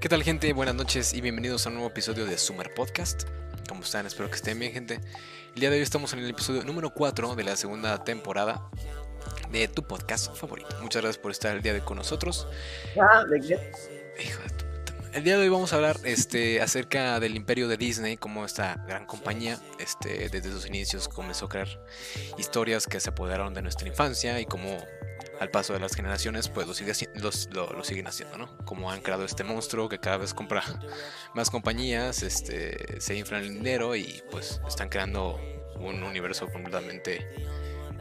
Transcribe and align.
¿Qué 0.00 0.08
tal 0.08 0.22
gente? 0.22 0.50
Buenas 0.54 0.74
noches 0.74 1.12
y 1.12 1.20
bienvenidos 1.20 1.66
a 1.66 1.68
un 1.68 1.74
nuevo 1.74 1.90
episodio 1.90 2.24
de 2.24 2.38
Summer 2.38 2.72
Podcast. 2.72 3.24
¿Cómo 3.68 3.82
están? 3.82 4.06
Espero 4.06 4.30
que 4.30 4.36
estén 4.36 4.58
bien 4.58 4.72
gente. 4.72 4.98
El 5.54 5.60
día 5.60 5.68
de 5.68 5.76
hoy 5.76 5.82
estamos 5.82 6.14
en 6.14 6.20
el 6.20 6.30
episodio 6.30 6.64
número 6.64 6.94
4 6.94 7.34
de 7.34 7.44
la 7.44 7.54
segunda 7.54 8.02
temporada 8.02 8.70
de 9.52 9.68
tu 9.68 9.82
podcast 9.82 10.34
favorito. 10.34 10.74
Muchas 10.80 11.02
gracias 11.02 11.20
por 11.20 11.32
estar 11.32 11.54
el 11.54 11.60
día 11.60 11.74
de 11.74 11.80
hoy 11.80 11.84
con 11.84 11.98
nosotros. 11.98 12.48
Ah, 12.98 13.24
¿de 13.24 13.40
qué? 13.40 13.72
Hijo 14.24 14.42
de 14.42 14.48
tu 14.48 14.64
puta. 14.64 14.94
El 15.12 15.22
día 15.22 15.36
de 15.36 15.42
hoy 15.42 15.50
vamos 15.50 15.74
a 15.74 15.76
hablar 15.76 15.98
este, 16.04 16.62
acerca 16.62 17.20
del 17.20 17.36
imperio 17.36 17.68
de 17.68 17.76
Disney, 17.76 18.16
cómo 18.16 18.46
esta 18.46 18.82
gran 18.88 19.04
compañía 19.04 19.58
este, 19.78 20.30
desde 20.30 20.50
sus 20.50 20.64
inicios 20.64 21.08
comenzó 21.08 21.44
a 21.44 21.48
crear 21.50 21.68
historias 22.38 22.86
que 22.86 23.00
se 23.00 23.10
apoderaron 23.10 23.52
de 23.52 23.60
nuestra 23.60 23.86
infancia 23.86 24.40
y 24.40 24.46
cómo 24.46 24.78
al 25.40 25.50
paso 25.50 25.72
de 25.72 25.80
las 25.80 25.94
generaciones 25.96 26.48
pues 26.48 26.66
lo, 26.66 26.74
sigue 26.74 26.92
los- 27.14 27.48
lo- 27.52 27.72
lo 27.72 27.82
siguen 27.82 28.06
haciendo, 28.06 28.38
¿no? 28.38 28.56
Como 28.64 28.90
han 28.90 29.00
creado 29.00 29.24
este 29.24 29.42
monstruo 29.42 29.88
que 29.88 29.98
cada 29.98 30.18
vez 30.18 30.32
compra 30.34 30.62
más 31.34 31.50
compañías, 31.50 32.22
este, 32.22 33.00
se 33.00 33.16
inflan 33.16 33.42
el 33.42 33.54
dinero 33.54 33.96
y 33.96 34.22
pues 34.30 34.60
están 34.68 34.88
creando 34.88 35.40
un 35.76 36.02
universo 36.02 36.46
completamente 36.52 37.26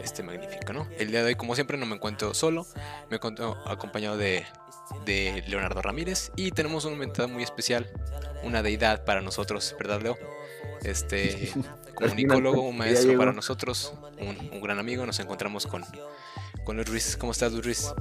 este, 0.03 0.21
magnífico, 0.21 0.73
¿no? 0.73 0.88
El 0.98 1.12
día 1.12 1.20
de 1.21 1.27
hoy, 1.27 1.35
como 1.35 1.55
siempre, 1.55 1.77
no 1.77 1.85
me 1.85 1.95
encuentro 1.95 2.34
solo, 2.34 2.67
me 3.09 3.15
encuentro 3.17 3.57
acompañado 3.65 4.17
de, 4.17 4.45
de 5.05 5.43
Leonardo 5.48 5.81
Ramírez 5.81 6.31
y 6.35 6.51
tenemos 6.51 6.84
un 6.85 6.93
invitado 6.93 7.27
muy 7.29 7.43
especial, 7.43 7.90
una 8.43 8.62
deidad 8.62 9.03
para 9.05 9.21
nosotros, 9.21 9.76
¿verdad, 9.79 10.01
Leo? 10.01 10.17
Este 10.84 11.51
comunicólogo, 11.95 12.62
un 12.62 12.77
maestro 12.77 13.17
para 13.17 13.31
nosotros, 13.34 13.93
un, 14.20 14.49
un 14.54 14.62
gran 14.62 14.79
amigo. 14.79 15.05
Nos 15.05 15.20
encontramos 15.20 15.67
con, 15.67 15.85
con 16.70 16.75
Luis 16.75 16.87
Ruiz. 16.87 17.17
¿Cómo 17.17 17.31
estás, 17.31 17.51
Luis 17.51 17.65
Ruiz? 17.65 17.93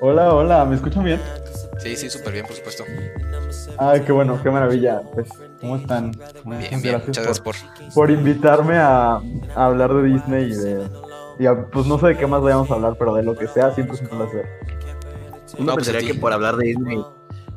Hola, 0.00 0.32
hola, 0.32 0.64
¿me 0.64 0.76
escuchan 0.76 1.02
bien? 1.02 1.20
Sí, 1.80 1.96
sí, 1.96 2.08
súper 2.08 2.32
bien, 2.34 2.46
por 2.46 2.54
supuesto. 2.54 2.84
Ay, 3.78 4.02
qué 4.02 4.12
bueno, 4.12 4.40
qué 4.40 4.48
maravilla. 4.48 5.02
Pues, 5.12 5.28
¿cómo 5.60 5.74
están? 5.74 6.12
Muchas 6.44 6.70
Bien, 6.70 6.80
bien, 6.82 7.02
muchas 7.04 7.24
gracias 7.24 7.40
por, 7.40 7.56
por. 7.56 7.92
por 7.94 8.10
invitarme 8.12 8.76
a, 8.76 9.14
a 9.56 9.66
hablar 9.66 9.92
de 9.92 10.04
Disney 10.04 10.52
y 10.52 10.54
de... 10.54 10.88
y 11.40 11.46
a- 11.46 11.66
pues 11.66 11.84
no 11.86 11.98
sé 11.98 12.06
de 12.06 12.16
qué 12.16 12.28
más 12.28 12.40
vayamos 12.42 12.70
a 12.70 12.74
hablar, 12.74 12.94
pero 12.96 13.12
de 13.16 13.24
lo 13.24 13.36
que 13.36 13.48
sea 13.48 13.74
siempre 13.74 13.96
es 13.96 14.02
un 14.02 14.08
placer. 14.08 14.46
Uno 15.54 15.66
No, 15.66 15.72
pues 15.74 15.86
pensaría 15.88 16.00
ti. 16.00 16.06
que 16.06 16.14
por 16.14 16.32
hablar 16.32 16.56
de 16.58 16.64
Disney 16.66 17.02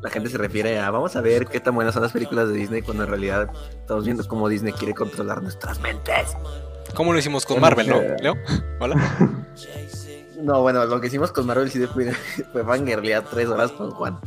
la 0.01 0.09
gente 0.09 0.31
se 0.31 0.39
refiere 0.39 0.79
a 0.79 0.89
vamos 0.89 1.15
a 1.15 1.21
ver 1.21 1.45
qué 1.45 1.59
tan 1.59 1.75
buenas 1.75 1.93
son 1.93 2.01
las 2.01 2.11
películas 2.11 2.47
de 2.47 2.55
Disney 2.55 2.81
cuando 2.81 3.03
en 3.03 3.09
realidad 3.11 3.49
estamos 3.81 4.03
viendo 4.05 4.27
cómo 4.27 4.49
Disney 4.49 4.73
quiere 4.73 4.95
controlar 4.95 5.43
nuestras 5.43 5.79
mentes. 5.79 6.35
¿Cómo 6.95 7.13
lo 7.13 7.19
hicimos 7.19 7.45
con 7.45 7.59
Marvel, 7.59 7.87
no? 7.87 8.01
eh, 8.01 8.15
Leo, 8.21 8.35
hola. 8.79 8.95
No, 10.41 10.63
bueno, 10.63 10.83
lo 10.85 10.99
que 10.99 11.05
hicimos 11.05 11.31
con 11.31 11.45
Marvel 11.45 11.69
sí 11.69 11.85
fue, 11.85 12.11
fue 12.51 12.65
fangirlear 12.65 13.23
tres 13.29 13.47
horas 13.47 13.71
con 13.73 13.91
Juan. 13.91 14.19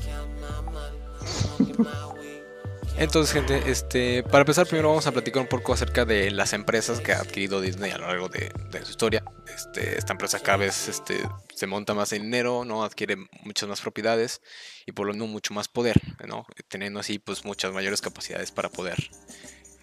Entonces, 2.97 3.33
gente, 3.33 3.69
este, 3.69 4.23
para 4.23 4.43
empezar, 4.43 4.69
primero 4.69 4.91
vamos 4.91 5.09
a 5.09 5.13
platicar 5.13 5.43
un 5.43 5.49
poco 5.49 5.73
acerca 5.73 6.05
de 6.05 6.31
las 6.31 6.53
empresas 6.53 7.01
que 7.01 7.13
ha 7.13 7.19
adquirido 7.19 7.61
Disney 7.61 7.91
a 7.91 7.99
lo 7.99 8.07
largo 8.07 8.29
de, 8.29 8.53
de 8.71 8.85
su 8.85 8.93
historia. 8.93 9.25
Este, 9.53 9.99
esta 9.99 10.13
empresa 10.13 10.39
cada 10.39 10.59
vez 10.59 10.87
este, 10.87 11.21
se 11.53 11.67
monta 11.67 11.95
más 11.95 12.13
en 12.13 12.23
dinero, 12.23 12.65
¿no? 12.65 12.85
Adquiere 12.85 13.17
muchas 13.43 13.69
más 13.69 13.81
propiedades 13.81 14.41
y 14.87 14.93
por 14.93 15.07
lo 15.07 15.13
tanto 15.13 15.27
mucho 15.27 15.53
más 15.53 15.67
poder, 15.67 16.01
¿no? 16.29 16.47
Teniendo 16.69 17.01
así 17.01 17.19
pues 17.19 17.45
muchas 17.45 17.73
mayores 17.73 18.01
capacidades 18.01 18.53
para 18.53 18.69
poder 18.69 19.11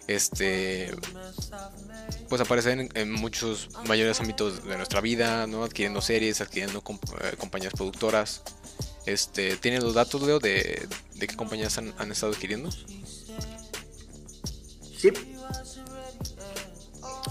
este 0.08 0.94
pues 2.28 2.40
aparecer 2.40 2.88
en, 2.94 3.12
muchos 3.12 3.68
mayores 3.86 4.20
ámbitos 4.20 4.64
de 4.64 4.76
nuestra 4.76 5.00
vida, 5.00 5.46
¿no? 5.46 5.64
Adquiriendo 5.64 6.00
series, 6.00 6.40
adquiriendo 6.40 6.82
eh, 7.20 7.36
compañías 7.38 7.74
productoras. 7.74 8.42
Este, 9.04 9.56
¿tienen 9.56 9.82
los 9.82 9.94
datos, 9.94 10.22
Leo, 10.22 10.38
de, 10.38 10.88
qué 11.18 11.36
compañías 11.36 11.76
han, 11.78 12.10
estado 12.10 12.32
adquiriendo? 12.32 12.70
Sí. 14.96 15.12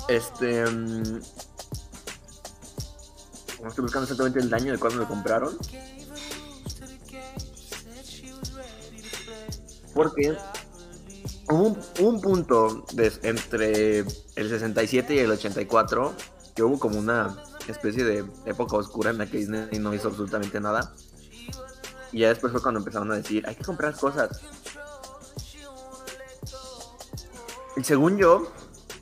Este. 0.07 0.63
no 0.63 1.21
estoy 3.67 3.83
buscando 3.83 4.03
exactamente 4.03 4.39
el 4.39 4.53
año 4.53 4.73
de 4.73 4.77
cuando 4.77 4.99
lo 4.99 5.07
compraron. 5.07 5.57
Porque 9.93 10.37
hubo 11.51 11.63
un, 11.67 11.79
un 11.99 12.21
punto 12.21 12.85
de- 12.93 13.11
entre 13.23 13.99
el 13.99 14.49
67 14.49 15.13
y 15.15 15.19
el 15.19 15.31
84 15.31 16.13
que 16.55 16.63
hubo 16.63 16.79
como 16.79 16.97
una 16.99 17.35
especie 17.67 18.03
de 18.03 18.25
época 18.45 18.77
oscura 18.77 19.11
en 19.11 19.17
la 19.19 19.25
que 19.25 19.37
Disney 19.37 19.79
no 19.79 19.93
hizo 19.93 20.07
absolutamente 20.09 20.59
nada. 20.59 20.93
Y 22.11 22.19
ya 22.19 22.29
después 22.29 22.51
fue 22.51 22.61
cuando 22.61 22.79
empezaron 22.79 23.11
a 23.11 23.15
decir, 23.15 23.47
hay 23.47 23.55
que 23.55 23.63
comprar 23.63 23.95
cosas. 23.95 24.41
Y 27.77 27.83
según 27.83 28.17
yo, 28.17 28.51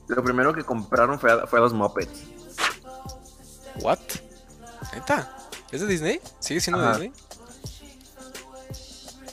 lo 0.07 0.23
primero 0.23 0.53
que 0.53 0.63
compraron 0.63 1.19
fue 1.19 1.31
a, 1.31 1.47
fue 1.47 1.59
a 1.59 1.61
los 1.63 1.73
Muppets. 1.73 2.21
¿What? 3.81 3.97
¿Neta? 4.93 5.35
¿Es 5.71 5.81
de 5.81 5.87
Disney? 5.87 6.19
¿Sigue 6.39 6.59
siendo 6.61 6.81
de 6.81 6.87
Ajá. 6.87 6.99
Disney? 6.99 7.13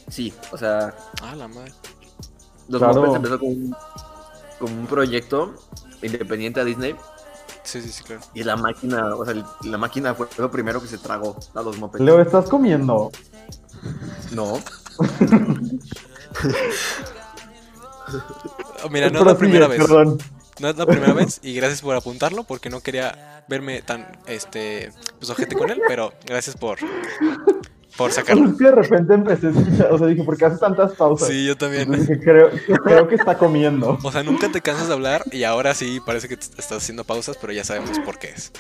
Sí, 0.09 0.33
o 0.53 0.57
sea, 0.57 0.95
Ah, 1.23 1.35
la 1.35 1.49
madre. 1.49 1.73
Los 2.69 2.81
Claro. 2.81 2.95
Muppets 2.95 3.17
empezó 3.17 3.39
como 3.39 3.51
un, 3.53 3.77
como 4.59 4.81
un 4.81 4.87
proyecto 4.87 5.55
independiente 6.03 6.61
a 6.61 6.65
Disney. 6.65 6.95
Sí, 7.63 7.81
sí, 7.83 7.89
sí, 7.91 8.05
claro. 8.05 8.23
Y 8.35 8.45
la 8.45 8.57
máquina, 8.57 9.15
o 9.17 9.25
sea, 9.25 9.35
la 9.65 9.79
máquina 9.79 10.15
fue 10.15 10.29
lo 10.39 10.51
primero 10.51 10.81
que 10.81 10.87
se 10.87 10.99
tragó 10.99 11.37
a 11.55 11.63
los 11.63 11.79
Muppets. 11.79 12.05
Leo, 12.05 12.21
¿estás 12.21 12.49
comiendo? 12.49 13.11
No, 14.33 14.61
Oh, 18.85 18.89
mira, 18.91 19.11
no 19.11 19.21
es 19.21 19.27
la 19.27 19.37
primera 19.37 19.67
vez. 19.69 19.79
Perdón. 19.81 20.19
No 20.59 20.69
es 20.71 20.77
la 20.77 20.87
primera 20.87 21.13
vez 21.13 21.39
y 21.43 21.53
gracias 21.53 21.83
por 21.83 21.95
apuntarlo 21.95 22.45
porque 22.45 22.71
no 22.71 22.81
quería 22.81 23.45
verme 23.47 23.83
tan, 23.83 24.07
este, 24.27 24.91
pues 25.19 25.29
ojete 25.29 25.55
con 25.55 25.71
él, 25.71 25.83
pero 25.87 26.15
gracias 26.25 26.57
por, 26.57 26.79
por 27.97 28.11
O 28.11 28.13
sea, 28.13 28.23
que 28.25 28.35
de 28.35 28.71
repente 28.71 29.15
empecé 29.15 29.47
a 29.47 29.51
escuchar, 29.51 29.93
o 29.93 29.99
sea, 29.99 30.07
dije, 30.07 30.23
¿por 30.23 30.37
qué 30.37 30.45
hace 30.45 30.59
tantas 30.59 30.93
pausas? 30.93 31.29
Sí, 31.29 31.47
yo 31.47 31.57
también. 31.57 31.91
dije, 31.91 32.21
creo, 32.21 32.51
creo 32.85 33.09
que 33.09 33.15
está 33.15 33.39
comiendo. 33.39 33.99
O 34.03 34.13
sea, 34.13 34.23
nunca 34.23 34.51
te 34.51 34.61
cansas 34.61 34.89
de 34.89 34.95
hablar 34.95 35.23
y 35.33 35.45
ahora 35.45 35.75
sí 35.75 36.01
parece 36.05 36.29
que 36.29 36.35
estás 36.35 36.73
haciendo 36.73 37.05
pausas, 37.05 37.39
pero 37.41 37.53
ya 37.53 37.65
sabemos 37.65 37.99
por 38.01 38.19
qué 38.19 38.29
es. 38.29 38.53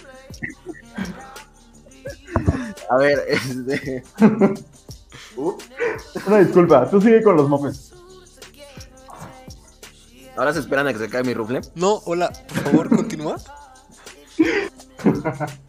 a 2.91 2.97
ver, 2.97 3.22
este... 3.28 4.02
Uh, 5.36 5.53
Una 6.26 6.38
disculpa, 6.38 6.88
tú 6.88 7.00
sigue 7.00 7.22
con 7.22 7.36
los 7.36 7.48
Muppets. 7.48 7.92
ahora 10.36 10.54
se 10.54 10.60
esperan 10.60 10.86
a 10.86 10.92
que 10.92 10.98
se 10.98 11.04
acabe 11.04 11.24
mi 11.24 11.34
rufle. 11.34 11.60
No, 11.74 12.00
hola, 12.06 12.32
por 12.48 12.58
favor, 12.62 12.88
continúa. 12.88 13.36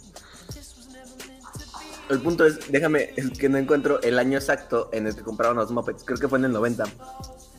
El 2.09 2.22
punto 2.22 2.45
es, 2.45 2.72
déjame, 2.72 3.13
es 3.18 3.29
que 3.38 3.50
no 3.50 3.57
encuentro 3.57 4.01
el 4.01 4.18
año 4.18 4.38
exacto 4.38 4.90
en 4.94 5.07
el 5.07 5.16
que 5.16 5.22
compraron 5.23 5.57
los 5.57 5.72
Muppets. 5.72 6.03
Creo 6.06 6.18
que 6.18 6.28
fue 6.28 6.40
en 6.40 6.45
el 6.45 6.53
90. 6.53 6.85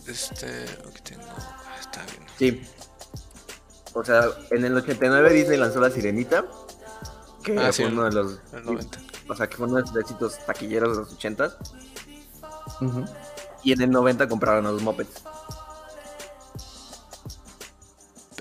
Este, 0.07 0.47
aquí 0.89 1.03
tengo, 1.05 1.23
ah, 1.37 1.77
está 1.81 2.03
bien. 2.07 2.27
Sí. 2.39 2.63
O 3.93 4.03
sea, 4.05 4.25
en 4.51 4.65
el 4.65 4.75
89 4.77 5.33
Disney 5.33 5.59
lanzó 5.59 5.81
La 5.81 5.91
Sirenita. 5.91 6.47
Que 7.43 7.59
Ah, 7.59 7.73
sí, 7.73 7.83
fue 7.83 7.91
el- 7.91 7.99
uno 7.99 8.05
de 8.05 8.13
los... 8.13 8.39
El 8.55 8.65
90. 8.65 8.99
O 9.29 9.35
sea, 9.37 9.47
que 9.49 9.57
fue 9.57 9.67
uno 9.67 9.77
de 9.77 9.83
los 9.83 9.97
éxitos 9.97 10.39
taquilleros 10.47 10.93
de 10.97 11.03
los 11.03 11.13
80 11.13 11.57
Ujú. 12.81 13.05
Y 13.65 13.73
en 13.73 13.83
el 13.83 13.91
90 13.91 14.29
compraron 14.29 14.65
a 14.67 14.71
los 14.73 14.81
Muppets. 14.83 15.23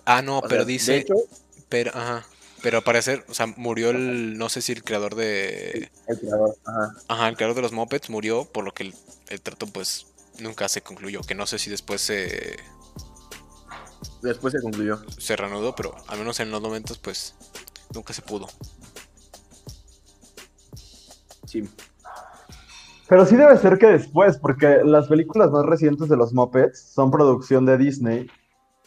Ah, 0.06 0.22
no, 0.22 0.38
O 0.40 0.42
pero 0.42 0.62
sea, 0.62 0.66
dice, 0.66 0.92
De 0.94 0.98
hecho, 1.00 1.14
pero, 1.68 1.92
ajá, 1.94 2.26
pero 2.68 2.80
al 2.80 2.84
parecer, 2.84 3.24
o 3.30 3.34
sea, 3.34 3.46
murió 3.56 3.92
el, 3.92 4.38
no 4.38 4.50
sé 4.50 4.62
si 4.62 4.74
el 4.74 4.84
creador 4.84 5.16
de, 5.16 5.90
el 6.06 6.20
creador. 6.20 6.58
Ajá. 6.66 6.96
Ajá, 7.08 7.30
el 7.30 7.38
creador 7.38 7.56
de 7.56 7.62
los 7.62 7.72
Muppets 7.72 8.10
murió, 8.10 8.44
por 8.44 8.66
lo 8.66 8.74
que 8.74 8.84
el, 8.84 8.94
el 9.30 9.40
trato 9.40 9.68
pues 9.68 10.08
nunca 10.42 10.68
se 10.68 10.82
concluyó. 10.82 11.22
Que 11.22 11.34
no 11.34 11.46
sé 11.48 11.60
si 11.60 11.70
después 11.70 12.02
se, 12.02 12.58
Después 14.22 14.52
se 14.52 14.60
concluyó. 14.62 15.00
se 15.18 15.38
reanudó, 15.38 15.76
pero 15.76 15.96
al 16.10 16.20
menos 16.20 16.42
en 16.42 16.52
los 16.52 16.60
momentos 16.62 16.98
pues 16.98 17.36
nunca 17.96 18.12
se 18.12 18.22
pudo. 18.22 18.50
Sí. 21.46 21.70
Pero 23.08 23.26
sí 23.26 23.38
debe 23.38 23.58
ser 23.60 23.78
que 23.78 23.88
después, 23.88 24.38
porque 24.40 24.82
las 24.84 25.08
películas 25.08 25.52
más 25.52 25.66
recientes 25.66 26.10
de 26.10 26.18
los 26.18 26.34
Muppets 26.34 26.82
son 26.82 27.12
producción 27.12 27.66
de 27.66 27.78
Disney. 27.78 28.28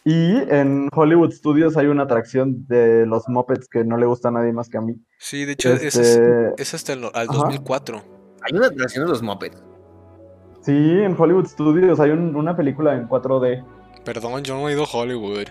Y 0.03 0.35
en 0.51 0.89
Hollywood 0.95 1.31
Studios 1.31 1.77
hay 1.77 1.85
una 1.87 2.03
atracción 2.03 2.65
de 2.67 3.05
los 3.05 3.27
Muppets 3.29 3.67
que 3.67 3.83
no 3.83 3.97
le 3.97 4.07
gusta 4.07 4.29
a 4.29 4.31
nadie 4.31 4.51
más 4.51 4.67
que 4.67 4.77
a 4.77 4.81
mí. 4.81 4.95
Sí, 5.19 5.45
de 5.45 5.51
hecho, 5.53 5.73
ese 5.73 5.87
es, 5.87 5.97
Este, 5.97 6.53
es 6.61 6.73
hasta 6.73 6.93
el, 6.93 7.03
al 7.05 7.11
Ajá. 7.29 7.33
2004. 7.33 8.01
Hay 8.41 8.57
una 8.57 8.67
atracción 8.67 9.05
de 9.05 9.11
los 9.11 9.21
Muppets. 9.21 9.61
Sí, 10.61 10.71
en 10.73 11.15
Hollywood 11.19 11.45
Studios 11.47 11.99
hay 11.99 12.09
un- 12.11 12.35
una 12.35 12.55
película 12.57 12.95
en 12.95 13.07
4D. 13.07 13.63
Perdón, 14.03 14.41
yo 14.43 14.55
no 14.55 14.67
he 14.69 14.73
ido 14.73 14.83
a 14.83 14.87
Hollywood. 14.91 15.47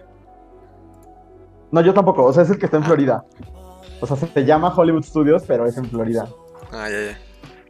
No, 1.70 1.80
yo 1.82 1.94
tampoco, 1.94 2.24
o 2.24 2.32
sea, 2.32 2.42
es 2.42 2.50
el 2.50 2.58
que 2.58 2.66
está 2.66 2.78
en 2.78 2.82
Ah. 2.82 2.86
Florida. 2.86 3.24
O 4.00 4.06
sea, 4.06 4.16
se 4.16 4.44
llama 4.44 4.74
Hollywood 4.74 5.04
Studios, 5.04 5.44
pero 5.46 5.66
es 5.66 5.76
en 5.76 5.84
Florida. 5.84 6.28
Ah, 6.72 6.88
ya, 6.90 7.12
ya. 7.12 7.18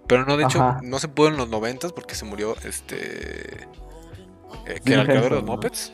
Pero 0.07 0.25
no, 0.25 0.37
de 0.39 0.45
hecho, 0.45 0.61
Ajá. 0.63 0.81
no 0.83 0.99
se 0.99 1.09
pudo 1.09 1.29
en 1.29 1.37
los 1.37 1.49
noventas 1.51 1.93
porque 1.93 2.15
se 2.15 2.25
murió 2.25 2.55
este. 2.65 3.65
eh, 4.67 4.81
que 4.85 4.93
era 4.95 5.03
el 5.03 5.09
creador 5.09 5.31
de 5.31 5.37
los. 5.41 5.45
Muppets. 5.45 5.93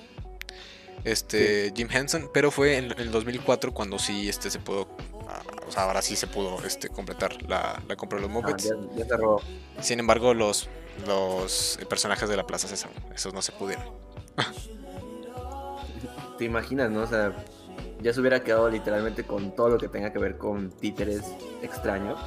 Este, 1.07 1.73
Jim 1.77 1.89
Henson, 1.91 2.29
pero 2.35 2.51
fue 2.51 2.77
en, 2.79 2.91
en 2.91 2.99
el 2.99 3.13
2004 3.13 3.73
cuando 3.73 3.97
sí 3.99 4.29
este, 4.29 4.51
se 4.51 4.59
pudo. 4.59 4.89
ah, 5.29 5.41
O 5.69 5.71
sea, 5.71 5.85
ahora 5.85 6.03
sí 6.03 6.17
se 6.17 6.27
pudo 6.27 6.59
este, 6.65 6.89
completar 6.89 7.41
la, 7.49 7.81
la 7.87 7.95
compra 7.97 8.19
de 8.21 8.23
los 8.27 8.31
Ah, 8.31 8.35
Muppets. 8.35 8.65
ya, 8.65 8.75
ya 8.97 9.05
cerró. 9.07 9.41
Sin 9.81 10.01
embargo, 10.01 10.35
los, 10.35 10.69
los 11.07 11.79
personajes 11.89 12.29
de 12.29 12.37
la 12.37 12.45
Plaza 12.47 12.67
Sésamo, 12.67 12.95
esos 13.15 13.33
no 13.33 13.41
se 13.41 13.53
pudieron. 13.53 13.85
¿Te 16.39 16.45
imaginas, 16.45 16.91
no? 16.91 17.03
O 17.03 17.07
sea, 17.07 17.33
ya 18.03 18.13
se 18.13 18.21
hubiera 18.21 18.43
quedado 18.43 18.69
literalmente 18.69 19.25
con 19.25 19.55
todo 19.55 19.69
lo 19.71 19.79
que 19.79 19.89
tenga 19.89 20.13
que 20.13 20.19
ver 20.19 20.37
con 20.37 20.71
títeres 20.71 21.23
extraños. 21.63 22.19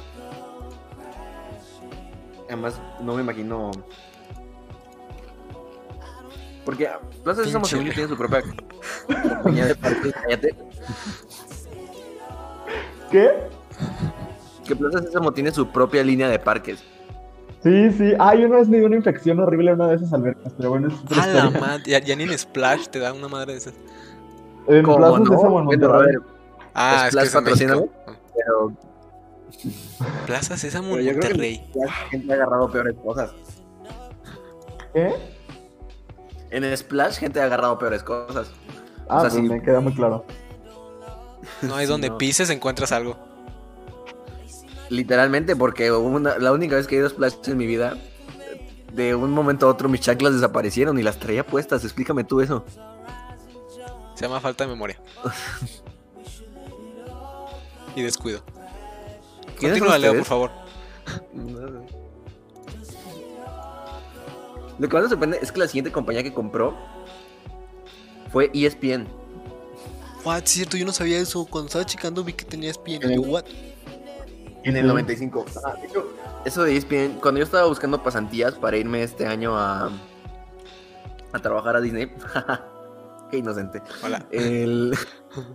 Además, 2.46 2.80
no 3.00 3.14
me 3.14 3.22
imagino. 3.22 3.70
Porque 6.64 6.88
Plaza 7.24 7.44
Sésamo 7.44 7.64
según 7.64 7.86
yo, 7.86 7.92
tiene 7.94 8.08
su 8.08 8.16
propia 8.16 8.42
compañía 9.06 9.66
de 9.66 9.74
parques. 9.74 10.12
Cállate. 10.12 10.54
¿Qué? 13.10 13.30
Que 14.66 14.76
Plaza 14.76 15.00
Sésamo 15.00 15.32
tiene 15.32 15.50
su 15.52 15.66
propia 15.68 16.02
línea 16.04 16.28
de 16.28 16.38
parques. 16.38 16.82
Sí, 17.62 17.90
sí. 17.92 18.12
Ay, 18.18 18.44
una 18.44 18.56
vez 18.58 18.68
me 18.68 18.78
dio 18.78 18.86
una 18.86 18.96
infección 18.96 19.38
horrible 19.40 19.70
en 19.72 19.76
una 19.76 19.88
de 19.88 19.96
esas 19.96 20.12
albercas, 20.12 20.52
pero 20.56 20.70
bueno, 20.70 20.88
es 20.88 20.94
otra 20.94 21.26
la 21.26 21.50
madre, 21.50 21.82
ya, 21.86 21.98
ya 21.98 22.16
ni 22.16 22.22
en 22.22 22.38
Splash 22.38 22.86
te 22.88 22.98
da 22.98 23.12
una 23.12 23.28
madre 23.28 23.52
de 23.52 23.58
esas. 23.58 23.74
En 24.66 24.82
¿Cómo 24.82 24.96
Plaza 24.96 25.18
no? 25.18 25.26
Sésamo 25.26 25.58
en 25.58 25.64
Monterrey. 25.66 26.16
Ah, 26.74 27.06
Splash 27.10 27.26
es 27.26 27.42
México. 27.42 27.88
pero 28.34 28.72
Plaza 30.26 30.56
Sésamo 30.56 30.96
en 30.96 31.04
yo 31.04 31.10
creo 31.10 31.20
que 31.20 31.28
Monterrey. 31.28 31.70
la 31.74 31.92
gente 32.10 32.32
ha 32.32 32.36
agarrado 32.36 32.70
peores 32.70 32.96
cosas. 33.04 33.32
¿Qué? 34.94 35.12
En 36.50 36.76
Splash, 36.76 37.16
gente 37.18 37.40
ha 37.40 37.44
agarrado 37.44 37.78
peores 37.78 38.02
cosas. 38.02 38.50
Ah, 39.08 39.18
O 39.18 39.20
sea, 39.20 39.30
pues 39.30 39.34
sí. 39.34 39.42
me 39.42 39.62
queda 39.62 39.80
muy 39.80 39.94
claro. 39.94 40.24
No 41.62 41.76
hay 41.76 41.86
Sí, 41.86 41.92
donde 41.92 42.10
no. 42.10 42.18
pises 42.18 42.50
encuentras 42.50 42.92
algo. 42.92 43.16
Literalmente, 44.88 45.54
porque 45.56 45.92
una- 45.92 46.38
la 46.38 46.52
única 46.52 46.76
vez 46.76 46.86
que 46.86 46.96
he 46.96 46.98
ido 46.98 47.06
a 47.06 47.10
Splash 47.10 47.34
en 47.46 47.56
mi 47.56 47.66
vida, 47.66 47.96
de 48.92 49.14
un 49.14 49.30
momento 49.30 49.66
a 49.66 49.70
otro 49.70 49.88
mis 49.88 50.00
chanclas 50.00 50.34
desaparecieron 50.34 50.98
y 50.98 51.02
las 51.02 51.18
traía 51.18 51.46
puestas. 51.46 51.84
Explícame 51.84 52.24
tú 52.24 52.40
eso. 52.40 52.64
Se 54.14 54.26
llama 54.26 54.40
falta 54.40 54.64
de 54.64 54.70
memoria. 54.70 55.00
y 57.96 58.02
descuido. 58.02 58.40
¿Quiénes 59.58 59.78
son 59.78 59.88
Continúa, 59.88 59.98
Leo, 59.98 60.14
por 60.14 60.24
favor. 60.24 60.50
Lo 64.80 64.88
que 64.88 64.94
más 64.96 65.04
me 65.04 65.08
sorprende 65.10 65.38
es 65.42 65.52
que 65.52 65.58
la 65.60 65.66
siguiente 65.68 65.92
compañía 65.92 66.22
que 66.22 66.32
compró 66.34 66.74
fue 68.32 68.50
ESPN. 68.54 69.06
What, 70.24 70.42
es 70.44 70.50
cierto, 70.50 70.76
yo 70.76 70.84
no 70.86 70.92
sabía 70.92 71.18
eso. 71.18 71.44
Cuando 71.46 71.66
estaba 71.66 71.84
checando 71.86 72.24
vi 72.24 72.32
que 72.32 72.44
tenía 72.44 72.70
ESPN. 72.70 73.02
En 73.04 73.10
el- 73.12 73.20
what? 73.20 73.44
En 74.64 74.76
el 74.76 74.82
Sí. 74.82 74.88
95. 74.88 75.44
Ah, 75.64 75.74
de 75.80 75.86
hecho, 75.86 76.10
eso 76.44 76.62
de 76.64 76.76
ESPN, 76.76 77.18
cuando 77.20 77.38
yo 77.38 77.44
estaba 77.44 77.66
buscando 77.66 78.02
pasantías 78.02 78.54
para 78.54 78.76
irme 78.76 79.02
este 79.02 79.26
año 79.26 79.56
a, 79.56 79.90
a 81.32 81.38
trabajar 81.40 81.76
a 81.76 81.80
Disney, 81.80 82.10
qué 83.30 83.38
inocente. 83.38 83.82
Hola. 84.04 84.26
El- 84.30 84.94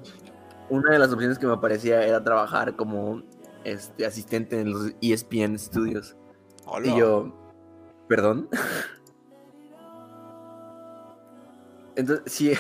una 0.70 0.92
de 0.94 1.00
las 1.00 1.12
opciones 1.12 1.38
que 1.40 1.46
me 1.48 1.54
aparecía 1.54 2.04
era 2.06 2.24
trabajar 2.24 2.76
como 2.76 3.22
este, 3.64 4.06
asistente 4.06 4.60
en 4.60 4.72
los 4.72 4.92
ESPN 5.02 5.58
Studios. 5.60 6.16
Hola. 6.66 6.88
Y 6.88 6.98
yo, 6.98 7.32
¿perdón? 8.08 8.50
Entonces, 11.96 12.32
sí, 12.32 12.54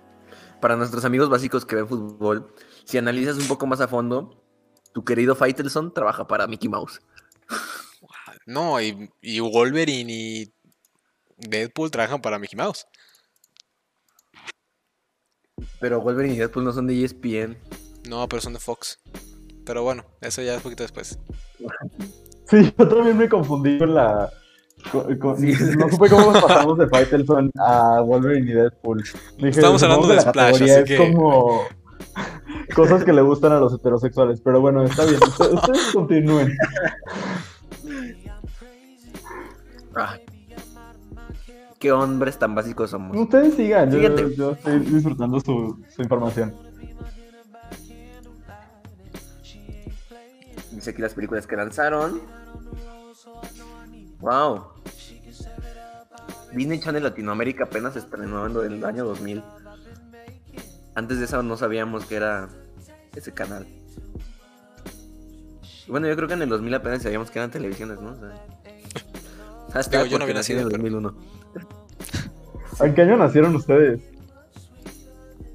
para 0.60 0.76
nuestros 0.76 1.04
amigos 1.04 1.28
básicos 1.28 1.64
que 1.64 1.76
ven 1.76 1.88
fútbol, 1.88 2.54
si 2.84 2.98
analizas 2.98 3.36
un 3.38 3.48
poco 3.48 3.66
más 3.66 3.80
a 3.80 3.88
fondo, 3.88 4.42
tu 4.92 5.04
querido 5.04 5.34
Faitelson 5.34 5.92
trabaja 5.92 6.26
para 6.26 6.46
Mickey 6.46 6.68
Mouse. 6.68 7.00
No, 8.46 8.80
y, 8.80 9.10
y 9.20 9.40
Wolverine 9.40 10.12
y 10.12 10.54
Deadpool 11.36 11.90
trabajan 11.90 12.20
para 12.20 12.38
Mickey 12.38 12.56
Mouse. 12.56 12.86
Pero 15.80 16.00
Wolverine 16.00 16.34
y 16.34 16.38
Deadpool 16.38 16.64
no 16.64 16.72
son 16.72 16.86
de 16.86 17.04
ESPN. 17.04 17.58
No, 18.08 18.28
pero 18.28 18.42
son 18.42 18.52
de 18.52 18.58
Fox. 18.60 19.00
Pero 19.64 19.82
bueno, 19.82 20.04
eso 20.20 20.42
ya 20.42 20.54
es 20.54 20.62
poquito 20.62 20.82
después. 20.82 21.18
Sí, 22.46 22.74
yo 22.78 22.88
también 22.88 23.16
me 23.16 23.26
confundí 23.26 23.78
con 23.78 23.94
la. 23.94 24.30
Con- 24.92 25.18
con- 25.18 25.38
Sí. 25.38 25.52
No 25.78 25.88
supe 25.90 26.08
cómo 26.08 26.32
nos 26.32 26.42
pasamos 26.42 26.78
de 26.78 26.88
Faitelson 26.88 27.50
a 27.58 28.00
Wolverine 28.00 28.50
y 28.50 28.54
Deadpool. 28.54 29.02
Dije, 29.38 29.48
Estamos 29.50 29.82
hablando 29.82 30.06
de 30.08 30.14
la 30.16 30.20
Splash, 30.22 30.34
categoría 30.52 30.74
así 30.80 30.92
es 30.94 30.98
que- 31.00 31.12
como 31.12 31.60
cosas 32.74 33.04
que 33.04 33.12
le 33.12 33.22
gustan 33.22 33.52
a 33.52 33.60
los 33.60 33.74
heterosexuales. 33.74 34.40
Pero 34.40 34.60
bueno, 34.60 34.82
está 34.84 35.04
bien. 35.04 35.18
Usted- 35.22 35.52
Ustedes 35.52 35.90
continúen. 35.92 36.56
Ah. 39.96 40.16
Qué 41.78 41.92
hombres 41.92 42.38
tan 42.38 42.54
básicos 42.54 42.90
somos. 42.90 43.16
Ustedes 43.16 43.54
sigan. 43.54 43.90
Yo, 43.90 44.52
estoy 44.52 44.78
disfrutando 44.80 45.38
su, 45.40 45.82
su 45.94 46.02
información. 46.02 46.54
Dice 50.72 50.90
aquí 50.90 51.02
las 51.02 51.14
películas 51.14 51.46
que 51.46 51.56
lanzaron. 51.56 52.20
Wow. 54.24 54.64
Disney 56.54 56.80
Channel 56.80 57.02
Latinoamérica 57.02 57.64
apenas 57.64 57.92
se 57.92 57.98
estrenó 57.98 58.46
en 58.46 58.72
el 58.72 58.84
año 58.84 59.04
2000. 59.04 59.42
Antes 60.94 61.18
de 61.18 61.26
eso 61.26 61.42
no 61.42 61.58
sabíamos 61.58 62.06
que 62.06 62.16
era 62.16 62.48
ese 63.14 63.32
canal. 63.32 63.66
Bueno, 65.88 66.08
yo 66.08 66.16
creo 66.16 66.26
que 66.26 66.34
en 66.34 66.42
el 66.42 66.48
2000 66.48 66.74
apenas 66.74 67.02
sabíamos 67.02 67.30
que 67.30 67.38
eran 67.38 67.50
televisiones, 67.50 68.00
¿no? 68.00 68.12
O 68.12 68.16
sea, 68.16 68.44
hasta 69.74 69.98
Digo, 69.98 70.10
yo 70.10 70.18
no 70.18 70.24
había 70.24 70.36
nací 70.36 70.52
en 70.52 70.60
el 70.60 70.64
nacido, 70.64 71.00
2001. 71.00 71.14
¿En 72.80 72.94
qué 72.94 73.02
año 73.02 73.16
nacieron 73.18 73.54
ustedes? 73.56 74.00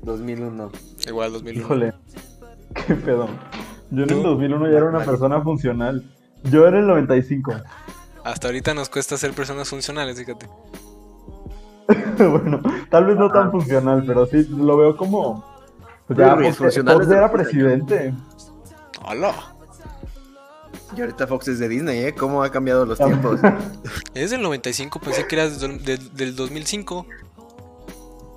2001. 0.03 0.71
Igual 1.07 1.33
2001. 1.33 1.65
Híjole. 1.65 1.93
Qué 2.85 2.93
pedo. 2.93 3.27
Yo 3.89 4.03
en 4.03 4.09
el 4.11 4.21
¿Tú? 4.21 4.27
2001 4.27 4.69
ya 4.69 4.77
era 4.77 4.89
una 4.89 5.03
persona 5.03 5.41
funcional. 5.41 6.03
Yo 6.43 6.67
en 6.67 6.75
el 6.75 6.85
95. 6.85 7.51
Hasta 8.31 8.47
ahorita 8.47 8.73
nos 8.73 8.89
cuesta 8.89 9.17
ser 9.17 9.33
personas 9.33 9.67
funcionales, 9.69 10.17
fíjate. 10.17 10.47
bueno, 12.17 12.61
tal 12.89 13.05
vez 13.05 13.17
no 13.17 13.31
tan 13.31 13.51
funcional, 13.51 14.03
pero 14.05 14.25
sí 14.27 14.45
lo 14.49 14.77
veo 14.77 14.95
como. 14.95 15.43
Pues 16.07 16.19
ya, 16.19 16.35
Luis, 16.35 16.49
Fox, 16.49 16.57
funcionales 16.57 17.07
Fox 17.07 17.17
era 17.17 17.31
presidente. 17.31 18.13
Hola. 19.05 19.33
Y 20.95 21.01
ahorita 21.01 21.27
Fox 21.27 21.47
es 21.47 21.59
de 21.59 21.67
Disney, 21.69 21.99
¿eh? 22.05 22.15
¿Cómo 22.15 22.43
ha 22.43 22.51
cambiado 22.51 22.85
los 22.85 22.97
tiempos? 22.97 23.39
Es 24.13 24.31
del 24.31 24.41
95, 24.41 24.99
pensé 24.99 25.27
que 25.27 25.35
eras 25.35 25.59
del, 25.59 25.83
del- 25.83 26.13
del 26.15 26.35
2005. 26.35 27.05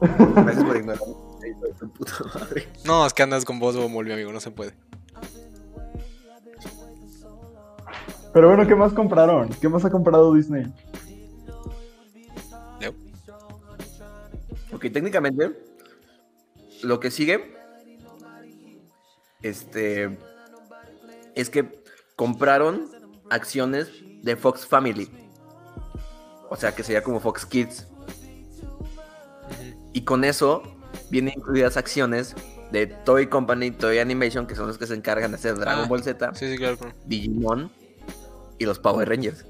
Gracias 0.00 0.64
por 0.64 0.76
ignorarme. 0.76 1.14
Hijo 1.48 1.66
de 1.66 1.72
tu 1.78 1.88
puta 1.90 2.12
madre. 2.34 2.68
No, 2.84 3.06
es 3.06 3.12
que 3.14 3.22
andas 3.22 3.44
con 3.44 3.58
voz 3.58 3.74
mi 3.76 4.12
amigo, 4.12 4.32
no 4.32 4.40
se 4.40 4.50
puede. 4.50 4.74
Pero 8.32 8.48
bueno, 8.48 8.66
¿qué 8.66 8.74
más 8.74 8.92
compraron? 8.92 9.48
¿Qué 9.60 9.68
más 9.68 9.84
ha 9.84 9.90
comprado 9.90 10.32
Disney? 10.34 10.64
Leo. 12.80 12.94
Ok, 14.72 14.86
técnicamente, 14.92 15.52
lo 16.82 16.98
que 16.98 17.10
sigue, 17.10 17.54
este, 19.42 20.18
es 21.34 21.50
que 21.50 21.82
compraron 22.16 22.88
acciones 23.30 23.90
de 24.22 24.36
Fox 24.36 24.66
Family. 24.66 25.10
O 26.48 26.56
sea, 26.56 26.74
que 26.74 26.82
sería 26.82 27.02
como 27.02 27.20
Fox 27.20 27.44
Kids. 27.44 27.86
Y 29.92 30.04
con 30.04 30.24
eso 30.24 30.62
vienen 31.10 31.34
incluidas 31.36 31.76
acciones 31.76 32.34
de 32.70 32.86
Toy 32.86 33.26
Company, 33.26 33.70
Toy 33.70 33.98
Animation, 33.98 34.46
que 34.46 34.54
son 34.54 34.66
los 34.68 34.78
que 34.78 34.86
se 34.86 34.94
encargan 34.94 35.30
de 35.32 35.36
hacer 35.36 35.56
Dragon 35.58 35.84
Ah, 35.84 35.88
Ball 35.88 36.02
Z, 36.02 36.34
Sí, 36.34 36.50
sí, 36.50 36.56
claro. 36.56 36.78
Digimon 37.04 37.70
y 38.58 38.64
los 38.64 38.78
Power 38.78 39.08
Rangers. 39.08 39.44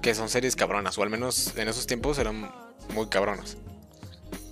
Que 0.00 0.14
son 0.14 0.28
series 0.28 0.56
cabronas, 0.56 0.98
o 0.98 1.02
al 1.02 1.10
menos 1.10 1.56
en 1.56 1.68
esos 1.68 1.86
tiempos 1.86 2.18
eran 2.18 2.50
muy 2.94 3.08
cabronas. 3.08 3.56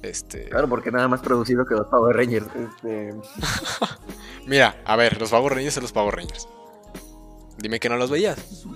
Este. 0.02 0.44
Claro, 0.48 0.68
porque 0.68 0.90
nada 0.90 1.08
más 1.08 1.20
producido 1.20 1.66
que 1.66 1.74
los 1.74 1.86
Power 1.88 2.16
Rangers. 2.16 2.46
Este, 2.54 3.14
Mira, 4.46 4.80
a 4.84 4.96
ver, 4.96 5.20
los 5.20 5.30
Power 5.30 5.54
Rangers 5.54 5.74
son 5.74 5.82
los 5.82 5.92
Power 5.92 6.14
Rangers. 6.16 6.48
Dime 7.58 7.80
que 7.80 7.88
no 7.88 7.96
los 7.96 8.10
veías. 8.10 8.38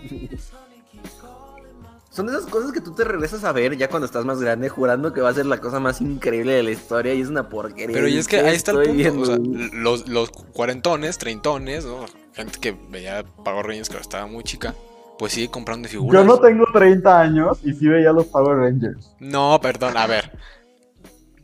Son 2.14 2.26
de 2.26 2.32
esas 2.32 2.46
cosas 2.48 2.70
que 2.70 2.80
tú 2.80 2.94
te 2.94 3.02
regresas 3.02 3.42
a 3.42 3.50
ver 3.50 3.76
ya 3.76 3.88
cuando 3.88 4.06
estás 4.06 4.24
más 4.24 4.40
grande, 4.40 4.68
jurando 4.68 5.12
que 5.12 5.20
va 5.20 5.30
a 5.30 5.34
ser 5.34 5.46
la 5.46 5.58
cosa 5.60 5.80
más 5.80 6.00
increíble 6.00 6.52
de 6.52 6.62
la 6.62 6.70
historia 6.70 7.12
y 7.12 7.20
es 7.20 7.28
una 7.28 7.48
porquería. 7.48 7.92
Pero 7.94 8.06
y 8.06 8.16
es 8.18 8.28
que 8.28 8.38
¿Qué 8.40 8.46
ahí 8.46 8.54
está 8.54 8.70
el 8.70 8.88
punto. 8.88 9.20
o 9.22 9.26
sea, 9.26 9.36
los, 9.72 10.08
los 10.08 10.30
cuarentones, 10.30 11.18
treintones, 11.18 11.84
¿no? 11.84 12.04
Gente 12.32 12.58
que 12.60 12.72
veía 12.88 13.24
Power 13.24 13.66
Rangers 13.66 13.88
que 13.88 13.96
estaba 13.96 14.26
muy 14.28 14.44
chica. 14.44 14.74
pues 15.18 15.32
sigue 15.32 15.50
comprando 15.50 15.88
figuras. 15.88 16.22
Yo 16.22 16.24
no 16.26 16.38
tengo 16.40 16.64
30 16.72 17.20
años 17.20 17.58
y 17.64 17.72
sí 17.72 17.88
veía 17.88 18.12
los 18.12 18.26
Power 18.26 18.58
Rangers. 18.58 19.14
No, 19.18 19.58
perdón, 19.60 19.96
a 19.96 20.06
ver. 20.06 20.30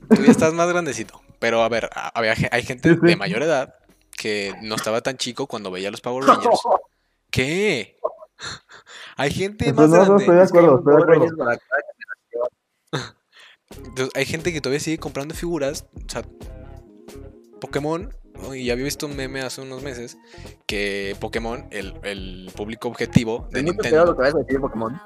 Tú 0.09 0.23
ya 0.23 0.31
estás 0.31 0.53
más 0.55 0.69
grandecito. 0.69 1.21
Pero 1.41 1.63
a 1.63 1.69
ver, 1.69 1.89
a- 1.95 2.11
había 2.17 2.35
hay 2.53 2.63
gente 2.63 2.91
Sí, 2.91 2.99
sí. 3.01 3.07
de 3.09 3.17
mayor 3.17 3.43
edad 3.43 3.75
que 4.17 4.55
no 4.63 4.75
estaba 4.77 5.01
tan 5.01 5.17
chico 5.17 5.47
cuando 5.49 5.71
veía 5.73 5.91
los 5.91 6.01
Power 6.01 6.25
Rangers. 6.27 6.61
¿Qué? 7.31 7.97
Hay 9.17 9.31
gente 9.31 9.73
más 9.73 9.87
Entonces, 9.87 10.09
no, 10.09 10.15
no, 10.15 10.19
grande. 10.19 10.23
estoy 10.23 10.37
de 10.37 10.43
acuerdo, 10.43 10.79
estoy 10.79 10.97
de 10.97 11.03
acuerdo. 11.03 11.61
Entonces, 13.77 14.11
hay 14.15 14.25
gente 14.25 14.53
que 14.53 14.61
todavía 14.61 14.81
sigue 14.81 14.99
comprando 14.99 15.35
figuras. 15.35 15.87
O 15.95 16.09
sea, 16.09 16.23
Pokémon. 17.61 18.15
¿no? 18.41 18.55
Y 18.55 18.71
había 18.71 18.85
visto 18.85 19.07
un 19.07 19.17
meme 19.17 19.43
hace 19.43 19.61
unos 19.61 19.83
meses 19.83 20.17
que 20.67 21.17
Pokémon, 21.21 21.67
el, 21.71 21.95
el 22.03 22.51
público 22.57 22.89
objetivo 22.89 23.49
de 23.51 23.63
Nintendo, 23.63 24.07
lo 24.07 24.17
que 24.17 24.23
vas 24.23 24.35
a 24.35 24.39
decir 24.39 24.55
de 24.55 24.61
Pokémon. 24.61 24.99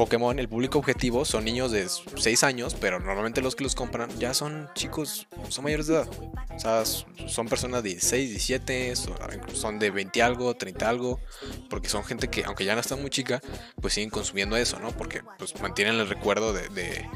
Pokémon, 0.00 0.38
el 0.38 0.48
público 0.48 0.78
objetivo 0.78 1.26
son 1.26 1.44
niños 1.44 1.72
de 1.72 1.86
6 2.16 2.42
años, 2.42 2.74
pero 2.80 2.98
normalmente 3.00 3.42
los 3.42 3.54
que 3.54 3.64
los 3.64 3.74
compran 3.74 4.08
ya 4.18 4.32
son 4.32 4.70
chicos, 4.74 5.26
son 5.50 5.64
mayores 5.64 5.88
de 5.88 5.96
edad. 5.96 6.08
O 6.56 6.58
sea, 6.58 6.84
son 6.86 7.48
personas 7.48 7.82
de 7.82 7.90
16, 7.90 8.30
17, 8.30 8.96
so- 8.96 9.14
son 9.52 9.78
de 9.78 9.90
20 9.90 10.22
algo, 10.22 10.54
30 10.56 10.88
algo, 10.88 11.20
porque 11.68 11.90
son 11.90 12.02
gente 12.02 12.28
que, 12.28 12.44
aunque 12.44 12.64
ya 12.64 12.74
no 12.74 12.80
está 12.80 12.96
muy 12.96 13.10
chica, 13.10 13.42
pues 13.78 13.92
siguen 13.92 14.08
consumiendo 14.08 14.56
eso, 14.56 14.78
¿no? 14.80 14.90
Porque 14.92 15.20
pues 15.38 15.60
mantienen 15.60 15.96
el 15.96 16.08
recuerdo 16.08 16.54
de, 16.54 16.70
de, 16.70 17.06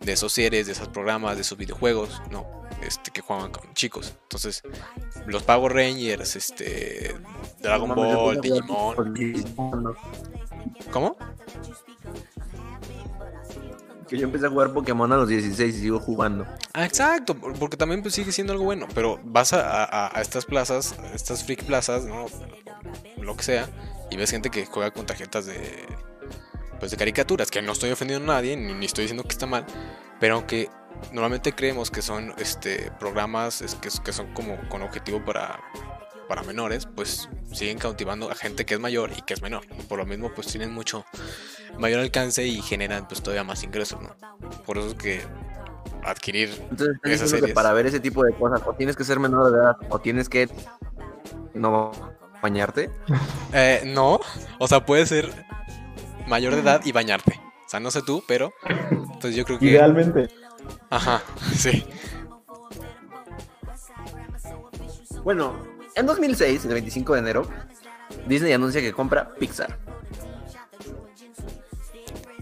de 0.00 0.12
esos 0.12 0.30
series, 0.30 0.66
de 0.66 0.72
esos 0.72 0.88
programas, 0.88 1.36
de 1.36 1.42
esos 1.42 1.56
videojuegos, 1.56 2.20
¿no? 2.30 2.46
Este, 2.82 3.10
que 3.10 3.22
jugaban 3.22 3.52
con 3.52 3.72
chicos. 3.72 4.12
Entonces, 4.24 4.60
los 5.26 5.42
Power 5.44 5.72
Rangers, 5.72 6.36
este, 6.36 7.16
Dragon 7.62 7.88
Ball, 7.94 8.38
Digimon. 8.42 9.14
¿Cómo? 10.92 11.16
Que 14.08 14.18
yo 14.18 14.24
empecé 14.24 14.46
a 14.46 14.50
jugar 14.50 14.72
Pokémon 14.72 15.10
a 15.12 15.16
los 15.16 15.28
16 15.28 15.76
y 15.76 15.80
sigo 15.80 15.98
jugando. 16.00 16.46
Ah, 16.72 16.84
exacto, 16.84 17.34
por- 17.34 17.58
porque 17.58 17.76
también 17.76 18.02
pues, 18.02 18.14
sigue 18.14 18.32
siendo 18.32 18.52
algo 18.52 18.64
bueno, 18.64 18.86
pero 18.94 19.20
vas 19.24 19.52
a, 19.52 20.08
estas 20.20 20.44
plazas, 20.44 20.98
a 20.98 21.14
estas 21.14 21.44
freak 21.44 21.64
plazas, 21.64 22.04
¿no? 22.04 22.26
Lo 23.18 23.36
que 23.36 23.42
sea, 23.42 23.68
y 24.10 24.16
ves 24.16 24.30
gente 24.30 24.50
que 24.50 24.66
juega 24.66 24.90
con 24.90 25.06
tarjetas 25.06 25.46
de 25.46 25.86
pues 26.78 26.90
de 26.90 26.96
caricaturas, 26.96 27.50
que 27.50 27.62
no 27.62 27.72
estoy 27.72 27.90
ofendiendo 27.92 28.30
a 28.30 28.34
nadie, 28.36 28.56
ni, 28.56 28.84
estoy 28.84 29.04
diciendo 29.04 29.22
que 29.22 29.30
está 29.30 29.46
mal, 29.46 29.64
pero 30.20 30.34
aunque 30.34 30.68
normalmente 31.12 31.54
creemos 31.54 31.90
que 31.90 32.02
son 32.02 32.34
este 32.36 32.90
programas 32.98 33.64
que 33.80 34.12
son 34.12 34.34
como 34.34 34.58
con 34.68 34.82
objetivo 34.82 35.24
para, 35.24 35.60
para 36.26 36.42
menores, 36.42 36.86
pues 36.86 37.28
siguen 37.52 37.78
cautivando 37.78 38.30
a 38.30 38.34
gente 38.34 38.64
que 38.64 38.74
es 38.74 38.80
mayor 38.80 39.10
y 39.16 39.22
que 39.22 39.34
es 39.34 39.42
menor. 39.42 39.64
Y 39.78 39.82
por 39.82 39.98
lo 39.98 40.06
mismo, 40.06 40.32
pues 40.34 40.46
tienen 40.48 40.72
mucho 40.72 41.04
mayor 41.78 42.00
alcance 42.00 42.46
y 42.46 42.60
generan 42.62 43.06
pues 43.08 43.22
todavía 43.22 43.44
más 43.44 43.62
ingresos, 43.62 44.00
¿no? 44.00 44.14
Por 44.64 44.78
eso 44.78 44.88
es 44.88 44.94
que 44.94 45.22
adquirir 46.04 46.50
Entonces, 46.70 46.96
Esas 47.02 47.02
diciendo 47.02 47.24
que 47.34 47.40
series. 47.40 47.54
para 47.54 47.72
ver 47.72 47.86
ese 47.86 48.00
tipo 48.00 48.24
de 48.24 48.32
cosas, 48.34 48.62
o 48.66 48.74
tienes 48.74 48.96
que 48.96 49.04
ser 49.04 49.18
menor 49.20 49.50
de 49.50 49.58
edad, 49.58 49.76
o 49.88 49.98
tienes 49.98 50.28
que 50.28 50.48
no 51.54 51.92
bañarte. 52.42 52.90
Eh, 53.56 53.82
no, 53.86 54.18
o 54.58 54.66
sea, 54.66 54.84
puede 54.84 55.06
ser 55.06 55.30
mayor 56.26 56.56
de 56.56 56.60
edad 56.60 56.80
y 56.84 56.90
bañarte. 56.90 57.40
O 57.64 57.68
sea, 57.68 57.78
no 57.78 57.92
sé 57.92 58.02
tú, 58.02 58.24
pero 58.26 58.52
pues 59.20 59.36
yo 59.36 59.44
creo 59.44 59.60
que... 59.60 59.66
Idealmente. 59.66 60.28
Ajá, 60.90 61.22
sí. 61.54 61.86
Bueno, 65.22 65.54
en 65.94 66.06
2006, 66.06 66.64
el 66.64 66.72
25 66.74 67.14
de 67.14 67.18
enero, 67.20 67.42
Disney 68.26 68.52
anuncia 68.52 68.80
que 68.80 68.92
compra 68.92 69.34
Pixar. 69.34 69.78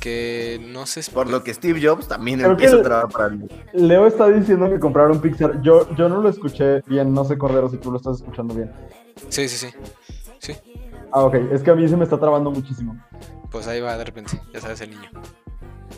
Que 0.00 0.60
no 0.72 0.84
sé... 0.86 1.00
Por 1.12 1.30
lo 1.30 1.44
que 1.44 1.54
Steve 1.54 1.80
Jobs 1.80 2.08
también 2.08 2.40
Creo 2.40 2.52
empieza 2.52 2.76
a 2.76 2.82
trabajar 2.82 3.10
para 3.10 3.28
mí. 3.28 3.46
Leo 3.72 4.06
está 4.06 4.26
diciendo 4.28 4.68
que 4.68 4.80
compraron 4.80 5.20
Pixar. 5.20 5.62
Yo, 5.62 5.94
yo 5.94 6.08
no 6.08 6.20
lo 6.20 6.28
escuché 6.28 6.80
bien, 6.86 7.14
no 7.14 7.24
sé 7.24 7.38
Cordero 7.38 7.68
si 7.68 7.76
tú 7.76 7.90
lo 7.92 7.98
estás 7.98 8.16
escuchando 8.16 8.54
bien. 8.54 8.72
Sí, 9.28 9.48
sí, 9.48 9.56
sí. 9.56 9.74
Sí, 10.40 10.56
Ah, 11.12 11.22
ok, 11.24 11.34
es 11.52 11.62
que 11.62 11.70
a 11.70 11.74
mí 11.74 11.86
se 11.86 11.96
me 11.96 12.04
está 12.04 12.18
trabando 12.18 12.50
muchísimo. 12.50 12.96
pues 13.50 13.68
ahí 13.68 13.80
va 13.80 13.96
de 13.98 14.04
repente, 14.04 14.40
ya 14.52 14.60
sabes 14.60 14.80
el 14.80 14.90
niño. 14.90 15.10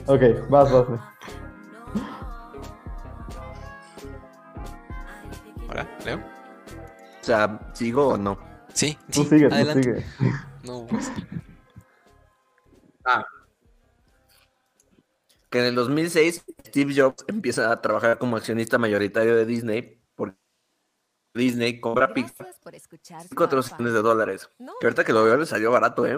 Ok, 0.07 0.21
vas, 0.51 0.71
vas. 0.71 0.91
vas. 0.91 1.01
¿Hola, 5.71 5.89
Leo? 6.05 6.34
O 7.25 7.27
sea, 7.27 7.59
¿sigo 7.73 8.09
o 8.09 8.19
no? 8.19 8.39
Sí, 8.75 8.99
Tú 9.11 9.23
sí, 9.23 9.31
sigue, 9.31 9.49
tú 9.49 9.55
adelante. 9.55 10.05
sigue. 10.19 10.35
No, 10.65 10.87
pues, 10.91 11.11
Ah. 13.07 13.25
Que 15.49 15.61
en 15.61 15.65
el 15.65 15.75
2006 15.75 16.45
Steve 16.67 16.93
Jobs 16.95 17.25
empieza 17.29 17.73
a 17.73 17.81
trabajar 17.81 18.19
como 18.19 18.37
accionista 18.37 18.77
mayoritario 18.77 19.37
de 19.37 19.47
Disney 19.47 20.03
porque 20.15 20.37
Disney 21.33 21.81
compra 21.81 22.13
Pixar 22.13 22.35
Gracias 22.41 22.59
por 22.61 22.75
escuchar 22.75 23.23
4 23.35 23.61
Spotify. 23.61 23.75
millones 23.83 23.95
de 23.95 24.03
dólares. 24.03 24.51
No, 24.59 24.73
Que 24.81 24.87
ahorita 24.87 25.05
que 25.05 25.15
lo 25.15 25.25
veo 25.25 25.39
le 25.39 25.47
salió 25.47 25.71
barato, 25.71 26.07
¿eh? 26.07 26.13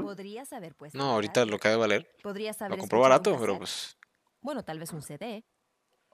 haber 0.52 0.74
no, 0.92 1.04
ahorita 1.12 1.44
lo 1.44 1.58
que 1.60 1.68
ha 1.68 1.70
de 1.70 1.76
valer. 1.76 2.10
Lo 2.24 2.76
compró 2.78 2.98
barato, 2.98 3.36
pero 3.38 3.58
pues... 3.58 3.96
Bueno, 4.40 4.64
tal 4.64 4.80
vez 4.80 4.92
un 4.92 5.02
CD. 5.02 5.44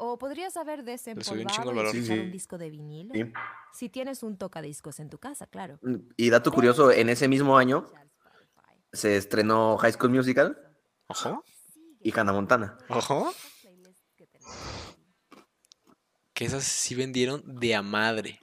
O 0.04 0.18
podrías 0.18 0.56
haber 0.56 0.80
un 0.80 0.86
desempolvado 0.86 1.72
valor. 1.72 1.92
Sí, 1.92 2.04
sí. 2.04 2.12
un 2.18 2.32
disco 2.32 2.58
de 2.58 2.70
vinilo. 2.70 3.14
Sí. 3.14 3.32
Si 3.72 3.88
tienes 3.88 4.24
un 4.24 4.36
tocadiscos 4.36 4.98
en 4.98 5.08
tu 5.08 5.18
casa, 5.18 5.46
claro. 5.46 5.78
Y 6.16 6.28
dato 6.28 6.50
curioso, 6.50 6.90
en 6.90 7.08
ese 7.08 7.28
mismo 7.28 7.56
año 7.56 7.84
se 8.92 9.16
estrenó 9.16 9.78
High 9.78 9.92
School 9.92 10.10
Musical 10.10 10.58
Ojo, 11.06 11.44
y 12.00 12.12
Hannah 12.18 12.32
Montana. 12.32 12.76
ojo. 12.88 13.32
Que 16.32 16.46
esas 16.46 16.64
sí 16.64 16.96
vendieron 16.96 17.60
de 17.60 17.76
a 17.76 17.82
madre. 17.82 18.40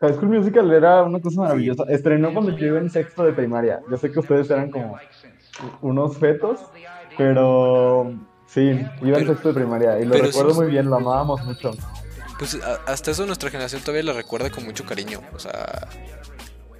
High 0.00 0.14
School 0.14 0.30
Musical 0.30 0.72
era 0.72 1.04
una 1.04 1.20
cosa 1.20 1.42
maravillosa. 1.42 1.84
Estrenó 1.84 2.32
cuando 2.32 2.50
yo 2.56 2.66
iba 2.66 2.78
en 2.80 2.90
sexto 2.90 3.22
de 3.22 3.32
primaria. 3.32 3.80
Yo 3.88 3.96
sé 3.96 4.10
que 4.10 4.18
ustedes 4.18 4.50
eran 4.50 4.72
como 4.72 4.98
unos 5.82 6.18
fetos, 6.18 6.58
pero 7.16 8.12
sí, 8.56 8.86
iba 9.02 9.18
en 9.18 9.26
sexto 9.26 9.48
de 9.48 9.54
primaria 9.54 10.00
y 10.00 10.04
lo 10.06 10.14
recuerdo 10.16 10.50
sí- 10.50 10.56
muy 10.56 10.66
bien, 10.68 10.86
lo 10.90 10.96
amábamos 10.96 11.44
mucho. 11.44 11.70
Pues 12.38 12.54
a- 12.62 12.80
hasta 12.90 13.10
eso 13.12 13.24
nuestra 13.26 13.50
generación 13.50 13.82
todavía 13.82 14.02
la 14.02 14.12
recuerda 14.12 14.50
con 14.50 14.64
mucho 14.64 14.84
cariño. 14.84 15.20
O 15.34 15.38
sea... 15.38 15.86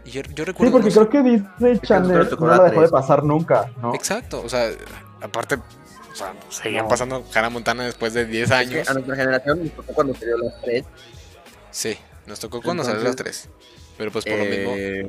y 0.04 0.10
Yo, 0.10 0.22
yo 0.22 0.28
Sí, 0.36 0.44
recuerdo... 0.44 0.72
porque 0.72 0.86
no 0.88 0.90
sé- 0.94 1.06
creo 1.08 1.22
que 1.24 1.30
Disney 1.30 1.78
Channel 1.80 2.28
no 2.40 2.46
la 2.46 2.64
dejó 2.64 2.82
de 2.82 2.88
pasar 2.88 3.22
nunca, 3.24 3.70
¿no? 3.80 3.94
Exacto, 3.94 4.42
o 4.42 4.48
sea, 4.48 4.70
aparte, 5.22 5.54
o 5.56 6.14
sea, 6.14 6.34
seguían 6.48 6.84
No. 6.84 6.88
pasando 6.88 7.24
Hannah 7.34 7.50
Montana 7.50 7.84
después 7.84 8.12
de 8.14 8.24
10 8.26 8.42
Es 8.44 8.48
que 8.48 8.54
años. 8.54 8.88
a 8.90 8.94
nuestra 8.94 9.16
generación 9.16 9.62
nos 9.64 9.72
tocó 9.72 9.92
cuando 9.94 10.12
dio 10.14 10.38
las 10.38 10.60
tres. 10.62 10.84
Sí, 11.70 11.96
nos 12.26 12.40
tocó 12.40 12.62
cuando 12.62 12.82
salió 12.84 13.02
las 13.02 13.10
Entonces, 13.12 13.48
3. 13.48 13.94
Pero 13.98 14.10
pues 14.12 14.24
por 14.24 14.38
lo 14.38 14.44
mismo, 14.44 14.72
eh, 14.76 15.06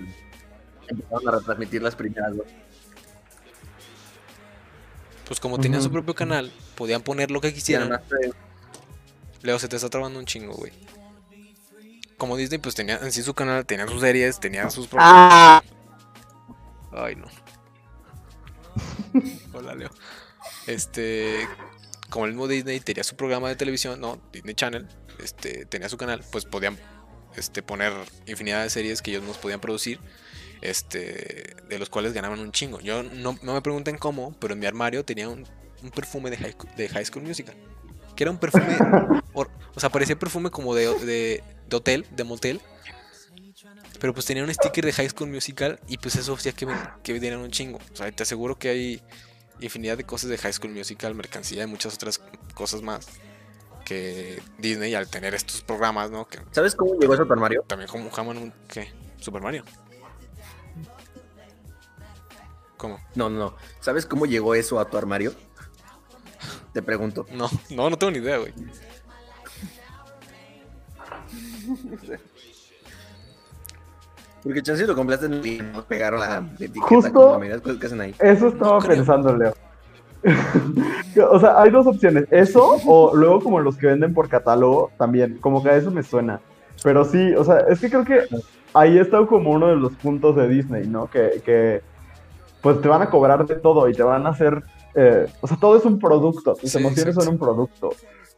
empezaron 0.87 1.27
a 1.27 1.31
retransmitir 1.39 1.81
las 1.81 1.95
primeras 1.95 2.35
dos. 2.37 2.45
Pues 5.27 5.39
como 5.39 5.59
tenían 5.59 5.81
su 5.81 5.91
propio 5.91 6.15
canal, 6.15 6.51
podían 6.75 7.01
poner 7.01 7.31
lo 7.31 7.41
que 7.41 7.53
quisieran. 7.53 7.91
además, 7.91 8.11
eh, 8.23 8.31
Leo, 9.41 9.59
se 9.59 9.67
te 9.67 9.75
está 9.75 9.89
trabando 9.89 10.19
un 10.19 10.25
chingo, 10.25 10.53
güey. 10.53 10.71
Como 12.17 12.35
Disney, 12.37 12.59
pues 12.59 12.75
tenía 12.75 12.97
en 12.97 13.11
sí 13.11 13.21
su 13.21 13.33
canal, 13.33 13.65
tenían 13.65 13.87
sus 13.89 14.01
series, 14.01 14.39
tenían 14.39 14.71
sus 14.71 14.87
propios... 14.87 15.09
¡Ah! 15.11 15.61
Ay, 16.91 17.15
no. 17.15 17.27
Hola, 19.53 19.75
Leo. 19.75 19.89
Este, 20.65 21.47
como 22.09 22.25
el 22.25 22.31
mismo 22.31 22.47
Disney 22.47 22.79
tenía 22.79 23.03
su 23.03 23.15
programa 23.15 23.49
de 23.49 23.55
televisión, 23.55 23.99
no, 23.99 24.19
Disney 24.31 24.55
Channel, 24.55 24.87
este, 25.23 25.65
tenía 25.65 25.89
su 25.89 25.97
canal, 25.97 26.23
pues 26.31 26.45
podían 26.45 26.77
este, 27.35 27.61
poner 27.61 27.93
infinidad 28.25 28.63
de 28.63 28.69
series 28.69 29.01
que 29.01 29.11
ellos 29.11 29.23
nos 29.23 29.37
podían 29.37 29.59
producir, 29.59 29.99
este, 30.61 31.55
de 31.69 31.79
los 31.79 31.89
cuales 31.89 32.13
ganaban 32.13 32.39
un 32.39 32.51
chingo. 32.51 32.79
Yo 32.79 33.03
no, 33.03 33.37
no 33.41 33.53
me 33.53 33.61
pregunten 33.61 33.97
cómo, 33.97 34.35
pero 34.39 34.53
en 34.53 34.59
mi 34.59 34.65
armario 34.65 35.03
tenía 35.05 35.29
un, 35.29 35.45
un 35.83 35.91
perfume 35.91 36.29
de 36.29 36.37
high, 36.37 36.53
School- 36.53 36.75
de 36.75 36.89
high 36.89 37.05
School 37.05 37.23
Musical. 37.23 37.55
Que 38.15 38.23
era 38.23 38.31
un 38.31 38.37
perfume, 38.39 38.65
or- 39.33 39.49
o 39.75 39.79
sea, 39.79 39.89
parecía 39.89 40.17
perfume 40.17 40.49
como 40.49 40.73
de, 40.75 40.87
de, 41.05 41.43
de 41.69 41.75
hotel, 41.75 42.05
de 42.11 42.23
motel. 42.23 42.61
Pero 43.99 44.13
pues 44.13 44.25
tenía 44.25 44.43
un 44.43 44.53
sticker 44.53 44.85
de 44.85 44.93
High 44.93 45.09
School 45.09 45.29
Musical 45.29 45.79
y 45.87 45.97
pues 45.97 46.15
eso 46.15 46.33
hacía 46.35 46.51
que, 46.51 46.67
que 47.03 47.13
vendieran 47.13 47.39
un 47.39 47.49
chingo. 47.49 47.79
O 47.93 47.95
sea, 47.95 48.11
te 48.11 48.23
aseguro 48.23 48.57
que 48.57 48.69
hay 48.69 49.01
infinidad 49.59 49.97
de 49.97 50.03
cosas 50.03 50.29
de 50.29 50.37
High 50.37 50.53
School 50.53 50.71
Musical, 50.73 51.15
mercancía 51.15 51.63
y 51.63 51.67
muchas 51.67 51.95
otras 51.95 52.21
cosas 52.53 52.81
más. 52.83 53.07
Que 53.85 54.41
Disney 54.59 54.93
al 54.93 55.07
tener 55.07 55.33
estos 55.33 55.61
programas, 55.61 56.11
¿no? 56.11 56.27
Que 56.27 56.39
¿Sabes 56.51 56.75
cómo 56.75 56.99
llegó 56.99 57.13
eso 57.15 57.23
a 57.23 57.25
tu 57.25 57.33
armario? 57.33 57.63
también 57.65 57.89
como 57.89 58.05
un... 58.31 58.53
¿Qué? 58.67 58.91
Super 59.19 59.41
Mario. 59.41 59.63
¿Cómo? 62.77 62.99
No, 63.15 63.29
no, 63.29 63.39
no. 63.39 63.53
¿Sabes 63.79 64.05
cómo 64.05 64.25
llegó 64.25 64.53
eso 64.55 64.79
a 64.79 64.85
tu 64.85 64.97
armario? 64.97 65.33
Te 66.73 66.81
pregunto. 66.81 67.25
No, 67.33 67.49
no, 67.71 67.89
no 67.89 67.97
tengo 67.97 68.11
ni 68.11 68.19
idea, 68.19 68.37
güey. 68.37 68.53
Porque 74.43 74.61
chance 74.61 74.85
lo 74.87 74.95
compraste 74.95 75.25
en 75.25 75.45
y 75.45 75.57
nos 75.57 75.85
pegaron 75.85 76.19
la 76.19 76.43
etiqueta. 76.59 76.85
Justo- 76.85 77.11
como 77.11 77.31
la 77.31 77.39
mayoría 77.39 77.49
de 77.49 77.55
las 77.55 77.61
cosas 77.61 77.79
que 77.79 77.85
hacen 77.87 78.01
ahí. 78.01 78.15
Eso 78.19 78.47
estaba 78.47 78.79
No 78.79 78.85
pensando, 78.87 79.35
Leo. 79.35 79.53
o 81.31 81.39
sea, 81.39 81.61
hay 81.61 81.69
dos 81.69 81.87
opciones. 81.87 82.25
Eso 82.31 82.77
o 82.85 83.15
luego 83.15 83.41
como 83.41 83.59
los 83.59 83.77
que 83.77 83.87
venden 83.87 84.13
por 84.13 84.29
catálogo 84.29 84.91
también. 84.97 85.37
Como 85.39 85.63
que 85.63 85.69
a 85.69 85.75
eso 85.75 85.91
me 85.91 86.03
suena. 86.03 86.39
Pero 86.83 87.03
sí, 87.03 87.33
o 87.35 87.43
sea, 87.43 87.59
es 87.69 87.79
que 87.79 87.89
creo 87.89 88.05
que 88.05 88.23
ahí 88.73 88.97
está 88.99 89.25
como 89.25 89.51
uno 89.51 89.67
de 89.67 89.75
los 89.75 89.93
puntos 89.93 90.35
de 90.35 90.47
Disney, 90.47 90.87
¿no? 90.87 91.09
Que, 91.09 91.41
que 91.43 91.81
pues 92.73 92.81
te 92.81 92.87
van 92.89 93.01
a 93.01 93.09
cobrar 93.09 93.45
de 93.45 93.55
todo 93.55 93.87
y 93.87 93.93
te 93.93 94.03
van 94.03 94.25
a 94.27 94.31
hacer... 94.31 94.61
eh, 94.93 95.25
o 95.41 95.47
sea, 95.47 95.57
todo 95.57 95.77
es 95.77 95.85
un 95.85 95.99
producto. 95.99 96.53
Tus 96.55 96.71
Sí, 96.71 96.77
emociones 96.77 97.15
exacto. 97.15 97.21
son 97.25 97.33
un 97.35 97.39
producto, 97.39 97.89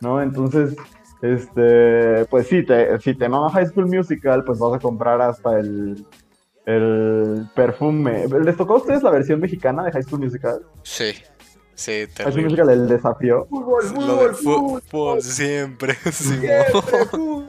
¿no? 0.02 0.22
Entonces, 0.22 0.76
este, 1.24 2.26
pues 2.26 2.46
sí, 2.48 2.64
te, 2.64 3.00
si 3.00 3.16
te 3.16 3.28
mama 3.28 3.50
High 3.50 3.66
School 3.68 3.88
Musical, 3.88 4.44
pues 4.44 4.60
vas 4.60 4.74
a 4.76 4.80
comprar 4.80 5.20
hasta 5.22 5.60
el... 5.60 6.06
El 6.66 7.48
perfume. 7.56 8.28
¿Les 8.44 8.56
tocó 8.56 8.76
a 8.76 8.78
ustedes 8.78 9.02
la 9.02 9.10
versión 9.10 9.40
mexicana 9.40 9.84
de 9.84 9.92
High 9.92 10.04
School 10.04 10.20
Musical? 10.20 10.62
Sí, 10.84 11.14
sí, 11.74 12.06
High 12.16 12.32
School. 12.32 12.44
Musical, 12.44 12.70
el 12.70 12.88
desafío. 12.88 13.48
Lo 13.50 14.28
de 14.28 14.34
fútbol 14.36 15.22
siempre, 15.24 15.96
Simón. 16.12 16.46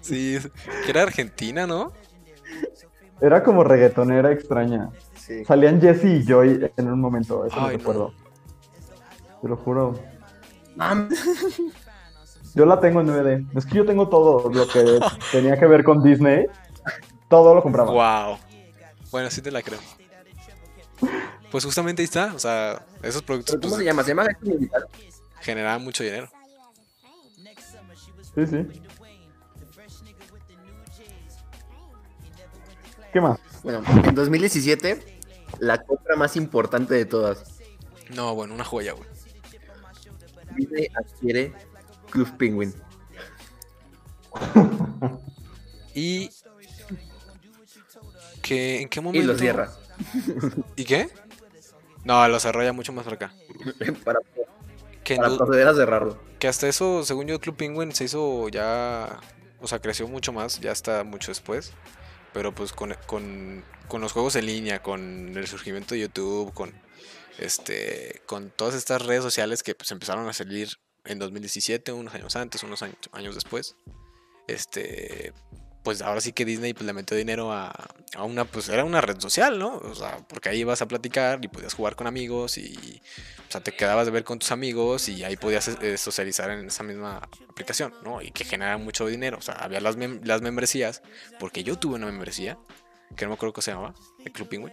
Sí, 0.00 0.38
que 0.84 0.90
era 0.90 1.02
Argentina, 1.02 1.66
¿no? 1.68 1.92
Era 3.20 3.42
como 3.44 3.62
reggaetonera 3.62 4.32
extraña. 4.32 4.90
Sí. 5.28 5.44
Salían 5.44 5.80
Jesse 5.80 6.04
y 6.04 6.24
Joy 6.24 6.72
en 6.76 6.90
un 6.90 7.00
momento, 7.00 7.44
eso 7.44 7.54
Ay, 7.56 7.72
no. 7.72 7.78
recuerdo. 7.78 8.14
Te 9.40 9.48
lo 9.48 9.56
juro. 9.56 9.94
Mam, 10.74 11.08
Yo 12.54 12.66
la 12.66 12.80
tengo 12.80 13.00
en 13.00 13.06
DVD. 13.06 13.44
Es 13.56 13.66
que 13.66 13.76
yo 13.76 13.84
tengo 13.84 14.08
todo 14.08 14.50
lo 14.50 14.66
que 14.66 14.98
tenía 15.30 15.56
que 15.58 15.66
ver 15.66 15.84
con 15.84 16.02
Disney. 16.02 16.46
Todo 17.28 17.54
lo 17.54 17.62
compraba. 17.62 17.92
Wow. 17.92 18.38
Bueno, 19.12 19.30
sí 19.30 19.40
te 19.42 19.52
la 19.52 19.62
creo. 19.62 19.78
Pues 21.52 21.64
justamente 21.64 22.02
ahí 22.02 22.04
está, 22.04 22.32
o 22.34 22.38
sea, 22.38 22.82
esos 23.02 23.22
productos 23.22 23.54
¿Pero 23.54 23.62
¿Cómo 23.62 23.74
pues, 23.74 23.78
se 23.78 23.84
llama? 23.84 24.02
¿Se 24.02 24.10
llama 24.10 24.26
generaban 25.40 25.82
mucho 25.82 26.02
dinero. 26.02 26.28
Sí, 28.34 28.46
sí. 28.46 28.66
¿Qué 33.12 33.20
más? 33.20 33.38
Bueno, 33.62 33.82
en 34.04 34.14
2017, 34.14 35.17
la 35.60 35.82
compra 35.84 36.16
más 36.16 36.36
importante 36.36 36.94
de 36.94 37.04
todas. 37.04 37.58
No, 38.14 38.34
bueno, 38.34 38.54
una 38.54 38.64
joya, 38.64 38.92
güey. 38.92 39.08
Disney 40.56 40.88
adquiere 40.94 41.52
Club 42.10 42.36
Penguin. 42.36 42.74
Y 45.94 46.30
que 48.42 48.82
en 48.82 48.88
qué 48.88 49.00
Y 49.00 49.02
momento 49.02 49.32
lo 49.32 49.38
cierra. 49.38 49.70
¿Y 50.76 50.84
qué? 50.84 51.08
No, 52.04 52.26
lo 52.28 52.38
cerró 52.38 52.62
ya 52.62 52.72
mucho 52.72 52.92
más 52.92 53.04
para 53.04 53.16
acá. 53.16 53.34
para, 54.04 54.20
Que, 55.02 55.16
para 55.16 55.28
no- 55.28 55.36
proceder 55.38 55.66
a 55.66 55.74
cerrarlo. 55.74 56.18
que 56.38 56.46
hasta 56.46 56.68
eso, 56.68 57.04
según 57.04 57.26
yo, 57.26 57.40
Club 57.40 57.56
Penguin 57.56 57.92
se 57.92 58.04
hizo 58.04 58.48
ya, 58.48 59.18
o 59.60 59.66
sea, 59.66 59.80
creció 59.80 60.06
mucho 60.06 60.32
más, 60.32 60.60
ya 60.60 60.70
está 60.70 61.02
mucho 61.02 61.32
después. 61.32 61.72
Pero 62.32 62.54
pues 62.54 62.72
con, 62.72 62.94
con, 63.06 63.64
con 63.88 64.00
los 64.00 64.12
juegos 64.12 64.36
en 64.36 64.46
línea, 64.46 64.82
con 64.82 65.36
el 65.36 65.46
surgimiento 65.46 65.94
de 65.94 66.02
YouTube, 66.02 66.52
con 66.52 66.72
este, 67.38 68.22
con 68.26 68.50
todas 68.50 68.74
estas 68.74 69.02
redes 69.06 69.22
sociales 69.22 69.62
que 69.62 69.74
pues 69.74 69.90
empezaron 69.92 70.28
a 70.28 70.32
salir 70.32 70.68
en 71.04 71.18
2017, 71.18 71.92
unos 71.92 72.14
años 72.14 72.36
antes, 72.36 72.62
unos 72.62 72.82
años, 72.82 72.98
años 73.12 73.34
después. 73.34 73.76
Este, 74.46 75.32
pues 75.82 76.02
ahora 76.02 76.20
sí 76.20 76.32
que 76.32 76.44
Disney 76.44 76.74
pues, 76.74 76.84
le 76.84 76.92
metió 76.92 77.16
dinero 77.16 77.52
a, 77.52 77.72
a 78.14 78.24
una, 78.24 78.44
pues 78.44 78.68
era 78.68 78.84
una 78.84 79.00
red 79.00 79.18
social, 79.20 79.58
¿no? 79.58 79.78
O 79.78 79.94
sea, 79.94 80.18
porque 80.28 80.48
ahí 80.48 80.60
ibas 80.60 80.82
a 80.82 80.88
platicar 80.88 81.38
y 81.42 81.48
podías 81.48 81.74
jugar 81.74 81.96
con 81.96 82.06
amigos 82.06 82.58
y, 82.58 83.00
o 83.48 83.52
sea, 83.52 83.62
te 83.62 83.72
quedabas 83.72 84.06
de 84.06 84.12
ver 84.12 84.24
con 84.24 84.38
tus 84.38 84.50
amigos 84.50 85.08
y 85.08 85.24
ahí 85.24 85.36
podías 85.36 85.68
eh, 85.68 85.96
socializar 85.96 86.50
en 86.50 86.66
esa 86.66 86.82
misma 86.82 87.22
aplicación, 87.48 87.94
¿no? 88.02 88.20
Y 88.20 88.32
que 88.32 88.44
genera 88.44 88.76
mucho 88.78 89.06
dinero. 89.06 89.38
O 89.38 89.42
sea, 89.42 89.54
había 89.54 89.80
las, 89.80 89.96
las 89.96 90.42
membresías, 90.42 91.02
porque 91.38 91.62
yo 91.62 91.78
tuve 91.78 91.94
una 91.94 92.06
membresía, 92.06 92.58
que 93.16 93.24
no 93.24 93.30
me 93.30 93.34
acuerdo 93.34 93.52
cómo 93.52 93.62
se 93.62 93.70
llamaba, 93.72 93.94
de 94.24 94.30
Club 94.32 94.48
Penguin. 94.48 94.72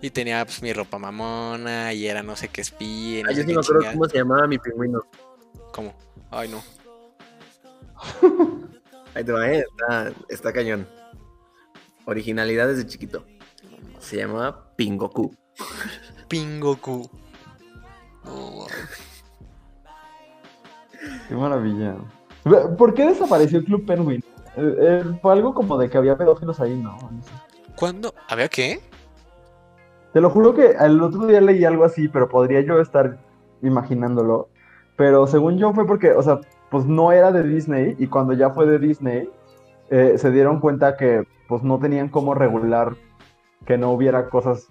Y 0.00 0.10
tenía 0.10 0.44
pues 0.44 0.62
mi 0.62 0.72
ropa 0.72 0.98
mamona 0.98 1.92
y 1.92 2.06
era 2.06 2.22
no 2.22 2.36
sé 2.36 2.48
qué 2.48 2.60
espía. 2.60 3.22
no 3.22 3.30
Ah, 3.30 3.32
yo 3.32 3.42
sí 3.42 3.46
me 3.46 3.52
acuerdo 3.52 3.80
chingada. 3.80 3.92
cómo 3.92 4.08
se 4.08 4.18
llamaba 4.18 4.46
mi 4.46 4.58
pingüino. 4.58 5.00
¿Cómo? 5.72 5.94
Ay, 6.30 6.48
no. 6.48 6.62
Ahí 9.14 9.24
te 9.24 9.32
va, 9.32 9.48
¿eh? 9.50 9.64
Está, 9.70 10.12
está 10.28 10.52
cañón. 10.52 10.86
Originalidad 12.04 12.68
desde 12.68 12.86
chiquito. 12.86 13.24
Se 13.98 14.16
llamaba 14.16 14.74
Pingoku. 14.76 15.34
Pingoku. 16.28 17.08
No, 18.24 18.66
Qué 21.28 21.34
maravilla. 21.34 21.96
¿Por 22.76 22.92
qué 22.94 23.06
desapareció 23.06 23.58
el 23.58 23.64
Club 23.64 23.86
Penguin? 23.86 24.22
Eh, 24.56 24.74
eh, 24.80 25.04
fue 25.20 25.32
algo 25.32 25.52
como 25.54 25.76
de 25.78 25.88
que 25.90 25.98
había 25.98 26.16
pedófilos 26.16 26.60
ahí, 26.60 26.74
¿no? 26.76 26.96
¿Cuándo? 27.76 28.14
¿Había 28.28 28.48
qué? 28.48 28.80
Te 30.12 30.20
lo 30.20 30.30
juro 30.30 30.54
que 30.54 30.76
el 30.80 31.00
otro 31.02 31.26
día 31.26 31.40
leí 31.40 31.64
algo 31.64 31.84
así, 31.84 32.08
pero 32.08 32.28
podría 32.28 32.60
yo 32.60 32.80
estar 32.80 33.18
imaginándolo. 33.62 34.48
Pero 34.96 35.26
según 35.26 35.58
yo 35.58 35.72
fue 35.72 35.86
porque, 35.86 36.12
o 36.12 36.22
sea, 36.22 36.40
pues 36.70 36.84
no 36.86 37.10
era 37.10 37.32
de 37.32 37.42
Disney 37.42 37.96
y 37.98 38.06
cuando 38.06 38.32
ya 38.32 38.50
fue 38.50 38.66
de 38.66 38.78
Disney, 38.78 39.28
eh, 39.90 40.14
se 40.18 40.30
dieron 40.30 40.60
cuenta 40.60 40.96
que 40.96 41.24
pues 41.48 41.62
no 41.62 41.78
tenían 41.78 42.08
cómo 42.08 42.34
regular 42.34 42.94
que 43.66 43.76
no 43.76 43.90
hubiera 43.92 44.28
cosas 44.28 44.68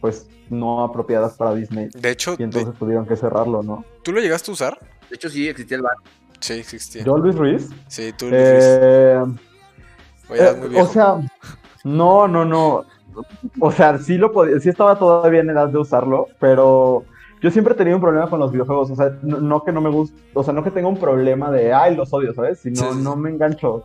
pues 0.00 0.26
no 0.50 0.82
apropiadas 0.82 1.34
para 1.34 1.54
Disney. 1.54 1.88
De 1.94 2.10
hecho, 2.10 2.32
Y 2.34 2.38
de- 2.38 2.44
entonces 2.44 2.74
tuvieron 2.78 3.06
que 3.06 3.16
cerrarlo, 3.16 3.62
¿no? 3.62 3.84
¿tú 4.02 4.12
lo 4.12 4.20
llegaste 4.20 4.50
a 4.50 4.54
usar? 4.54 4.78
De 5.08 5.16
hecho, 5.16 5.28
sí 5.28 5.48
existía 5.48 5.76
el 5.76 5.82
bar. 5.82 5.96
Sí, 6.42 6.54
existía. 6.54 7.04
Yo, 7.04 7.16
Luis 7.18 7.36
Ruiz. 7.36 7.70
Sí, 7.86 8.12
tú 8.18 8.28
lo 8.28 8.36
hiciste. 8.36 9.12
eh, 9.12 9.22
Oye, 10.28 10.48
Eh, 10.48 10.54
muy 10.58 10.68
viejo. 10.70 10.84
O 10.84 10.88
sea, 10.88 11.16
no, 11.84 12.26
no, 12.28 12.44
no. 12.44 12.84
O 13.60 13.70
sea, 13.70 13.98
sí 13.98 14.18
lo 14.18 14.32
podía, 14.32 14.58
sí 14.58 14.68
estaba 14.68 14.98
todavía 14.98 15.40
en 15.40 15.50
edad 15.50 15.68
de 15.68 15.78
usarlo, 15.78 16.28
pero 16.40 17.04
yo 17.42 17.50
siempre 17.50 17.74
he 17.74 17.76
tenido 17.76 17.96
un 17.96 18.02
problema 18.02 18.28
con 18.28 18.40
los 18.40 18.50
videojuegos. 18.50 18.90
O 18.90 18.96
sea, 18.96 19.16
no, 19.22 19.38
no 19.38 19.62
que 19.64 19.70
no 19.72 19.80
me 19.80 19.90
guste, 19.90 20.20
o 20.34 20.42
sea, 20.42 20.52
no 20.54 20.64
que 20.64 20.70
tenga 20.70 20.88
un 20.88 20.96
problema 20.98 21.50
de, 21.50 21.72
ay, 21.72 21.94
los 21.94 22.12
odio, 22.12 22.32
¿sabes? 22.34 22.58
Sino 22.60 22.92
sí. 22.92 22.98
no 23.02 23.14
me 23.16 23.30
engancho. 23.30 23.84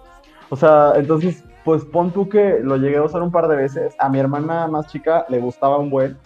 O 0.50 0.56
sea, 0.56 0.94
entonces, 0.96 1.44
pues 1.66 1.84
pon 1.86 2.12
tú 2.12 2.30
que 2.30 2.60
lo 2.64 2.78
llegué 2.78 2.98
a 2.98 3.04
usar 3.04 3.22
un 3.22 3.32
par 3.32 3.48
de 3.50 3.58
veces. 3.58 3.94
A 4.00 4.10
mi 4.10 4.18
hermana 4.20 4.68
más 4.68 4.88
chica 4.88 5.26
le 5.30 5.40
gustaba 5.40 5.78
un 5.78 5.90
buen. 5.90 6.18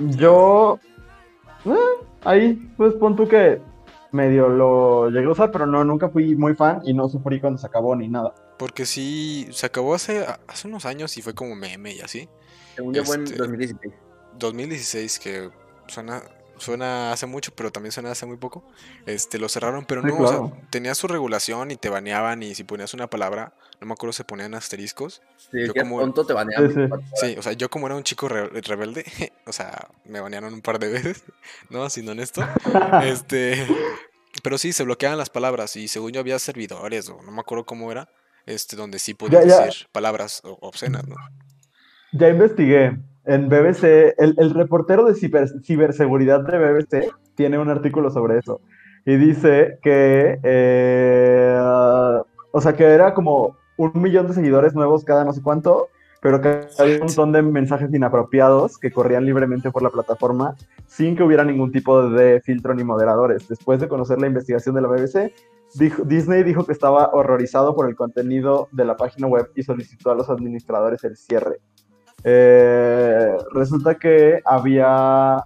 Yo, 0.00 0.78
eh, 1.64 2.04
ahí, 2.24 2.54
pues 2.76 2.94
pon 2.94 3.14
tú 3.16 3.26
que 3.28 3.60
medio 4.12 4.48
lo 4.48 5.10
llegué 5.10 5.26
a 5.26 5.30
usar, 5.30 5.50
pero 5.50 5.66
no, 5.66 5.84
nunca 5.84 6.08
fui 6.08 6.34
muy 6.36 6.54
fan 6.54 6.80
y 6.84 6.94
no 6.94 7.08
sufrí 7.08 7.40
cuando 7.40 7.58
se 7.58 7.66
acabó 7.66 7.94
ni 7.96 8.08
nada. 8.08 8.34
Porque 8.58 8.86
sí, 8.86 9.46
se 9.52 9.66
acabó 9.66 9.94
hace, 9.94 10.26
hace 10.46 10.66
unos 10.68 10.84
años 10.86 11.16
y 11.18 11.22
fue 11.22 11.34
como 11.34 11.54
meme 11.54 11.94
y 11.94 12.00
así. 12.00 12.28
Según 12.76 12.94
yo 12.94 13.04
fue 13.04 13.16
en 13.16 13.24
Este- 13.24 13.36
2016. 13.38 13.94
2016, 14.38 15.18
que 15.18 15.50
suena, 15.88 16.22
suena 16.56 17.12
hace 17.12 17.26
mucho, 17.26 17.52
pero 17.54 17.70
también 17.72 17.92
suena 17.92 18.10
hace 18.12 18.26
muy 18.26 18.36
poco. 18.36 18.64
Este, 19.06 19.38
lo 19.38 19.48
cerraron, 19.48 19.84
pero 19.84 20.02
Sí, 20.02 20.08
no, 20.08 20.14
o 20.14 20.28
sea, 20.28 20.38
claro. 20.38 20.56
tenía 20.70 20.94
su 20.94 21.06
regulación 21.08 21.70
y 21.70 21.76
te 21.76 21.88
baneaban 21.88 22.42
y 22.42 22.54
si 22.54 22.64
ponías 22.64 22.94
una 22.94 23.08
palabra, 23.08 23.52
no 23.80 23.86
me 23.86 23.92
acuerdo, 23.92 24.12
se 24.12 24.24
ponían 24.24 24.54
asteriscos. 24.54 25.22
Si 25.36 25.66
yo 25.66 25.72
como- 25.74 26.00
tonto, 26.00 26.24
te 26.26 26.32
baneaban. 26.32 26.68
Sí, 26.72 26.74
sí. 26.74 27.26
Sí, 27.32 27.36
o 27.38 27.42
sea, 27.42 27.52
yo 27.52 27.68
como 27.70 27.86
era 27.86 27.96
un 27.96 28.02
chico 28.02 28.28
re- 28.28 28.48
rebelde, 28.48 29.04
o 29.46 29.52
sea, 29.52 29.88
me 30.04 30.20
banearon 30.20 30.52
un 30.54 30.60
par 30.62 30.78
de 30.78 30.88
veces, 30.88 31.24
¿no? 31.70 31.88
Siendo 31.90 32.12
honesto. 32.12 32.42
Este, 33.04 33.66
pero 34.42 34.58
sí, 34.58 34.72
se 34.72 34.84
bloqueaban 34.84 35.18
las 35.18 35.30
palabras 35.30 35.76
y 35.76 35.88
según 35.88 36.12
yo 36.12 36.20
había 36.20 36.38
servidores 36.38 37.08
o 37.08 37.22
no 37.22 37.32
me 37.32 37.40
acuerdo 37.40 37.64
cómo 37.64 37.90
era, 37.92 38.08
este, 38.46 38.76
donde 38.76 38.98
sí 38.98 39.14
podías 39.14 39.44
ya. 39.46 39.60
decir 39.64 39.86
palabras 39.92 40.40
obscenas, 40.44 41.06
¿no? 41.06 41.16
Ya 42.12 42.28
investigué. 42.28 42.96
En 43.26 43.48
BBC, 43.50 44.14
el, 44.16 44.34
el 44.38 44.54
reportero 44.54 45.04
de 45.04 45.12
ciber- 45.12 45.62
ciberseguridad 45.62 46.40
de 46.40 46.56
BBC 46.58 47.12
tiene 47.34 47.58
un 47.58 47.68
artículo 47.68 48.10
sobre 48.10 48.38
eso. 48.38 48.62
Y 49.04 49.16
dice 49.16 49.78
que, 49.82 50.38
eh, 50.42 51.58
o 51.60 52.60
sea, 52.60 52.74
que 52.74 52.84
era 52.84 53.12
como 53.14 53.56
un 53.78 53.92
millón 53.94 54.26
de 54.26 54.34
seguidores 54.34 54.74
nuevos 54.74 55.04
cada 55.04 55.24
no 55.24 55.32
sé 55.32 55.40
cuánto, 55.40 55.88
pero 56.20 56.40
que 56.40 56.66
había 56.78 56.96
un 56.96 57.06
montón 57.06 57.32
de 57.32 57.42
mensajes 57.42 57.92
inapropiados 57.94 58.76
que 58.76 58.90
corrían 58.90 59.24
libremente 59.24 59.70
por 59.70 59.82
la 59.82 59.90
plataforma 59.90 60.56
sin 60.86 61.16
que 61.16 61.22
hubiera 61.22 61.44
ningún 61.44 61.72
tipo 61.72 62.10
de 62.10 62.40
filtro 62.42 62.74
ni 62.74 62.84
moderadores. 62.84 63.48
Después 63.48 63.80
de 63.80 63.88
conocer 63.88 64.20
la 64.20 64.26
investigación 64.26 64.74
de 64.74 64.82
la 64.82 64.88
BBC, 64.88 65.32
Disney 66.04 66.42
dijo 66.42 66.64
que 66.64 66.72
estaba 66.72 67.10
horrorizado 67.12 67.74
por 67.74 67.88
el 67.88 67.94
contenido 67.94 68.68
de 68.72 68.84
la 68.84 68.96
página 68.96 69.26
web 69.26 69.50
y 69.54 69.62
solicitó 69.62 70.10
a 70.10 70.14
los 70.14 70.28
administradores 70.28 71.04
el 71.04 71.16
cierre. 71.16 71.60
Eh, 72.24 73.36
resulta 73.52 73.94
que 73.96 74.40
había, 74.44 75.44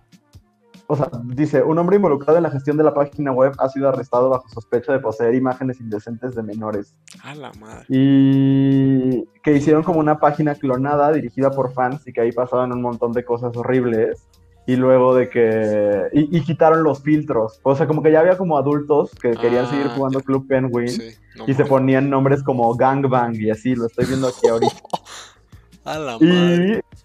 o 0.92 0.96
sea, 0.96 1.08
dice, 1.24 1.62
un 1.62 1.78
hombre 1.78 1.96
involucrado 1.96 2.36
en 2.36 2.42
la 2.42 2.50
gestión 2.50 2.76
de 2.76 2.84
la 2.84 2.92
página 2.92 3.32
web 3.32 3.54
ha 3.58 3.66
sido 3.70 3.88
arrestado 3.88 4.28
bajo 4.28 4.46
sospecha 4.50 4.92
de 4.92 4.98
poseer 4.98 5.34
imágenes 5.34 5.80
indecentes 5.80 6.34
de 6.34 6.42
menores. 6.42 6.94
A 7.24 7.34
la 7.34 7.50
madre. 7.54 7.86
Y 7.88 9.24
que 9.42 9.54
hicieron 9.56 9.84
como 9.84 10.00
una 10.00 10.18
página 10.18 10.54
clonada 10.54 11.10
dirigida 11.10 11.50
por 11.50 11.72
fans 11.72 12.06
y 12.06 12.12
que 12.12 12.20
ahí 12.20 12.30
pasaban 12.30 12.72
un 12.72 12.82
montón 12.82 13.12
de 13.12 13.24
cosas 13.24 13.56
horribles. 13.56 14.28
Y 14.66 14.76
luego 14.76 15.14
de 15.14 15.30
que... 15.30 16.08
Y, 16.12 16.36
y 16.36 16.42
quitaron 16.42 16.82
los 16.82 17.02
filtros. 17.02 17.58
O 17.62 17.74
sea, 17.74 17.86
como 17.86 18.02
que 18.02 18.12
ya 18.12 18.20
había 18.20 18.36
como 18.36 18.58
adultos 18.58 19.12
que 19.14 19.30
querían 19.30 19.64
Ah, 19.64 19.70
seguir 19.70 19.88
jugando 19.88 20.18
ya. 20.18 20.26
Club 20.26 20.46
Penguin. 20.46 20.88
Sí, 20.90 21.14
no 21.38 21.44
y 21.46 21.54
se 21.54 21.64
ponían 21.64 22.10
nombres 22.10 22.42
como 22.42 22.74
Gangbang 22.74 23.34
y 23.36 23.48
así, 23.48 23.74
lo 23.74 23.86
estoy 23.86 24.04
viendo 24.04 24.28
aquí 24.28 24.46
ahorita. 24.46 24.76
A 25.84 25.98
la 25.98 26.18
madre. 26.18 26.82
Y, 26.84 27.01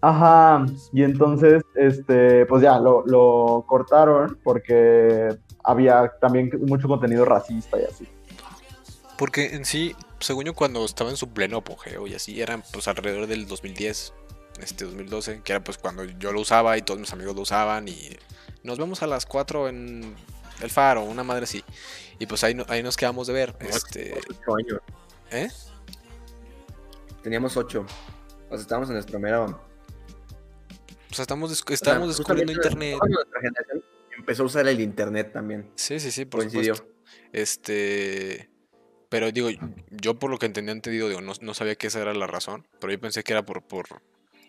ajá, 0.00 0.66
y 0.92 1.02
entonces, 1.02 1.62
este, 1.74 2.46
pues 2.46 2.62
ya, 2.62 2.78
lo, 2.78 3.04
lo 3.06 3.64
cortaron 3.66 4.38
porque 4.42 5.36
había 5.64 6.12
también 6.20 6.50
mucho 6.66 6.88
contenido 6.88 7.24
racista 7.24 7.78
y 7.80 7.84
así. 7.84 8.08
Porque 9.16 9.54
en 9.56 9.64
sí, 9.64 9.96
según 10.20 10.44
yo, 10.44 10.54
cuando 10.54 10.84
estaba 10.84 11.10
en 11.10 11.16
su 11.16 11.28
pleno 11.30 11.58
apogeo 11.58 12.06
y 12.06 12.14
así, 12.14 12.40
eran 12.40 12.62
pues 12.72 12.86
alrededor 12.86 13.26
del 13.26 13.46
2010, 13.48 14.12
este 14.60 14.84
2012, 14.84 15.42
que 15.42 15.52
era 15.52 15.62
pues 15.64 15.76
cuando 15.78 16.04
yo 16.04 16.32
lo 16.32 16.40
usaba 16.40 16.76
y 16.78 16.82
todos 16.82 17.00
mis 17.00 17.12
amigos 17.12 17.34
lo 17.34 17.42
usaban 17.42 17.88
y 17.88 17.98
nos 18.62 18.78
vemos 18.78 19.02
a 19.02 19.06
las 19.08 19.26
4 19.26 19.68
en 19.68 20.14
el 20.62 20.70
faro, 20.70 21.02
una 21.02 21.24
madre 21.24 21.44
así. 21.44 21.64
Y 22.20 22.26
pues 22.26 22.42
ahí, 22.44 22.54
no- 22.54 22.64
ahí 22.68 22.82
nos 22.82 22.96
quedamos 22.96 23.26
de 23.26 23.32
ver. 23.32 23.56
Este, 23.60 24.14
Ocho 24.30 24.56
años. 24.56 24.80
¿Eh? 25.30 25.48
Teníamos 27.22 27.56
ocho. 27.56 27.84
O 28.48 28.54
sea, 28.54 28.60
estábamos 28.62 28.88
en 28.88 28.94
nuestra 28.94 29.18
mera. 29.18 29.46
O 31.10 31.14
sea, 31.14 31.22
estamos, 31.22 31.64
estábamos 31.70 32.16
descubriendo 32.16 32.52
internet. 32.52 32.98
Nuestra 33.08 33.40
generación 33.40 33.82
empezó 34.16 34.42
a 34.42 34.46
usar 34.46 34.68
el 34.68 34.80
internet 34.80 35.32
también. 35.32 35.70
Sí, 35.74 35.98
sí, 36.00 36.10
sí, 36.10 36.24
por 36.24 36.40
Coincidió. 36.40 36.74
supuesto. 36.74 36.98
Este. 37.32 38.50
Pero 39.08 39.32
digo, 39.32 39.48
yo 39.90 40.18
por 40.18 40.30
lo 40.30 40.38
que 40.38 40.46
entendía 40.46 40.72
entendido, 40.72 41.08
digo, 41.08 41.22
no, 41.22 41.32
no 41.40 41.54
sabía 41.54 41.76
que 41.76 41.86
esa 41.86 42.00
era 42.02 42.12
la 42.12 42.26
razón. 42.26 42.66
Pero 42.78 42.92
yo 42.92 43.00
pensé 43.00 43.24
que 43.24 43.32
era 43.32 43.44
por, 43.44 43.62
por. 43.62 43.86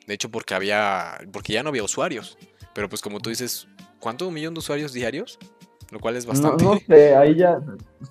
De 0.06 0.14
hecho, 0.14 0.30
porque 0.30 0.54
había. 0.54 1.20
Porque 1.32 1.54
ya 1.54 1.64
no 1.64 1.70
había 1.70 1.84
usuarios. 1.84 2.38
Pero 2.74 2.90
pues 2.90 3.02
como 3.02 3.20
tú 3.20 3.30
dices, 3.30 3.68
¿cuánto? 4.00 4.28
¿Un 4.28 4.34
millón 4.34 4.54
de 4.54 4.60
usuarios 4.60 4.92
diarios? 4.92 5.40
Lo 5.92 6.00
cual 6.00 6.16
es 6.18 6.26
No, 6.28 6.34
bastante. 6.34 6.64
no 6.64 6.78
sé, 6.78 7.16
ahí 7.16 7.36
ya, 7.36 7.60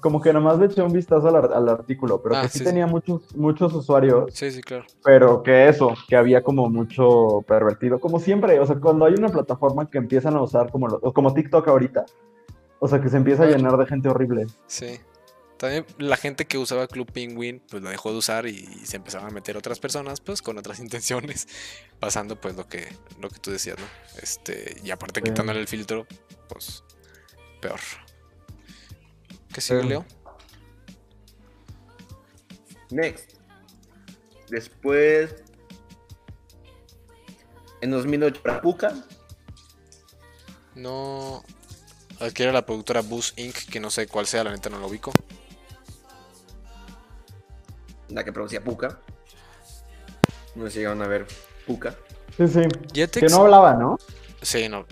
como 0.01 0.21
que 0.21 0.33
nomás 0.33 0.59
le 0.59 0.67
eché 0.67 0.83
un 0.83 0.93
vistazo 0.93 1.29
al, 1.29 1.37
ar- 1.37 1.53
al 1.55 1.69
artículo, 1.69 2.21
pero 2.21 2.37
Ah, 2.37 2.43
que 2.43 2.49
sí, 2.49 2.55
sí, 2.55 2.59
sí. 2.61 2.65
tenía 2.65 2.87
muchos, 2.89 3.35
muchos 3.37 3.73
usuarios, 3.73 4.35
Sí, 4.35 4.51
sí, 4.51 4.61
claro. 4.63 4.85
pero 5.05 5.43
que 5.45 5.69
eso, 5.69 5.95
que 6.09 6.17
había 6.17 6.43
como 6.43 6.69
mucho 6.69 7.43
pervertido, 7.47 8.01
como 8.01 8.19
siempre, 8.19 8.59
o 8.59 8.67
sea, 8.67 8.77
cuando 8.81 9.05
hay 9.05 9.15
una 9.15 9.29
plataforma 9.29 9.89
que 9.89 9.99
empiezan 9.99 10.35
a 10.37 10.43
usar 10.43 10.73
como, 10.73 10.89
lo- 10.89 11.01
como 11.13 11.33
TikTok 11.35 11.69
ahorita, 11.69 12.05
o 12.81 12.89
sea, 12.89 13.01
que 13.01 13.09
se 13.09 13.17
empieza 13.17 13.45
a 13.45 13.47
llenar 13.47 13.77
de 13.77 13.87
gente 13.87 14.09
horrible. 14.09 14.47
Sí. 14.67 14.99
También 15.57 15.85
la 15.99 16.17
gente 16.17 16.45
que 16.47 16.57
usaba 16.57 16.87
Club 16.87 17.11
Penguin, 17.13 17.61
pues 17.69 17.83
la 17.83 17.91
dejó 17.91 18.13
de 18.13 18.19
usar 18.19 18.47
y, 18.47 18.59
se 18.85 18.97
empezaban 18.97 19.29
a 19.29 19.35
meter 19.35 19.57
otras 19.57 19.81
personas, 19.81 20.21
pues 20.21 20.41
con 20.43 20.57
otras 20.59 20.79
intenciones, 20.81 21.47
pasando 22.01 22.41
pues 22.41 22.57
lo 22.57 22.69
que, 22.69 22.87
lo 23.21 23.29
que 23.29 23.39
tú 23.41 23.51
decías, 23.51 23.77
¿no? 23.79 23.85
Este, 24.23 24.77
y 24.85 24.91
aparte 24.93 25.21
quitándole 25.23 25.59
el 25.61 25.67
filtro, 25.67 26.07
pues 26.49 26.85
peor. 27.61 27.81
¿Qué 29.53 29.61
sigue, 29.61 29.83
Sí. 29.83 29.89
Leo? 29.89 30.05
Next. 32.91 33.35
Después. 34.49 35.35
En 37.81 37.91
2008 37.91 38.43
para 38.43 38.61
Puka. 38.61 38.95
No. 40.75 41.43
Adquiere 42.21 42.53
la 42.53 42.67
productora 42.67 43.01
Boost 43.03 43.39
Inc., 43.39 43.55
que 43.71 43.79
no 43.79 43.91
sé 43.91 44.09
cuál 44.09 44.27
sea, 44.27 44.43
la 44.45 44.51
neta 44.51 44.69
no 44.71 44.79
lo 44.79 44.89
ubico. 44.89 45.13
La 48.09 48.25
que 48.25 48.33
producía 48.33 48.63
Puka. 48.65 48.99
No 50.55 50.65
sé 50.65 50.71
si 50.73 50.79
llegaron 50.79 51.03
a 51.03 51.07
ver 51.07 51.27
Puka. 51.67 51.95
Sí, 52.37 52.49
sí, 52.49 52.61
Jetix. 52.93 53.27
que 53.27 53.33
no 53.33 53.43
hablaba, 53.43 53.75
¿no? 53.75 53.99
Sí, 54.43 54.69
no. 54.69 54.87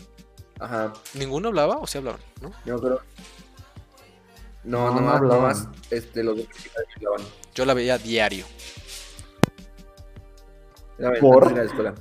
Ajá. 0.59 0.93
¿Ninguno 1.15 1.49
hablaba 1.49 1.77
o 1.79 1.87
sí 1.87 1.99
hablaban? 1.99 2.21
¿No? 2.41 2.51
Yo 2.65 2.79
creo. 2.81 3.01
No, 4.65 4.91
No, 4.93 5.01
no 5.01 5.11
hablaban. 5.11 5.29
nomás 5.29 5.69
este, 5.91 6.23
los 6.25 6.37
dos 6.39 6.47
hablaban. 6.97 7.21
Yo 7.55 7.65
la 7.65 7.75
veía 7.75 7.99
diario. 7.99 8.45
Era 10.99 11.13
¿Por? 11.21 11.53
la 11.53 11.63
escuela. 11.65 11.95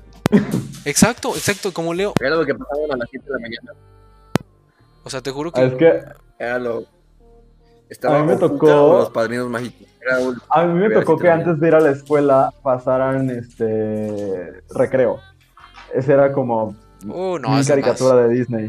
Exacto, 0.86 1.36
exacto, 1.36 1.74
como 1.74 1.94
Leo. 1.94 2.14
Era 2.20 2.36
lo 2.36 2.46
que 2.46 2.56
pasaban 2.56 2.92
a 2.94 2.98
las 2.98 3.10
7 3.10 3.26
de 3.26 3.32
la 3.34 3.40
mañana. 3.40 3.72
O 5.04 5.10
sea, 5.10 5.22
te 5.22 5.32
juro 5.32 5.52
Ah, 5.54 5.62
Es 5.64 5.72
que. 5.74 5.78
que 5.78 6.04
Era 6.40 6.60
lo. 6.60 6.84
Estaba 7.90 8.18
A 8.20 8.24
mí 8.24 8.28
me 8.28 8.38
tocó- 8.38 8.68
los 9.00 9.10
padrinos 9.12 9.48
mágicos. 9.50 9.88
Un- 10.22 10.42
a 10.50 10.64
mí 10.66 10.80
me 10.88 10.90
tocó 10.94 11.18
que 11.18 11.30
antes 11.30 11.60
de 11.60 11.68
ir 11.68 11.76
a 11.76 11.80
la 11.80 11.92
escuela 11.92 12.54
pasaran 12.64 13.30
este 13.30 14.62
recreo. 14.70 15.20
Ese 15.94 16.14
era 16.14 16.32
como 16.32 16.76
Uh, 17.14 17.40
no, 17.40 17.50
mi 17.50 17.66
caricatura 17.66 18.16
más. 18.16 18.28
de 18.30 18.36
Disney. 18.36 18.68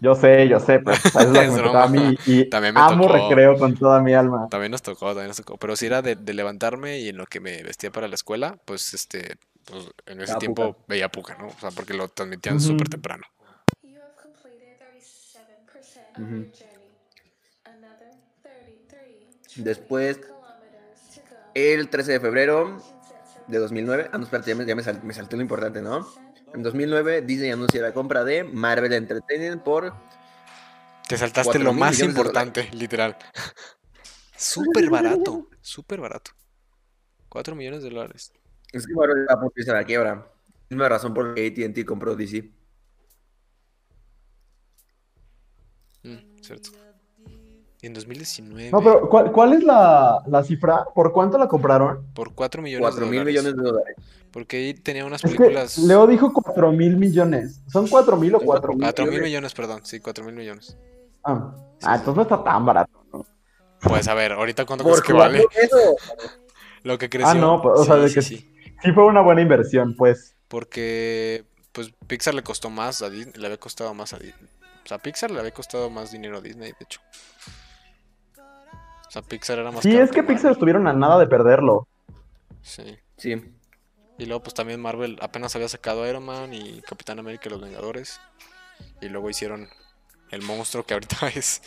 Yo 0.00 0.14
sé, 0.14 0.46
yo 0.46 0.60
sé, 0.60 0.78
pero 0.80 0.92
esa 0.96 1.22
es 1.22 1.28
la 1.30 1.40
que 1.44 1.48
me 1.50 1.54
broma. 1.56 1.66
tocaba 1.68 1.84
a 1.84 1.88
mí 1.88 2.18
y 2.26 2.44
También 2.50 2.74
me 2.74 2.80
amo 2.80 3.06
tocó. 3.06 3.14
recreo 3.30 3.58
con 3.58 3.74
toda 3.74 4.00
mi 4.00 4.12
alma. 4.14 4.46
También 4.50 4.70
nos 4.72 4.82
tocó, 4.82 5.06
también 5.08 5.28
nos 5.28 5.38
tocó. 5.38 5.56
Pero 5.56 5.74
si 5.76 5.86
era 5.86 6.02
de, 6.02 6.16
de 6.16 6.34
levantarme 6.34 6.98
y 7.00 7.08
en 7.08 7.16
lo 7.16 7.26
que 7.26 7.40
me 7.40 7.62
vestía 7.62 7.90
para 7.90 8.06
la 8.08 8.14
escuela, 8.14 8.58
pues 8.64 8.92
este. 8.94 9.36
Pues, 9.64 9.88
en 10.06 10.20
ese 10.20 10.34
Ah, 10.34 10.38
tiempo 10.38 10.74
Puka. 10.74 10.84
veía 10.86 11.08
Puka, 11.08 11.34
¿no? 11.38 11.48
O 11.48 11.54
sea, 11.58 11.70
porque 11.72 11.94
lo 11.94 12.06
transmitían 12.08 12.56
Ujú. 12.58 12.66
súper 12.66 12.88
temprano. 12.88 13.24
You 13.82 13.96
have 13.98 14.14
completed 14.22 14.78
37% 14.78 16.12
of 16.12 16.22
Ujú. 16.22 16.36
your 16.36 16.46
journey. 16.52 16.92
Another 17.64 18.12
33 18.42 19.64
Después, 19.64 20.20
el 21.54 21.88
13 21.88 22.12
de 22.12 22.20
febrero 22.20 22.80
de 23.48 23.58
2009. 23.58 24.10
Ah, 24.12 24.18
no, 24.18 24.24
espérate, 24.24 24.50
ya 24.50 24.54
me, 24.56 24.66
ya 24.66 24.76
me 24.76 24.82
sal- 24.82 25.00
me 25.02 25.14
salté 25.14 25.34
lo 25.36 25.42
importante, 25.42 25.80
¿no? 25.82 26.06
En 26.54 26.62
2009, 26.62 27.22
Disney 27.22 27.50
anuncia 27.50 27.82
la 27.82 27.92
compra 27.92 28.24
de 28.24 28.44
Marvel 28.44 28.92
Entertainment 28.92 29.62
por. 29.62 29.92
Te 31.08 31.16
saltaste 31.16 31.58
lo 31.58 31.72
más 31.72 32.00
importante, 32.00 32.68
literal. 32.72 33.16
Súper 34.36 34.90
barato, 34.90 35.48
súper 35.62 35.98
barato. 35.98 36.30
4 37.30 37.56
millones 37.56 37.82
de 37.82 37.88
dólares. 37.88 38.32
Es 38.70 38.86
que 38.86 38.92
Marvel 38.92 39.22
está 39.22 39.34
a 39.34 39.48
irse 39.56 39.70
a 39.70 39.74
la 39.74 39.84
quiebra. 39.84 40.30
Misma 40.68 40.88
razón 40.90 41.14
por 41.14 41.28
la 41.28 41.34
que 41.34 41.46
ATT 41.46 41.86
compró 41.86 42.14
DC. 42.14 42.50
Mm, 46.02 46.42
cierto. 46.42 46.70
En 47.86 47.94
2019, 47.94 48.70
No, 48.70 48.80
pero 48.80 49.08
¿cuál, 49.08 49.30
cuál 49.32 49.52
es 49.52 49.62
la, 49.62 50.22
la 50.26 50.42
cifra? 50.42 50.84
¿Por 50.94 51.12
cuánto 51.12 51.38
la 51.38 51.46
compraron? 51.48 52.06
por 52.14 52.34
4 52.34 52.60
millones 52.62 52.82
4 52.82 53.04
de 53.04 53.10
mil 53.10 53.20
dólares. 53.20 53.42
millones 53.44 53.56
de 53.56 53.62
dólares. 53.70 53.96
Porque 54.32 54.56
ahí 54.58 54.74
tenía 54.74 55.04
unas 55.06 55.24
Es 55.24 55.30
que 55.30 55.36
películas. 55.38 55.78
Leo 55.78 56.06
dijo 56.06 56.32
4 56.32 56.72
mil 56.72 56.96
millones. 56.96 57.62
¿Son 57.68 57.86
4 57.86 58.16
mil 58.16 58.34
o 58.34 58.38
Son 58.38 58.46
4 58.46 58.72
mil? 58.74 58.82
4 58.82 59.06
mil 59.06 59.22
millones. 59.22 59.54
perdón. 59.54 59.80
Sí, 59.84 60.00
4 60.00 60.24
mil 60.24 60.34
millones. 60.34 60.76
Ah, 61.24 61.54
Ah, 61.82 61.96
entonces 61.96 62.16
no 62.16 62.22
está 62.22 62.42
tan 62.42 62.64
barato. 62.66 63.04
¿no? 63.12 63.24
Pues 63.80 64.08
a 64.08 64.14
ver, 64.14 64.32
ahorita 64.32 64.64
cuánto 64.66 64.84
crees 64.84 65.00
que 65.02 65.12
vale 65.12 65.44
eso. 65.54 65.76
lo 66.82 66.98
que 66.98 67.08
creció. 67.08 67.28
Ah, 67.30 67.34
no, 67.34 67.62
pues, 67.62 67.78
o 67.80 67.84
sea, 67.84 67.96
de 67.96 68.08
sí, 68.08 68.14
que- 68.16 68.22
sí. 68.22 68.52
Sí 68.82 68.92
fue 68.92 69.04
una 69.06 69.20
buena 69.22 69.40
inversión, 69.42 69.94
pues. 69.96 70.34
Porque 70.48 71.44
pues 71.72 71.92
Pixar 72.06 72.34
le 72.34 72.42
costó 72.42 72.68
más 72.70 73.00
a 73.02 73.10
Disney, 73.10 73.34
le 73.36 73.46
había 73.46 73.58
costado 73.58 73.94
más 73.94 74.12
a 74.12 74.18
Disney. 74.18 74.48
O 74.84 74.88
sea, 74.88 74.98
Pixar 74.98 75.30
le 75.30 75.38
había 75.40 75.50
costado 75.52 75.90
más 75.90 76.12
dinero 76.12 76.38
a 76.38 76.40
Disney, 76.40 76.70
de 76.70 76.76
hecho. 76.84 77.00
O 79.06 79.10
sea, 79.10 79.22
Pixar 79.22 79.58
era 79.58 79.70
más 79.70 79.82
Sí, 79.82 79.92
caro 79.92 80.04
es 80.04 80.10
que 80.10 80.22
Pixar 80.22 80.36
Marvel. 80.36 80.52
estuvieron 80.52 80.86
a 80.88 80.92
nada 80.92 81.18
de 81.18 81.26
perderlo. 81.26 81.86
Sí. 82.62 82.98
Sí. 83.16 83.52
Y 84.18 84.26
luego 84.26 84.42
pues 84.42 84.54
también 84.54 84.80
Marvel 84.80 85.18
apenas 85.20 85.54
había 85.54 85.68
sacado 85.68 86.06
Iron 86.08 86.24
Man 86.24 86.52
y 86.54 86.80
Capitán 86.82 87.18
América 87.18 87.44
y 87.48 87.50
los 87.50 87.60
Vengadores. 87.60 88.20
Y 89.00 89.08
luego 89.08 89.30
hicieron 89.30 89.68
el 90.30 90.42
monstruo 90.42 90.84
que 90.84 90.94
ahorita 90.94 91.28
es. 91.34 91.62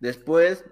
Después, 0.00 0.64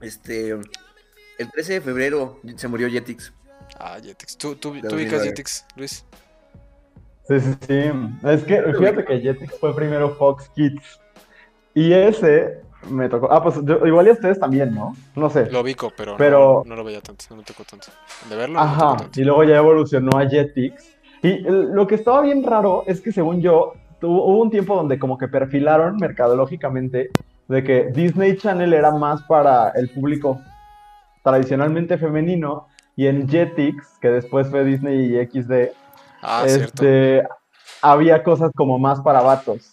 este, 0.00 0.50
el 0.50 1.50
13 1.52 1.74
de 1.74 1.80
febrero 1.80 2.40
se 2.56 2.68
murió 2.68 2.88
Jetix. 2.90 3.32
Ah, 3.78 3.98
Jetix. 4.02 4.36
¿Tú, 4.36 4.56
tú, 4.56 4.70
tú 4.70 4.70
ubicas 4.70 4.90
2009. 4.90 5.24
Jetix, 5.28 5.64
Luis? 5.76 6.04
Sí, 7.28 7.40
sí, 7.40 7.52
sí. 7.66 7.90
Es 8.24 8.44
que 8.44 8.60
fíjate 8.62 9.04
que 9.04 9.20
Jetix 9.20 9.58
fue 9.58 9.74
primero 9.74 10.10
Fox 10.16 10.48
Kids. 10.54 11.00
Y 11.74 11.92
ese 11.92 12.60
me 12.90 13.08
tocó. 13.08 13.32
Ah, 13.32 13.42
pues 13.42 13.60
yo- 13.64 13.86
igual 13.86 14.06
y 14.06 14.10
a 14.10 14.12
ustedes 14.14 14.38
también, 14.40 14.74
¿no? 14.74 14.94
No 15.14 15.30
sé. 15.30 15.50
Lo 15.50 15.60
ubico, 15.60 15.92
pero, 15.96 16.16
Pero- 16.16 16.62
No, 16.66 16.70
no 16.70 16.76
lo 16.76 16.84
veía 16.84 17.00
tanto, 17.00 17.24
no 17.30 17.36
me 17.36 17.42
tocó 17.44 17.62
tanto. 17.64 17.86
De 18.28 18.36
verlo, 18.36 18.58
no 18.58 18.64
me 18.64 18.70
Ajá. 18.70 18.96
tanto. 18.96 19.20
Y 19.20 19.24
luego 19.24 19.44
ya 19.44 19.56
evolucionó 19.58 20.18
a 20.18 20.28
Jetix. 20.28 20.96
Y 21.22 21.38
lo 21.40 21.86
que 21.86 21.94
estaba 21.94 22.20
bien 22.22 22.42
raro 22.42 22.82
es 22.86 23.00
que 23.00 23.12
según 23.12 23.40
yo, 23.40 23.74
tuvo- 24.00 24.24
hubo 24.26 24.42
un 24.42 24.50
tiempo 24.50 24.74
donde 24.74 24.98
como 24.98 25.16
que 25.16 25.28
perfilaron 25.28 25.96
mercadológicamente 25.98 27.10
de 27.46 27.62
que 27.62 27.84
Disney 27.94 28.36
Channel 28.36 28.72
era 28.74 28.90
más 28.90 29.22
para 29.22 29.70
el 29.70 29.88
público 29.90 30.40
tradicionalmente 31.22 31.98
femenino 31.98 32.66
y 32.96 33.06
en 33.06 33.28
Jetix, 33.28 33.98
que 34.00 34.08
después 34.10 34.48
fue 34.48 34.64
Disney 34.64 35.14
y 35.16 35.26
XD, 35.26 35.72
Ah, 36.22 36.44
cierto. 36.46 36.82
este, 36.84 37.22
había 37.82 38.22
cosas 38.22 38.50
como 38.56 38.78
más 38.78 39.00
para 39.00 39.20
vatos. 39.20 39.72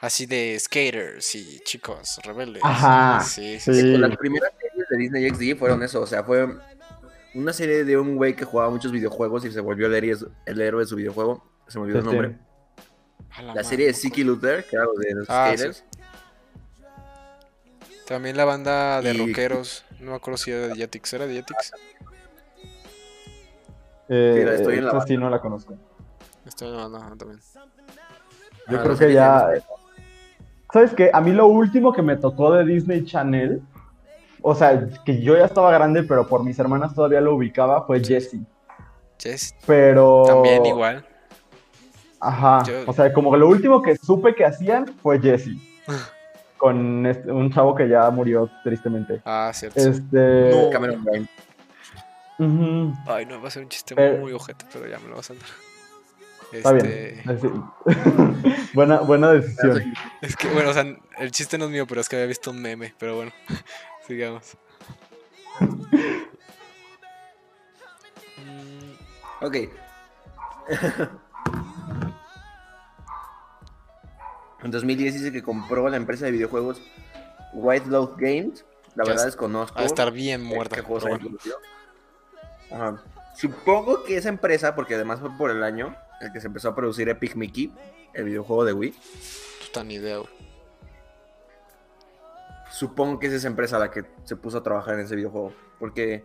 Así 0.00 0.26
de 0.26 0.56
skaters 0.60 1.34
y 1.34 1.58
chicos 1.64 2.20
rebeldes. 2.22 2.62
Ajá, 2.64 3.20
Sí, 3.20 3.58
sí. 3.58 3.72
Las 3.98 4.16
primeras 4.16 4.52
series 4.60 4.88
de 4.88 4.96
Disney 4.96 5.54
XD 5.54 5.58
fueron 5.58 5.82
eso, 5.82 6.00
o 6.02 6.06
sea, 6.06 6.22
fue 6.22 6.46
una 7.34 7.52
serie 7.52 7.84
de 7.84 7.96
un 7.98 8.14
güey 8.16 8.36
que 8.36 8.44
jugaba 8.44 8.70
muchos 8.70 8.92
videojuegos 8.92 9.44
y 9.44 9.50
se 9.50 9.60
volvió 9.60 9.86
el 9.88 9.94
héroe, 9.94 10.16
el 10.46 10.60
héroe 10.60 10.82
de 10.82 10.86
su 10.88 10.94
videojuego. 10.96 11.44
Se 11.66 11.78
me 11.78 11.84
olvidó 11.84 11.98
el 11.98 12.04
Sí, 12.04 12.10
sí. 12.10 12.16
nombre. 12.16 12.38
A 13.30 13.42
La 13.54 13.64
serie 13.64 13.86
de 13.86 13.94
Siki 13.94 14.22
Luther, 14.24 14.64
que 14.64 14.76
era 14.76 14.84
lo 14.84 14.92
de 14.94 15.14
los 15.14 15.28
Ah, 15.30 15.50
skaters. 15.54 15.84
También 18.06 18.36
la 18.36 18.44
banda 18.44 19.02
de 19.02 19.12
Y- 19.14 19.18
rockeros. 19.18 19.84
No 20.00 20.12
me 20.12 20.16
acuerdo 20.16 20.38
si 20.38 20.50
era 20.50 20.68
de 20.68 20.74
Jetix. 20.76 21.12
¿Era 21.12 21.26
de 21.26 21.34
Jetix? 21.34 21.72
Eh, 24.08 24.34
Sí, 24.38 24.44
la 24.44 24.54
estoy 24.54 24.78
en 24.78 24.84
la 24.84 24.90
esta 24.92 25.06
sí 25.06 25.16
no 25.16 25.28
la 25.30 25.40
conozco. 25.40 25.74
No, 26.62 26.88
no, 26.88 27.16
también. 27.16 27.40
Yo 28.68 28.78
Ah, 28.78 28.82
creo 28.82 28.92
la 28.92 28.98
que 28.98 29.12
ya. 29.12 29.46
de- 29.48 29.62
¿Sabes 30.72 30.92
qué? 30.94 31.10
A 31.12 31.20
mí 31.20 31.32
lo 31.32 31.46
último 31.46 31.92
que 31.92 32.02
me 32.02 32.16
tocó 32.16 32.52
de 32.52 32.64
Disney 32.64 33.04
Channel, 33.04 33.62
o 34.42 34.54
sea, 34.54 34.86
que 35.04 35.20
yo 35.22 35.36
ya 35.36 35.44
estaba 35.46 35.72
grande, 35.72 36.02
pero 36.02 36.26
por 36.26 36.44
mis 36.44 36.58
hermanas 36.58 36.94
todavía 36.94 37.20
lo 37.20 37.34
ubicaba, 37.34 37.86
fue 37.86 38.00
Jessie. 38.02 38.44
Jess, 39.18 39.54
Pero. 39.66 40.22
también 40.26 40.64
igual. 40.66 41.04
Ajá. 42.20 42.62
Yo- 42.64 42.84
O 42.86 42.92
sea, 42.92 43.12
como 43.12 43.32
que 43.32 43.38
lo 43.38 43.48
último 43.48 43.82
que 43.82 43.96
supe 43.96 44.34
que 44.34 44.44
hacían 44.44 44.86
fue 45.02 45.18
Jessie. 45.20 45.58
con 46.58 47.06
este- 47.06 47.30
un 47.30 47.50
chavo 47.52 47.74
que 47.74 47.88
ya 47.88 48.10
murió 48.10 48.50
tristemente. 48.64 49.20
Ah, 49.24 49.50
cierto. 49.54 49.80
sí. 49.80 49.88
Este. 49.90 50.50
No. 50.50 50.70
Cameron 50.70 51.04
Ay, 52.38 53.26
no, 53.26 53.40
va 53.42 53.48
a 53.48 53.50
ser 53.50 53.62
un 53.64 53.68
chiste 53.68 53.94
Pero- 53.94 54.18
muy 54.18 54.32
ojete, 54.32 54.64
pero 54.72 54.86
ya 54.86 54.98
me 55.00 55.08
lo 55.08 55.16
vas 55.16 55.30
a 55.30 55.34
saltar. 55.34 55.48
Está 56.52 56.76
Este, 56.76 57.22
bien. 57.24 57.30
Así- 57.36 57.50
buena, 58.74 59.00
buena 59.00 59.32
decisión. 59.32 59.92
Es 60.22 60.34
que, 60.36 60.48
bueno, 60.48 60.70
o 60.70 60.72
sea, 60.72 60.84
el 61.18 61.30
chiste 61.30 61.58
no 61.58 61.66
es 61.66 61.70
mío, 61.70 61.86
pero 61.86 62.00
es 62.00 62.08
que 62.08 62.16
había 62.16 62.26
visto 62.26 62.50
un 62.50 62.62
meme, 62.62 62.94
pero 62.98 63.16
bueno, 63.16 63.32
sigamos. 64.06 64.56
Mm, 68.38 69.44
Ok. 69.44 69.54
en 74.64 74.70
2010 74.70 75.14
dice 75.14 75.32
que 75.32 75.42
compró 75.42 75.88
la 75.88 75.96
empresa 75.96 76.24
de 76.26 76.32
videojuegos 76.32 76.80
White 77.52 77.86
Lotus 77.88 78.16
Games. 78.16 78.64
La 78.94 79.04
Ya 79.04 79.10
verdad 79.10 79.26
es- 79.28 79.32
desconozco. 79.34 79.78
Ha 79.78 79.82
de 79.82 79.86
estar 79.86 80.10
bien 80.12 80.40
qué- 80.42 80.46
muerta. 80.54 80.76
qué 80.76 80.82
hayan 80.82 81.00
bueno. 81.20 81.38
Ajá. 82.70 83.02
Supongo 83.34 84.02
que 84.02 84.16
esa 84.16 84.28
empresa, 84.28 84.74
porque 84.74 84.96
además 84.96 85.20
fue 85.20 85.30
por 85.36 85.50
el 85.50 85.62
año 85.62 85.94
el 86.20 86.32
que 86.32 86.40
se 86.40 86.48
empezó 86.48 86.70
a 86.70 86.74
producir 86.74 87.08
Epic 87.08 87.36
Mickey, 87.36 87.72
el 88.14 88.24
videojuego 88.24 88.64
de 88.64 88.72
Wii. 88.72 88.94
Puta 89.66 89.84
ni 89.84 89.94
idea. 89.94 90.18
Supongo 92.70 93.18
que 93.18 93.28
es 93.28 93.32
esa 93.32 93.48
empresa 93.48 93.78
la 93.78 93.90
que 93.90 94.04
se 94.24 94.36
puso 94.36 94.58
a 94.58 94.62
trabajar 94.62 94.94
en 94.94 95.00
ese 95.00 95.16
videojuego. 95.16 95.52
Porque 95.78 96.24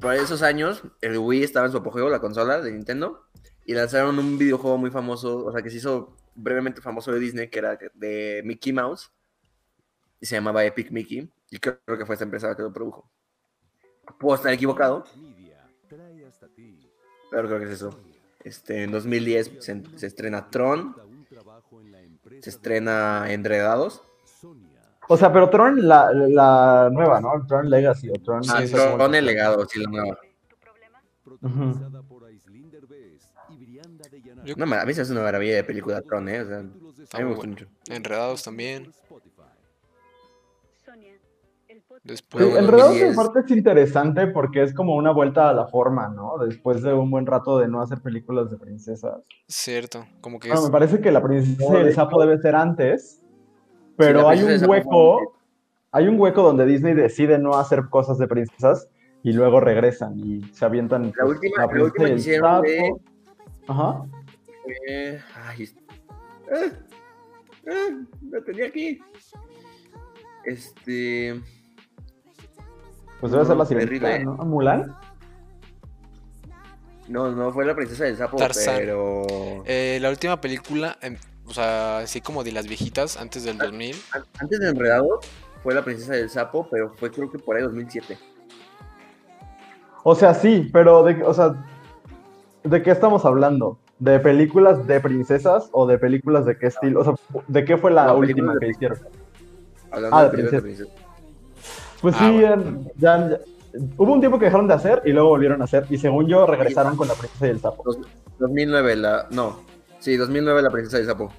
por 0.00 0.14
esos 0.14 0.42
años, 0.42 0.82
el 1.00 1.18
Wii 1.18 1.44
estaba 1.44 1.66
en 1.66 1.72
su 1.72 1.78
apogeo, 1.78 2.08
la 2.08 2.20
consola 2.20 2.60
de 2.60 2.72
Nintendo. 2.72 3.24
Y 3.64 3.74
lanzaron 3.74 4.18
un 4.18 4.38
videojuego 4.38 4.78
muy 4.78 4.90
famoso, 4.90 5.44
o 5.44 5.52
sea, 5.52 5.62
que 5.62 5.70
se 5.70 5.78
hizo 5.78 6.16
brevemente 6.34 6.80
famoso 6.80 7.12
de 7.12 7.18
Disney, 7.18 7.48
que 7.48 7.58
era 7.58 7.78
de 7.94 8.42
Mickey 8.44 8.72
Mouse. 8.72 9.12
Y 10.20 10.26
se 10.26 10.36
llamaba 10.36 10.64
Epic 10.64 10.90
Mickey. 10.90 11.30
Y 11.50 11.58
creo, 11.58 11.80
creo 11.84 11.98
que 11.98 12.06
fue 12.06 12.14
esta 12.14 12.24
empresa 12.24 12.48
la 12.48 12.56
que 12.56 12.62
lo 12.62 12.72
produjo. 12.72 13.10
Puedo 14.18 14.36
estar 14.36 14.52
equivocado, 14.52 15.04
pero 17.30 17.48
creo 17.48 17.58
que 17.58 17.66
es 17.66 17.72
eso. 17.72 17.98
Este, 18.44 18.84
en 18.84 18.92
2010 18.92 19.52
se, 19.58 19.82
se 19.96 20.06
estrena 20.06 20.50
Tron, 20.50 20.94
se 22.40 22.50
estrena 22.50 23.26
Enredados. 23.28 24.02
O 25.08 25.16
sea, 25.16 25.32
pero 25.32 25.48
Tron, 25.50 25.86
la, 25.86 26.12
la 26.12 26.90
nueva, 26.92 27.20
¿no? 27.20 27.46
Tron 27.46 27.70
Legacy 27.70 28.10
o 28.10 28.14
Tron. 28.14 28.42
Ah, 28.48 28.60
sí, 28.60 28.68
sí. 28.68 28.74
Tron 28.74 29.14
el 29.14 29.24
legado, 29.24 29.64
sí, 29.66 29.80
la 29.80 29.90
nueva. 29.90 30.18
No, 34.56 34.74
a 34.74 34.84
mí 34.84 34.94
se 34.94 35.00
hace 35.02 35.12
una 35.12 35.22
maravilla 35.22 35.56
de 35.56 35.64
película 35.64 36.02
Tron, 36.02 36.28
¿eh? 36.28 36.40
O 36.40 36.46
sea, 36.46 36.58
a 36.58 36.62
mí 36.62 36.70
me 36.70 37.24
gustó 37.24 37.36
bueno. 37.36 37.52
mucho. 37.52 37.66
Enredados 37.88 38.42
también. 38.42 38.92
Después. 42.06 42.44
Luego, 42.44 42.58
Enredados 42.58 42.92
2010. 43.00 43.10
en 43.10 43.16
parte 43.16 43.40
es 43.40 43.50
interesante 43.58 44.26
porque 44.28 44.62
es 44.62 44.72
como 44.72 44.94
una 44.94 45.10
vuelta 45.10 45.48
a 45.50 45.52
la 45.54 45.66
forma, 45.66 46.08
¿no? 46.08 46.38
Después 46.38 46.80
de 46.82 46.92
un 46.94 47.10
buen 47.10 47.26
rato 47.26 47.58
de 47.58 47.66
no 47.66 47.80
hacer 47.82 48.00
películas 48.00 48.48
de 48.50 48.56
princesas. 48.58 49.22
Cierto, 49.48 50.06
como 50.20 50.38
que 50.38 50.48
Bueno, 50.48 50.60
es. 50.62 50.66
me 50.68 50.72
parece 50.72 51.00
que 51.00 51.10
la 51.10 51.22
princesa 51.22 51.64
No, 51.72 51.80
y 51.80 51.82
de 51.82 51.88
el 51.88 51.94
sapo 51.94 52.20
debe 52.20 52.38
ser 52.38 52.54
antes, 52.54 53.18
Sí, 53.20 53.26
pero 53.96 54.22
la 54.22 54.30
hay 54.30 54.38
el 54.40 54.62
un 54.62 54.70
hueco, 54.70 55.36
hay 55.90 56.06
un 56.06 56.20
hueco 56.20 56.42
donde 56.42 56.64
Disney 56.66 56.94
decide 56.94 57.38
no 57.38 57.54
hacer 57.54 57.88
cosas 57.90 58.18
de 58.18 58.28
princesas 58.28 58.88
y 59.24 59.32
luego 59.32 59.58
regresan 59.60 60.16
y 60.18 60.42
se 60.52 60.64
avientan. 60.64 61.06
La 61.16 61.24
pues, 61.24 61.36
última, 61.38 61.62
la 61.62 61.68
princesa 61.68 61.84
última 61.86 62.04
y 62.04 62.06
que 62.08 62.12
el 62.12 62.18
hicieron 62.20 62.62
de... 62.62 62.92
Ajá. 63.66 64.04
fue- 64.62 65.20
Ay, 65.46 65.62
es- 65.64 65.76
ah, 66.52 66.72
ah, 67.68 68.04
la 68.30 68.40
tenía 68.44 68.66
aquí. 68.66 69.00
Este... 70.44 71.40
Pues 73.20 73.32
debe 73.32 73.44
ser 73.44 73.56
la 73.56 73.64
No, 73.64 73.68
sirenita, 73.68 74.06
terrible. 74.06 74.24
¿no? 74.24 74.34
¿Mulan? 74.44 74.94
No, 77.08 77.30
no 77.30 77.52
fue 77.52 77.64
la 77.64 77.74
princesa 77.74 78.04
del 78.04 78.16
sapo, 78.16 78.36
Tarzán. 78.36 78.76
pero... 78.78 79.62
Eh, 79.64 79.98
la 80.02 80.10
última 80.10 80.40
película, 80.40 80.98
em, 81.00 81.16
o 81.46 81.52
sea, 81.54 81.98
así 81.98 82.20
como 82.20 82.42
de 82.42 82.52
las 82.52 82.66
viejitas, 82.66 83.16
antes 83.16 83.44
del 83.44 83.58
2000. 83.58 83.94
an- 84.12 84.24
Antes 84.40 84.58
de 84.58 84.68
Enredado 84.70 85.20
fue 85.62 85.74
la 85.74 85.82
princesa 85.84 86.14
del 86.14 86.28
sapo, 86.28 86.66
pero 86.70 86.92
fue 86.96 87.10
creo 87.10 87.30
que 87.30 87.38
por 87.38 87.56
ahí 87.56 87.62
2007. 87.62 88.18
O 90.02 90.14
sea, 90.14 90.34
sí, 90.34 90.68
pero 90.72 91.02
de, 91.04 91.22
o 91.24 91.32
sea, 91.32 91.54
¿de 92.64 92.82
qué 92.82 92.90
estamos 92.90 93.24
hablando? 93.24 93.78
¿De 93.98 94.18
películas 94.20 94.86
de 94.86 95.00
princesas 95.00 95.68
o 95.72 95.86
de 95.86 95.98
películas 95.98 96.44
de 96.44 96.58
qué 96.58 96.66
estilo? 96.66 97.00
O 97.00 97.04
sea, 97.04 97.14
¿de 97.48 97.64
qué 97.64 97.76
fue 97.76 97.90
la 97.92 98.06
No, 98.08 98.16
última 98.18 98.54
que 98.58 98.68
hicieron? 98.68 98.98
Hablando 99.90 100.16
Ah, 100.16 100.24
de 100.28 100.36
de 100.42 100.50
de 100.50 100.60
princesa. 100.60 100.90
Pues 102.00 102.14
Ah, 102.18 102.28
sí, 102.28 102.40
bueno. 102.40 102.84
ya, 102.96 103.28
ya- 103.30 103.40
hubo 103.96 104.12
un 104.12 104.20
tiempo 104.20 104.38
que 104.38 104.46
dejaron 104.46 104.68
de 104.68 104.74
hacer 104.74 105.02
y 105.04 105.12
luego 105.12 105.28
volvieron 105.30 105.60
a 105.60 105.64
hacer. 105.64 105.86
Y 105.90 105.98
según 105.98 106.26
yo, 106.28 106.46
regresaron 106.46 106.96
con 106.96 107.08
la 107.08 107.14
princesa 107.14 107.46
y 107.46 107.50
el 107.50 107.60
sapo. 107.60 107.82
Dos- 107.84 107.98
2009 108.38 108.96
la... 108.96 109.26
No. 109.30 109.60
Sí, 109.98 110.16
2009 110.16 110.62
la 110.62 110.70
princesa 110.70 110.98
del 110.98 111.06
sapo. 111.06 111.32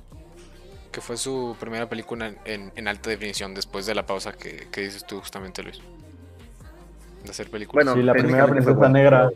Que 0.91 0.99
fue 1.01 1.15
su 1.17 1.55
primera 1.59 1.87
película 1.87 2.27
en, 2.27 2.37
en- 2.45 2.71
en 2.75 2.87
alta 2.87 3.09
definición 3.09 3.53
después 3.53 3.85
de 3.85 3.93
la 3.95 4.05
pausa 4.05 4.33
que, 4.33 4.67
que 4.71 4.81
dices 4.81 5.05
tú 5.05 5.19
justamente, 5.19 5.61
Luis. 5.63 5.79
De 7.23 7.29
hacer 7.29 7.49
películas. 7.51 7.85
Bueno, 7.85 7.99
Sí, 7.99 8.03
la 8.05 8.13
primera 8.13 8.47
fue 8.47 8.55
princesa 8.55 8.89
negra. 8.89 9.29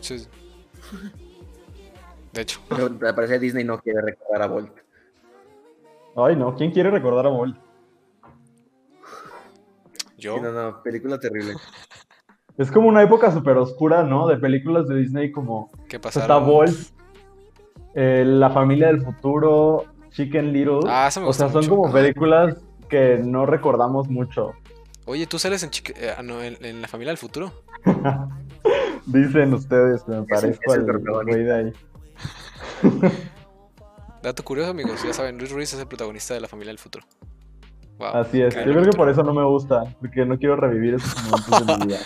Sí, 0.00 0.18
sí. 0.20 0.28
De 2.32 2.40
hecho, 2.40 2.60
Pero 2.68 2.86
al 2.86 3.14
parecer 3.14 3.38
Disney 3.40 3.64
no 3.64 3.78
quiere 3.80 4.00
recordar 4.02 4.42
a 4.42 4.46
Bolt. 4.46 4.70
Ay, 6.16 6.36
no, 6.36 6.54
¿quién 6.56 6.70
quiere 6.72 6.90
recordar 6.90 7.26
a 7.26 7.28
Bolt? 7.30 7.56
Yo. 10.24 10.36
Sí, 10.36 10.42
no, 10.42 10.52
no, 10.52 10.82
película 10.82 11.18
terrible. 11.18 11.54
Es 12.56 12.70
como 12.70 12.88
una 12.88 13.02
época 13.02 13.32
súper 13.32 13.56
oscura, 13.56 14.04
¿no? 14.04 14.28
De 14.28 14.36
películas 14.36 14.86
de 14.86 14.94
Disney 14.94 15.32
como 15.32 15.72
¿Qué 15.88 15.96
está 15.96 16.40
eh, 17.96 18.24
La 18.24 18.48
familia 18.50 18.86
del 18.86 19.02
futuro, 19.02 19.86
Chicken 20.10 20.52
Little. 20.52 20.80
Ah, 20.86 21.10
me 21.16 21.26
o 21.26 21.32
sea, 21.32 21.48
son 21.48 21.62
mucho. 21.62 21.70
como 21.70 21.92
películas 21.92 22.56
que 22.88 23.18
no 23.18 23.44
recordamos 23.44 24.08
mucho. 24.08 24.52
Oye, 25.06 25.26
tú 25.26 25.40
sales 25.40 25.64
en, 25.64 25.70
eh, 25.96 26.14
ah, 26.16 26.22
no, 26.22 26.42
en, 26.42 26.64
en 26.64 26.80
La 26.80 26.86
Familia 26.86 27.10
del 27.10 27.18
Futuro. 27.18 27.52
Dicen 29.06 29.52
ustedes 29.52 30.04
que 30.04 30.12
me 30.12 30.22
parezco 30.22 30.72
al 30.72 31.24
güey 31.24 31.42
de 31.42 31.54
ahí. 31.54 31.72
Dato 34.22 34.44
curioso, 34.44 34.70
amigos. 34.70 35.02
Ya 35.04 35.12
saben, 35.12 35.38
Luis 35.38 35.50
Ruiz 35.50 35.72
es 35.74 35.80
el 35.80 35.88
protagonista 35.88 36.34
de 36.34 36.40
La 36.40 36.48
Familia 36.48 36.70
del 36.70 36.78
Futuro. 36.78 37.04
Wow, 37.98 38.08
Así 38.08 38.42
es. 38.42 38.54
Yo 38.54 38.62
creo 38.62 38.82
que 38.82 38.96
por 38.96 39.08
eso 39.08 39.22
no 39.22 39.32
me 39.32 39.44
gusta, 39.44 39.84
porque 40.00 40.24
no 40.24 40.38
quiero 40.38 40.56
revivir 40.56 40.94
esos 40.94 41.14
momentos 41.24 41.66
de 41.66 41.76
mi 41.78 41.86
vida. 41.86 42.00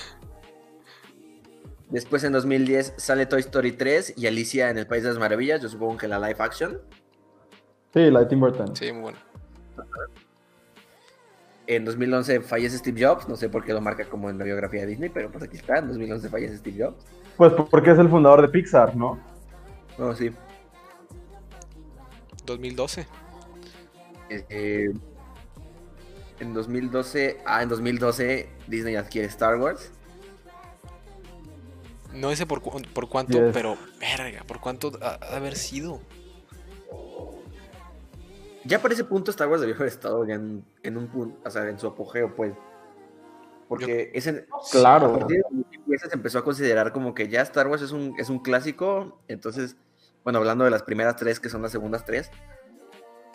Después 1.90 2.22
en 2.24 2.33
2010 2.33 2.94
sale 2.98 3.24
Toy 3.24 3.40
Story 3.40 3.72
3 3.72 4.14
y 4.16 4.27
Alicia 4.27 4.68
en 4.68 4.77
el 4.77 4.87
País 4.87 5.03
de 5.03 5.09
las 5.09 5.18
Maravillas. 5.18 5.62
Yo 5.62 5.68
supongo 5.68 5.96
que 5.96 6.09
la 6.09 6.18
live 6.18 6.37
action. 6.38 6.79
Sí, 7.94 8.11
la 8.11 8.20
de 8.20 8.27
Tim 8.27 8.40
Burton. 8.40 8.77
Sí, 8.77 8.92
muy 8.92 9.03
bueno. 9.03 9.18
En 11.66 11.85
2011 11.85 12.40
fallece 12.40 12.79
Steve 12.79 13.07
Jobs. 13.07 13.29
No 13.29 13.37
sé 13.37 13.48
por 13.48 13.64
qué 13.64 13.72
lo 13.72 13.81
marca 13.81 14.05
como 14.05 14.29
en 14.29 14.38
la 14.38 14.44
biografía 14.44 14.81
de 14.83 14.87
Disney, 14.88 15.09
pero 15.09 15.31
pues 15.31 15.44
aquí 15.44 15.57
está. 15.57 15.79
En 15.79 15.88
2011 15.88 16.29
fallece 16.29 16.59
Steve 16.59 16.85
Jobs. 16.85 17.05
Pues 17.38 17.53
porque 17.70 17.92
es 17.92 17.98
el 17.98 18.09
fundador 18.09 18.42
de 18.42 18.48
Pixar, 18.48 18.94
¿no? 18.94 19.18
No, 19.96 20.14
sí. 20.14 20.31
2012. 22.44 23.07
Eh, 24.31 24.92
en 26.40 26.55
2012, 26.55 27.40
ah, 27.46 27.62
en 27.62 27.68
2012 27.68 28.48
Disney 28.66 28.96
adquiere 28.96 29.27
Star 29.29 29.57
Wars. 29.57 29.90
No 32.14 32.35
sé 32.35 32.46
por, 32.46 32.62
cu- 32.62 32.83
por 32.94 33.09
cuánto, 33.09 33.38
Yes. 33.38 33.51
pero 33.53 33.77
verga, 34.01 34.42
por 34.44 34.61
cuánto 34.61 34.92
ha, 35.03 35.14
haber 35.37 35.57
sido. 35.57 36.01
Ya 38.64 38.81
para 38.83 38.92
ese 38.94 39.05
punto 39.05 39.31
Star 39.31 39.48
Wars 39.48 39.61
debió 39.61 39.77
haber 39.77 39.88
estado 39.88 40.27
ya 40.27 40.35
en, 40.35 40.64
en 40.83 40.96
un 40.96 41.09
punto, 41.09 41.38
o 41.46 41.51
sea, 41.51 41.68
en 41.68 41.79
su 41.79 41.87
apogeo, 41.87 42.35
pues. 42.35 42.55
Porque 43.68 44.11
ese, 44.14 44.46
a 44.51 44.70
Claro. 44.70 45.18
partir 45.18 45.42
de 45.87 45.96
ese 45.96 46.09
se 46.09 46.14
empezó 46.14 46.38
a 46.38 46.44
considerar 46.44 46.92
como 46.92 47.14
que 47.14 47.29
ya 47.29 47.42
Star 47.42 47.68
Wars 47.68 47.83
es 47.83 47.92
un, 47.92 48.14
es 48.18 48.31
un 48.31 48.38
clásico, 48.40 49.20
entonces, 49.29 49.77
bueno, 50.24 50.38
hablando 50.38 50.64
de 50.64 50.70
las 50.70 50.83
primeras 50.83 51.16
tres, 51.16 51.38
que 51.40 51.48
son 51.51 51.62
las 51.62 51.72
segundas 51.72 52.05
tres, 52.05 52.31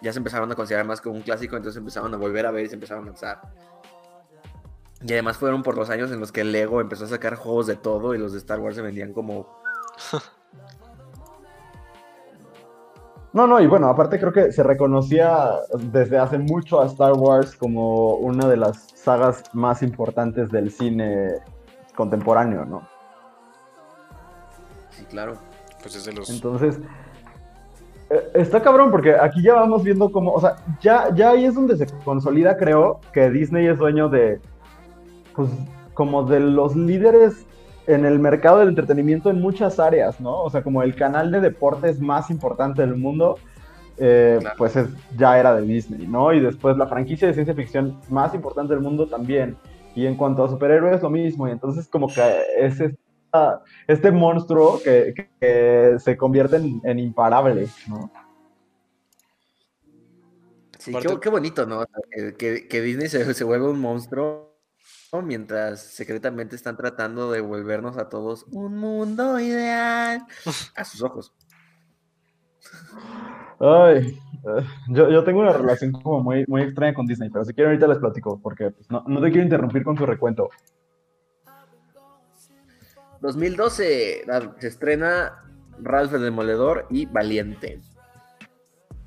ya 0.02 0.12
se 0.12 0.20
empezaron 0.20 0.52
a 0.52 0.56
considerar 0.56 0.86
más 0.86 1.02
como 1.02 1.16
un 1.16 1.22
clásico, 1.22 1.56
entonces 1.56 1.80
empezaron 1.80 2.14
a 2.14 2.18
volver 2.18 2.46
a 2.46 2.52
ver 2.52 2.66
y 2.66 2.70
se 2.70 2.76
empezaron 2.76 3.04
a 3.04 3.08
lanzar. 3.08 3.42
Y 5.06 5.12
además 5.12 5.38
fueron 5.38 5.64
por 5.64 5.76
los 5.76 5.90
años 5.90 6.12
en 6.12 6.20
los 6.20 6.32
que 6.32 6.44
Lego 6.44 6.80
empezó 6.80 7.06
a 7.06 7.08
sacar 7.08 7.36
juegos 7.36 7.68
de 7.68 7.76
todo 7.76 8.16
y 8.16 8.18
los 8.18 8.32
de 8.32 8.38
Star 8.38 8.60
Wars 8.60 8.76
se 8.76 8.82
vendían 8.82 9.14
como... 9.14 9.48
No, 13.34 13.48
no, 13.48 13.60
y 13.60 13.66
bueno, 13.66 13.90
aparte 13.90 14.20
creo 14.20 14.32
que 14.32 14.52
se 14.52 14.62
reconocía 14.62 15.50
desde 15.80 16.20
hace 16.20 16.38
mucho 16.38 16.80
a 16.80 16.86
Star 16.86 17.14
Wars 17.14 17.56
como 17.56 18.14
una 18.18 18.48
de 18.48 18.58
las 18.58 18.92
sagas 18.94 19.44
más 19.54 19.82
importantes 19.82 20.52
del 20.52 20.70
cine 20.70 21.40
contemporáneo, 21.96 22.64
¿no? 22.64 22.88
Sí, 24.92 25.04
claro. 25.06 25.34
Pues 25.82 25.96
es 25.96 26.06
de 26.06 26.14
los. 26.14 26.30
Entonces, 26.30 26.80
está 28.34 28.62
cabrón 28.62 28.92
porque 28.92 29.16
aquí 29.16 29.42
ya 29.42 29.54
vamos 29.56 29.84
viendo 29.84 30.12
cómo, 30.12 30.32
o 30.34 30.42
sea, 30.42 30.56
ya, 30.82 31.14
ya 31.14 31.32
ahí 31.32 31.46
es 31.46 31.56
donde 31.56 31.78
se 31.78 31.88
consolida, 32.04 32.58
creo, 32.58 33.00
que 33.14 33.30
Disney 33.30 33.68
es 33.68 33.78
dueño 33.78 34.10
de, 34.10 34.40
pues, 35.36 35.50
como 35.94 36.24
de 36.24 36.40
los 36.40 36.76
líderes 36.76 37.46
en 37.88 38.06
el 38.06 38.20
mercado 38.20 38.60
del 38.60 38.70
entretenimiento 38.70 39.30
en 39.30 39.42
muchas 39.42 39.80
áreas, 39.80 40.20
¿no? 40.22 40.42
O 40.44 40.50
sea, 40.50 40.64
como 40.64 40.84
el 40.84 40.96
canal 40.96 41.32
de 41.32 41.42
deportes 41.42 42.00
más 42.00 42.30
importante 42.30 42.82
del 42.82 42.96
mundo, 42.96 43.38
eh, 43.98 44.38
Claro. 44.40 44.56
pues 44.58 44.76
es- 44.76 44.90
ya 45.18 45.38
era 45.40 45.54
de 45.54 45.62
Disney, 45.62 46.08
¿no? 46.08 46.34
Y 46.34 46.40
después 46.40 46.78
la 46.78 46.88
franquicia 46.88 47.28
de 47.28 47.34
ciencia 47.34 47.54
ficción 47.54 48.00
más 48.10 48.34
importante 48.34 48.74
del 48.74 48.82
mundo 48.82 49.08
también. 49.08 49.56
Y 49.96 50.08
en 50.08 50.16
cuanto 50.16 50.44
a 50.44 50.50
superhéroes, 50.50 51.04
lo 51.04 51.10
mismo. 51.12 51.48
Y 51.48 51.52
entonces 51.52 51.88
como 51.88 52.08
que 52.08 52.22
es 52.58 52.82
este 53.88 54.12
monstruo 54.12 54.80
que, 54.84 55.14
que- 55.16 55.30
que 55.40 56.00
se 56.00 56.16
convierte 56.16 56.58
en, 56.58 56.82
en 56.84 57.00
imparable, 57.00 57.68
¿no? 57.88 58.12
Sí, 60.78 60.94
qué, 61.02 61.20
qué 61.20 61.30
bonito, 61.30 61.66
¿no? 61.66 61.86
Que, 62.40 62.82
Disney 62.82 63.08
se, 63.08 63.34
se 63.34 63.44
vuelve 63.44 63.70
un 63.70 63.80
monstruo 63.80 64.58
¿no? 65.14 65.22
mientras 65.22 65.82
secretamente 65.82 66.56
están 66.56 66.76
tratando 66.76 67.32
de 67.32 67.40
volvernos 67.42 67.98
a 67.98 68.10
todos 68.10 68.46
un 68.52 68.78
mundo 68.78 69.40
ideal 69.40 70.26
a 70.76 70.84
sus 70.84 71.02
ojos. 71.02 71.34
Ay, 73.60 74.20
eh, 74.44 74.64
yo, 74.90 75.10
yo 75.10 75.24
tengo 75.24 75.40
una 75.40 75.54
relación 75.54 75.92
como 75.94 76.22
muy, 76.22 76.44
muy 76.48 76.64
extraña 76.64 76.94
con 76.94 77.06
Disney, 77.06 77.30
pero 77.30 77.46
si 77.46 77.54
quieren 77.54 77.72
ahorita 77.72 77.88
les 77.88 77.98
platico, 78.00 78.40
porque 78.42 78.72
pues, 78.72 78.90
no, 78.92 79.04
no 79.08 79.22
te 79.22 79.30
quiero 79.32 79.44
interrumpir 79.44 79.84
con 79.84 79.96
tu 79.96 80.06
recuento. 80.06 80.50
2012 83.24 84.24
la- 84.28 84.54
se 84.60 84.68
estrena 84.68 85.44
Ralph 85.82 86.14
el 86.14 86.22
Demoledor 86.22 86.86
y 86.90 87.06
Valiente. 87.06 87.80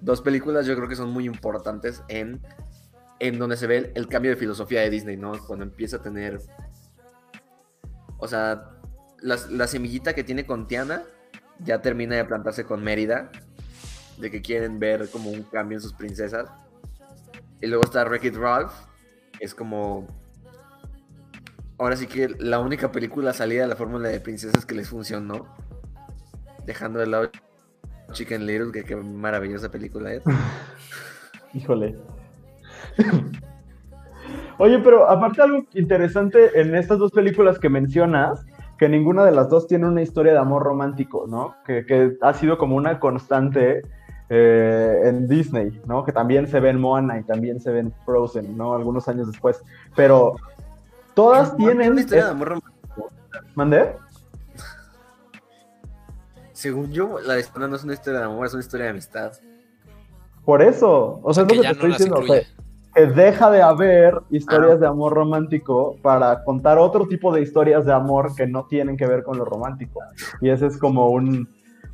Dos 0.00 0.22
películas 0.22 0.66
yo 0.66 0.74
creo 0.74 0.88
que 0.88 0.96
son 0.96 1.10
muy 1.10 1.26
importantes 1.26 2.02
en, 2.08 2.40
en 3.20 3.38
donde 3.38 3.58
se 3.58 3.66
ve 3.66 3.92
el, 3.94 4.08
cambio 4.08 4.30
de 4.30 4.36
filosofía 4.36 4.80
de 4.80 4.90
Disney, 4.90 5.18
¿no? 5.18 5.32
Cuando 5.46 5.64
empieza 5.64 5.98
a 5.98 6.02
tener... 6.02 6.40
O 8.18 8.26
sea, 8.26 8.70
la 9.20 9.66
semillita 9.66 10.14
que 10.14 10.24
tiene 10.24 10.46
con 10.46 10.66
Tiana 10.66 11.02
ya 11.58 11.82
termina 11.82 12.16
de 12.16 12.24
plantarse 12.24 12.64
con 12.64 12.82
Mérida, 12.82 13.30
de 14.16 14.30
que 14.30 14.40
quieren 14.40 14.78
ver 14.78 15.10
como 15.10 15.30
un 15.30 15.42
cambio 15.42 15.76
en 15.76 15.82
sus 15.82 15.92
princesas. 15.92 16.48
Y 17.60 17.66
luego 17.66 17.84
está 17.84 18.02
Wreck-It 18.04 18.36
Ralph, 18.36 18.72
es 19.40 19.54
como 19.54 20.06
ahora 21.78 21.96
sí 21.96 22.06
que 22.06 22.28
la 22.38 22.58
única 22.58 22.92
película 22.92 23.32
salida 23.32 23.62
de 23.62 23.68
la 23.68 23.76
fórmula 23.76 24.08
de 24.08 24.20
princesas 24.20 24.64
que 24.64 24.74
les 24.74 24.88
funcionó. 24.88 25.46
Dejando 26.64 26.98
de 26.98 27.06
lado 27.06 27.30
Chicken 28.12 28.46
Little, 28.46 28.72
que 28.72 28.84
qué 28.84 28.96
maravillosa 28.96 29.70
película 29.70 30.12
es. 30.12 30.22
Híjole. 31.54 31.96
Oye, 34.58 34.78
pero 34.78 35.08
aparte 35.08 35.42
algo 35.42 35.64
interesante 35.74 36.60
en 36.60 36.74
estas 36.74 36.98
dos 36.98 37.12
películas 37.12 37.58
que 37.58 37.68
mencionas, 37.68 38.44
que 38.78 38.88
ninguna 38.88 39.24
de 39.24 39.32
las 39.32 39.48
dos 39.48 39.66
tiene 39.66 39.86
una 39.86 40.02
historia 40.02 40.32
de 40.32 40.38
amor 40.38 40.62
romántico, 40.62 41.26
¿no? 41.28 41.56
Que, 41.64 41.84
que 41.84 42.16
ha 42.20 42.32
sido 42.34 42.58
como 42.58 42.76
una 42.76 42.98
constante 42.98 43.82
eh, 44.28 45.02
en 45.04 45.28
Disney, 45.28 45.80
¿no? 45.86 46.04
Que 46.04 46.12
también 46.12 46.48
se 46.48 46.58
ve 46.58 46.70
en 46.70 46.80
Moana 46.80 47.18
y 47.18 47.22
también 47.22 47.60
se 47.60 47.70
ve 47.70 47.80
en 47.80 47.92
Frozen, 48.04 48.56
¿no? 48.56 48.74
Algunos 48.74 49.08
años 49.08 49.28
después. 49.28 49.62
Pero 49.94 50.34
todas 51.16 51.56
Tiene 51.56 51.72
tienen... 51.72 51.92
una 51.92 52.00
historia 52.02 52.24
de 52.26 52.30
amor 52.30 52.48
romántico. 52.48 53.10
¿Mandé? 53.54 53.96
Según 56.52 56.92
yo, 56.92 57.18
la 57.20 57.34
de 57.34 57.44
no 57.58 57.76
es 57.76 57.84
una 57.84 57.92
historia 57.94 58.20
de 58.20 58.26
amor, 58.26 58.46
es 58.46 58.52
una 58.54 58.62
historia 58.62 58.84
de 58.84 58.90
amistad. 58.90 59.32
Por 60.44 60.62
eso. 60.62 61.20
O 61.22 61.34
sea, 61.34 61.44
es 61.44 61.48
lo 61.48 61.54
que 61.54 61.60
te 61.60 61.66
no 61.66 61.72
estoy 61.72 61.90
diciendo. 61.90 62.16
o 62.16 62.22
incluye. 62.22 62.42
sea, 62.44 62.54
que 62.94 63.06
deja 63.08 63.50
de 63.50 63.60
haber 63.62 64.20
historias 64.30 64.76
Ah. 64.76 64.78
de 64.78 64.86
amor 64.86 65.12
romántico 65.12 65.96
para 66.02 66.42
contar 66.44 66.78
otro 66.78 67.06
tipo 67.06 67.34
de 67.34 67.42
historias 67.42 67.84
de 67.84 67.92
amor 67.92 68.34
que 68.34 68.46
no 68.46 68.66
tienen 68.66 68.96
que 68.96 69.06
ver 69.06 69.22
con 69.22 69.36
lo 69.36 69.44
romántico. 69.44 70.00
Y 70.40 70.48
ese 70.48 70.66
es 70.66 70.78
como 70.78 71.10
un, 71.10 71.46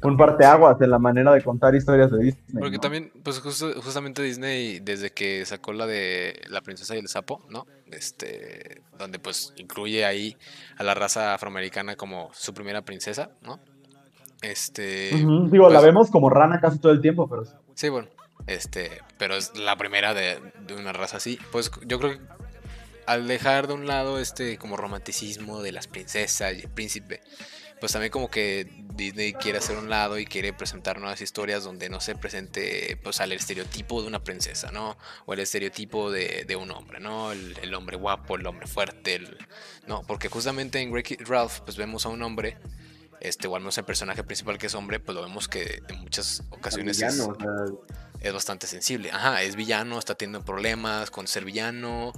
un 0.04 0.16
parteaguas 0.16 0.80
en 0.80 0.90
la 0.90 1.00
manera 1.00 1.32
de 1.32 1.42
contar 1.42 1.74
historias 1.74 2.12
de 2.12 2.18
Disney. 2.18 2.44
Porque 2.61 2.76
¿no? 2.76 2.80
también, 2.80 3.12
pues 3.24 3.40
justo- 3.40 3.72
justamente 3.82 4.22
Disney, 4.22 4.78
desde 4.78 5.11
que 5.11 5.44
sacó 5.44 5.72
la 5.72 5.87
de 5.87 6.40
La 6.50 6.61
princesa 6.61 6.94
y 6.94 7.00
el 7.00 7.08
sapo, 7.08 7.40
¿no? 7.50 7.66
Este, 7.92 8.83
donde 8.98 9.18
pues 9.18 9.52
incluye 9.57 10.05
ahí 10.05 10.37
a 10.76 10.83
la 10.83 10.94
raza 10.94 11.35
afroamericana 11.35 11.96
como 11.96 12.31
su 12.35 12.52
primera 12.55 12.83
princesa, 12.83 13.31
¿no? 13.42 13.61
Este, 14.42 15.11
Digo, 15.12 15.68
la 15.68 15.78
pues- 15.78 15.85
vemos 15.85 16.11
como 16.11 16.28
rana 16.28 16.61
casi 16.61 16.78
todo 16.78 16.92
el 16.92 17.00
tiempo, 17.00 17.28
pero 17.28 17.44
sí, 17.74 17.88
bueno, 17.88 18.09
este, 18.46 19.00
pero 19.18 19.37
es 19.37 19.57
la 19.57 19.76
primera 19.76 20.14
de, 20.14 20.40
de 20.66 20.74
una 20.74 20.92
raza 20.92 21.18
así. 21.18 21.38
Pues 21.52 21.70
yo 21.87 21.98
creo 22.00 22.18
que 22.18 22.20
al 23.07 23.28
dejar 23.28 23.66
de 23.68 23.74
un 23.74 23.87
lado 23.87 24.18
este 24.18 24.59
como 24.59 24.76
romanticismo 24.76 25.62
de 25.62 25.72
las 25.72 25.87
princesas 25.87 26.55
y 26.55 26.61
el 26.62 26.68
príncipe, 26.70 27.20
pues 27.83 27.90
también 27.90 28.12
como 28.12 28.31
que 28.31 28.68
Disney 28.95 29.33
quiere 29.33 29.59
hacer 29.59 29.77
un 29.77 29.90
lado 29.90 30.16
y 30.16 30.25
quiere 30.25 30.53
presentar 30.53 31.01
nuevas 31.01 31.21
historias 31.21 31.64
donde 31.64 31.88
no 31.88 32.01
se 32.01 32.14
presente 32.14 32.97
pues 33.03 33.21
al 33.21 33.33
estereotipo 33.33 34.01
de 34.03 34.07
una 34.07 34.23
princesa, 34.23 34.71
¿no? 34.71 34.97
O 35.27 35.33
el 35.35 35.40
estereotipo 35.40 36.09
de, 36.12 36.45
de 36.47 36.55
un 36.55 36.71
hombre, 36.71 37.01
¿no? 37.01 37.33
El, 37.33 37.59
el 37.61 37.75
hombre 37.75 37.97
guapo, 37.97 38.37
el 38.37 38.47
hombre 38.47 38.68
fuerte, 38.68 39.16
el- 39.16 39.37
no, 39.88 40.03
porque 40.07 40.29
justamente 40.29 40.81
en 40.81 40.92
Wreck-It 40.92 41.23
Ralph 41.27 41.59
pues 41.64 41.77
vemos 41.77 42.07
a 42.07 42.11
un 42.11 42.23
hombre, 42.23 42.57
este, 43.21 43.49
o 43.49 43.57
al 43.57 43.62
menos 43.62 43.77
el 43.79 43.85
personaje 43.85 44.23
principal 44.23 44.59
que 44.59 44.68
es 44.68 44.75
hombre, 44.77 45.01
pues 45.01 45.16
lo 45.16 45.23
vemos 45.23 45.49
que 45.49 45.83
en 45.88 45.99
muchas 45.99 46.45
ocasiones 46.51 47.03
es, 47.03 47.16
Villano, 47.16 47.33
o 47.37 47.40
sea, 47.40 47.75
es 48.21 48.33
bastante 48.33 48.68
sensible. 48.68 49.11
Ajá, 49.11 49.42
es 49.42 49.57
villano, 49.57 49.99
está 49.99 50.14
teniendo 50.14 50.45
problemas 50.45 51.11
con 51.11 51.27
ser 51.27 51.45
villano. 51.45 52.12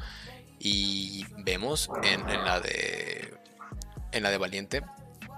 Y 0.59 1.25
vemos 1.39 1.89
en, 2.03 2.29
en 2.29 2.45
la 2.45 2.61
de. 2.61 3.35
En 4.13 4.23
la 4.23 4.31
de 4.31 4.39
Valiente. 4.39 4.83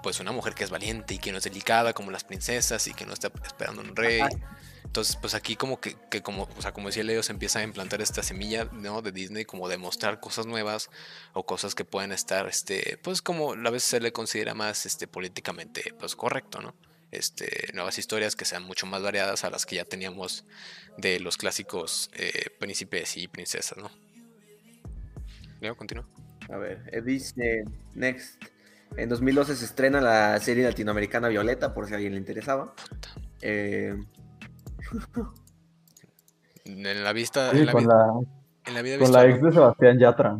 Pues 0.03 0.19
una 0.19 0.31
mujer 0.31 0.53
que 0.53 0.63
es 0.63 0.69
valiente 0.69 1.15
y 1.15 1.17
que 1.17 1.31
no 1.31 1.37
es 1.39 1.43
delicada 1.43 1.93
como 1.93 2.11
las 2.11 2.23
princesas 2.23 2.87
y 2.87 2.93
que 2.93 3.05
no 3.05 3.13
está 3.13 3.31
esperando 3.43 3.81
un 3.81 3.95
rey. 3.95 4.21
Entonces, 4.87 5.17
pues 5.17 5.35
aquí 5.35 5.55
como 5.55 5.79
que, 5.81 5.95
que 6.09 6.21
como, 6.21 6.47
o 6.57 6.61
sea, 6.61 6.71
como 6.71 6.87
decía 6.87 7.03
Leo, 7.03 7.21
se 7.21 7.33
empieza 7.33 7.59
a 7.59 7.63
implantar 7.63 8.01
esta 8.01 8.23
semilla, 8.23 8.65
¿no? 8.71 9.01
De 9.01 9.11
Disney, 9.11 9.43
como 9.43 9.67
de 9.67 9.77
mostrar 9.77 10.19
cosas 10.19 10.45
nuevas 10.45 10.89
o 11.33 11.45
cosas 11.45 11.75
que 11.75 11.83
pueden 11.83 12.11
estar, 12.11 12.47
este, 12.47 12.97
pues 13.03 13.21
como 13.21 13.53
a 13.53 13.69
veces 13.69 13.89
se 13.89 13.99
le 13.99 14.13
considera 14.13 14.53
más, 14.53 14.85
este, 14.85 15.05
políticamente, 15.05 15.93
pues 15.99 16.15
correcto, 16.15 16.61
¿no? 16.61 16.73
Este, 17.11 17.69
nuevas 17.73 17.97
historias 17.99 18.35
que 18.35 18.45
sean 18.45 18.63
mucho 18.63 18.85
más 18.85 19.03
variadas 19.03 19.43
a 19.43 19.49
las 19.49 19.65
que 19.65 19.75
ya 19.75 19.85
teníamos 19.85 20.45
de 20.97 21.19
los 21.19 21.37
clásicos 21.37 22.09
eh, 22.13 22.49
príncipes 22.57 23.17
y 23.17 23.27
princesas, 23.27 23.77
¿no? 23.77 23.91
Leo, 25.59 25.75
continúa. 25.75 26.07
A 26.49 26.57
ver, 26.57 26.89
eh, 26.91 27.01
dice 27.01 27.65
Next. 27.93 28.41
En 28.95 29.09
2012 29.09 29.55
se 29.55 29.65
estrena 29.65 30.01
la 30.01 30.39
serie 30.39 30.63
latinoamericana 30.63 31.27
Violeta, 31.27 31.73
por 31.73 31.85
si 31.87 31.93
a 31.93 31.97
alguien 31.97 32.13
le 32.13 32.19
interesaba. 32.19 32.73
Eh, 33.41 33.95
En 36.65 37.03
la 37.03 37.13
vista, 37.13 37.51
Sí, 37.51 37.59
en 37.59 37.65
la, 37.67 37.71
con 37.71 37.81
vi- 37.83 37.87
la, 37.87 38.13
en 38.65 38.73
la 38.73 38.81
vida 38.81 38.97
con 38.99 39.11
la 39.13 39.25
ex 39.25 39.41
de 39.41 39.51
Sebastián 39.53 39.99
Yatra. 39.99 40.37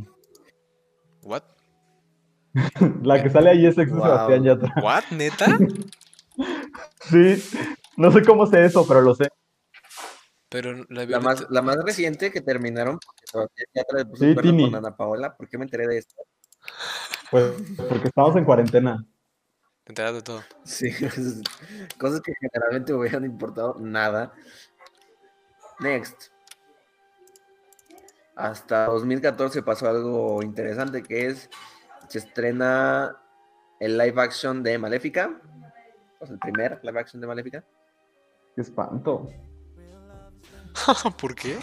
¿What? 1.23 1.43
La 3.03 3.21
que 3.23 3.29
sale 3.29 3.51
ahí 3.51 3.65
es 3.65 3.77
ex 3.77 3.89
de 3.91 3.97
Wow. 3.97 4.03
Sebastián 4.05 4.43
Yatra. 4.43 4.73
¿What? 4.83 5.03
¿Neta? 5.11 5.45
Sí, 7.09 7.41
no 7.95 8.11
sé 8.11 8.21
cómo 8.23 8.45
sé 8.45 8.63
eso, 8.65 8.85
pero 8.87 9.01
lo 9.01 9.15
sé. 9.15 9.29
Pero 10.49 10.85
la 10.89 11.05
la, 11.05 11.19
más, 11.19 11.45
la 11.49 11.61
más 11.63 11.77
reciente 11.83 12.29
que 12.31 12.41
terminaron, 12.41 12.99
porque 13.03 13.23
Sebastián 13.25 13.67
Yatra 13.73 13.97
le 13.99 14.05
puso 14.05 14.23
Sí, 14.25 14.35
Tini. 14.35 14.65
con 14.69 14.75
Ana 14.75 14.95
Paola. 14.95 15.35
¿Por 15.35 15.47
qué 15.49 15.57
me 15.57 15.63
enteré 15.63 15.87
de 15.87 15.97
esto? 15.97 16.21
Pues 17.31 17.53
porque 17.89 18.07
estamos 18.07 18.35
en 18.35 18.45
cuarentena. 18.45 19.05
Te 19.83 19.91
enteras 19.91 20.13
de 20.13 20.21
todo. 20.21 20.43
Sí, 20.63 20.89
cosas 21.97 22.21
que 22.21 22.33
generalmente 22.39 22.91
me 22.93 22.99
hubieran 22.99 23.25
importado 23.25 23.75
nada. 23.79 24.33
Next. 25.79 26.31
Hasta 28.35 28.85
2014 28.85 29.63
pasó 29.63 29.89
algo 29.89 30.43
interesante 30.43 31.01
que 31.01 31.27
es 31.27 31.49
se 32.07 32.19
estrena 32.19 33.17
el 33.79 33.97
live 33.97 34.21
action 34.21 34.63
de 34.63 34.77
Maléfica. 34.77 35.41
O 36.19 36.25
sea, 36.25 36.33
el 36.33 36.39
primer 36.39 36.79
live 36.83 36.99
action 36.99 37.21
de 37.21 37.27
Maléfica. 37.27 37.63
Qué 38.55 38.61
espanto. 38.61 39.27
¿Por 41.19 41.35
qué? 41.35 41.57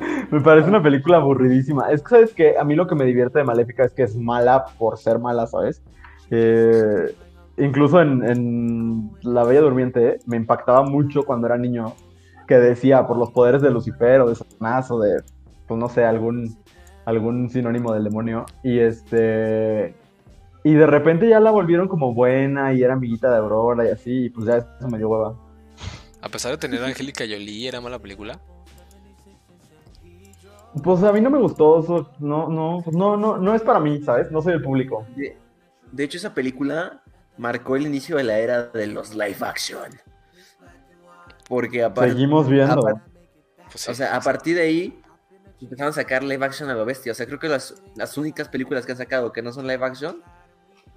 Me 0.30 0.40
parece 0.40 0.68
una 0.68 0.82
película 0.82 1.18
aburridísima. 1.18 1.90
Es 1.90 2.02
que, 2.02 2.08
¿sabes 2.08 2.34
que 2.34 2.58
A 2.58 2.64
mí 2.64 2.74
lo 2.74 2.86
que 2.86 2.94
me 2.94 3.04
divierte 3.04 3.38
de 3.38 3.44
Maléfica 3.44 3.84
es 3.84 3.92
que 3.92 4.02
es 4.02 4.16
mala 4.16 4.66
por 4.78 4.98
ser 4.98 5.18
mala, 5.18 5.46
¿sabes? 5.46 5.82
Eh, 6.30 7.14
incluso 7.58 8.00
en, 8.00 8.24
en 8.24 9.10
La 9.22 9.44
Bella 9.44 9.60
Durmiente 9.60 10.18
me 10.26 10.36
impactaba 10.36 10.82
mucho 10.82 11.24
cuando 11.24 11.46
era 11.46 11.58
niño 11.58 11.94
que 12.46 12.58
decía 12.58 13.06
por 13.06 13.16
los 13.16 13.30
poderes 13.30 13.62
de 13.62 13.70
Lucifer 13.70 14.20
o 14.20 14.28
de 14.28 14.34
Satanás 14.34 14.90
o 14.90 14.98
de, 14.98 15.22
pues 15.68 15.78
no 15.78 15.88
sé, 15.88 16.04
algún, 16.04 16.56
algún 17.04 17.48
sinónimo 17.50 17.92
del 17.92 18.04
demonio. 18.04 18.46
Y 18.62 18.78
este... 18.78 19.94
Y 20.62 20.74
de 20.74 20.86
repente 20.86 21.28
ya 21.28 21.40
la 21.40 21.52
volvieron 21.52 21.88
como 21.88 22.12
buena 22.12 22.74
y 22.74 22.82
era 22.82 22.92
amiguita 22.92 23.30
de 23.30 23.38
Aurora 23.38 23.86
y 23.86 23.90
así, 23.90 24.24
y 24.26 24.30
pues 24.30 24.46
ya 24.46 24.56
eso 24.56 24.88
me 24.90 24.98
dio 24.98 25.08
hueva. 25.08 25.34
A 26.20 26.28
pesar 26.28 26.50
de 26.50 26.58
tener 26.58 26.82
a 26.82 26.86
Angélica 26.86 27.24
Jolie, 27.24 27.66
¿era 27.66 27.80
mala 27.80 27.98
película? 27.98 28.38
Pues 30.84 31.02
a 31.02 31.12
mí 31.12 31.20
no 31.20 31.30
me 31.30 31.38
gustó, 31.38 31.80
eso, 31.80 32.10
no, 32.20 32.48
no, 32.48 32.80
pues 32.84 32.96
no, 32.96 33.16
no, 33.16 33.36
no 33.38 33.54
es 33.54 33.62
para 33.62 33.80
mí, 33.80 34.00
¿sabes? 34.02 34.30
No 34.30 34.40
soy 34.40 34.52
el 34.54 34.62
público. 34.62 35.04
De, 35.16 35.36
de 35.90 36.04
hecho, 36.04 36.16
esa 36.18 36.32
película 36.32 37.02
marcó 37.36 37.74
el 37.76 37.86
inicio 37.86 38.16
de 38.16 38.24
la 38.24 38.38
era 38.38 38.62
de 38.68 38.86
los 38.86 39.14
live 39.14 39.36
action. 39.40 39.90
Porque 41.48 41.82
aparte. 41.82 42.12
Seguimos 42.12 42.48
viendo. 42.48 42.82
apar- 42.82 43.02
Pues 43.70 43.88
o 43.88 43.94
sea, 43.94 44.14
a 44.14 44.20
partir 44.20 44.54
de 44.56 44.62
ahí 44.62 45.02
empezaron 45.60 45.90
a 45.90 45.94
sacar 45.94 46.22
live 46.22 46.44
action 46.46 46.70
a 46.70 46.74
lo 46.74 46.84
bestia. 46.84 47.12
O 47.12 47.14
sea, 47.14 47.26
creo 47.26 47.38
que 47.40 47.48
las, 47.48 47.82
las 47.96 48.16
únicas 48.16 48.48
películas 48.48 48.86
que 48.86 48.92
han 48.92 48.98
sacado 48.98 49.32
que 49.32 49.42
no 49.42 49.52
son 49.52 49.66
live 49.66 49.84
action 49.84 50.22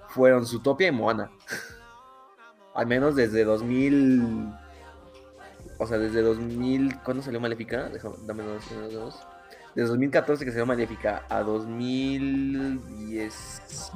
fueron 0.10 0.46
Zootopia 0.46 0.88
y 0.88 0.92
Moana. 0.92 1.32
Al 2.76 2.86
menos 2.86 3.16
desde 3.16 3.44
2000. 3.44 4.54
O 5.80 5.88
sea, 5.88 5.98
desde 5.98 6.22
2000. 6.22 7.00
¿Cuándo 7.02 7.24
salió 7.24 7.40
Maléfica? 7.40 7.90
Déjame, 7.90 8.16
dame 8.26 8.44
dos, 8.92 9.26
Desde 9.76 9.90
2014 9.90 10.46
que 10.46 10.52
salió 10.52 10.66
Maléfica 10.66 11.24
a 11.30 11.42
2010. 11.44 13.92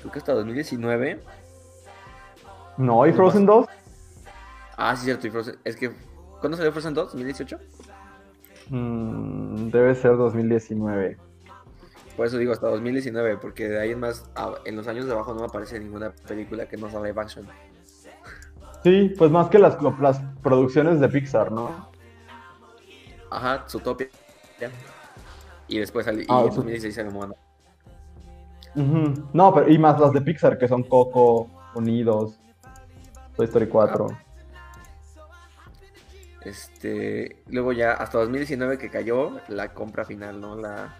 Creo 0.00 0.12
que 0.12 0.18
hasta 0.18 0.32
2019. 0.32 1.20
No, 2.78 3.06
¿y 3.06 3.12
Frozen 3.12 3.44
2? 3.46 3.66
Ah, 4.76 4.96
sí, 4.96 5.04
cierto. 5.04 5.26
y 5.26 5.30
Frozen- 5.30 5.58
Es 5.64 5.76
que. 5.76 5.92
¿Cuándo 6.40 6.56
salió 6.56 6.72
Frozen 6.72 6.94
2? 6.94 7.14
¿2018? 7.14 7.58
Mm, 8.70 9.68
debe 9.68 9.94
ser 9.94 10.16
2019. 10.16 11.18
Por 12.16 12.26
eso 12.26 12.38
digo 12.38 12.52
hasta 12.52 12.66
2019, 12.68 13.36
porque 13.36 13.68
de 13.68 13.78
ahí 13.80 13.90
en 13.92 14.00
más, 14.00 14.28
en 14.64 14.76
los 14.76 14.88
años 14.88 15.04
de 15.06 15.12
abajo 15.12 15.34
no 15.34 15.44
aparece 15.44 15.78
ninguna 15.80 16.12
película 16.26 16.66
que 16.66 16.76
no 16.78 16.88
sea 16.90 17.00
live 17.00 17.20
action. 17.20 17.46
Sí, 18.82 19.14
pues 19.18 19.30
más 19.30 19.48
que 19.50 19.58
las, 19.58 19.76
las 20.00 20.20
producciones 20.42 20.98
de 21.00 21.08
Pixar, 21.10 21.52
¿no? 21.52 21.89
Ajá, 23.30 23.64
Zootopia. 23.68 24.08
Y 25.68 25.78
después 25.78 26.04
salió, 26.04 26.22
y 26.22 26.26
Ah, 26.28 26.40
en 26.42 26.48
Zoot- 26.50 26.54
2016 26.56 26.94
salió 26.94 27.10
Moana. 27.12 27.34
No, 29.32 29.52
pero 29.54 29.68
y 29.68 29.78
más 29.78 30.00
las 30.00 30.12
de 30.12 30.20
Pixar, 30.20 30.58
que 30.58 30.68
son 30.68 30.82
Coco, 30.84 31.48
Unidos, 31.74 32.38
Toy 33.36 33.46
Story 33.46 33.66
4. 33.68 34.06
Este, 36.44 37.42
luego 37.48 37.72
ya 37.72 37.92
hasta 37.92 38.18
2019 38.18 38.78
que 38.78 38.90
cayó 38.90 39.40
la 39.48 39.74
compra 39.74 40.04
final, 40.04 40.40
¿no? 40.40 40.56
La, 40.56 40.96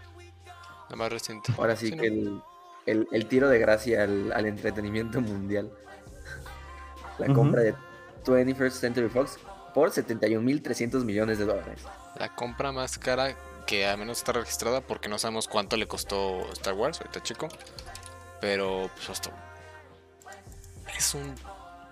La 0.90 0.96
más 0.96 1.10
reciente. 1.12 1.52
ahora 1.56 1.76
sí, 1.76 1.88
Sí, 1.88 1.96
que 1.96 2.06
el, 2.08 2.42
el- 2.86 3.08
el 3.10 3.26
tiro 3.26 3.48
de 3.48 3.58
gracia 3.58 4.02
al, 4.04 4.32
al 4.32 4.46
entretenimiento 4.46 5.20
mundial. 5.20 5.70
La 7.18 7.32
compra 7.34 7.60
de 7.62 7.74
21st 8.24 8.70
Century 8.70 9.08
Fox 9.08 9.38
por 9.72 9.90
71.300 9.90 11.04
millones 11.04 11.38
de 11.38 11.44
dólares. 11.46 11.82
La 12.16 12.34
compra 12.34 12.72
más 12.72 12.98
cara 12.98 13.36
que 13.66 13.86
al 13.86 13.98
menos 13.98 14.18
está 14.18 14.32
registrada 14.32 14.80
porque 14.80 15.08
no 15.08 15.18
sabemos 15.18 15.46
cuánto 15.48 15.76
le 15.76 15.86
costó 15.86 16.40
Star 16.52 16.74
Wars, 16.74 17.00
ahorita 17.00 17.22
chico. 17.22 17.48
Pero 18.40 18.90
pues 18.96 19.10
hasta... 19.10 19.30
Es 20.96 21.14
un 21.14 21.34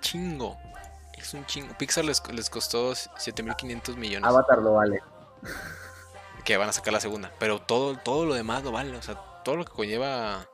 chingo. 0.00 0.56
Es 1.16 1.34
un 1.34 1.44
chingo. 1.46 1.74
Pixar 1.78 2.04
les, 2.04 2.22
les 2.32 2.50
costó 2.50 2.92
7.500 2.92 3.96
millones. 3.96 4.28
Avatar 4.28 4.58
lo 4.58 4.74
vale. 4.74 5.02
que 6.44 6.56
van 6.56 6.68
a 6.68 6.72
sacar 6.72 6.92
la 6.92 7.00
segunda. 7.00 7.32
Pero 7.38 7.60
todo, 7.60 7.96
todo 7.96 8.26
lo 8.26 8.34
demás 8.34 8.62
no 8.64 8.72
vale. 8.72 8.96
O 8.96 9.02
sea, 9.02 9.14
todo 9.44 9.56
lo 9.56 9.64
que 9.64 9.72
conlleva 9.72 10.48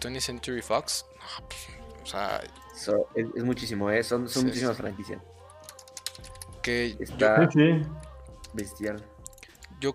20th 0.00 0.20
Century 0.20 0.62
Fox. 0.62 1.04
no, 1.40 1.48
pues, 1.48 1.60
o 2.02 2.06
sea, 2.06 2.40
So, 2.74 3.06
es, 3.14 3.26
es 3.36 3.44
muchísimo, 3.44 3.90
¿eh? 3.90 4.02
Son, 4.02 4.28
son 4.28 4.42
Sí, 4.42 4.46
muchísimas 4.46 4.76
sí. 4.76 4.82
franquicias. 4.82 5.20
Que 6.62 6.96
Está 7.00 7.50
sí. 7.50 7.82
bestial. 8.52 9.04
yo 9.80 9.94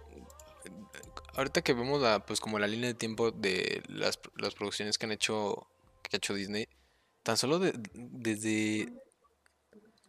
ahorita 1.36 1.62
que 1.62 1.74
vemos 1.74 2.02
la 2.02 2.26
pues 2.26 2.40
como 2.40 2.60
la 2.60 2.68
línea 2.68 2.88
de 2.88 2.94
tiempo 2.96 3.32
de 3.32 3.84
las, 3.88 4.20
las 4.36 4.54
producciones 4.56 4.98
que 4.98 5.06
han 5.06 5.12
hecho 5.12 5.68
que 6.04 6.16
ha 6.16 6.18
hecho 6.18 6.34
Disney 6.34 6.68
tan 7.24 7.38
solo 7.38 7.60
de- 7.60 7.74
desde 7.94 8.86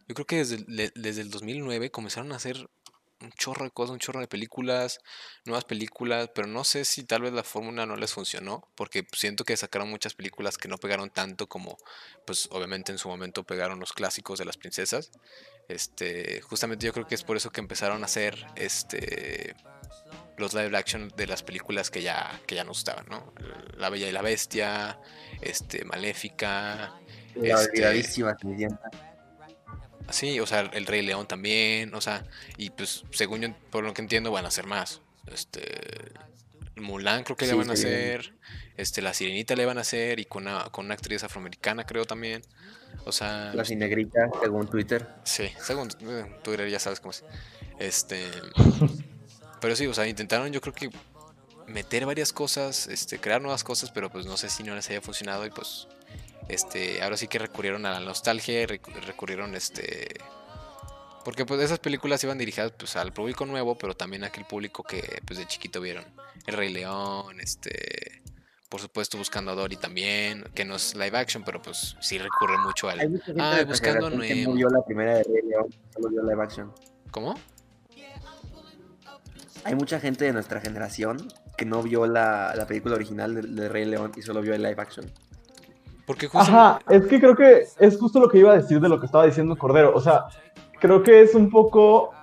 yo 0.06 0.14
creo 0.14 0.26
que 0.26 0.36
desde, 0.36 0.64
le- 0.68 0.92
desde 0.94 1.20
el 1.20 1.30
2009 1.30 1.90
comenzaron 1.90 2.32
a 2.32 2.36
hacer 2.36 2.68
un 3.20 3.30
chorro 3.32 3.64
de 3.64 3.70
cosas, 3.72 3.92
un 3.92 3.98
chorro 3.98 4.20
de 4.20 4.28
películas, 4.28 5.00
nuevas 5.44 5.64
películas, 5.64 6.30
pero 6.34 6.46
no 6.46 6.62
sé 6.62 6.84
si 6.84 7.02
tal 7.02 7.22
vez 7.22 7.32
la 7.32 7.42
fórmula 7.42 7.84
no 7.84 7.96
les 7.96 8.12
funcionó, 8.14 8.62
porque 8.76 9.04
siento 9.12 9.44
que 9.44 9.56
sacaron 9.56 9.90
muchas 9.90 10.14
películas 10.14 10.56
que 10.56 10.68
no 10.68 10.78
pegaron 10.78 11.10
tanto 11.10 11.48
como, 11.48 11.76
pues 12.24 12.48
obviamente 12.52 12.92
en 12.92 12.98
su 12.98 13.08
momento 13.08 13.42
pegaron 13.42 13.80
los 13.80 13.92
clásicos 13.92 14.38
de 14.38 14.44
las 14.44 14.56
princesas. 14.56 15.10
Este, 15.68 16.40
justamente 16.40 16.86
yo 16.86 16.92
creo 16.92 17.06
que 17.06 17.14
es 17.14 17.22
por 17.22 17.36
eso 17.36 17.50
que 17.50 17.60
empezaron 17.60 18.02
a 18.02 18.06
hacer 18.06 18.46
este 18.56 19.54
los 20.38 20.54
live 20.54 20.76
action 20.76 21.12
de 21.16 21.26
las 21.26 21.42
películas 21.42 21.90
que 21.90 22.00
ya, 22.00 22.40
que 22.46 22.54
ya 22.54 22.64
nos 22.64 22.78
gustaban, 22.78 23.06
¿no? 23.08 23.32
La 23.76 23.90
Bella 23.90 24.08
y 24.08 24.12
la 24.12 24.22
Bestia, 24.22 24.98
este, 25.40 25.84
Maléfica, 25.84 26.94
La 27.34 27.62
Este-. 27.62 28.78
Sí, 30.10 30.40
o 30.40 30.46
sea, 30.46 30.60
el 30.60 30.86
Rey 30.86 31.02
León 31.02 31.26
también, 31.26 31.94
o 31.94 32.00
sea, 32.00 32.24
y 32.56 32.70
pues 32.70 33.04
según 33.10 33.42
yo, 33.42 33.48
por 33.70 33.84
lo 33.84 33.92
que 33.92 34.00
entiendo, 34.00 34.30
van 34.30 34.44
a 34.46 34.48
hacer 34.48 34.66
más. 34.66 35.02
Este, 35.26 35.60
Mulan 36.76 37.24
creo 37.24 37.36
que 37.36 37.46
le 37.46 37.54
van 37.54 37.68
a 37.68 37.74
hacer, 37.74 38.34
este, 38.76 39.02
La 39.02 39.12
Sirenita 39.12 39.54
le 39.54 39.66
van 39.66 39.76
a 39.76 39.82
hacer 39.82 40.20
y 40.20 40.24
con 40.24 40.46
una, 40.46 40.64
con 40.70 40.86
una 40.86 40.94
actriz 40.94 41.24
afroamericana 41.24 41.84
creo 41.84 42.06
también. 42.06 42.42
O 43.04 43.12
sea, 43.12 43.52
La 43.54 43.64
cinegrita, 43.64 44.30
según 44.42 44.68
Twitter. 44.68 45.06
sí, 45.24 45.50
según 45.60 45.88
eh, 46.00 46.36
Twitter 46.42 46.68
ya 46.68 46.78
sabes 46.78 47.00
cómo 47.00 47.12
es. 47.12 47.24
Este, 47.78 48.24
pero 49.60 49.76
sí, 49.76 49.86
o 49.86 49.94
sea, 49.94 50.06
intentaron 50.06 50.52
yo 50.52 50.60
creo 50.60 50.74
que 50.74 50.90
meter 51.66 52.06
varias 52.06 52.32
cosas, 52.32 52.86
este, 52.88 53.18
crear 53.18 53.40
nuevas 53.40 53.64
cosas, 53.64 53.90
pero 53.90 54.10
pues 54.10 54.26
no 54.26 54.36
sé 54.36 54.48
si 54.48 54.62
no 54.62 54.74
les 54.74 54.88
haya 54.90 55.00
funcionado 55.00 55.46
y 55.46 55.50
pues 55.50 55.86
este, 56.48 57.02
ahora 57.02 57.16
sí 57.16 57.28
que 57.28 57.38
recurrieron 57.38 57.84
a 57.86 57.92
la 57.92 58.00
nostalgia 58.00 58.66
recurrieron 58.66 59.54
este 59.54 60.08
porque 61.24 61.44
pues 61.44 61.60
esas 61.60 61.78
películas 61.78 62.24
iban 62.24 62.38
dirigidas 62.38 62.72
pues 62.72 62.96
al 62.96 63.12
público 63.12 63.44
nuevo, 63.44 63.76
pero 63.76 63.94
también 63.94 64.24
a 64.24 64.28
aquel 64.28 64.46
público 64.46 64.82
que 64.82 65.20
pues 65.26 65.38
de 65.38 65.46
chiquito 65.46 65.80
vieron 65.80 66.06
El 66.46 66.54
Rey 66.54 66.72
León, 66.72 67.38
este 67.40 68.22
por 68.68 68.80
supuesto 68.80 69.16
buscando 69.18 69.52
a 69.52 69.54
Dory 69.54 69.76
también, 69.76 70.44
que 70.54 70.64
no 70.64 70.76
es 70.76 70.94
live 70.94 71.16
action, 71.16 71.42
pero 71.44 71.62
pues 71.62 71.96
sí 72.00 72.18
recurre 72.18 72.58
mucho 72.58 72.88
Hay 72.88 73.00
al 73.00 73.10
mucha 73.10 73.24
gente 73.24 73.42
nuestra 73.42 73.64
buscando 73.64 74.06
a 74.06 74.10
generación 74.10 74.28
que 74.28 74.34
Nemo. 74.34 74.50
no 74.50 74.56
vio 74.56 74.68
la 74.68 74.84
primera 74.84 75.14
de 75.16 75.22
Rey 75.24 75.42
León, 75.48 75.66
solo 75.94 76.08
vio 76.10 76.22
live 76.22 76.42
action. 76.42 76.72
¿Cómo? 77.10 77.34
Hay 79.64 79.74
mucha 79.74 80.00
gente 80.00 80.24
de 80.24 80.32
nuestra 80.32 80.60
generación 80.60 81.16
que 81.56 81.64
no 81.64 81.82
vio 81.82 82.06
la, 82.06 82.54
la 82.56 82.66
película 82.66 82.94
original 82.94 83.34
de, 83.34 83.42
de 83.42 83.68
Rey 83.68 83.84
León 83.84 84.12
y 84.16 84.22
solo 84.22 84.40
vio 84.40 84.54
el 84.54 84.62
live 84.62 84.76
action. 84.80 85.10
Porque 86.06 86.26
justo 86.26 86.38
Ajá, 86.38 86.78
es 86.88 87.06
que 87.06 87.18
creo 87.20 87.36
que 87.36 87.66
es 87.78 87.98
justo 87.98 88.20
lo 88.20 88.28
que 88.30 88.38
iba 88.38 88.52
a 88.52 88.56
decir 88.56 88.80
de 88.80 88.88
lo 88.88 88.98
que 88.98 89.06
estaba 89.06 89.26
diciendo 89.26 89.56
Cordero. 89.56 89.92
O 89.94 90.00
sea, 90.00 90.24
creo 90.80 91.02
que 91.02 91.20
es 91.20 91.34
un 91.34 91.50
poco, 91.50 92.14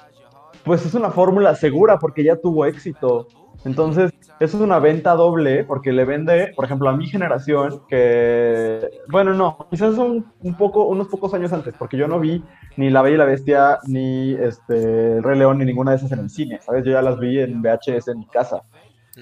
pues 0.65 0.85
es 0.85 0.93
una 0.93 1.11
fórmula 1.11 1.55
segura 1.55 1.97
porque 1.99 2.23
ya 2.23 2.35
tuvo 2.35 2.65
éxito. 2.65 3.27
Entonces, 3.63 4.11
eso 4.39 4.57
es 4.57 4.63
una 4.63 4.79
venta 4.79 5.15
doble 5.15 5.63
porque 5.63 5.91
le 5.91 6.05
vende, 6.05 6.53
por 6.55 6.65
ejemplo, 6.65 6.89
a 6.89 6.95
mi 6.95 7.07
generación, 7.07 7.81
que, 7.87 8.87
bueno, 9.07 9.33
no, 9.33 9.67
quizás 9.71 9.95
son 9.95 10.25
un 10.41 10.55
poco, 10.55 10.85
unos 10.85 11.07
pocos 11.07 11.33
años 11.33 11.51
antes, 11.51 11.73
porque 11.77 11.97
yo 11.97 12.07
no 12.07 12.19
vi 12.19 12.43
ni 12.77 12.89
La 12.89 13.01
Bella 13.01 13.15
y 13.15 13.17
la 13.17 13.25
Bestia, 13.25 13.79
ni 13.87 14.33
este, 14.33 15.17
El 15.17 15.23
Rey 15.23 15.39
León, 15.39 15.57
ni 15.57 15.65
ninguna 15.65 15.91
de 15.91 15.97
esas 15.97 16.11
en 16.11 16.19
el 16.19 16.29
cine, 16.29 16.59
¿sabes? 16.61 16.83
Yo 16.83 16.91
ya 16.91 17.01
las 17.01 17.19
vi 17.19 17.39
en 17.39 17.61
VHS 17.61 18.09
en 18.09 18.19
mi 18.19 18.27
casa. 18.27 18.61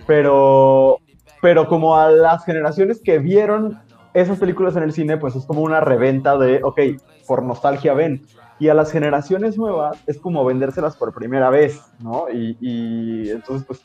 Pero 0.07 0.99
pero 1.43 1.67
como 1.67 1.97
a 1.97 2.09
las 2.09 2.45
generaciones 2.45 3.01
que 3.03 3.19
vieron 3.19 3.81
esas 4.13 4.39
películas 4.39 4.77
en 4.77 4.83
el 4.83 4.93
cine, 4.93 5.17
pues 5.17 5.35
es 5.35 5.45
como 5.45 5.61
una 5.61 5.81
reventa 5.81 6.37
de, 6.37 6.61
ok, 6.63 6.79
por 7.27 7.43
nostalgia 7.43 7.93
ven. 7.93 8.21
Y 8.63 8.69
a 8.69 8.73
las 8.73 8.93
generaciones 8.93 9.57
nuevas 9.57 10.01
es 10.07 10.17
como 10.17 10.45
vendérselas 10.45 10.95
por 10.95 11.13
primera 11.13 11.49
vez, 11.49 11.81
¿no? 11.99 12.29
Y, 12.31 12.57
y 12.61 13.29
entonces, 13.29 13.67
pues, 13.67 13.81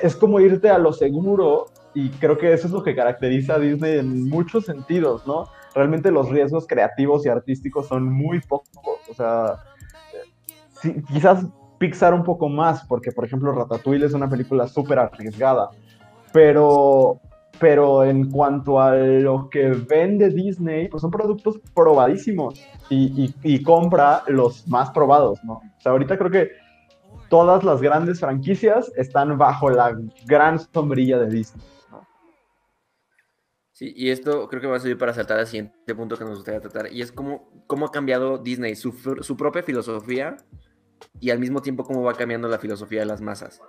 es 0.00 0.14
como 0.14 0.38
irte 0.38 0.70
a 0.70 0.78
lo 0.78 0.92
seguro 0.92 1.66
y 1.92 2.08
creo 2.10 2.38
que 2.38 2.52
eso 2.52 2.68
es 2.68 2.72
lo 2.72 2.84
que 2.84 2.94
caracteriza 2.94 3.54
a 3.54 3.58
Disney 3.58 3.98
en 3.98 4.28
muchos 4.28 4.66
sentidos, 4.66 5.26
¿no? 5.26 5.46
Realmente 5.74 6.12
los 6.12 6.28
riesgos 6.28 6.68
creativos 6.68 7.26
y 7.26 7.30
artísticos 7.30 7.88
son 7.88 8.12
muy 8.12 8.40
pocos, 8.42 9.00
o 9.10 9.14
sea, 9.14 9.56
sí, 10.80 11.02
quizás 11.12 11.44
Pixar 11.78 12.14
un 12.14 12.22
poco 12.22 12.48
más, 12.48 12.86
porque 12.86 13.10
por 13.10 13.24
ejemplo 13.24 13.50
Ratatouille 13.50 14.06
es 14.06 14.14
una 14.14 14.30
película 14.30 14.68
súper 14.68 15.00
arriesgada, 15.00 15.70
pero, 16.32 17.20
pero 17.58 18.04
en 18.04 18.30
cuanto 18.30 18.80
a 18.80 18.94
lo 18.96 19.48
que 19.48 19.68
vende 19.68 20.30
Disney, 20.30 20.88
pues 20.88 21.00
son 21.00 21.10
productos 21.10 21.60
probadísimos 21.74 22.60
y, 22.90 23.62
compra 23.62 24.22
los 24.26 24.66
más 24.68 24.90
probados, 24.90 25.42
¿no? 25.44 25.54
O 25.54 25.80
sea, 25.80 25.92
ahorita 25.92 26.18
creo 26.18 26.30
que 26.30 26.50
todas 27.28 27.64
las 27.64 27.80
grandes 27.80 28.20
franquicias 28.20 28.92
están 28.96 29.38
bajo 29.38 29.70
la 29.70 29.96
gran 30.26 30.58
sombrilla 30.58 31.18
de 31.18 31.30
Disney. 31.30 31.66
Sí, 33.72 33.92
y 33.96 34.10
esto 34.10 34.48
creo 34.48 34.60
que 34.60 34.66
va 34.66 34.76
a 34.76 34.80
servir 34.80 34.98
para 34.98 35.14
saltar 35.14 35.38
al 35.38 35.46
siguiente 35.46 35.94
punto 35.94 36.16
que 36.16 36.24
nos 36.24 36.36
gustaría 36.36 36.60
tratar, 36.60 36.92
y 36.92 37.00
es 37.00 37.10
cómo, 37.10 37.48
cómo 37.66 37.86
ha 37.86 37.90
cambiado 37.90 38.38
Disney 38.38 38.76
su 38.76 39.36
propia 39.36 39.62
filosofía 39.62 40.36
y 41.20 41.30
al 41.30 41.38
mismo 41.38 41.62
tiempo 41.62 41.84
cómo 41.84 42.02
va 42.02 42.14
cambiando 42.14 42.48
la 42.48 42.58
filosofía 42.58 43.00
de 43.00 43.06
las 43.06 43.20
masas. 43.20 43.60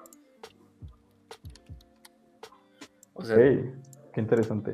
O 3.13 3.23
sea, 3.23 3.37
qué 3.37 4.19
interesante. 4.21 4.73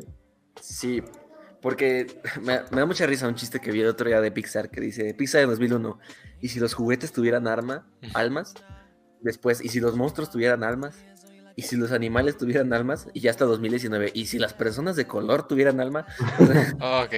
sí, 0.62 1.04
porque 1.62 2.08
me, 2.42 2.60
me 2.72 2.80
da 2.80 2.86
mucha 2.86 3.06
risa 3.06 3.28
un 3.28 3.36
chiste 3.36 3.60
que 3.60 3.72
vi 3.72 3.82
el 3.82 3.88
otro 3.88 4.08
día 4.08 4.22
de 4.22 4.32
Pixar 4.32 4.70
que 4.70 4.80
dice, 4.82 5.14
Pixar 5.14 5.42
de 5.42 5.48
2001, 5.48 6.00
y 6.42 6.48
si 6.50 6.60
los 6.60 6.74
juguetes 6.74 7.12
tuvieran 7.12 7.48
arma, 7.48 7.86
almas, 8.14 8.54
después, 9.22 9.62
y 9.64 9.70
si 9.70 9.80
los 9.80 9.96
monstruos 9.98 10.32
tuvieran 10.32 10.64
almas, 10.64 10.96
y 11.58 11.64
si 11.64 11.76
los 11.76 11.92
animales 11.92 12.38
tuvieran 12.38 12.72
almas, 12.72 13.10
y 13.14 13.20
ya 13.20 13.32
hasta 13.32 13.44
2019, 13.44 14.12
y 14.14 14.28
si 14.28 14.40
las 14.40 14.54
personas 14.54 14.96
de 14.96 15.06
color 15.08 15.46
tuvieran 15.48 15.82
alma, 15.82 16.06
o 16.40 16.46
sea, 16.46 17.04
Ok. 17.04 17.14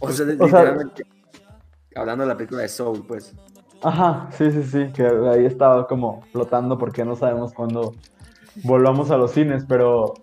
O 0.00 0.10
sea, 0.10 0.24
O 0.24 0.26
sea- 0.26 0.26
literalmente. 0.26 1.06
hablando 1.94 2.24
de 2.24 2.28
la 2.28 2.36
película 2.36 2.62
de 2.62 2.68
Soul, 2.68 3.06
pues. 3.06 3.32
Ajá, 3.84 4.28
sí, 4.30 4.50
sí, 4.52 4.62
sí, 4.62 4.92
que 4.92 5.04
ahí 5.04 5.44
estaba 5.44 5.88
como 5.88 6.22
flotando 6.30 6.78
porque 6.78 7.04
no 7.04 7.16
sabemos 7.16 7.52
cuándo 7.52 7.94
volvamos 8.62 9.10
a 9.10 9.16
los 9.16 9.32
cines, 9.32 9.64
pero, 9.66 10.14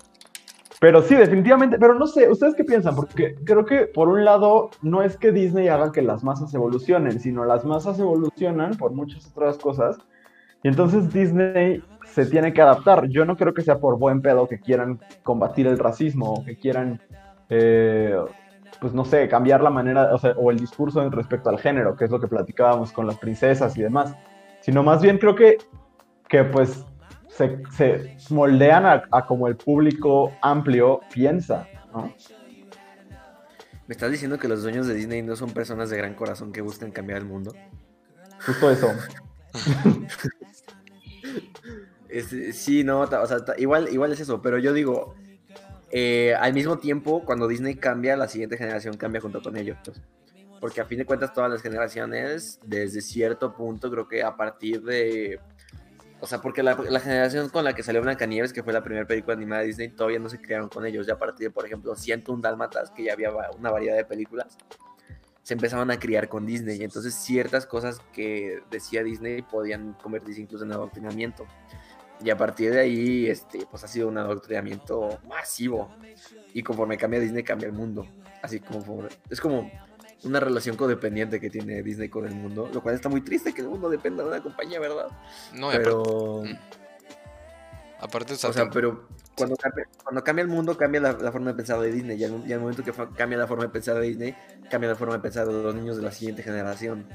pero 0.79 1.01
sí, 1.01 1.15
definitivamente, 1.15 1.77
pero 1.77 1.93
no 1.93 2.07
sé, 2.07 2.29
¿ustedes 2.29 2.55
qué 2.55 2.63
piensan? 2.63 2.95
Porque 2.95 3.35
creo 3.43 3.65
que 3.65 3.85
por 3.85 4.07
un 4.07 4.23
lado 4.23 4.69
no 4.81 5.03
es 5.03 5.17
que 5.17 5.33
Disney 5.33 5.67
haga 5.67 5.91
que 5.91 6.01
las 6.01 6.23
masas 6.23 6.53
evolucionen, 6.53 7.19
sino 7.19 7.43
las 7.43 7.65
masas 7.65 7.99
evolucionan 7.99 8.77
por 8.77 8.93
muchas 8.93 9.27
otras 9.27 9.57
cosas, 9.57 9.97
y 10.63 10.69
entonces 10.69 11.11
Disney 11.11 11.83
se 12.05 12.25
tiene 12.25 12.53
que 12.53 12.61
adaptar. 12.61 13.07
Yo 13.09 13.25
no 13.25 13.35
creo 13.35 13.53
que 13.53 13.61
sea 13.61 13.79
por 13.79 13.99
buen 13.99 14.21
pedo 14.21 14.47
que 14.47 14.59
quieran 14.59 14.99
combatir 15.23 15.67
el 15.67 15.77
racismo 15.77 16.33
o 16.33 16.45
que 16.45 16.57
quieran... 16.57 17.01
eh, 17.49 18.15
pues 18.79 18.93
no 18.93 19.03
sé, 19.05 19.27
cambiar 19.27 19.61
la 19.61 19.69
manera, 19.69 20.13
o, 20.13 20.17
sea, 20.17 20.31
o 20.37 20.51
el 20.51 20.57
discurso 20.57 21.01
en 21.01 21.11
respecto 21.11 21.49
al 21.49 21.59
género, 21.59 21.95
que 21.95 22.05
es 22.05 22.11
lo 22.11 22.19
que 22.19 22.27
platicábamos 22.27 22.91
con 22.91 23.05
las 23.07 23.17
princesas 23.17 23.77
y 23.77 23.81
demás, 23.81 24.15
sino 24.61 24.83
más 24.83 25.01
bien 25.01 25.17
creo 25.17 25.35
que, 25.35 25.57
que 26.27 26.43
pues 26.45 26.85
se, 27.27 27.61
se 27.71 28.15
moldean 28.29 28.85
a, 28.85 29.03
a 29.11 29.25
como 29.25 29.47
el 29.47 29.57
público 29.57 30.37
amplio 30.41 31.01
piensa, 31.13 31.67
¿no? 31.93 32.13
¿Me 33.87 33.93
estás 33.93 34.11
diciendo 34.11 34.37
que 34.37 34.47
los 34.47 34.61
dueños 34.61 34.87
de 34.87 34.93
Disney 34.93 35.23
no 35.23 35.35
son 35.35 35.49
personas 35.51 35.89
de 35.89 35.97
gran 35.97 36.13
corazón 36.13 36.51
que 36.51 36.61
buscan 36.61 36.91
cambiar 36.91 37.19
el 37.19 37.25
mundo? 37.25 37.55
Justo 38.45 38.71
eso. 38.71 38.93
Es- 42.07 42.57
sí, 42.57 42.83
no, 42.83 43.01
o 43.01 43.27
sea, 43.27 43.37
igual, 43.57 43.87
igual 43.91 44.11
es 44.11 44.19
eso, 44.19 44.41
pero 44.41 44.57
yo 44.57 44.73
digo, 44.73 45.15
eh, 45.91 46.35
al 46.39 46.53
mismo 46.53 46.77
tiempo, 46.77 47.23
cuando 47.25 47.47
Disney 47.47 47.75
cambia, 47.75 48.15
la 48.15 48.27
siguiente 48.27 48.57
generación 48.57 48.97
cambia 48.97 49.21
junto 49.21 49.41
con 49.41 49.57
ellos. 49.57 49.77
pues. 49.83 50.01
Porque 50.59 50.81
a 50.81 50.85
fin 50.85 50.97
de 50.97 51.05
cuentas, 51.05 51.33
todas 51.33 51.49
las 51.49 51.61
generaciones, 51.61 52.59
desde 52.65 53.01
cierto 53.01 53.55
punto, 53.55 53.89
creo 53.89 54.07
que 54.07 54.23
a 54.23 54.35
partir 54.35 54.83
de. 54.83 55.39
O 56.21 56.27
sea, 56.27 56.41
porque 56.41 56.63
la, 56.63 56.75
la 56.89 56.99
generación 56.99 57.47
con 57.47 57.63
la 57.63 57.73
que 57.73 57.81
salió 57.81 58.01
Blancanieves, 58.01 58.51
que 58.51 58.61
fue 58.61 58.73
la 58.73 58.83
primera 58.83 59.07
película 59.07 59.35
animada 59.35 59.61
de 59.61 59.67
Disney, 59.67 59.89
todavía 59.89 60.19
no 60.19 60.27
se 60.27 60.41
crearon 60.41 60.67
con 60.67 60.85
ellos. 60.85 61.07
Ya 61.07 61.13
a 61.13 61.17
partir 61.17 61.47
de, 61.47 61.51
por 61.51 61.65
ejemplo, 61.65 61.95
101 61.95 62.41
Dálmatas, 62.41 62.91
que 62.91 63.05
ya 63.05 63.13
había 63.13 63.31
una 63.57 63.71
variedad 63.71 63.95
de 63.95 64.03
películas, 64.03 64.57
se 65.43 65.53
empezaban 65.53 65.89
a 65.91 65.97
criar 65.97 66.27
con 66.27 66.45
Disney. 66.45 66.81
Y 66.81 66.83
entonces, 66.83 67.15
ciertas 67.15 67.65
cosas 67.65 68.01
que 68.11 68.61
decía 68.69 69.01
Disney 69.01 69.43
podían 69.43 69.93
convertirse 69.93 70.41
incluso 70.41 70.65
en 70.65 70.73
adoctrinamiento. 70.73 71.47
Y 72.23 72.29
a 72.29 72.37
partir 72.37 72.71
de 72.71 72.81
ahí, 72.81 73.27
este, 73.27 73.65
pues 73.69 73.83
ha 73.83 73.87
sido 73.87 74.07
un 74.07 74.17
adoctrinamiento 74.17 75.19
masivo. 75.27 75.89
Y 76.53 76.63
conforme 76.63 76.97
cambia 76.97 77.19
Disney, 77.19 77.43
cambia 77.43 77.67
el 77.67 77.73
mundo. 77.73 78.05
Así 78.41 78.59
como 78.59 79.07
es 79.29 79.39
como 79.39 79.71
una 80.23 80.39
relación 80.39 80.75
codependiente 80.75 81.39
que 81.39 81.49
tiene 81.49 81.81
Disney 81.81 82.09
con 82.09 82.25
el 82.25 82.35
mundo, 82.35 82.69
lo 82.73 82.81
cual 82.81 82.95
está 82.95 83.07
muy 83.09 83.21
triste 83.21 83.53
que 83.53 83.61
el 83.61 83.69
mundo 83.69 83.89
dependa 83.89 84.23
de 84.23 84.29
una 84.29 84.43
compañía, 84.43 84.79
¿verdad? 84.79 85.07
No, 85.53 85.69
Pero, 85.71 86.43
aparte, 87.99 88.33
o 88.33 88.35
o 88.35 88.39
sea, 88.39 88.51
sea, 88.51 88.69
pero 88.69 89.07
cuando 89.37 89.55
cambia, 89.55 89.87
cuando 90.03 90.23
cambia 90.23 90.43
el 90.43 90.49
mundo, 90.49 90.77
cambia 90.77 90.99
la, 90.99 91.13
la 91.13 91.31
forma 91.31 91.51
de 91.51 91.53
pensar 91.55 91.79
de 91.79 91.91
Disney. 91.91 92.17
Y 92.19 92.25
al, 92.25 92.43
y 92.45 92.51
al 92.51 92.59
momento 92.59 92.83
que 92.83 92.91
cambia 93.15 93.37
la 93.37 93.47
forma 93.47 93.63
de 93.63 93.69
pensar 93.69 93.95
de 93.95 94.07
Disney, 94.07 94.35
cambia 94.69 94.89
la 94.89 94.95
forma 94.95 95.15
de 95.15 95.21
pensar 95.21 95.47
de 95.47 95.53
los 95.53 95.73
niños 95.73 95.95
de 95.95 96.03
la 96.03 96.11
siguiente 96.11 96.43
generación. 96.43 97.07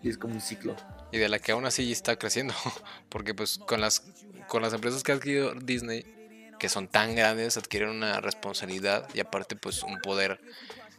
Y 0.00 0.08
es 0.08 0.16
como 0.16 0.34
un 0.34 0.40
ciclo. 0.40 0.74
Y 1.12 1.18
de 1.18 1.28
la 1.28 1.38
que 1.38 1.52
aún 1.52 1.64
así 1.66 1.90
está 1.92 2.16
creciendo. 2.16 2.54
Porque 3.08 3.34
pues 3.34 3.58
con 3.58 3.80
las, 3.80 4.02
con 4.48 4.62
las 4.62 4.72
empresas 4.72 5.02
que 5.02 5.12
ha 5.12 5.16
adquirido 5.16 5.54
Disney, 5.54 6.04
que 6.58 6.68
son 6.68 6.88
tan 6.88 7.14
grandes, 7.14 7.56
adquieren 7.56 7.90
una 7.90 8.20
responsabilidad 8.20 9.08
y 9.14 9.20
aparte 9.20 9.56
pues 9.56 9.82
un 9.82 9.98
poder 10.00 10.40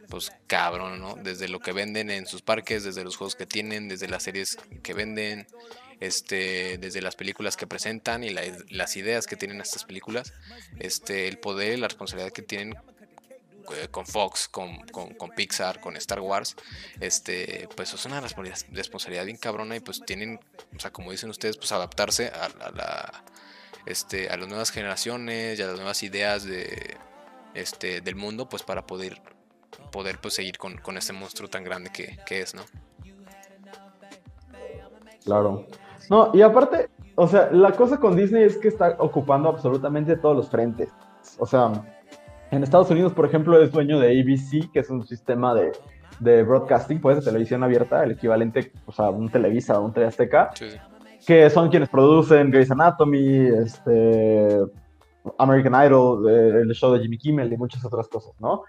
pues 0.10 0.32
cabrón, 0.47 0.99
¿no? 0.99 1.16
Desde 1.16 1.47
lo 1.47 1.60
que 1.60 1.72
venden 1.72 2.12
en 2.12 2.28
sus 2.28 2.41
parques, 2.43 2.84
desde 2.84 3.03
los 3.03 3.16
juegos 3.18 3.36
que 3.36 3.45
tienen, 3.47 3.88
desde 3.89 4.08
las 4.08 4.22
series 4.24 4.58
que 4.84 4.93
venden, 4.93 5.47
este, 5.99 6.78
desde 6.78 7.01
las 7.01 7.16
películas 7.16 7.58
que 7.58 7.66
presentan 7.66 8.24
y 8.24 8.30
la- 8.30 8.43
las 8.70 8.97
ideas 8.97 9.26
que 9.26 9.36
tienen 9.36 9.62
estas 9.62 9.84
películas, 9.86 10.34
este, 10.80 11.28
el 11.28 11.39
poder 11.39 11.74
y 11.78 11.82
la 11.82 11.88
responsabilidad 11.88 12.32
que 12.34 12.43
tienen 12.43 12.76
con 13.91 14.05
Fox, 14.05 14.47
con, 14.47 14.78
con- 14.88 15.30
Pixar, 15.36 15.80
con 15.82 15.97
Star 15.97 16.20
Wars, 16.22 16.55
este, 16.99 17.68
pues 17.76 17.93
es 17.93 18.05
una 18.05 18.22
responsabilidad, 18.22 19.26
bien 19.26 19.38
cabrona 19.38 19.76
y 19.76 19.80
pues 19.80 20.01
tienen, 20.05 20.39
o 20.76 20.80
sea, 20.80 20.91
como 20.91 21.11
dicen 21.11 21.30
ustedes, 21.30 21.57
pues 21.57 21.72
adaptarse 21.72 22.28
a, 22.28 22.45
a 22.66 22.72
la, 22.72 23.24
este, 23.86 24.30
a 24.30 24.38
las 24.38 24.47
nuevas 24.47 24.72
generaciones 24.72 25.59
y 25.59 25.61
a 25.61 25.68
las 25.68 25.76
nuevas 25.76 26.01
ideas 26.03 26.43
de, 26.45 26.97
este, 27.53 28.01
del 28.01 28.16
mundo, 28.16 28.47
pues 28.47 28.63
para 28.63 28.86
poder, 28.86 29.22
poder 29.91 30.20
pues 30.20 30.36
seguir 30.36 30.57
con, 30.57 30.78
con 30.78 30.97
este 30.97 31.13
monstruo 31.13 31.49
tan 31.49 31.63
grande 31.63 31.89
que, 31.91 32.18
que 32.26 32.41
es, 32.41 32.53
¿no? 32.55 32.63
Claro. 35.24 35.68
No, 36.09 36.32
y 36.34 36.41
aparte, 36.41 36.89
o 37.16 37.28
sea, 37.28 37.49
la 37.51 37.72
cosa 37.72 37.97
con 37.99 38.16
Disney 38.16 38.43
es 38.43 38.57
que 38.57 38.68
está 38.68 38.95
ocupando 38.99 39.49
absolutamente 39.49 40.16
todos 40.18 40.36
los 40.36 40.49
frentes. 40.49 40.89
O 41.39 41.47
sea, 41.47 41.72
en 42.52 42.64
Estados 42.64 42.89
Unidos, 42.91 43.14
por 43.14 43.26
ejemplo, 43.26 43.62
es 43.62 43.72
dueño 43.72 44.00
de 44.00 44.20
ABC, 44.22 44.72
que 44.72 44.80
es 44.80 44.89
un 44.89 45.06
sistema 45.06 45.54
de, 45.54 45.72
de 46.20 46.43
broadcasting, 46.43 47.02
pues, 47.02 47.18
de 47.18 47.24
televisión 47.24 47.64
abierta, 47.64 48.04
el 48.04 48.12
equivalente 48.12 48.72
pues, 48.86 49.00
a 49.00 49.10
un 49.10 49.30
Televisa 49.30 49.80
o 49.80 49.86
un 49.86 49.93
TV 49.93 50.06
Azteca, 50.08 50.52
Sí, 50.56 50.70
sí. 50.70 50.78
que 51.28 51.50
son 51.50 51.70
quienes 51.70 51.89
producen 51.89 52.52
Grey's 52.52 52.72
Anatomy, 52.72 53.48
este, 53.48 54.60
American 55.38 55.86
Idol, 55.86 56.30
eh, 56.30 56.62
el 56.62 56.72
show 56.74 56.93
de 56.93 57.00
Jimmy 57.02 57.18
Kimmel 57.18 57.52
y 57.52 57.58
muchas 57.58 57.84
otras 57.84 58.08
cosas, 58.08 58.34
¿no? 58.39 58.64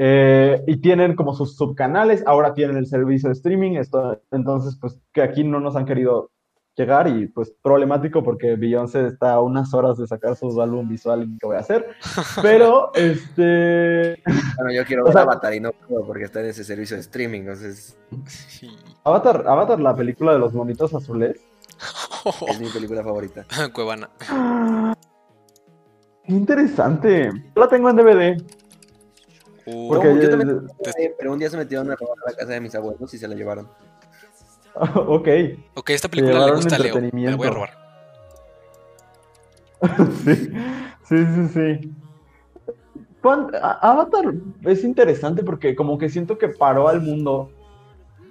Eh, 0.00 0.62
y 0.66 0.76
tienen 0.76 1.16
como 1.16 1.34
sus 1.34 1.56
subcanales, 1.56 2.22
ahora 2.26 2.54
tienen 2.54 2.76
el 2.76 2.86
servicio 2.86 3.28
de 3.28 3.32
streaming, 3.34 3.72
esto, 3.72 4.20
entonces 4.30 4.78
pues 4.80 5.00
que 5.12 5.22
aquí 5.22 5.42
no 5.42 5.58
nos 5.60 5.74
han 5.74 5.84
querido 5.86 6.30
llegar 6.78 7.08
y 7.08 7.26
pues 7.26 7.52
problemático 7.60 8.22
porque 8.22 8.54
Beyoncé 8.56 9.06
está 9.06 9.32
a 9.32 9.42
unas 9.42 9.74
horas 9.74 9.98
de 9.98 10.06
sacar 10.06 10.36
su 10.36 10.62
álbum 10.62 10.88
visual 10.88 11.24
y 11.24 11.38
qué 11.38 11.46
voy 11.46 11.56
a 11.56 11.60
hacer, 11.60 11.88
pero 12.42 12.92
este 12.94 14.22
Bueno, 14.56 14.72
yo 14.72 14.84
quiero 14.86 15.02
O 15.04 15.06
ver 15.06 15.12
sea- 15.14 15.22
Avatar 15.22 15.54
y 15.54 15.60
no 15.60 15.72
puedo 15.72 16.06
porque 16.06 16.24
está 16.24 16.40
en 16.40 16.46
ese 16.46 16.62
servicio 16.64 16.96
de 16.96 17.00
streaming, 17.02 17.40
entonces 17.40 17.98
Avatar, 19.04 19.44
Avatar, 19.46 19.80
la 19.80 19.94
película 19.96 20.32
de 20.32 20.38
los 20.38 20.54
monitos 20.54 20.94
azules, 20.94 21.40
es 22.48 22.60
mi 22.60 22.68
película 22.68 23.02
favorita. 23.02 23.44
Cuevana. 23.72 24.08
qué 26.24 26.32
interesante, 26.32 27.30
yo 27.54 27.60
la 27.60 27.68
tengo 27.68 27.90
en 27.90 27.96
DVD, 27.96 28.42
Uh, 29.70 29.88
Porque- 29.90 30.14
yo 30.22 30.30
también, 30.30 30.66
te- 30.82 31.14
pero 31.18 31.30
un 31.34 31.38
día 31.38 31.50
se 31.50 31.58
metieron 31.58 31.90
a 31.90 31.94
robar 31.94 32.16
a 32.26 32.30
la 32.30 32.36
casa 32.38 32.52
de 32.52 32.60
mis 32.62 32.74
abuelos 32.74 33.12
y 33.12 33.18
se 33.18 33.28
la 33.28 33.34
llevaron. 33.34 33.68
ok, 34.94 35.28
ok, 35.74 35.90
esta 35.90 36.08
película 36.08 36.46
le 36.46 36.52
gusta 36.54 36.76
a 36.76 36.78
Leo. 36.78 37.00
Me 37.12 37.30
la 37.30 37.36
voy 37.36 37.46
a 37.46 37.50
robar. 37.50 37.70
Sí, 40.24 40.34
sí, 41.04 41.26
sí, 41.34 41.48
sí. 41.54 41.94
Avatar 43.22 44.34
es 44.64 44.84
interesante 44.84 45.42
porque 45.42 45.74
como 45.74 45.98
que 45.98 46.08
siento 46.08 46.36
que 46.36 46.48
paró 46.48 46.88
al 46.88 47.00
mundo 47.00 47.50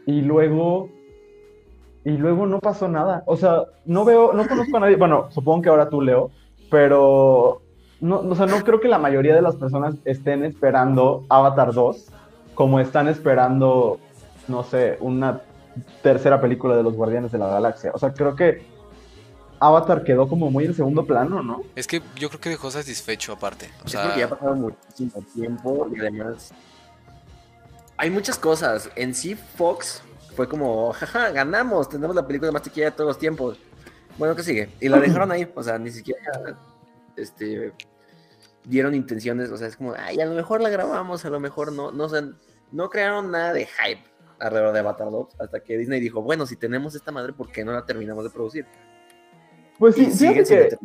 y 0.05 0.21
luego 0.21 0.89
y 2.03 2.11
luego 2.11 2.45
no 2.45 2.59
pasó 2.59 2.87
nada. 2.87 3.23
O 3.25 3.35
sea, 3.35 3.63
no 3.85 4.05
veo, 4.05 4.33
no 4.33 4.47
conozco 4.47 4.77
a 4.77 4.79
nadie. 4.81 4.95
Bueno, 4.97 5.27
supongo 5.31 5.61
que 5.61 5.69
ahora 5.69 5.89
tú, 5.89 6.01
Leo, 6.01 6.31
pero 6.69 7.61
no, 7.99 8.19
o 8.19 8.35
sea, 8.35 8.45
no 8.45 8.63
creo 8.63 8.79
que 8.79 8.87
la 8.87 8.99
mayoría 8.99 9.35
de 9.35 9.41
las 9.41 9.55
personas 9.55 9.95
estén 10.05 10.43
esperando 10.45 11.25
Avatar 11.29 11.73
2 11.73 12.11
como 12.55 12.79
están 12.79 13.07
esperando, 13.07 13.99
no 14.47 14.63
sé, 14.63 14.97
una 14.99 15.41
tercera 16.01 16.39
película 16.41 16.75
de 16.75 16.83
los 16.83 16.93
Guardianes 16.93 17.31
de 17.31 17.37
la 17.37 17.47
Galaxia. 17.47 17.91
O 17.93 17.99
sea, 17.99 18.13
creo 18.13 18.35
que 18.35 18.65
Avatar 19.59 20.03
quedó 20.03 20.27
como 20.27 20.51
muy 20.51 20.65
en 20.65 20.73
segundo 20.73 21.05
plano, 21.05 21.41
¿no? 21.41 21.63
Es 21.75 21.87
que 21.87 22.01
yo 22.15 22.29
creo 22.29 22.39
que 22.39 22.49
dejó 22.49 22.69
satisfecho 22.69 23.33
aparte. 23.33 23.69
O 23.83 23.85
Es 23.85 23.91
sea, 23.91 24.03
porque 24.03 24.19
ya 24.19 24.25
ha 24.25 24.29
pasado 24.29 24.55
muchísimo 24.55 25.23
tiempo 25.33 25.87
y 25.95 25.99
además 25.99 26.53
hay 27.97 28.09
muchas 28.09 28.37
cosas. 28.37 28.89
En 28.95 29.13
sí, 29.13 29.35
Fox 29.35 30.01
fue 30.35 30.47
como, 30.47 30.93
jaja, 30.93 31.31
ganamos, 31.31 31.89
tenemos 31.89 32.15
la 32.15 32.25
película 32.25 32.51
más 32.51 32.61
taquillera 32.61 32.91
de 32.91 32.95
todos 32.95 33.07
los 33.09 33.19
tiempos. 33.19 33.57
Bueno, 34.17 34.35
¿qué 34.35 34.43
sigue? 34.43 34.69
Y 34.79 34.89
la 34.89 34.99
dejaron 34.99 35.31
ahí, 35.31 35.47
o 35.53 35.63
sea, 35.63 35.77
ni 35.77 35.91
siquiera 35.91 36.21
este, 37.15 37.73
dieron 38.63 38.95
intenciones, 38.95 39.49
o 39.49 39.57
sea, 39.57 39.67
es 39.67 39.75
como, 39.75 39.93
ay, 39.97 40.19
a 40.19 40.25
lo 40.25 40.35
mejor 40.35 40.61
la 40.61 40.69
grabamos, 40.69 41.25
a 41.25 41.29
lo 41.29 41.39
mejor 41.39 41.71
no, 41.71 41.91
no, 41.91 42.09
sé, 42.09 42.23
no 42.71 42.89
crearon 42.89 43.31
nada 43.31 43.53
de 43.53 43.65
hype 43.65 44.03
alrededor 44.39 44.73
de 44.73 44.79
Avatar 44.79 45.09
2 45.09 45.35
hasta 45.39 45.59
que 45.59 45.77
Disney 45.77 45.99
dijo, 45.99 46.21
bueno, 46.21 46.45
si 46.45 46.55
tenemos 46.55 46.95
esta 46.95 47.11
madre, 47.11 47.33
¿por 47.33 47.51
qué 47.51 47.63
no 47.65 47.71
la 47.71 47.85
terminamos 47.85 48.23
de 48.23 48.29
producir? 48.29 48.65
Pues 49.77 49.95
sí, 49.95 50.05
fíjate 50.07 50.43
que 50.43 50.77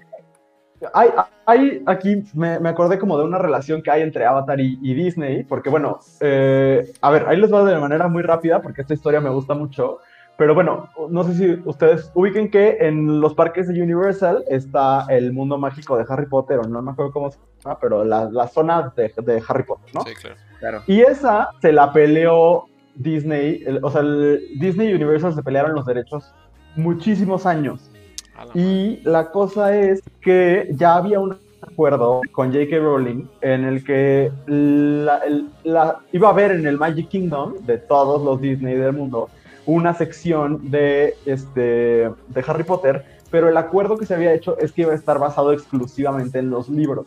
hay, 0.92 1.10
hay 1.46 1.82
aquí, 1.86 2.24
me, 2.34 2.58
me 2.58 2.68
acordé 2.68 2.98
como 2.98 3.16
de 3.18 3.24
una 3.24 3.38
relación 3.38 3.82
que 3.82 3.90
hay 3.90 4.02
entre 4.02 4.26
Avatar 4.26 4.60
y, 4.60 4.78
y 4.82 4.94
Disney, 4.94 5.44
porque 5.44 5.70
bueno, 5.70 6.00
eh, 6.20 6.92
a 7.00 7.10
ver, 7.10 7.26
ahí 7.28 7.36
les 7.36 7.52
va 7.52 7.64
de 7.64 7.78
manera 7.78 8.08
muy 8.08 8.22
rápida, 8.22 8.60
porque 8.60 8.82
esta 8.82 8.94
historia 8.94 9.20
me 9.20 9.30
gusta 9.30 9.54
mucho, 9.54 9.98
pero 10.36 10.54
bueno, 10.54 10.88
no 11.08 11.24
sé 11.24 11.34
si 11.34 11.62
ustedes 11.66 12.10
ubiquen 12.14 12.50
que 12.50 12.78
en 12.80 13.20
los 13.20 13.34
parques 13.34 13.68
de 13.68 13.80
Universal 13.80 14.44
está 14.48 15.06
el 15.08 15.32
mundo 15.32 15.58
mágico 15.58 15.96
de 15.96 16.04
Harry 16.08 16.26
Potter, 16.26 16.58
o 16.58 16.64
no 16.64 16.82
me 16.82 16.92
acuerdo 16.92 17.12
cómo 17.12 17.30
se 17.30 17.38
llama, 17.62 17.78
pero 17.80 18.04
la, 18.04 18.28
la 18.30 18.48
zona 18.48 18.92
de, 18.96 19.12
de 19.16 19.42
Harry 19.46 19.64
Potter, 19.64 19.94
¿no? 19.94 20.02
sí, 20.02 20.14
claro. 20.14 20.36
Claro. 20.58 20.82
Y 20.86 21.00
esa 21.00 21.50
se 21.60 21.72
la 21.72 21.92
peleó 21.92 22.66
Disney, 22.94 23.62
el- 23.66 23.80
o 23.82 23.90
sea, 23.90 24.00
el- 24.02 24.40
Disney 24.58 24.88
y 24.90 24.94
Universal 24.94 25.34
se 25.34 25.42
pelearon 25.42 25.74
los 25.74 25.86
derechos 25.86 26.34
muchísimos 26.76 27.46
años. 27.46 27.90
La 28.36 28.60
Y 28.60 29.00
la 29.04 29.30
cosa 29.30 29.76
es 29.76 30.02
que 30.20 30.68
ya 30.72 30.94
había 30.96 31.20
un 31.20 31.36
acuerdo 31.60 32.22
con 32.32 32.52
J.K. 32.52 32.76
Rowling 32.78 33.26
en 33.40 33.64
el 33.64 33.84
que 33.84 34.32
la- 34.46 35.18
el- 35.18 35.48
la- 35.64 36.00
iba 36.12 36.28
a 36.28 36.32
haber 36.32 36.50
en 36.52 36.66
el 36.66 36.76
Magic 36.78 37.08
Kingdom 37.08 37.54
de 37.66 37.78
todos 37.78 38.22
los 38.22 38.40
Disney 38.40 38.74
del 38.74 38.92
mundo 38.94 39.28
una 39.64 39.94
sección 39.94 40.70
de, 40.72 41.14
este, 41.24 41.60
de 41.60 42.44
Harry 42.46 42.64
Potter, 42.64 43.04
pero 43.30 43.48
el 43.48 43.56
acuerdo 43.56 43.96
que 43.96 44.06
se 44.06 44.14
había 44.14 44.32
hecho 44.34 44.58
es 44.58 44.72
que 44.72 44.82
iba 44.82 44.92
a 44.92 44.96
estar 44.96 45.20
basado 45.20 45.52
exclusivamente 45.52 46.40
en 46.40 46.50
los 46.50 46.68
libros, 46.68 47.06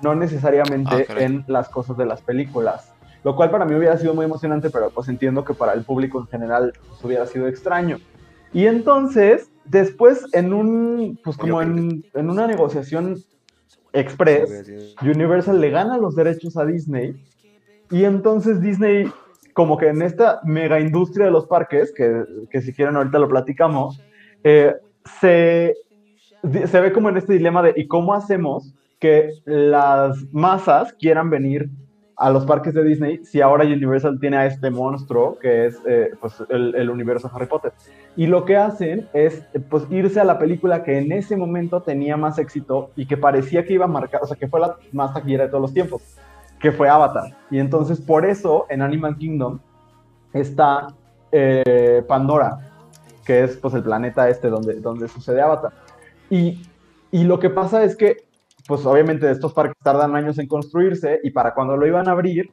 no 0.00 0.14
necesariamente 0.14 1.06
Ah, 1.08 1.14
en 1.18 1.44
las 1.48 1.68
cosas 1.68 1.96
de 1.96 2.06
las 2.06 2.22
películas. 2.22 2.92
Lo 3.28 3.36
cual 3.36 3.50
para 3.50 3.66
mí 3.66 3.74
hubiera 3.74 3.98
sido 3.98 4.14
muy 4.14 4.24
emocionante, 4.24 4.70
pero 4.70 4.88
pues 4.88 5.06
entiendo 5.06 5.44
que 5.44 5.52
para 5.52 5.74
el 5.74 5.84
público 5.84 6.18
en 6.18 6.26
general 6.28 6.72
pues, 6.88 7.04
hubiera 7.04 7.26
sido 7.26 7.46
extraño. 7.46 7.98
Y 8.54 8.64
entonces, 8.64 9.50
después, 9.66 10.24
en 10.32 10.54
un, 10.54 11.20
pues 11.22 11.36
como 11.36 11.60
en, 11.60 12.06
en 12.14 12.30
una 12.30 12.46
negociación 12.46 13.18
express, 13.92 14.66
Universal 15.02 15.60
le 15.60 15.68
gana 15.68 15.98
los 15.98 16.16
derechos 16.16 16.56
a 16.56 16.64
Disney. 16.64 17.22
Y 17.90 18.04
entonces 18.04 18.62
Disney, 18.62 19.12
como 19.52 19.76
que 19.76 19.88
en 19.88 20.00
esta 20.00 20.40
mega 20.44 20.80
industria 20.80 21.26
de 21.26 21.32
los 21.32 21.44
parques, 21.44 21.92
que, 21.94 22.24
que 22.50 22.62
si 22.62 22.72
quieren 22.72 22.96
ahorita 22.96 23.18
lo 23.18 23.28
platicamos, 23.28 24.02
eh, 24.42 24.74
se, 25.20 25.74
se 26.42 26.80
ve 26.80 26.92
como 26.94 27.10
en 27.10 27.18
este 27.18 27.34
dilema 27.34 27.62
de 27.62 27.74
¿y 27.76 27.88
cómo 27.88 28.14
hacemos 28.14 28.72
que 28.98 29.32
las 29.44 30.16
masas 30.32 30.94
quieran 30.94 31.28
venir 31.28 31.68
a 32.18 32.30
los 32.30 32.44
parques 32.44 32.74
de 32.74 32.82
Disney 32.82 33.24
si 33.24 33.40
ahora 33.40 33.64
Universal 33.64 34.18
tiene 34.18 34.36
a 34.36 34.46
este 34.46 34.70
monstruo 34.70 35.38
que 35.38 35.66
es 35.66 35.78
eh, 35.86 36.10
pues, 36.20 36.34
el, 36.48 36.74
el 36.74 36.90
universo 36.90 37.30
Harry 37.32 37.46
Potter? 37.46 37.72
Y 38.16 38.26
lo 38.26 38.44
que 38.44 38.56
hacen 38.56 39.08
es 39.12 39.44
pues, 39.70 39.84
irse 39.90 40.18
a 40.18 40.24
la 40.24 40.38
película 40.38 40.82
que 40.82 40.98
en 40.98 41.12
ese 41.12 41.36
momento 41.36 41.80
tenía 41.82 42.16
más 42.16 42.38
éxito 42.38 42.90
y 42.96 43.06
que 43.06 43.16
parecía 43.16 43.64
que 43.64 43.74
iba 43.74 43.84
a 43.84 43.88
marcar, 43.88 44.20
o 44.22 44.26
sea, 44.26 44.36
que 44.36 44.48
fue 44.48 44.58
la 44.58 44.76
más 44.92 45.14
taquillera 45.14 45.44
de 45.44 45.50
todos 45.50 45.62
los 45.62 45.72
tiempos, 45.72 46.02
que 46.58 46.72
fue 46.72 46.88
Avatar. 46.88 47.36
Y 47.50 47.58
entonces 47.60 48.00
por 48.00 48.26
eso 48.26 48.66
en 48.68 48.82
Animal 48.82 49.16
Kingdom 49.16 49.60
está 50.32 50.88
eh, 51.30 52.02
Pandora, 52.08 52.58
que 53.24 53.44
es 53.44 53.56
pues 53.56 53.74
el 53.74 53.84
planeta 53.84 54.28
este 54.28 54.48
donde, 54.48 54.80
donde 54.80 55.06
sucede 55.06 55.40
Avatar. 55.40 55.72
Y, 56.28 56.62
y 57.12 57.22
lo 57.22 57.38
que 57.38 57.50
pasa 57.50 57.84
es 57.84 57.94
que, 57.94 58.27
pues 58.68 58.84
obviamente 58.84 59.28
estos 59.30 59.54
parques 59.54 59.76
tardan 59.82 60.14
años 60.14 60.38
en 60.38 60.46
construirse 60.46 61.20
y 61.24 61.30
para 61.30 61.54
cuando 61.54 61.74
lo 61.74 61.86
iban 61.86 62.06
a 62.06 62.12
abrir, 62.12 62.50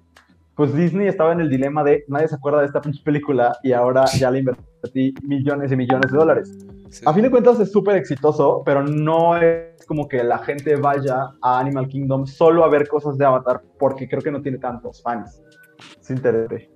pues 0.55 0.73
Disney 0.73 1.07
estaba 1.09 1.33
en 1.33 1.41
el 1.41 1.49
dilema 1.49 1.83
de 1.83 2.05
nadie 2.07 2.29
se 2.29 2.35
acuerda 2.35 2.61
de 2.61 2.67
esta 2.67 2.79
pinche 2.79 3.03
película 3.03 3.57
y 3.63 3.73
ahora 3.73 4.05
ya 4.17 4.31
le 4.31 4.39
invertí 4.39 5.13
millones 5.23 5.73
y 5.73 5.75
millones 5.75 6.13
de 6.13 6.17
dólares. 6.17 6.57
Sí. 6.89 7.03
A 7.05 7.13
fin 7.13 7.23
de 7.23 7.29
cuentas 7.29 7.59
es 7.59 7.69
súper 7.69 7.97
exitoso, 7.97 8.63
pero 8.65 8.81
no 8.81 9.35
es 9.35 9.85
como 9.85 10.07
que 10.07 10.23
la 10.23 10.37
gente 10.39 10.77
vaya 10.77 11.31
a 11.41 11.59
Animal 11.59 11.89
Kingdom 11.89 12.25
solo 12.25 12.63
a 12.63 12.69
ver 12.69 12.87
cosas 12.87 13.17
de 13.17 13.25
Avatar 13.25 13.61
porque 13.77 14.07
creo 14.07 14.21
que 14.21 14.31
no 14.31 14.41
tiene 14.41 14.57
tantos 14.57 15.01
fans. 15.01 15.41
Interesante. 16.07 16.71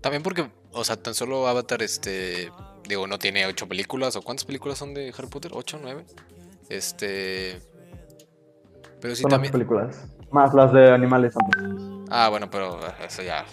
También 0.00 0.22
porque, 0.22 0.50
o 0.72 0.84
sea, 0.84 0.96
tan 0.96 1.12
solo 1.12 1.46
Avatar, 1.46 1.82
este, 1.82 2.50
digo, 2.88 3.06
no 3.06 3.18
tiene 3.18 3.44
ocho 3.44 3.68
películas, 3.68 4.16
o 4.16 4.22
cuántas 4.22 4.46
películas 4.46 4.78
son 4.78 4.94
de 4.94 5.12
Harry 5.18 5.28
Potter, 5.28 5.50
ocho, 5.54 5.78
nueve, 5.82 6.06
este, 6.70 7.60
pero 9.06 9.14
sí 9.14 9.22
Son 9.22 9.30
las 9.30 9.36
también, 9.36 9.52
películas. 9.52 10.04
Más 10.32 10.52
las 10.52 10.72
de 10.72 10.90
animales. 10.90 11.32
ah, 12.10 12.28
bueno, 12.28 12.50
pero 12.50 12.80
eso 13.06 13.22
ya 13.22 13.44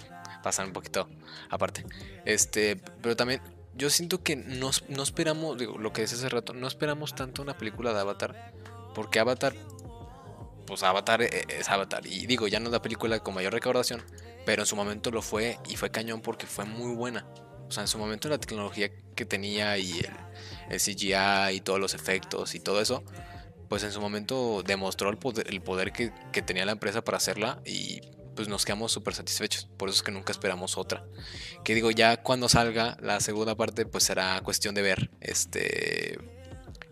pasa 0.42 0.64
un 0.64 0.72
poquito 0.72 1.08
aparte, 1.48 1.86
este, 2.24 2.74
pero 3.00 3.14
también 3.14 3.40
yo 3.76 3.88
siento 3.88 4.20
que 4.24 4.34
no, 4.34 4.70
no 4.88 5.02
esperamos, 5.04 5.56
digo, 5.56 5.78
lo 5.78 5.92
que 5.92 6.00
decía 6.00 6.18
hace 6.18 6.28
rato, 6.28 6.54
no 6.54 6.66
esperamos 6.66 7.14
tanto 7.14 7.40
una 7.40 7.56
película 7.56 7.92
de 7.94 8.00
Avatar, 8.00 8.52
porque 8.96 9.20
Avatar, 9.20 9.54
pues 10.66 10.82
Avatar 10.82 11.22
e- 11.22 11.44
es 11.48 11.68
Avatar, 11.68 12.04
y 12.04 12.26
digo, 12.26 12.48
ya 12.48 12.58
no 12.58 12.66
es 12.66 12.72
la 12.72 12.82
película 12.82 13.20
con 13.20 13.34
mayor 13.34 13.52
recaudación, 13.52 14.02
pero 14.44 14.62
en 14.62 14.66
su 14.66 14.74
momento 14.74 15.12
lo 15.12 15.22
fue 15.22 15.58
y 15.68 15.76
fue 15.76 15.90
cañón 15.92 16.20
porque 16.20 16.46
fue 16.46 16.64
muy 16.64 16.96
buena. 16.96 17.24
O 17.68 17.70
sea, 17.70 17.84
en 17.84 17.88
su 17.88 17.98
momento 17.98 18.28
la 18.28 18.38
tecnología 18.38 18.90
que 19.14 19.24
tenía 19.24 19.78
y 19.78 20.00
el, 20.00 20.10
el 20.68 20.80
CGI 20.80 21.54
y 21.54 21.60
todos 21.60 21.78
los 21.78 21.94
efectos 21.94 22.56
y 22.56 22.60
todo 22.60 22.80
eso, 22.80 23.04
pues 23.74 23.82
en 23.82 23.90
su 23.90 24.00
momento 24.00 24.62
demostró 24.64 25.10
el 25.10 25.16
poder, 25.16 25.48
el 25.50 25.60
poder 25.60 25.90
que, 25.90 26.12
que 26.30 26.42
tenía 26.42 26.64
la 26.64 26.70
empresa 26.70 27.02
para 27.02 27.16
hacerla 27.16 27.60
y 27.66 28.02
pues 28.36 28.46
nos 28.46 28.64
quedamos 28.64 28.92
súper 28.92 29.16
satisfechos. 29.16 29.68
Por 29.76 29.88
eso 29.88 29.96
es 29.96 30.02
que 30.04 30.12
nunca 30.12 30.30
esperamos 30.30 30.78
otra. 30.78 31.04
Que 31.64 31.74
digo, 31.74 31.90
ya 31.90 32.22
cuando 32.22 32.48
salga 32.48 32.96
la 33.00 33.18
segunda 33.18 33.56
parte, 33.56 33.84
pues 33.84 34.04
será 34.04 34.40
cuestión 34.42 34.76
de 34.76 34.82
ver 34.82 35.10
este 35.20 36.20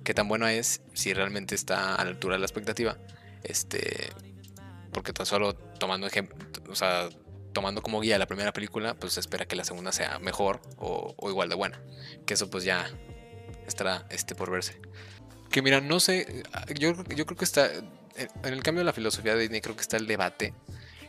qué 0.02 0.12
tan 0.12 0.26
buena 0.26 0.52
es, 0.52 0.80
si 0.92 1.14
realmente 1.14 1.54
está 1.54 1.94
a 1.94 2.02
la 2.02 2.10
altura 2.10 2.34
de 2.34 2.40
la 2.40 2.46
expectativa. 2.46 2.98
Este, 3.44 4.10
porque 4.92 5.12
tan 5.12 5.24
solo 5.24 5.54
tomando 5.54 6.08
ejemplo, 6.08 6.36
o 6.68 6.74
sea, 6.74 7.10
tomando 7.52 7.80
como 7.80 8.00
guía 8.00 8.18
la 8.18 8.26
primera 8.26 8.52
película, 8.52 8.94
pues 8.94 9.12
se 9.12 9.20
espera 9.20 9.46
que 9.46 9.54
la 9.54 9.62
segunda 9.62 9.92
sea 9.92 10.18
mejor 10.18 10.60
o, 10.78 11.14
o 11.16 11.30
igual 11.30 11.48
de 11.48 11.54
buena. 11.54 11.80
Que 12.26 12.34
eso 12.34 12.50
pues 12.50 12.64
ya 12.64 12.90
estará 13.68 14.04
este 14.10 14.34
por 14.34 14.50
verse. 14.50 14.80
Que 15.52 15.62
mira, 15.62 15.80
no 15.80 16.00
sé, 16.00 16.42
yo, 16.78 16.94
yo 17.14 17.26
creo 17.26 17.36
que 17.36 17.44
está, 17.44 17.70
en 17.72 18.52
el 18.52 18.62
cambio 18.62 18.80
de 18.80 18.86
la 18.86 18.92
filosofía 18.92 19.34
de 19.34 19.42
Disney 19.42 19.60
creo 19.60 19.76
que 19.76 19.82
está 19.82 19.98
el 19.98 20.06
debate 20.06 20.54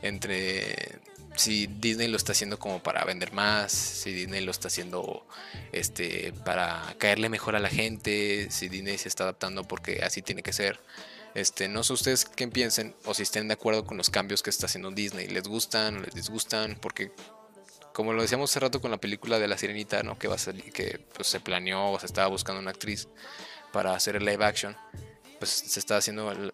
entre 0.01 0.99
si 1.35 1.67
Disney 1.67 2.07
lo 2.07 2.17
está 2.17 2.33
haciendo 2.33 2.59
como 2.59 2.83
para 2.83 3.03
vender 3.05 3.33
más, 3.33 3.71
si 3.71 4.13
Disney 4.13 4.43
lo 4.43 4.51
está 4.51 4.67
haciendo 4.67 5.25
este 5.71 6.33
para 6.45 6.95
caerle 6.97 7.29
mejor 7.29 7.55
a 7.55 7.59
la 7.59 7.69
gente, 7.69 8.47
si 8.51 8.69
Disney 8.69 8.97
se 8.97 9.07
está 9.07 9.23
adaptando 9.23 9.63
porque 9.63 10.03
así 10.03 10.21
tiene 10.21 10.43
que 10.43 10.53
ser. 10.53 10.79
Este, 11.35 11.67
no 11.67 11.83
sé 11.83 11.93
ustedes 11.93 12.25
qué 12.25 12.47
piensen 12.47 12.95
o 13.05 13.15
si 13.15 13.23
estén 13.23 13.47
de 13.47 13.55
acuerdo 13.55 13.85
con 13.85 13.97
los 13.97 14.11
cambios 14.11 14.43
que 14.43 14.51
está 14.51 14.67
haciendo 14.67 14.91
Disney. 14.91 15.27
¿Les 15.27 15.43
gustan 15.43 15.97
o 15.97 15.99
les 16.01 16.13
disgustan? 16.13 16.77
Porque 16.79 17.11
como 17.91 18.13
lo 18.13 18.21
decíamos 18.21 18.51
hace 18.51 18.59
rato 18.59 18.81
con 18.81 18.91
la 18.91 18.97
película 18.97 19.39
de 19.39 19.47
la 19.47 19.57
Sirenita, 19.57 20.03
¿no? 20.03 20.19
Que 20.19 20.27
va 20.27 20.35
a 20.35 20.39
salir, 20.39 20.71
que 20.71 20.99
pues, 21.13 21.27
se 21.27 21.39
planeó 21.39 21.91
o 21.91 21.99
se 21.99 22.05
estaba 22.05 22.27
buscando 22.27 22.61
una 22.61 22.71
actriz 22.71 23.07
para 23.73 23.93
hacer 23.93 24.15
el 24.15 24.23
live 24.25 24.45
action, 24.45 24.77
pues 25.39 25.49
se 25.51 25.79
está 25.79 25.97
haciendo 25.97 26.31
el- 26.31 26.53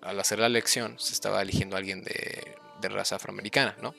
al 0.00 0.18
hacer 0.18 0.38
la 0.38 0.46
elección, 0.46 0.98
se 0.98 1.12
estaba 1.12 1.42
eligiendo 1.42 1.76
a 1.76 1.78
alguien 1.80 2.02
de, 2.02 2.56
de 2.80 2.88
raza 2.88 3.16
afroamericana, 3.16 3.76
¿no? 3.82 3.94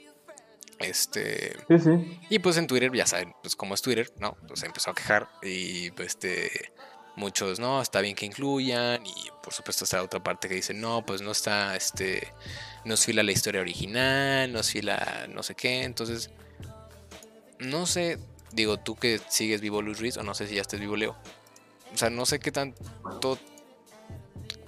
Este, 0.79 1.53
Sí, 1.69 1.79
sí. 1.79 2.19
y 2.29 2.39
pues 2.39 2.57
en 2.57 2.67
Twitter, 2.67 2.91
ya 2.93 3.05
saben, 3.05 3.33
pues 3.41 3.55
como 3.55 3.73
es 3.73 3.81
Twitter, 3.81 4.11
¿no? 4.17 4.35
Pues 4.47 4.59
se 4.61 4.65
empezó 4.65 4.89
a 4.91 4.95
quejar 4.95 5.29
y 5.41 5.91
pues 5.91 6.09
este 6.09 6.71
muchos, 7.15 7.59
no, 7.59 7.79
está 7.81 8.01
bien 8.01 8.15
que 8.15 8.25
incluyan 8.25 9.05
y 9.05 9.13
por 9.43 9.53
supuesto 9.53 9.83
está 9.85 9.97
la 9.97 10.03
otra 10.03 10.21
parte 10.23 10.49
que 10.49 10.55
dice, 10.55 10.73
no, 10.73 11.05
pues 11.05 11.21
no 11.21 11.31
está, 11.31 11.75
este, 11.75 12.33
no 12.85 12.95
es 12.95 13.05
fila 13.05 13.21
la 13.21 13.31
historia 13.31 13.61
original, 13.61 14.51
no 14.51 14.59
es 14.59 14.71
fila 14.71 15.27
no 15.29 15.43
sé 15.43 15.53
qué, 15.53 15.83
entonces, 15.83 16.31
no 17.59 17.85
sé, 17.85 18.17
digo, 18.51 18.77
tú 18.77 18.95
que 18.95 19.21
sigues 19.29 19.61
vivo 19.61 19.81
Luis 19.81 19.99
Ruiz, 19.99 20.17
o 20.17 20.23
no 20.23 20.33
sé 20.33 20.47
si 20.47 20.55
ya 20.55 20.61
estés 20.61 20.79
vivo 20.79 20.95
Leo, 20.97 21.15
o 21.93 21.97
sea, 21.97 22.09
no 22.09 22.25
sé 22.25 22.39
qué 22.39 22.51
tanto, 22.51 23.37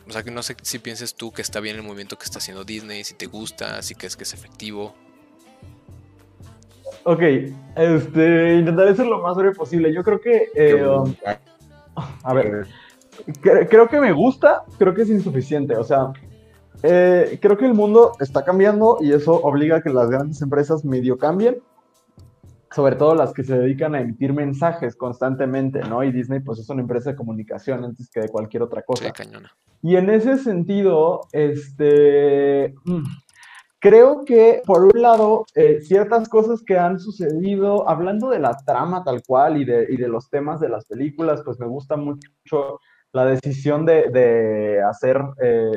o 0.08 0.12
sea, 0.12 0.24
que 0.24 0.32
no 0.32 0.44
sé 0.44 0.56
si 0.62 0.80
pienses 0.80 1.16
tú 1.16 1.32
que 1.32 1.42
está 1.42 1.60
bien 1.60 1.76
el 1.76 1.84
movimiento 1.84 2.18
que 2.18 2.26
está 2.26 2.38
haciendo 2.40 2.64
Disney, 2.64 3.04
si 3.04 3.16
te 3.16 3.26
gusta, 3.26 3.82
si 3.82 3.96
crees 3.96 4.16
que 4.16 4.24
es 4.24 4.34
efectivo. 4.34 4.94
Ok, 7.04 7.22
este, 7.76 8.56
intentaré 8.56 8.96
ser 8.96 9.06
lo 9.08 9.22
más 9.22 9.36
breve 9.36 9.54
posible. 9.54 9.94
Yo 9.94 10.04
creo 10.04 10.20
que, 10.20 10.50
eh, 10.56 10.84
um, 10.88 11.14
a 12.24 12.34
ver, 12.34 12.68
cre- 13.42 13.68
creo 13.70 13.88
que 13.88 14.00
me 14.00 14.12
gusta, 14.12 14.64
creo 14.80 14.94
que 14.94 15.04
es 15.04 15.10
insuficiente. 15.10 15.76
O 15.76 15.84
sea, 15.84 16.14
eh, 16.82 17.38
creo 17.42 17.58
que 17.58 17.66
el 17.66 17.74
mundo 17.76 18.14
está 18.20 18.44
cambiando 18.44 18.98
y 19.02 19.14
eso 19.14 19.34
obliga 19.34 19.78
a 19.78 19.82
que 19.82 19.92
las 19.92 20.10
grandes 20.10 20.42
empresas 20.42 20.84
medio 20.84 21.18
cambien. 21.18 21.62
Sobre 22.72 22.96
todo 22.96 23.16
las 23.16 23.34
que 23.34 23.44
se 23.44 23.58
dedican 23.58 23.96
a 23.96 24.02
emitir 24.02 24.34
mensajes 24.34 24.96
constantemente, 24.96 25.80
¿no? 25.82 26.04
Y 26.04 26.12
Disney, 26.12 26.40
pues 26.40 26.60
es 26.60 26.70
una 26.70 26.82
empresa 26.82 27.12
de 27.12 27.16
comunicación 27.16 27.84
antes 27.84 28.10
que 28.10 28.22
de 28.22 28.30
cualquier 28.30 28.64
otra 28.64 28.82
cosa. 28.82 29.06
Sí, 29.06 29.12
cañona. 29.12 29.52
Y 29.82 29.98
en 29.98 30.10
ese 30.10 30.38
sentido, 30.38 31.22
este, 31.32 32.74
mm, 32.86 33.04
creo 33.80 34.26
que 34.26 34.62
por 34.66 34.84
un 34.84 35.02
lado, 35.02 35.46
eh, 35.54 35.80
ciertas 35.82 36.28
cosas 36.28 36.64
que 36.64 36.78
han 36.78 37.00
sucedido, 37.00 37.88
hablando 37.88 38.30
de 38.30 38.40
la 38.40 38.58
trama 38.66 39.04
tal 39.04 39.22
cual 39.24 39.62
y 39.62 39.66
de, 39.66 39.86
y 39.90 39.98
de 39.98 40.08
los 40.08 40.30
temas 40.30 40.60
de 40.60 40.70
las 40.70 40.86
películas, 40.86 41.44
pues 41.46 41.60
me 41.60 41.68
gusta 41.68 41.96
mucho 41.98 42.80
la 43.14 43.26
decisión 43.26 43.86
de, 43.86 44.10
de 44.10 44.82
hacer, 44.82 45.22
eh, 45.42 45.72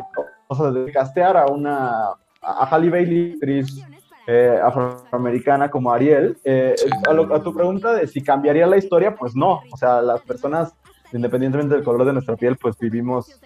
o 0.49 0.55
sea, 0.55 0.70
de 0.70 0.91
castear 0.91 1.36
a 1.36 1.47
una, 1.47 2.09
a 2.41 2.64
Halle 2.70 2.91
Bailey, 2.91 3.32
actriz 3.34 3.84
eh, 4.30 4.60
afroamericana 4.62 5.70
como 5.70 5.90
Ariel. 5.90 6.36
Eh, 6.44 6.74
Sí. 6.76 6.88
a, 7.08 7.12
lo- 7.14 7.34
a 7.34 7.42
tu 7.42 7.52
pregunta 7.54 7.94
de 7.94 8.06
si 8.06 8.22
cambiaría 8.22 8.66
la 8.66 8.76
historia, 8.76 9.16
pues 9.16 9.34
no. 9.34 9.62
O 9.72 9.76
sea, 9.76 10.02
las 10.02 10.20
personas, 10.20 10.74
independientemente 11.12 11.74
del 11.74 11.82
color 11.84 12.04
de 12.04 12.12
nuestra 12.12 12.36
piel, 12.36 12.56
pues 12.56 12.78
vivimos, 12.78 13.40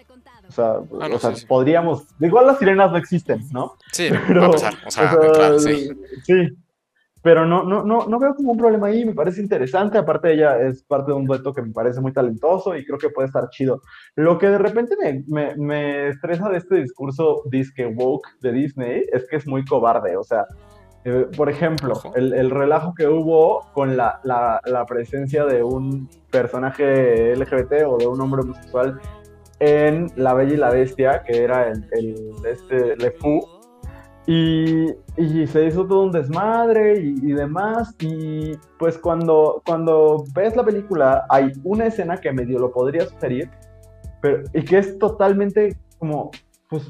o 0.49 0.51
sea, 0.51 0.73
Ah, 1.01 1.07
no, 1.09 1.15
o 1.15 1.19
sea 1.19 1.31
sí, 1.31 1.37
sí. 1.41 1.45
podríamos, 1.47 2.05
igual 2.19 2.47
las 2.47 2.59
sirenas 2.59 2.91
no 2.91 2.97
existen, 2.97 3.39
¿no? 3.51 3.75
Sí, 3.93 4.09
Pero, 4.27 4.41
va 4.41 4.47
a 4.47 4.51
pasar, 4.51 4.73
o 4.85 4.91
sea, 4.91 5.03
o 5.17 5.21
sea, 5.23 5.31
claro, 5.31 5.59
sí. 5.59 5.89
sí. 6.25 6.49
Pero 7.21 7.45
no, 7.45 7.63
no, 7.63 7.85
no, 7.85 8.05
no 8.05 8.19
veo 8.19 8.35
como 8.35 8.51
un 8.51 8.57
problema 8.57 8.87
ahí, 8.87 9.05
me 9.05 9.13
parece 9.13 9.39
interesante. 9.41 9.97
Aparte, 9.97 10.33
ella 10.33 10.59
es 10.59 10.83
parte 10.83 11.11
de 11.13 11.17
un 11.17 11.25
dueto 11.25 11.53
que 11.53 11.61
me 11.61 11.71
parece 11.71 12.01
muy 12.01 12.11
talentoso 12.11 12.75
y 12.75 12.85
creo 12.85 12.97
que 12.97 13.09
puede 13.11 13.27
estar 13.27 13.47
chido. 13.49 13.81
Lo 14.17 14.37
que 14.37 14.49
de 14.49 14.57
repente 14.57 14.97
me, 15.01 15.23
me, 15.27 15.55
me 15.55 16.07
estresa 16.09 16.49
de 16.49 16.57
este 16.57 16.75
discurso 16.81 17.43
disque 17.49 17.85
woke 17.85 18.27
de 18.41 18.51
Disney 18.51 19.03
es 19.13 19.25
que 19.29 19.37
es 19.37 19.47
muy 19.47 19.63
cobarde. 19.63 20.17
O 20.17 20.23
sea, 20.25 20.45
eh, 21.05 21.27
por 21.35 21.49
ejemplo, 21.49 21.93
el, 22.15 22.33
el 22.33 22.49
relajo 22.49 22.93
que 22.93 23.07
hubo 23.07 23.67
con 23.73 23.97
la, 23.97 24.19
la, 24.23 24.61
la 24.65 24.85
presencia 24.85 25.45
de 25.45 25.61
un 25.61 26.09
personaje 26.31 27.35
LGBT 27.35 27.85
o 27.85 27.97
de 27.97 28.07
un 28.07 28.21
hombre 28.21 28.41
homosexual 28.41 28.99
en 29.59 30.11
La 30.15 30.33
Bella 30.33 30.53
y 30.53 30.57
la 30.57 30.69
Bestia, 30.71 31.23
que 31.23 31.43
era 31.43 31.69
el, 31.69 31.85
el 31.91 32.31
este 32.45 32.95
Le 32.97 33.11
Fou, 33.11 33.41
y, 34.25 34.87
y 35.17 35.47
se 35.47 35.65
hizo 35.65 35.85
todo 35.85 36.03
un 36.03 36.11
desmadre 36.11 37.01
y, 37.01 37.15
y 37.21 37.33
demás. 37.33 37.93
Y 37.99 38.53
pues 38.79 38.97
cuando, 38.97 39.61
cuando 39.65 40.23
ves 40.33 40.55
la 40.55 40.63
película, 40.63 41.25
hay 41.29 41.51
una 41.63 41.87
escena 41.87 42.17
que 42.17 42.31
medio 42.31 42.59
lo 42.59 42.71
podría 42.71 43.05
sugerir, 43.05 43.49
pero, 44.21 44.43
y 44.53 44.63
que 44.63 44.77
es 44.77 44.97
totalmente 44.99 45.77
como, 45.99 46.31
pues, 46.69 46.89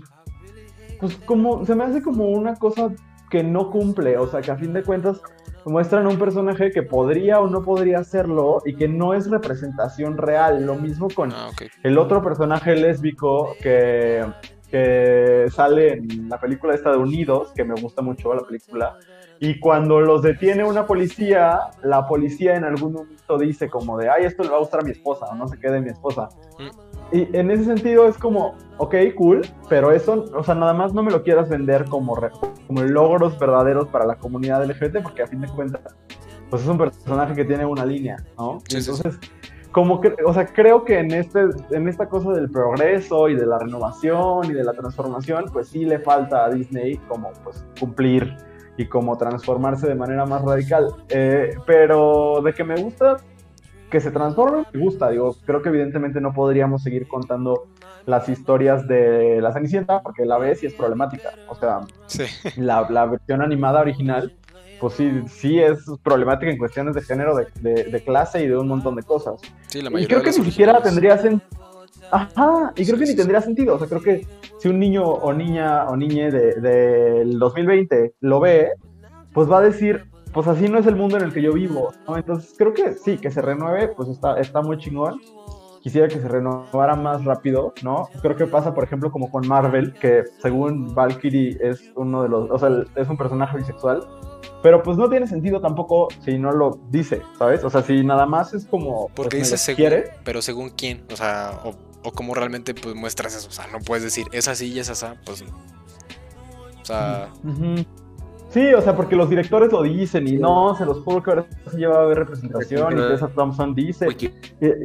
pues 0.99 1.16
como, 1.26 1.66
se 1.66 1.76
me 1.76 1.84
hace 1.84 2.01
como 2.01 2.26
una 2.30 2.55
cosa 2.55 2.91
que 3.34 3.43
no 3.43 3.71
cumple, 3.71 4.15
o 4.19 4.27
sea, 4.27 4.41
que 4.41 4.51
a 4.51 4.55
fin 4.55 4.73
de 4.73 4.84
cuentas 4.84 5.19
muestran 5.65 6.05
un 6.05 6.19
personaje 6.19 6.69
que 6.69 6.84
podría 6.84 7.39
o 7.39 7.47
no 7.47 7.63
podría 7.63 7.97
hacerlo 7.97 8.61
y 8.63 8.75
que 8.75 8.88
no 8.88 9.15
es 9.15 9.27
representación 9.27 10.19
real. 10.19 10.67
Lo 10.67 10.75
mismo 10.75 11.07
con 11.09 11.31
Ah, 11.34 11.49
el 11.81 11.97
otro 11.97 12.21
personaje 12.21 12.75
lésbico 12.75 13.55
que, 13.59 14.23
que 14.69 15.47
sale 15.49 15.93
en 15.93 16.29
la 16.29 16.39
película 16.39 16.75
esta 16.75 16.91
de 16.91 16.97
Unidos, 16.97 17.51
que 17.55 17.63
me 17.63 17.73
gusta 17.73 18.03
mucho 18.03 18.36
la 18.36 18.43
película, 18.43 18.99
y 19.39 19.59
cuando 19.59 19.99
los 19.99 20.21
detiene 20.21 20.63
una 20.63 20.86
policía, 20.86 21.59
la 21.81 22.05
policía 22.05 22.55
en 22.55 22.65
algún 22.65 22.93
momento 22.93 23.39
dice 23.39 23.67
como 23.67 23.97
de, 23.97 24.09
ay, 24.09 24.25
esto 24.25 24.43
le 24.43 24.49
va 24.49 24.57
a 24.57 24.59
gustar 24.59 24.81
a 24.81 24.84
mi 24.84 24.91
esposa, 24.91 25.25
o 25.25 25.34
no 25.34 25.47
se 25.47 25.57
quede 25.57 25.81
mi 25.81 25.89
esposa. 25.89 26.29
Y 27.12 27.36
en 27.36 27.51
ese 27.51 27.66
sentido 27.66 28.08
es 28.08 28.18
como, 28.18 28.56
ok, 28.78 28.95
cool, 29.16 29.41
pero 29.70 29.91
eso, 29.91 30.26
o 30.36 30.43
sea, 30.43 30.56
nada 30.56 30.74
más 30.74 30.93
no 30.93 31.04
me 31.04 31.12
lo 31.12 31.24
quieras 31.24 31.49
vender 31.49 31.86
como, 31.86 32.16
como 32.68 32.82
logros 32.82 33.38
verdaderos 33.38 33.88
para 33.89 34.06
la 34.06 34.16
comunidad 34.16 34.66
LGBT, 34.66 35.04
porque 35.04 35.24
a 35.24 35.28
fin 35.28 35.41
de 35.41 35.47
cuentas, 35.49 35.95
pues 36.49 36.64
es 36.64 36.68
un 36.68 36.78
personaje 36.78 37.36
que 37.36 37.45
tiene 37.45 37.66
una 37.66 37.86
línea, 37.86 38.18
¿no? 38.38 38.60
Sí, 38.68 38.82
sí, 38.82 38.93
sí. 38.93 39.01
Entonces, 39.06 39.20
como 39.74 39.99
que, 39.99 40.16
o 40.26 40.34
sea, 40.34 40.45
creo 40.45 40.86
que 40.86 40.99
en, 40.99 41.12
este, 41.12 41.45
en 41.72 41.88
esta 41.88 42.08
cosa 42.08 42.32
del 42.32 42.49
progreso 42.49 43.28
y 43.28 43.36
de 43.36 43.45
la 43.45 43.58
renovación 43.58 44.45
y 44.45 44.54
de 44.54 44.64
la 44.64 44.72
transformación, 44.74 45.45
pues 45.51 45.68
sí 45.68 45.84
le 45.84 45.99
falta 45.99 46.45
a 46.45 46.49
Disney 46.51 46.97
como 47.08 47.32
pues 47.43 47.66
cumplir 47.80 48.38
y 48.78 48.86
como 48.86 49.18
transformarse 49.18 49.88
de 49.88 49.95
manera 49.95 50.26
más 50.26 50.43
radical. 50.43 50.93
Eh, 51.10 51.56
pero 51.66 52.41
de 52.43 52.54
que 52.54 52.64
me 52.64 52.76
gusta 52.76 53.18
que 53.93 54.01
se 54.01 54.09
transforme, 54.11 54.65
me 54.73 54.79
gusta. 54.79 55.11
Digo, 55.11 55.35
creo 55.45 55.61
que 55.61 55.69
evidentemente 55.69 56.19
no 56.19 56.33
podríamos 56.33 56.81
seguir 56.81 57.07
contando 57.07 57.67
las 58.07 58.27
historias 58.27 58.87
de 58.87 59.39
la 59.39 59.53
Cenicienta 59.53 60.01
porque 60.01 60.25
la 60.25 60.39
ves 60.39 60.63
y 60.63 60.65
es 60.65 60.73
problemática. 60.73 61.29
O 61.47 61.53
sea, 61.55 61.81
Sí. 62.07 62.23
la, 62.57 62.87
la 62.89 63.05
versión 63.05 63.43
animada 63.43 63.81
original, 63.81 64.33
pues 64.81 64.95
sí, 64.95 65.11
sí 65.27 65.59
es 65.59 65.77
problemática 66.01 66.51
en 66.51 66.57
cuestiones 66.57 66.95
de 66.95 67.01
género, 67.03 67.35
de, 67.35 67.47
de- 67.61 67.83
de 67.83 68.03
clase 68.03 68.43
y 68.43 68.47
de 68.47 68.57
un 68.57 68.67
montón 68.67 68.95
de 68.95 69.03
cosas. 69.03 69.35
Sí, 69.67 69.81
la 69.83 69.89
Y 69.89 69.93
mayoría 69.93 70.07
creo 70.07 70.19
de 70.19 70.31
que 70.31 70.39
ni 70.39 70.45
siquiera 70.51 70.81
tendría 70.81 71.17
sentido. 71.19 71.47
Ajá, 72.11 72.73
y 72.75 72.85
creo 72.85 72.97
que 72.99 73.05
ni 73.05 73.15
tendría 73.15 73.41
sentido. 73.41 73.75
O 73.75 73.79
sea, 73.79 73.87
creo 73.87 74.01
que 74.01 74.27
si 74.59 74.69
un 74.69 74.79
niño 74.79 75.03
o 75.05 75.31
niña 75.33 75.85
o 75.87 75.95
niñe 75.95 76.31
de- 76.31 76.55
del 76.61 77.37
2020 77.39 78.13
lo 78.21 78.39
ve, 78.39 78.71
pues 79.33 79.49
va 79.49 79.59
a 79.59 79.61
decir, 79.61 80.05
pues 80.34 80.47
así 80.47 80.67
no 80.67 80.79
es 80.79 80.88
el 80.88 80.95
mundo 80.95 81.17
en 81.17 81.23
el 81.23 81.34
que 81.34 81.41
yo 81.41 81.53
vivo. 81.53 81.93
¿no? 82.07 82.17
Entonces 82.17 82.53
creo 82.57 82.73
que 82.73 82.93
sí, 82.93 83.17
que 83.17 83.31
se 83.31 83.41
renueve, 83.41 83.89
pues 83.89 84.09
está, 84.09 84.39
está 84.39 84.61
muy 84.61 84.77
chingón. 84.77 85.21
Quisiera 85.81 86.07
que 86.07 86.19
se 86.19 86.27
renovara 86.29 86.95
más 86.95 87.25
rápido, 87.25 87.73
¿no? 87.84 88.07
Creo 88.21 88.38
que 88.38 88.47
pasa, 88.47 88.73
por 88.73 88.86
ejemplo, 88.86 89.11
como 89.11 89.29
con 89.29 89.45
Marvel, 89.45 89.93
que 89.93 90.23
según 90.41 90.95
Valkyrie 90.95 91.57
es 91.61 91.91
uno 91.95 92.23
de 92.23 92.29
los, 92.29 92.49
o 92.49 92.57
sea, 92.57 92.69
es 92.95 93.09
un 93.09 93.17
personaje 93.17 93.57
bisexual, 93.57 94.01
pero 94.61 94.81
pues 94.81 94.97
no 94.97 95.09
tiene 95.09 95.27
sentido 95.27 95.59
tampoco 95.59 96.07
si 96.23 96.39
no 96.39 96.53
lo 96.53 96.79
dice, 96.89 97.21
¿sabes? 97.38 97.65
O 97.65 97.69
sea, 97.69 97.81
si 97.81 98.01
nada 98.01 98.25
más 98.25 98.53
es 98.53 98.65
como... 98.65 99.09
Porque 99.13 99.39
pues, 99.39 99.51
dice 99.51 99.57
según, 99.57 99.75
quiere, 99.75 100.05
pero 100.23 100.41
según 100.41 100.69
quién, 100.69 101.03
o 101.11 101.17
sea, 101.17 101.59
o, 101.65 101.73
o 102.01 102.11
cómo 102.13 102.34
realmente 102.34 102.73
pues 102.73 102.95
muestras 102.95 103.36
eso, 103.36 103.49
o 103.49 103.51
sea, 103.51 103.67
no 103.67 103.79
puedes 103.79 104.05
decir 104.05 104.27
es 104.31 104.47
así 104.47 104.71
y 104.71 104.79
es 104.79 104.89
así, 104.89 105.05
pues, 105.25 105.43
o 106.81 106.86
sea, 106.86 107.29
Ujú. 107.43 107.86
Sí, 108.54 108.72
o 108.72 108.82
sea, 108.82 108.95
porque 108.95 109.16
los 109.16 109.32
directores 109.32 109.72
lo 109.72 109.82
dicen 109.82 110.28
y 110.28 110.34
no, 110.34 110.76
se 110.76 110.86
los 110.86 110.99
juro 110.99 111.24
que 111.24 111.32
ahora 111.32 111.45
sí 111.72 111.80
ya 111.80 111.89
va 111.89 111.97
a 111.97 112.01
haber 112.04 112.20
representación 112.20 112.93
y 112.93 113.01
Tessa 113.01 113.28
Thompson 113.30 113.74
dice. 113.74 114.08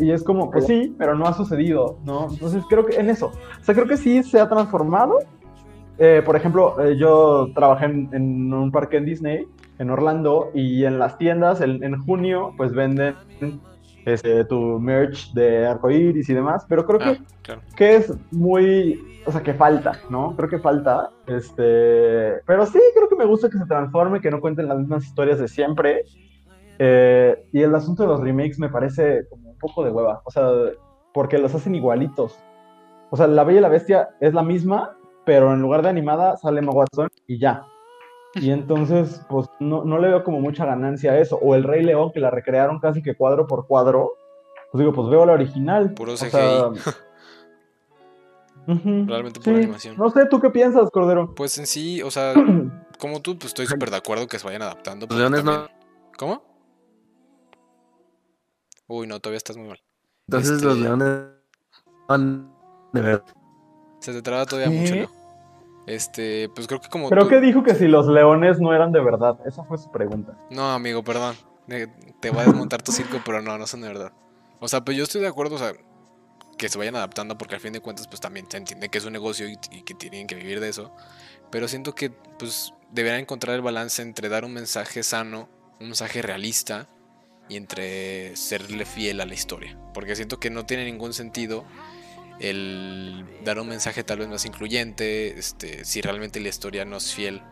Y 0.00 0.10
es 0.10 0.24
como, 0.24 0.50
pues 0.50 0.66
sí, 0.66 0.94
pero 0.96 1.14
no 1.14 1.26
ha 1.26 1.34
sucedido, 1.34 1.98
¿no? 2.02 2.28
Entonces 2.30 2.62
creo 2.70 2.86
que 2.86 2.96
en 2.96 3.10
eso, 3.10 3.26
o 3.26 3.64
sea, 3.64 3.74
creo 3.74 3.86
que 3.86 3.98
sí 3.98 4.22
se 4.22 4.40
ha 4.40 4.48
transformado. 4.48 5.18
Eh, 5.98 6.22
por 6.24 6.34
ejemplo, 6.34 6.80
eh, 6.80 6.96
yo 6.96 7.50
trabajé 7.54 7.84
en, 7.84 8.08
en 8.12 8.54
un 8.54 8.72
parque 8.72 8.96
en 8.96 9.04
Disney, 9.04 9.46
en 9.78 9.90
Orlando, 9.90 10.50
y 10.54 10.84
en 10.84 10.98
las 10.98 11.18
tiendas 11.18 11.60
en, 11.60 11.84
en 11.84 11.98
junio, 11.98 12.54
pues 12.56 12.72
venden 12.72 13.16
este, 14.08 14.44
tu 14.44 14.80
merch 14.80 15.32
de 15.32 15.66
arcoíris 15.66 16.28
y 16.28 16.34
demás, 16.34 16.64
pero 16.68 16.86
creo 16.86 16.98
ah, 17.02 17.12
que 17.12 17.20
claro. 17.42 17.60
que 17.76 17.96
es 17.96 18.14
muy, 18.30 19.20
o 19.26 19.32
sea, 19.32 19.42
que 19.42 19.52
falta, 19.52 20.00
¿no? 20.08 20.34
Creo 20.36 20.48
que 20.48 20.58
falta, 20.58 21.10
este, 21.26 22.40
pero 22.46 22.64
sí, 22.66 22.80
creo 22.94 23.08
que 23.08 23.16
me 23.16 23.26
gusta 23.26 23.50
que 23.50 23.58
se 23.58 23.66
transforme, 23.66 24.20
que 24.20 24.30
no 24.30 24.40
cuenten 24.40 24.68
las 24.68 24.78
mismas 24.78 25.04
historias 25.04 25.38
de 25.38 25.48
siempre. 25.48 26.04
Eh, 26.80 27.48
y 27.52 27.60
el 27.60 27.74
asunto 27.74 28.04
de 28.04 28.08
los 28.08 28.20
remakes 28.20 28.58
me 28.58 28.68
parece 28.68 29.26
como 29.28 29.50
un 29.50 29.58
poco 29.58 29.84
de 29.84 29.90
hueva, 29.90 30.22
o 30.24 30.30
sea, 30.30 30.48
porque 31.12 31.38
los 31.38 31.54
hacen 31.54 31.74
igualitos. 31.74 32.38
O 33.10 33.16
sea, 33.16 33.26
La 33.26 33.44
Bella 33.44 33.58
y 33.58 33.62
la 33.62 33.68
Bestia 33.68 34.08
es 34.20 34.32
la 34.32 34.42
misma, 34.42 34.96
pero 35.26 35.52
en 35.52 35.60
lugar 35.60 35.82
de 35.82 35.90
animada 35.90 36.36
sale 36.36 36.60
Emma 36.60 36.72
Watson 36.72 37.08
y 37.26 37.38
ya. 37.38 37.66
Y 38.40 38.50
entonces, 38.50 39.20
pues 39.28 39.48
no, 39.60 39.84
no 39.84 39.98
le 39.98 40.08
veo 40.08 40.24
como 40.24 40.40
mucha 40.40 40.64
ganancia 40.64 41.12
a 41.12 41.18
eso. 41.18 41.36
O 41.42 41.54
El 41.54 41.64
Rey 41.64 41.82
León, 41.84 42.10
que 42.12 42.20
la 42.20 42.30
recrearon 42.30 42.78
casi 42.80 43.02
que 43.02 43.16
cuadro 43.16 43.46
por 43.46 43.66
cuadro. 43.66 44.12
Pues 44.70 44.80
digo, 44.80 44.92
pues 44.92 45.08
veo 45.08 45.24
la 45.26 45.32
original. 45.32 45.94
Puro 45.94 46.12
O 46.12 46.16
sea, 46.16 46.28
CGI. 46.76 46.80
Realmente 49.06 49.40
pura 49.40 49.56
sí. 49.56 49.62
animación. 49.62 49.96
No 49.96 50.10
sé, 50.10 50.26
¿tú 50.26 50.40
qué 50.40 50.50
piensas, 50.50 50.90
Cordero? 50.90 51.34
Pues 51.34 51.56
en 51.58 51.66
sí, 51.66 52.02
o 52.02 52.10
sea, 52.10 52.34
como 52.98 53.20
tú, 53.22 53.38
pues 53.38 53.46
estoy 53.48 53.66
súper 53.66 53.90
de 53.90 53.96
acuerdo 53.96 54.26
que 54.26 54.38
se 54.38 54.46
vayan 54.46 54.62
adaptando. 54.62 55.06
Los 55.08 55.18
leones 55.18 55.42
no. 55.44 55.68
¿Cómo? 56.18 56.42
Uy, 58.86 59.06
no, 59.06 59.20
todavía 59.20 59.38
estás 59.38 59.56
muy 59.56 59.68
mal. 59.68 59.80
Entonces 60.28 60.52
Este- 60.52 60.66
los 60.66 60.78
leones 60.78 61.08
de 62.92 63.00
verdad. 63.02 63.22
Se 64.00 64.12
te 64.12 64.22
traba 64.22 64.46
todavía 64.46 64.70
¿Qué? 64.70 64.80
mucho, 64.80 64.94
Leo. 64.94 65.10
Este, 65.88 66.48
pues 66.54 66.66
creo 66.66 66.80
que 66.80 66.88
como 66.88 67.08
Creo 67.08 67.24
tú- 67.24 67.30
que 67.30 67.40
dijo 67.40 67.62
que 67.62 67.74
si 67.74 67.88
los 67.88 68.06
leones 68.06 68.60
no 68.60 68.74
eran 68.74 68.92
de 68.92 69.00
verdad. 69.00 69.38
Esa 69.46 69.64
fue 69.64 69.78
su 69.78 69.90
pregunta. 69.90 70.34
No, 70.50 70.70
amigo, 70.72 71.02
perdón. 71.02 71.36
Te 71.66 72.30
voy 72.30 72.40
a 72.40 72.44
desmontar 72.44 72.82
tu 72.82 72.92
circo, 72.92 73.20
pero 73.24 73.42
no, 73.42 73.56
no 73.58 73.66
son 73.66 73.80
de 73.82 73.88
verdad. 73.88 74.12
O 74.60 74.68
sea, 74.68 74.82
pues 74.84 74.96
yo 74.96 75.04
estoy 75.04 75.20
de 75.20 75.28
acuerdo, 75.28 75.56
o 75.56 75.58
sea, 75.58 75.72
que 76.56 76.68
se 76.68 76.78
vayan 76.78 76.96
adaptando 76.96 77.38
porque 77.38 77.54
al 77.54 77.60
fin 77.60 77.72
de 77.72 77.80
cuentas, 77.80 78.08
pues 78.08 78.20
también 78.20 78.46
se 78.50 78.56
entiende 78.56 78.88
que 78.88 78.98
es 78.98 79.04
un 79.04 79.12
negocio 79.12 79.48
y, 79.48 79.58
y 79.70 79.82
que 79.82 79.94
tienen 79.94 80.26
que 80.26 80.34
vivir 80.34 80.60
de 80.60 80.68
eso. 80.68 80.92
Pero 81.50 81.68
siento 81.68 81.94
que, 81.94 82.10
pues, 82.10 82.74
deberán 82.90 83.20
encontrar 83.20 83.54
el 83.56 83.62
balance 83.62 84.02
entre 84.02 84.28
dar 84.28 84.44
un 84.44 84.52
mensaje 84.52 85.02
sano, 85.02 85.48
un 85.80 85.86
mensaje 85.88 86.20
realista 86.22 86.88
y 87.48 87.56
entre 87.56 88.34
serle 88.36 88.84
fiel 88.84 89.20
a 89.20 89.26
la 89.26 89.34
historia. 89.34 89.78
Porque 89.94 90.16
siento 90.16 90.40
que 90.40 90.50
no 90.50 90.66
tiene 90.66 90.84
ningún 90.84 91.12
sentido 91.14 91.64
el 92.40 93.24
dar 93.44 93.58
un 93.58 93.68
mensaje 93.68 94.04
tal 94.04 94.18
vez 94.18 94.28
más 94.28 94.44
incluyente, 94.44 95.38
este, 95.38 95.84
si 95.84 96.00
realmente 96.00 96.40
la 96.40 96.48
historia 96.48 96.84
no 96.84 96.96
es 96.96 97.14
fiel 97.14 97.42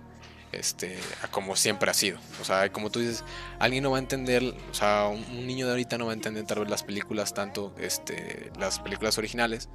este, 0.53 0.99
a 1.23 1.29
como 1.29 1.57
siempre 1.57 1.91
ha 1.91 1.95
sido. 1.95 2.19
O 2.41 2.45
sea, 2.45 2.73
como 2.73 2.91
tú 2.91 3.01
dices, 3.01 3.25
alguien 3.59 3.83
no 3.83 3.91
va 3.91 3.99
a 3.99 4.01
entender, 4.01 4.43
o 4.71 4.75
sea, 4.75 5.07
un, 5.09 5.47
niño 5.47 5.67
de 5.67 5.73
ahorita 5.73 5.99
no 5.99 6.07
va 6.07 6.13
a 6.13 6.15
entender 6.15 6.45
tal 6.45 6.61
vez 6.61 6.71
las 6.71 6.83
películas 6.83 7.35
tanto, 7.35 7.75
este, 7.79 8.51
las 8.59 8.79
películas 8.79 9.19
originales, 9.19 9.69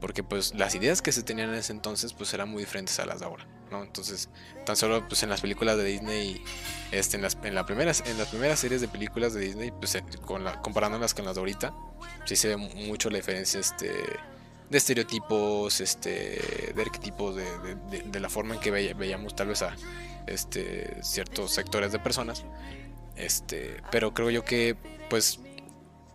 porque 0.00 0.22
pues 0.22 0.54
las 0.54 0.74
ideas 0.74 1.02
que 1.02 1.12
se 1.12 1.22
tenían 1.22 1.50
en 1.50 1.56
ese 1.56 1.72
entonces 1.72 2.12
pues 2.14 2.34
eran 2.34 2.48
muy 2.48 2.62
diferentes 2.62 2.98
a 2.98 3.06
las 3.06 3.20
de 3.20 3.26
ahora, 3.26 3.46
¿no? 3.70 3.82
Entonces, 3.82 4.28
tan 4.66 4.76
solo 4.76 5.06
pues 5.06 5.22
en 5.22 5.30
las 5.30 5.40
películas 5.40 5.76
de 5.76 5.84
Disney, 5.84 6.42
este, 6.90 7.16
en 7.16 7.22
las, 7.22 7.38
en 7.42 7.54
la 7.54 7.64
primeras, 7.64 8.02
en 8.06 8.18
las 8.18 8.28
primeras 8.28 8.58
series 8.58 8.80
de 8.80 8.88
películas 8.88 9.34
de 9.34 9.40
Disney, 9.40 9.70
pues 9.70 9.96
comparándolas 10.62 11.14
con 11.14 11.24
las 11.26 11.34
de 11.34 11.40
ahorita, 11.40 11.74
sí 12.24 12.34
se 12.34 12.48
ve 12.48 12.56
mu- 12.56 12.74
mucho 12.86 13.08
la 13.08 13.18
diferencia, 13.18 13.60
este, 13.60 13.92
de 14.74 14.78
estereotipos, 14.78 15.80
este, 15.80 16.72
de 16.74 16.82
arquetipos, 16.82 17.36
de, 17.36 17.44
de- 17.60 17.74
de- 17.90 18.02
de 18.10 18.20
la 18.20 18.28
forma 18.28 18.54
en 18.54 18.60
que 18.60 18.72
veía- 18.72 18.92
veíamos 18.94 19.36
tal 19.36 19.46
vez 19.46 19.62
a 19.62 19.74
este, 20.26 20.98
ciertos 21.02 21.52
sectores 21.54 21.92
de 21.92 22.00
personas. 22.00 22.44
Este, 23.14 23.80
pero 23.92 24.12
creo 24.12 24.30
yo 24.30 24.44
que 24.44 24.76
pues 25.08 25.38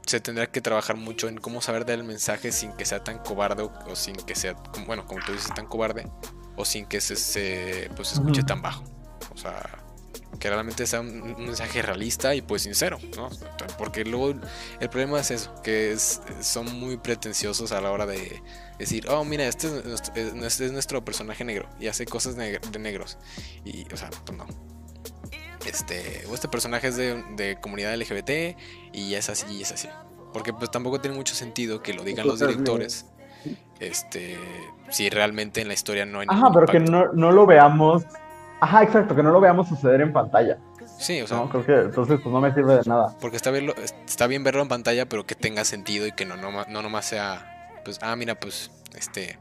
se 0.06 0.20
tendrá 0.20 0.48
que 0.52 0.60
trabajar 0.60 0.98
mucho 0.98 1.30
en 1.30 1.38
cómo 1.38 1.62
saber 1.62 1.86
dar 1.86 1.98
el 2.00 2.04
mensaje 2.04 2.52
sin 2.52 2.74
que 2.74 2.84
sea 2.84 3.02
tan 3.04 3.20
cobarde 3.20 3.64
o, 3.64 3.72
o 3.88 3.96
sin 3.96 4.16
que 4.18 4.36
sea, 4.36 4.56
bueno, 4.86 5.06
como 5.06 5.24
tú 5.26 5.32
dices, 5.32 5.54
tan 5.56 5.66
cobarde 5.68 6.06
o 6.58 6.66
sin 6.66 6.86
que 6.86 7.00
se, 7.00 7.16
se, 7.16 7.90
pues, 7.96 8.10
se 8.10 8.16
escuche 8.16 8.44
tan 8.44 8.62
bajo. 8.62 8.84
O 9.34 9.38
sea, 9.38 9.79
que 10.40 10.50
realmente 10.50 10.86
sea 10.86 11.02
un, 11.02 11.22
un 11.22 11.46
mensaje 11.46 11.82
realista 11.82 12.36
y 12.36 12.42
pues 12.42 12.62
sincero, 12.62 12.98
¿no? 13.18 13.30
Porque 13.78 14.06
luego 14.06 14.40
el 14.80 14.90
problema 14.90 15.20
es 15.20 15.32
eso, 15.32 15.54
que 15.64 15.92
es, 15.92 16.22
son 16.42 16.80
muy 16.80 16.98
pretenciosos 16.98 17.72
a 17.72 17.82
la 17.82 17.92
hora 17.92 18.06
de 18.06 18.42
decir, 18.78 19.06
oh, 19.10 19.26
mira, 19.26 19.48
este 19.48 19.68
es 19.68 19.86
nuestro, 19.86 20.14
es- 20.16 20.34
este 20.34 20.66
es 20.68 20.72
nuestro 20.72 21.04
personaje 21.04 21.44
negro 21.44 21.68
y 21.80 21.88
hace 21.88 22.06
cosas 22.06 22.38
neg- 22.38 22.62
de 22.62 22.80
negros. 22.80 23.18
Y, 23.66 23.92
o 23.94 23.98
sea, 23.98 24.10
pues 24.26 24.38
no. 24.38 24.46
Este, 25.66 26.24
o 26.30 26.34
este 26.36 26.48
personaje 26.48 26.88
es 26.88 26.96
de, 26.96 27.22
de 27.36 27.58
comunidad 27.60 27.94
LGBT 27.94 28.58
y 28.94 29.14
es 29.16 29.30
así 29.30 29.46
y 29.52 29.62
es 29.64 29.72
así. 29.72 29.90
Porque 30.32 30.54
pues 30.54 30.72
tampoco 30.72 31.02
tiene 31.02 31.18
mucho 31.18 31.36
sentido 31.36 31.82
que 31.82 31.94
lo 31.94 32.04
digan 32.04 32.26
los 32.28 32.40
directores. 32.40 33.06
Este, 33.80 34.38
si 34.90 35.10
realmente 35.10 35.62
en 35.62 35.68
la 35.68 35.74
historia 35.74 36.06
no 36.06 36.20
hay 36.20 36.28
Ajá, 36.30 36.52
pero 36.54 36.66
que 36.68 36.80
no, 36.80 37.12
no 37.14 37.32
lo 37.32 37.46
veamos. 37.46 38.04
Ajá, 38.62 38.84
exacto, 38.84 39.16
que 39.16 39.24
no 39.24 39.32
lo 39.32 39.40
veamos 39.40 39.68
suceder 39.70 40.02
en 40.02 40.12
pantalla. 40.12 40.58
Sí, 40.98 41.22
o 41.22 41.28
sea, 41.28 41.38
¿no? 41.38 41.50
Creo 41.50 41.66
que 41.66 41.74
entonces 41.74 42.20
pues 42.22 42.34
no 42.34 42.42
me 42.42 42.54
sirve 42.54 42.76
de 42.76 42.82
nada. 42.86 43.16
Porque 43.22 43.38
está 43.38 43.52
bien, 43.52 43.68
lo- 43.68 43.76
está 43.76 44.28
bien 44.28 44.44
verlo 44.44 44.62
en 44.62 44.68
pantalla, 44.68 45.08
pero 45.08 45.26
que 45.26 45.36
tenga 45.36 45.64
sentido 45.64 46.06
y 46.06 46.12
que 46.12 46.26
no, 46.26 46.36
no, 46.36 46.52
no 46.66 46.82
nomás 46.82 47.06
sea, 47.06 47.72
pues, 47.86 48.00
ah, 48.02 48.16
mira, 48.18 48.36
pues, 48.36 48.70
este, 48.96 49.40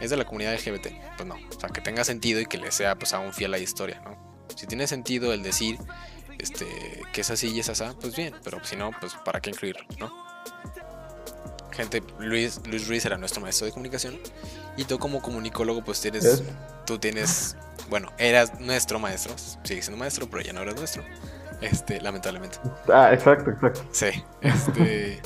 es 0.00 0.10
de 0.10 0.16
la 0.16 0.24
comunidad 0.24 0.54
LGBT. 0.54 0.88
Pues 1.16 1.26
no, 1.28 1.34
o 1.34 1.60
sea, 1.60 1.68
que 1.70 1.80
tenga 1.80 2.04
sentido 2.04 2.40
y 2.40 2.46
que 2.46 2.58
le 2.58 2.70
sea, 2.70 2.94
pues, 2.94 3.12
aún 3.12 3.32
fiel 3.32 3.52
a 3.54 3.56
la 3.56 3.62
historia, 3.62 4.00
¿no? 4.04 4.16
Si 4.54 4.66
tiene 4.68 4.86
sentido 4.86 5.32
el 5.32 5.42
decir, 5.42 5.78
este, 6.38 6.66
que 7.12 7.22
es 7.22 7.30
así 7.30 7.48
y 7.48 7.58
es 7.58 7.68
así, 7.68 7.84
pues 8.00 8.14
bien, 8.14 8.34
pero 8.44 8.62
si 8.64 8.76
no, 8.76 8.90
pues, 9.00 9.14
¿para 9.24 9.40
qué 9.40 9.50
incluirlo, 9.50 9.82
no? 9.98 10.12
Gente, 11.72 12.02
Luis, 12.18 12.60
Luis 12.66 12.86
Ruiz 12.86 13.04
era 13.06 13.16
nuestro 13.16 13.40
maestro 13.40 13.66
de 13.66 13.72
comunicación 13.72 14.18
y 14.76 14.84
tú 14.84 14.98
como 14.98 15.20
comunicólogo, 15.22 15.82
pues 15.84 16.00
tienes, 16.00 16.24
Es- 16.24 16.42
tú 16.86 16.98
tienes, 16.98 17.56
bueno, 17.90 18.10
eras 18.18 18.58
nuestro 18.60 18.98
maestro, 18.98 19.34
sigue 19.64 19.82
siendo 19.82 19.98
maestro, 19.98 20.28
pero 20.30 20.42
ya 20.42 20.52
no 20.52 20.62
eres 20.62 20.76
nuestro, 20.76 21.04
este, 21.60 22.00
lamentablemente. 22.00 22.58
Ah, 22.92 23.10
exacto, 23.12 23.50
exacto. 23.50 23.84
Sí, 23.92 24.06
este. 24.40 25.20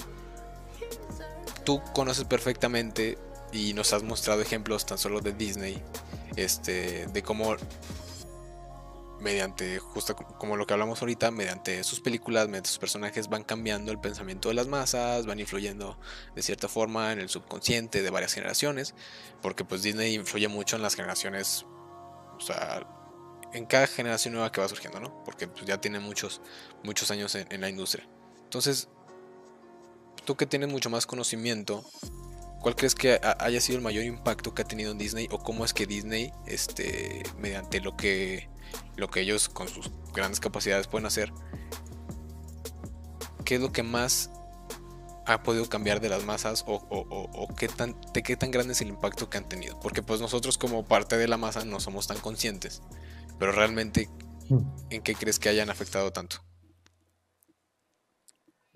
tú 1.64 1.82
conoces 1.94 2.24
perfectamente 2.24 3.18
y 3.53 3.72
nos 3.74 3.92
has 3.92 4.03
mostrado 4.03 4.40
ejemplos 4.42 4.86
tan 4.86 4.99
solo 4.99 5.20
de 5.20 5.32
Disney, 5.32 5.82
este, 6.36 7.07
de 7.07 7.22
cómo 7.22 7.57
mediante, 9.21 9.79
justo 9.79 10.14
co- 10.14 10.39
como 10.39 10.57
lo 10.57 10.67
que 10.67 10.75
hablamos 10.75 11.01
ahorita, 11.01 11.31
mediante 11.31 11.83
sus 11.85 12.01
películas, 12.01 12.49
mediante 12.49 12.69
sus 12.69 12.79
personajes 12.79 13.29
van 13.29 13.45
cambiando 13.45 13.93
el 13.93 13.99
pensamiento 13.99 14.49
de 14.49 14.55
las 14.55 14.67
masas, 14.67 15.27
van 15.27 15.41
influyendo 15.41 15.99
de 16.35 16.43
cierta 16.43 16.69
forma 16.69 17.12
en 17.12 17.21
el 17.21 17.29
subconsciente 17.29 18.03
de 18.03 18.11
varias 18.11 18.35
generaciones, 18.35 18.95
porque 19.43 19.64
pues 19.64 19.83
Disney 19.83 20.14
influye 20.14 20.49
mucho 20.49 20.77
en 20.77 20.83
las 20.83 20.95
generaciones, 20.95 21.64
o 22.37 22.41
sea, 22.41 22.87
en 23.53 23.64
cada 23.64 23.87
generación 23.87 24.35
nueva 24.35 24.53
que 24.53 24.61
va 24.61 24.69
surgiendo, 24.69 25.01
¿no? 25.01 25.25
Porque 25.25 25.49
pues, 25.49 25.64
ya 25.64 25.81
tiene 25.81 25.99
muchos, 26.01 26.41
muchos 26.83 27.11
años 27.11 27.35
en, 27.37 27.47
en 27.51 27.61
la 27.62 27.69
industria. 27.71 28.07
Entonces, 28.45 28.89
tú 30.25 30.37
que 30.37 30.47
tienes 30.47 30.69
mucho 30.69 30.91
más 30.91 31.07
conocimiento, 31.07 31.85
¿cuál 32.61 32.74
crees 32.76 32.94
que 32.94 33.14
ha- 33.22 33.36
haya 33.44 33.61
sido 33.61 33.78
el 33.78 33.84
mayor 33.84 34.04
impacto 34.04 34.54
que 34.54 34.62
ha 34.62 34.64
tenido 34.64 34.92
en 34.92 34.98
Disney 34.98 35.28
o 35.30 35.38
cómo 35.38 35.64
es 35.64 35.72
que 35.72 35.86
Disney, 35.86 36.32
este, 36.46 37.22
mediante 37.38 37.80
lo 37.80 37.96
que, 37.96 38.48
lo 38.96 39.09
que 39.09 39.20
ellos 39.20 39.48
con 39.48 39.68
sus 39.68 39.90
grandes 40.14 40.40
capacidades 40.40 40.86
pueden 40.88 41.07
hacer, 41.07 41.32
qué 43.44 43.57
es 43.57 43.61
lo 43.61 43.72
que 43.72 43.82
más 43.82 44.30
ha 45.28 45.42
podido 45.42 45.68
cambiar 45.68 46.00
de 46.00 46.09
las 46.09 46.24
masas 46.24 46.64
o, 46.66 46.74
o- 46.74 47.07
o- 47.11 47.30
o 47.32 47.54
qué 47.54 47.68
tan, 47.68 47.96
de 48.12 48.22
qué 48.22 48.36
tan 48.36 48.50
grande 48.52 48.72
es 48.74 48.80
el 48.80 48.88
impacto 48.88 49.28
que 49.28 49.38
han 49.38 49.48
tenido? 49.48 49.78
Porque 49.80 50.02
pues 50.02 50.20
nosotros 50.20 50.57
como 50.59 50.84
parte 50.84 51.16
de 51.16 51.26
la 51.28 51.36
masa 51.36 51.64
no 51.64 51.80
somos 51.80 52.07
tan 52.07 52.18
conscientes, 52.18 52.80
pero 53.38 53.52
realmente, 53.52 54.09
¿en 54.90 55.02
qué 55.02 55.14
crees 55.14 55.38
que 55.40 55.48
hayan 55.48 55.68
afectado 55.70 56.12
tanto? 56.12 56.42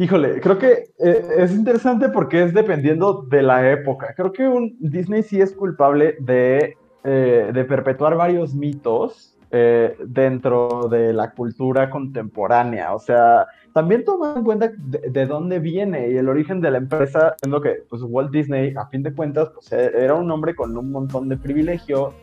Híjole, 0.01 0.41
creo 0.41 0.57
que 0.57 0.95
eh, 0.99 1.25
es 1.37 1.53
interesante 1.53 2.09
porque 2.09 2.43
es 2.43 2.55
dependiendo 2.55 3.27
de 3.29 3.43
la 3.43 3.71
época. 3.71 4.15
Creo 4.17 4.33
que 4.33 4.49
un 4.49 4.75
Disney 4.81 5.23
sí 5.23 5.43
es 5.43 5.53
culpable 5.53 6.17
de, 6.21 6.79
eh, 7.05 7.67
perpetuar 7.69 8.17
varios 8.17 8.55
mitos 8.55 9.37
eh, 9.51 9.95
dentro 10.07 10.89
de 10.91 11.13
la 11.13 11.33
cultura 11.33 11.91
contemporánea. 11.91 12.95
O 12.95 12.99
sea, 12.99 13.47
también 13.75 14.03
tomando 14.07 14.39
en 14.39 14.45
cuenta 14.47 14.73
de, 14.75 15.11
de 15.11 15.27
dónde 15.27 15.59
viene 15.59 16.09
y 16.09 16.17
el 16.17 16.31
origen 16.31 16.63
de 16.63 16.71
la 16.71 16.79
empresa, 16.79 17.35
siendo 17.39 17.61
que 17.61 17.83
pues, 17.91 18.01
Walt 18.03 18.31
Disney, 18.31 18.73
a 18.79 18.87
fin 18.87 19.03
de 19.03 19.13
cuentas, 19.13 19.51
pues, 19.53 19.71
e- 19.71 20.03
era 20.03 20.15
un 20.15 20.31
hombre 20.31 20.55
con 20.55 20.79
un 20.79 20.91
montón 20.93 21.29
de 21.29 21.37
privilegios 21.37 22.15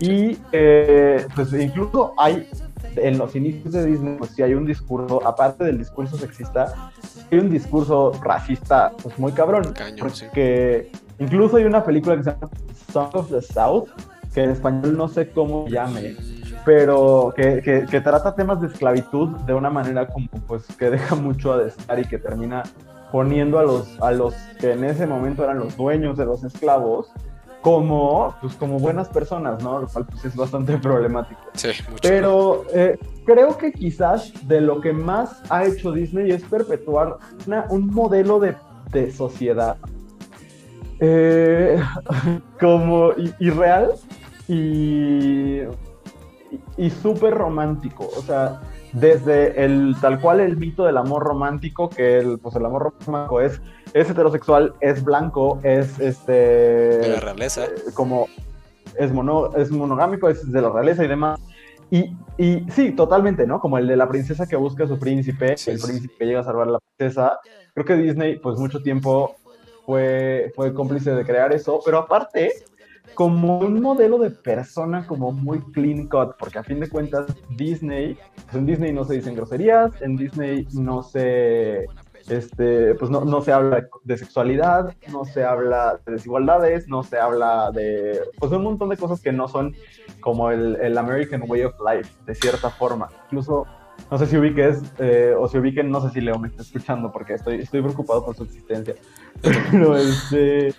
y 0.00 0.38
eh, 0.52 1.26
pues 1.34 1.52
incluso 1.52 2.14
hay 2.16 2.48
en 2.96 3.18
los 3.18 3.34
inicios 3.36 3.72
de 3.72 3.86
Disney, 3.86 4.16
pues 4.18 4.30
sí 4.32 4.42
hay 4.42 4.54
un 4.54 4.64
discurso, 4.66 5.26
aparte 5.26 5.64
del 5.64 5.78
discurso 5.78 6.16
sexista, 6.16 6.90
hay 7.30 7.38
un 7.38 7.50
discurso 7.50 8.12
racista 8.22 8.92
pues 9.02 9.18
muy 9.18 9.32
cabrón. 9.32 9.64
Sí. 9.64 9.94
porque 10.00 10.92
incluso 11.18 11.56
hay 11.56 11.64
una 11.64 11.84
película 11.84 12.16
que 12.16 12.24
se 12.24 12.30
llama 12.30 12.48
Song 12.92 13.10
of 13.14 13.30
the 13.30 13.42
South, 13.42 13.88
que 14.34 14.42
en 14.44 14.50
español 14.50 14.96
no 14.96 15.08
sé 15.08 15.30
cómo 15.30 15.66
llame, 15.68 16.16
pero 16.64 17.32
que, 17.36 17.60
que- 17.62 17.86
que 17.90 18.00
trata 18.00 18.34
temas 18.34 18.60
de 18.60 18.68
esclavitud 18.68 19.28
de 19.46 19.54
una 19.54 19.70
manera 19.70 20.06
como 20.06 20.28
pues 20.46 20.64
que 20.78 20.90
deja 20.90 21.14
mucho 21.14 21.52
a 21.52 21.58
desear 21.58 21.98
y 22.00 22.04
que 22.04 22.18
termina 22.18 22.62
poniendo 23.10 23.58
a 23.58 23.62
los, 23.62 24.00
a 24.02 24.10
los 24.12 24.34
que 24.60 24.72
en 24.72 24.84
ese 24.84 25.06
momento 25.06 25.42
eran 25.44 25.58
los 25.60 25.76
dueños 25.76 26.16
de 26.18 26.26
los 26.26 26.44
esclavos 26.44 27.10
como, 27.62 28.34
pues, 28.40 28.54
como 28.54 28.78
buenas 28.78 29.08
personas, 29.08 29.62
¿no? 29.62 29.80
Lo 29.80 29.88
cual 29.88 30.06
pues, 30.06 30.24
es 30.24 30.36
bastante 30.36 30.78
problemático. 30.78 31.40
Sí, 31.54 31.68
mucho. 31.88 32.00
Pero 32.02 32.64
eh, 32.72 32.98
creo 33.26 33.56
que 33.58 33.72
quizás 33.72 34.32
de 34.46 34.60
lo 34.60 34.80
que 34.80 34.92
más 34.92 35.42
ha 35.50 35.64
hecho 35.64 35.92
Disney 35.92 36.30
es 36.30 36.42
perpetuar 36.44 37.16
una- 37.46 37.66
un 37.70 37.86
modelo 37.88 38.38
de, 38.38 38.54
de 38.92 39.10
sociedad 39.10 39.76
eh, 41.00 41.80
como 42.60 43.10
irreal 43.38 43.92
y, 44.46 45.60
y, 45.60 45.68
y 46.76 46.90
súper 46.90 47.34
romántico. 47.34 48.08
O 48.16 48.22
sea, 48.22 48.60
desde 48.92 49.64
el 49.64 49.94
tal 50.00 50.20
cual 50.20 50.40
el 50.40 50.56
mito 50.56 50.84
del 50.84 50.96
amor 50.96 51.22
romántico, 51.22 51.88
que 51.90 52.18
el, 52.18 52.38
pues 52.38 52.54
el 52.56 52.64
amor 52.64 52.94
romántico 53.04 53.40
es, 53.40 53.60
es 53.94 54.08
heterosexual, 54.10 54.74
es 54.80 55.02
blanco, 55.04 55.58
es 55.62 55.98
este 56.00 56.32
de 56.32 57.08
la 57.08 57.20
realeza. 57.20 57.64
eh, 57.66 57.68
como 57.94 58.28
es, 58.96 59.12
mono, 59.12 59.54
es 59.56 59.70
monogámico, 59.70 60.28
es 60.28 60.50
de 60.50 60.62
la 60.62 60.70
realeza 60.70 61.04
y 61.04 61.08
demás. 61.08 61.40
Y, 61.90 62.14
y 62.36 62.66
sí, 62.70 62.92
totalmente, 62.92 63.46
¿no? 63.46 63.60
Como 63.60 63.78
el 63.78 63.86
de 63.86 63.96
la 63.96 64.08
princesa 64.08 64.46
que 64.46 64.56
busca 64.56 64.84
a 64.84 64.88
su 64.88 64.98
príncipe, 64.98 65.56
Sí, 65.56 65.70
el 65.70 65.78
sí. 65.78 65.86
príncipe 65.86 66.14
que 66.18 66.26
llega 66.26 66.40
a 66.40 66.44
salvar 66.44 66.68
a 66.68 66.72
la 66.72 66.78
princesa. 66.96 67.38
Creo 67.74 67.86
que 67.86 67.94
Disney, 67.96 68.38
pues 68.38 68.58
mucho 68.58 68.82
tiempo 68.82 69.36
fue, 69.86 70.52
fue 70.54 70.74
cómplice 70.74 71.12
de 71.12 71.24
crear 71.24 71.50
eso, 71.52 71.80
pero 71.84 71.98
aparte, 71.98 72.52
como 73.14 73.58
un 73.58 73.80
modelo 73.80 74.18
de 74.18 74.30
persona 74.30 75.06
como 75.06 75.32
muy 75.32 75.60
clean 75.72 76.06
cut, 76.06 76.36
porque 76.38 76.58
a 76.58 76.62
fin 76.62 76.80
de 76.80 76.88
cuentas 76.88 77.26
Disney, 77.56 78.18
pues 78.44 78.54
en 78.54 78.66
Disney 78.66 78.92
no 78.92 79.04
se 79.04 79.14
dicen 79.14 79.34
groserías, 79.34 80.00
en 80.00 80.16
Disney 80.16 80.66
no 80.72 81.02
se, 81.02 81.86
este, 82.28 82.94
pues 82.94 83.10
no, 83.10 83.24
no 83.24 83.40
se 83.40 83.52
habla 83.52 83.88
de 84.04 84.18
sexualidad, 84.18 84.94
no 85.12 85.24
se 85.24 85.44
habla 85.44 85.98
de 86.04 86.12
desigualdades, 86.12 86.88
no 86.88 87.02
se 87.02 87.18
habla 87.18 87.70
de, 87.72 88.20
pues 88.38 88.52
un 88.52 88.64
montón 88.64 88.90
de 88.90 88.96
cosas 88.96 89.20
que 89.20 89.32
no 89.32 89.48
son 89.48 89.74
como 90.20 90.50
el, 90.50 90.76
el 90.76 90.96
American 90.98 91.42
Way 91.46 91.64
of 91.64 91.74
Life, 91.80 92.10
de 92.26 92.34
cierta 92.34 92.70
forma. 92.70 93.08
Incluso, 93.26 93.66
no 94.10 94.18
sé 94.18 94.26
si 94.26 94.36
ubiques, 94.36 94.82
eh, 94.98 95.34
o 95.38 95.48
si 95.48 95.58
ubiquen, 95.58 95.90
no 95.90 96.00
sé 96.00 96.10
si 96.10 96.20
Leo 96.20 96.38
me 96.38 96.48
está 96.48 96.62
escuchando, 96.62 97.10
porque 97.10 97.34
estoy, 97.34 97.60
estoy 97.60 97.82
preocupado 97.82 98.24
por 98.24 98.36
su 98.36 98.44
existencia. 98.44 98.94
Pero 99.70 99.96
este, 99.96 100.74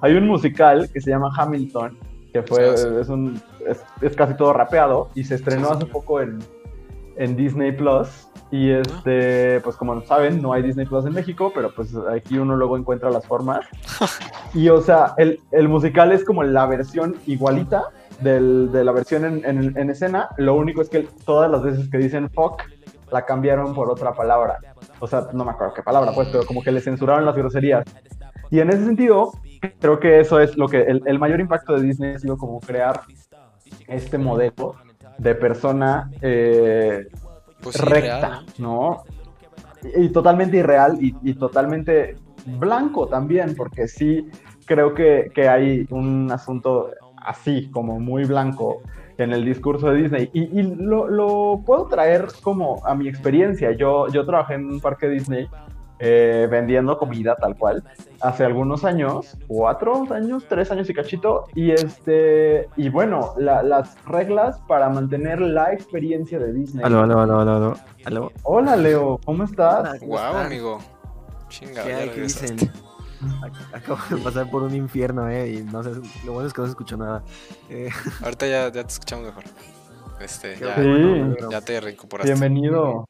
hay 0.00 0.14
un 0.14 0.26
musical 0.26 0.88
que 0.92 1.00
se 1.00 1.10
llama 1.10 1.30
Hamilton, 1.36 1.98
que 2.32 2.42
fue, 2.42 2.70
Ah, 2.70 2.76
sí. 2.76 2.88
es, 3.00 3.08
un, 3.08 3.40
es, 3.66 3.82
es 4.00 4.16
casi 4.16 4.34
todo 4.36 4.52
rapeado, 4.52 5.08
y 5.14 5.24
se 5.24 5.34
estrenó 5.36 5.68
sí. 5.68 5.74
hace 5.76 5.86
poco 5.86 6.20
en, 6.20 6.38
en 7.16 7.36
Disney 7.36 7.72
Plus. 7.72 8.28
Y 8.50 8.70
este, 8.70 9.60
pues 9.62 9.74
como 9.76 10.00
saben, 10.02 10.40
no 10.40 10.52
hay 10.52 10.62
Disney 10.62 10.86
Plus 10.86 11.06
en 11.06 11.12
México, 11.14 11.50
pero 11.54 11.74
pues 11.74 11.92
aquí 12.14 12.38
uno 12.38 12.56
luego 12.56 12.76
encuentra 12.76 13.10
las 13.10 13.26
formas. 13.26 13.60
Y 14.54 14.68
o 14.68 14.80
sea, 14.80 15.14
el, 15.16 15.40
el 15.50 15.68
musical 15.68 16.12
es 16.12 16.24
como 16.24 16.44
la 16.44 16.64
versión 16.66 17.16
igualita 17.26 17.86
del- 18.20 18.70
de 18.70 18.84
la 18.84 18.92
versión 18.92 19.24
en, 19.24 19.44
en- 19.44 19.76
en 19.76 19.90
escena. 19.90 20.28
Lo 20.36 20.54
único 20.54 20.80
es 20.80 20.88
que 20.88 21.08
todas 21.24 21.50
las 21.50 21.64
veces 21.64 21.88
que 21.90 21.98
dicen 21.98 22.30
fuck, 22.30 22.62
la 23.10 23.24
cambiaron 23.24 23.74
por 23.74 23.90
otra 23.90 24.12
palabra. 24.14 24.58
O 25.00 25.08
sea, 25.08 25.26
no 25.32 25.44
me 25.44 25.50
acuerdo 25.50 25.74
qué 25.74 25.82
palabra, 25.82 26.12
pues, 26.14 26.28
pero 26.30 26.46
como 26.46 26.62
que 26.62 26.70
le 26.70 26.80
censuraron 26.80 27.24
las 27.26 27.34
groserías. 27.34 27.84
Y 28.52 28.60
en 28.60 28.70
ese 28.70 28.84
sentido, 28.84 29.32
creo 29.78 29.98
que 29.98 30.20
eso 30.20 30.40
es 30.40 30.56
lo 30.56 30.68
que 30.68 30.82
el, 30.82 31.02
el 31.06 31.18
mayor 31.18 31.40
impacto 31.40 31.74
de 31.74 31.82
Disney 31.82 32.14
ha 32.14 32.18
sido 32.18 32.36
como 32.36 32.60
crear 32.60 33.00
este 33.88 34.18
modelo 34.18 34.74
de 35.18 35.34
persona 35.34 36.10
eh, 36.20 37.06
Pues 37.62 37.80
recta, 37.80 38.42
¿no? 38.58 39.04
Y, 39.82 40.04
y 40.04 40.08
totalmente 40.10 40.58
irreal 40.58 40.98
y, 41.00 41.14
y 41.22 41.34
totalmente 41.34 42.16
blanco 42.46 43.06
también, 43.06 43.54
porque 43.56 43.88
sí 43.88 44.28
creo 44.66 44.94
que, 44.94 45.30
que 45.34 45.48
hay 45.48 45.86
un 45.90 46.30
asunto 46.30 46.90
así, 47.16 47.70
como 47.70 48.00
muy 48.00 48.24
blanco 48.24 48.82
en 49.16 49.32
el 49.32 49.44
discurso 49.44 49.90
de 49.90 50.02
Disney. 50.02 50.30
Y, 50.32 50.60
y 50.60 50.62
lo, 50.62 51.08
lo 51.08 51.62
puedo 51.64 51.86
traer 51.86 52.26
como 52.42 52.84
a 52.84 52.94
mi 52.94 53.08
experiencia. 53.08 53.72
Yo, 53.72 54.08
yo 54.08 54.26
trabajé 54.26 54.54
en 54.54 54.66
un 54.66 54.80
parque 54.80 55.08
Disney 55.08 55.46
eh, 55.98 56.48
vendiendo 56.50 56.98
comida 56.98 57.36
tal 57.36 57.56
cual 57.56 57.84
hace 58.20 58.44
algunos 58.44 58.84
años, 58.84 59.36
cuatro 59.46 60.06
años, 60.12 60.44
tres 60.48 60.70
años 60.70 60.88
y 60.90 60.94
cachito, 60.94 61.44
y 61.54 61.70
este, 61.70 62.68
y 62.76 62.88
bueno, 62.88 63.34
la- 63.38 63.62
las 63.62 63.96
reglas 64.04 64.58
para 64.66 64.88
mantener 64.88 65.40
la 65.40 65.72
experiencia 65.72 66.38
de 66.38 66.52
Disney. 66.52 66.84
Aló, 66.84 67.00
aló, 67.02 67.20
aló, 67.20 67.40
aló, 67.40 67.52
aló. 67.56 67.74
¿Aló? 68.04 68.32
Hola 68.42 68.76
Leo, 68.76 69.18
¿cómo 69.24 69.44
estás? 69.44 69.80
Hola. 69.80 69.98
¿Cómo 70.00 70.10
Wow, 70.12 70.36
amigo. 70.36 70.78
Chinga, 71.48 71.84
¿Qué 71.84 72.20
dicen? 72.22 72.56
Ac- 73.40 73.72
Acabo 73.74 73.98
de 74.10 74.16
pasar 74.22 74.50
por 74.50 74.62
un 74.64 74.74
infierno, 74.74 75.28
eh, 75.30 75.52
y 75.52 75.62
no 75.62 75.82
sé, 75.82 75.90
lo 76.26 76.32
bueno 76.32 76.46
es 76.48 76.52
que 76.52 76.60
no 76.60 76.66
se 76.66 76.70
escuchó 76.72 76.96
nada. 76.96 77.22
Eh, 77.70 77.88
Ahorita 78.22 78.46
ya, 78.46 78.64
ya 78.64 78.82
te 78.82 78.92
escuchamos 78.92 79.26
mejor. 79.26 79.44
Este, 80.20 80.56
ya, 80.58 80.74
Sí. 80.76 81.46
ya 81.50 81.60
te 81.60 81.80
reincorporaste. 81.80 82.32
Bienvenido. 82.32 83.06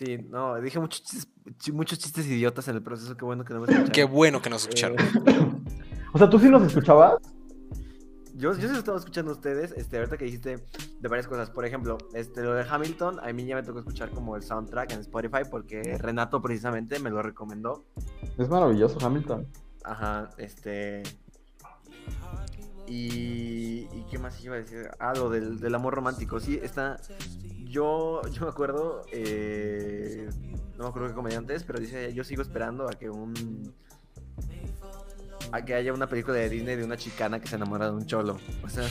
Sí, 0.00 0.16
no, 0.30 0.58
dije 0.62 0.80
muchos 0.80 1.02
chistes, 1.02 1.28
chi- 1.58 1.72
muchos 1.72 1.98
chistes 1.98 2.24
idiotas 2.26 2.66
en 2.68 2.76
el 2.76 2.82
proceso, 2.82 3.14
qué 3.18 3.24
bueno 3.26 3.44
que 3.44 3.52
no 3.52 3.60
me 3.60 3.66
escucharon. 3.66 3.92
Qué 3.92 4.04
bueno 4.04 4.40
que 4.40 4.48
nos 4.48 4.62
escucharon. 4.62 4.98
Eh, 4.98 5.62
O 6.14 6.18
sea, 6.18 6.30
¿tú 6.30 6.38
sí 6.38 6.48
los 6.48 6.62
escuchabas? 6.62 7.20
Yo, 8.34 8.54
yo 8.54 8.66
sí 8.66 8.68
lo 8.72 8.78
estaba 8.78 8.96
escuchando 8.96 9.32
a 9.32 9.34
ustedes, 9.34 9.72
este, 9.72 9.98
ahorita 9.98 10.16
que 10.16 10.24
dijiste 10.24 10.56
de 11.00 11.08
varias 11.10 11.28
cosas. 11.28 11.50
Por 11.50 11.66
ejemplo, 11.66 11.98
este, 12.14 12.42
lo 12.42 12.54
de 12.54 12.64
Hamilton, 12.66 13.20
a 13.20 13.30
mí 13.34 13.44
ya 13.44 13.56
me 13.56 13.62
tocó 13.62 13.80
escuchar 13.80 14.08
como 14.10 14.36
el 14.36 14.42
soundtrack 14.42 14.92
en 14.92 15.00
Spotify 15.00 15.42
porque 15.50 15.98
Renato 15.98 16.40
precisamente 16.40 16.98
me 16.98 17.10
lo 17.10 17.20
recomendó. 17.20 17.84
Es 18.38 18.48
maravilloso, 18.48 18.98
Hamilton. 19.04 19.46
Ajá, 19.84 20.30
este... 20.38 21.02
Y, 22.88 23.86
¿y 23.92 24.06
qué 24.10 24.18
más 24.18 24.42
iba 24.42 24.54
a 24.54 24.58
decir? 24.58 24.88
Ah, 24.98 25.12
lo 25.14 25.28
del, 25.28 25.60
del 25.60 25.74
amor 25.74 25.94
romántico. 25.94 26.40
Sí, 26.40 26.58
está... 26.62 26.96
Yo, 27.70 28.22
yo 28.32 28.42
me 28.42 28.48
acuerdo, 28.48 29.02
eh, 29.12 30.28
no 30.76 30.84
me 30.84 30.88
acuerdo 30.88 31.08
qué 31.08 31.14
comediante 31.14 31.54
es, 31.54 31.64
pero 31.64 31.78
dice, 31.78 32.12
yo 32.12 32.24
sigo 32.24 32.42
esperando 32.42 32.88
a 32.88 32.92
que 32.92 33.10
un... 33.10 33.72
A 35.52 35.64
que 35.64 35.74
haya 35.74 35.92
una 35.92 36.08
película 36.08 36.36
de 36.36 36.48
Disney 36.48 36.76
de 36.76 36.84
una 36.84 36.96
chicana 36.96 37.40
que 37.40 37.48
se 37.48 37.56
enamora 37.56 37.86
de 37.86 37.92
un 37.92 38.06
cholo. 38.06 38.38
O 38.62 38.68
sea, 38.68 38.84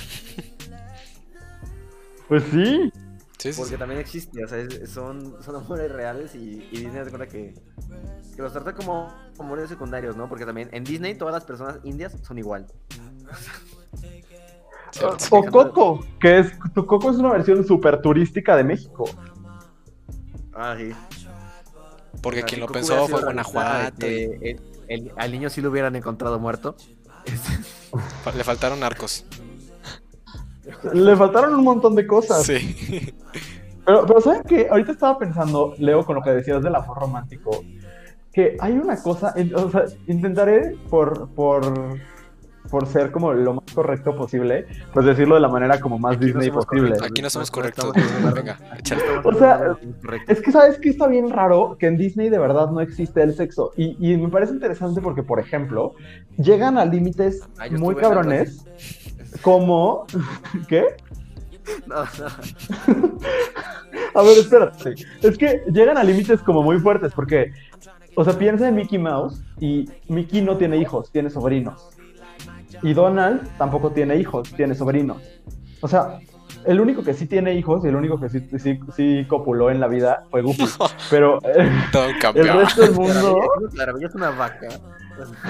Pues 2.27 2.43
sí. 2.51 2.91
Sí, 3.39 3.53
sí, 3.53 3.57
porque 3.57 3.73
sí. 3.73 3.77
también 3.80 4.01
existe, 4.01 4.43
o 4.43 4.47
sea, 4.47 4.59
es- 4.59 4.89
son, 4.89 5.41
son 5.41 5.55
amores 5.55 5.89
reales 5.91 6.36
y, 6.36 6.67
y 6.71 6.77
Disney 6.84 7.03
se 7.05 7.09
cuenta 7.09 7.27
que, 7.27 7.53
que 8.36 8.41
los 8.41 8.51
trata 8.51 8.75
como 8.75 9.07
amores 9.39 9.69
secundarios, 9.69 10.17
¿no? 10.17 10.27
Porque 10.27 10.45
también 10.45 10.69
en 10.73 10.84
Disney 10.84 11.15
todas 11.15 11.34
las 11.34 11.45
personas 11.45 11.80
indias 11.84 12.15
son 12.21 12.38
igual. 12.38 12.67
Cierto. 13.99 14.27
O 15.32 15.46
Coco, 15.46 16.06
que 16.20 16.40
es, 16.40 16.52
tu 16.74 16.86
Coco 16.86 17.12
es 17.12 17.18
una 17.18 17.32
versión 17.32 17.66
súper 17.66 18.02
turística 18.02 18.56
de 18.56 18.64
México. 18.64 19.06
Ah, 20.54 20.76
sí. 20.78 20.92
Porque 22.22 22.40
sea, 22.40 22.48
quien 22.48 22.60
lo 22.62 22.68
Coco 22.68 22.80
pensó 22.80 23.08
fue 23.08 23.22
Guanajuato. 23.22 24.06
al 25.16 25.32
niño 25.32 25.50
sí 25.50 25.62
lo 25.62 25.70
hubieran 25.70 25.96
encontrado 25.96 26.40
muerto. 26.40 26.76
le 28.36 28.44
faltaron 28.44 28.84
arcos. 28.84 29.26
Le 30.94 31.16
faltaron 31.16 31.56
un 31.56 31.64
montón 31.64 31.96
de 31.96 32.06
cosas. 32.06 32.44
Sí. 32.46 33.14
Pero, 33.86 34.06
pero 34.06 34.22
¿saben 34.22 34.44
qué? 34.44 34.68
Ahorita 34.70 34.92
estaba 34.92 35.18
pensando, 35.18 35.74
Leo, 35.78 36.06
con 36.06 36.16
lo 36.16 36.22
que 36.22 36.32
decías 36.32 36.62
del 36.62 36.76
amor 36.76 37.00
romántico, 37.00 37.64
que 38.32 38.56
hay 38.60 38.74
una 38.74 39.02
cosa, 39.02 39.34
o 39.56 39.72
sea, 39.72 39.86
intentaré 40.08 40.76
por, 40.90 41.30
por, 41.30 41.64
por 42.70 42.88
ser 42.88 43.11
como 43.11 43.34
lo 43.34 43.55
más 43.55 43.74
correcto 43.74 44.15
posible, 44.15 44.65
pues 44.93 45.05
decirlo 45.05 45.36
de 45.36 45.41
la 45.41 45.49
manera 45.49 45.80
como 45.80 45.97
más 45.97 46.15
Aquí 46.17 46.26
Disney 46.26 46.51
posible. 46.51 46.82
correctos. 46.89 47.07
Aquí 47.11 47.22
no 47.22 47.30
somos 47.30 47.51
correctos. 47.51 47.91
Venga, 48.36 48.57
échale. 48.78 49.01
O 49.24 49.34
sea. 49.34 49.78
Es 50.28 50.41
que 50.41 50.51
sabes 50.51 50.78
que 50.80 50.89
está 50.89 51.07
bien 51.07 51.30
raro 51.30 51.76
que 51.80 51.88
en 51.88 51.97
Disney 51.97 52.30
de 52.30 52.39
verdad 52.39 52.70
no 52.72 52.82
existe 52.82 53.22
el 53.22 53.34
sexo. 53.34 53.72
Y, 53.76 53.95
y 53.99 54.17
me 54.17 54.30
parece 54.30 54.53
interesante 54.53 55.01
porque, 55.01 55.24
por 55.24 55.39
ejemplo, 55.39 55.93
llegan 56.38 56.78
a 56.78 56.86
límites 56.86 57.41
Ah, 57.57 57.65
muy 57.72 57.95
cabrones 57.95 58.65
como... 59.41 60.05
¿Qué? 60.67 60.86
No, 61.86 62.03
no. 62.03 63.17
A 64.15 64.22
ver, 64.24 64.38
espérate. 64.38 64.95
Es 65.22 65.38
que 65.38 65.61
llegan 65.72 65.97
a 65.97 66.03
límites 66.03 66.41
como 66.41 66.63
muy 66.63 66.80
fuertes 66.80 67.13
porque, 67.13 67.51
o 68.15 68.24
sea, 68.24 68.34
piensa 68.38 68.67
en 68.67 68.76
Mickey 68.76 68.97
Mouse 68.97 69.43
y 69.59 69.86
Mickey 70.07 70.41
no 70.41 70.57
tiene 70.57 70.78
hijos, 70.78 71.11
tiene 71.11 71.30
sobrinos. 71.30 71.89
Y 72.82 72.93
Donald 72.93 73.41
tampoco 73.57 73.91
tiene 73.91 74.15
hijos, 74.17 74.51
tiene 74.55 74.73
sobrinos. 74.75 75.17
O 75.82 75.88
sea, 75.88 76.19
el 76.65 76.80
único 76.80 77.03
que 77.03 77.13
sí 77.13 77.25
tiene 77.25 77.53
hijos 77.55 77.84
y 77.86 77.88
el 77.88 77.95
único 77.95 78.19
que 78.19 78.30
sí, 78.30 78.39
sí, 78.57 78.80
sí 78.95 79.25
copuló 79.27 79.69
en 79.71 79.80
la 79.80 79.88
vida 79.88 80.23
fue 80.32 80.41
Goofy. 80.41 80.65
Pero 81.09 81.39
eh, 81.43 81.69
el 82.36 82.47
resto 82.47 82.82
del 82.82 82.93
mundo... 82.93 83.39
Claro, 83.73 83.97
ella 83.97 84.07
es 84.07 84.15
una 84.15 84.32
vaca. 84.32 84.67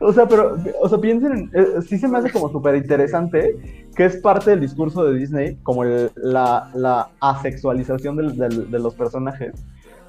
O 0.00 0.12
sea, 0.12 0.26
pero, 0.26 0.56
o 0.80 0.88
sea, 0.88 0.98
piensen, 0.98 1.32
en- 1.32 1.50
eh, 1.54 1.66
sí 1.88 1.96
se 1.96 2.08
me 2.08 2.18
hace 2.18 2.30
como 2.30 2.50
súper 2.50 2.74
interesante 2.74 3.86
que 3.94 4.04
es 4.04 4.16
parte 4.16 4.50
del 4.50 4.60
discurso 4.60 5.04
de 5.04 5.16
Disney, 5.18 5.56
como 5.62 5.84
el- 5.84 6.10
la, 6.16 6.68
la 6.74 7.08
asexualización 7.20 8.16
del- 8.16 8.36
del- 8.36 8.70
de 8.70 8.78
los 8.78 8.94
personajes, 8.94 9.52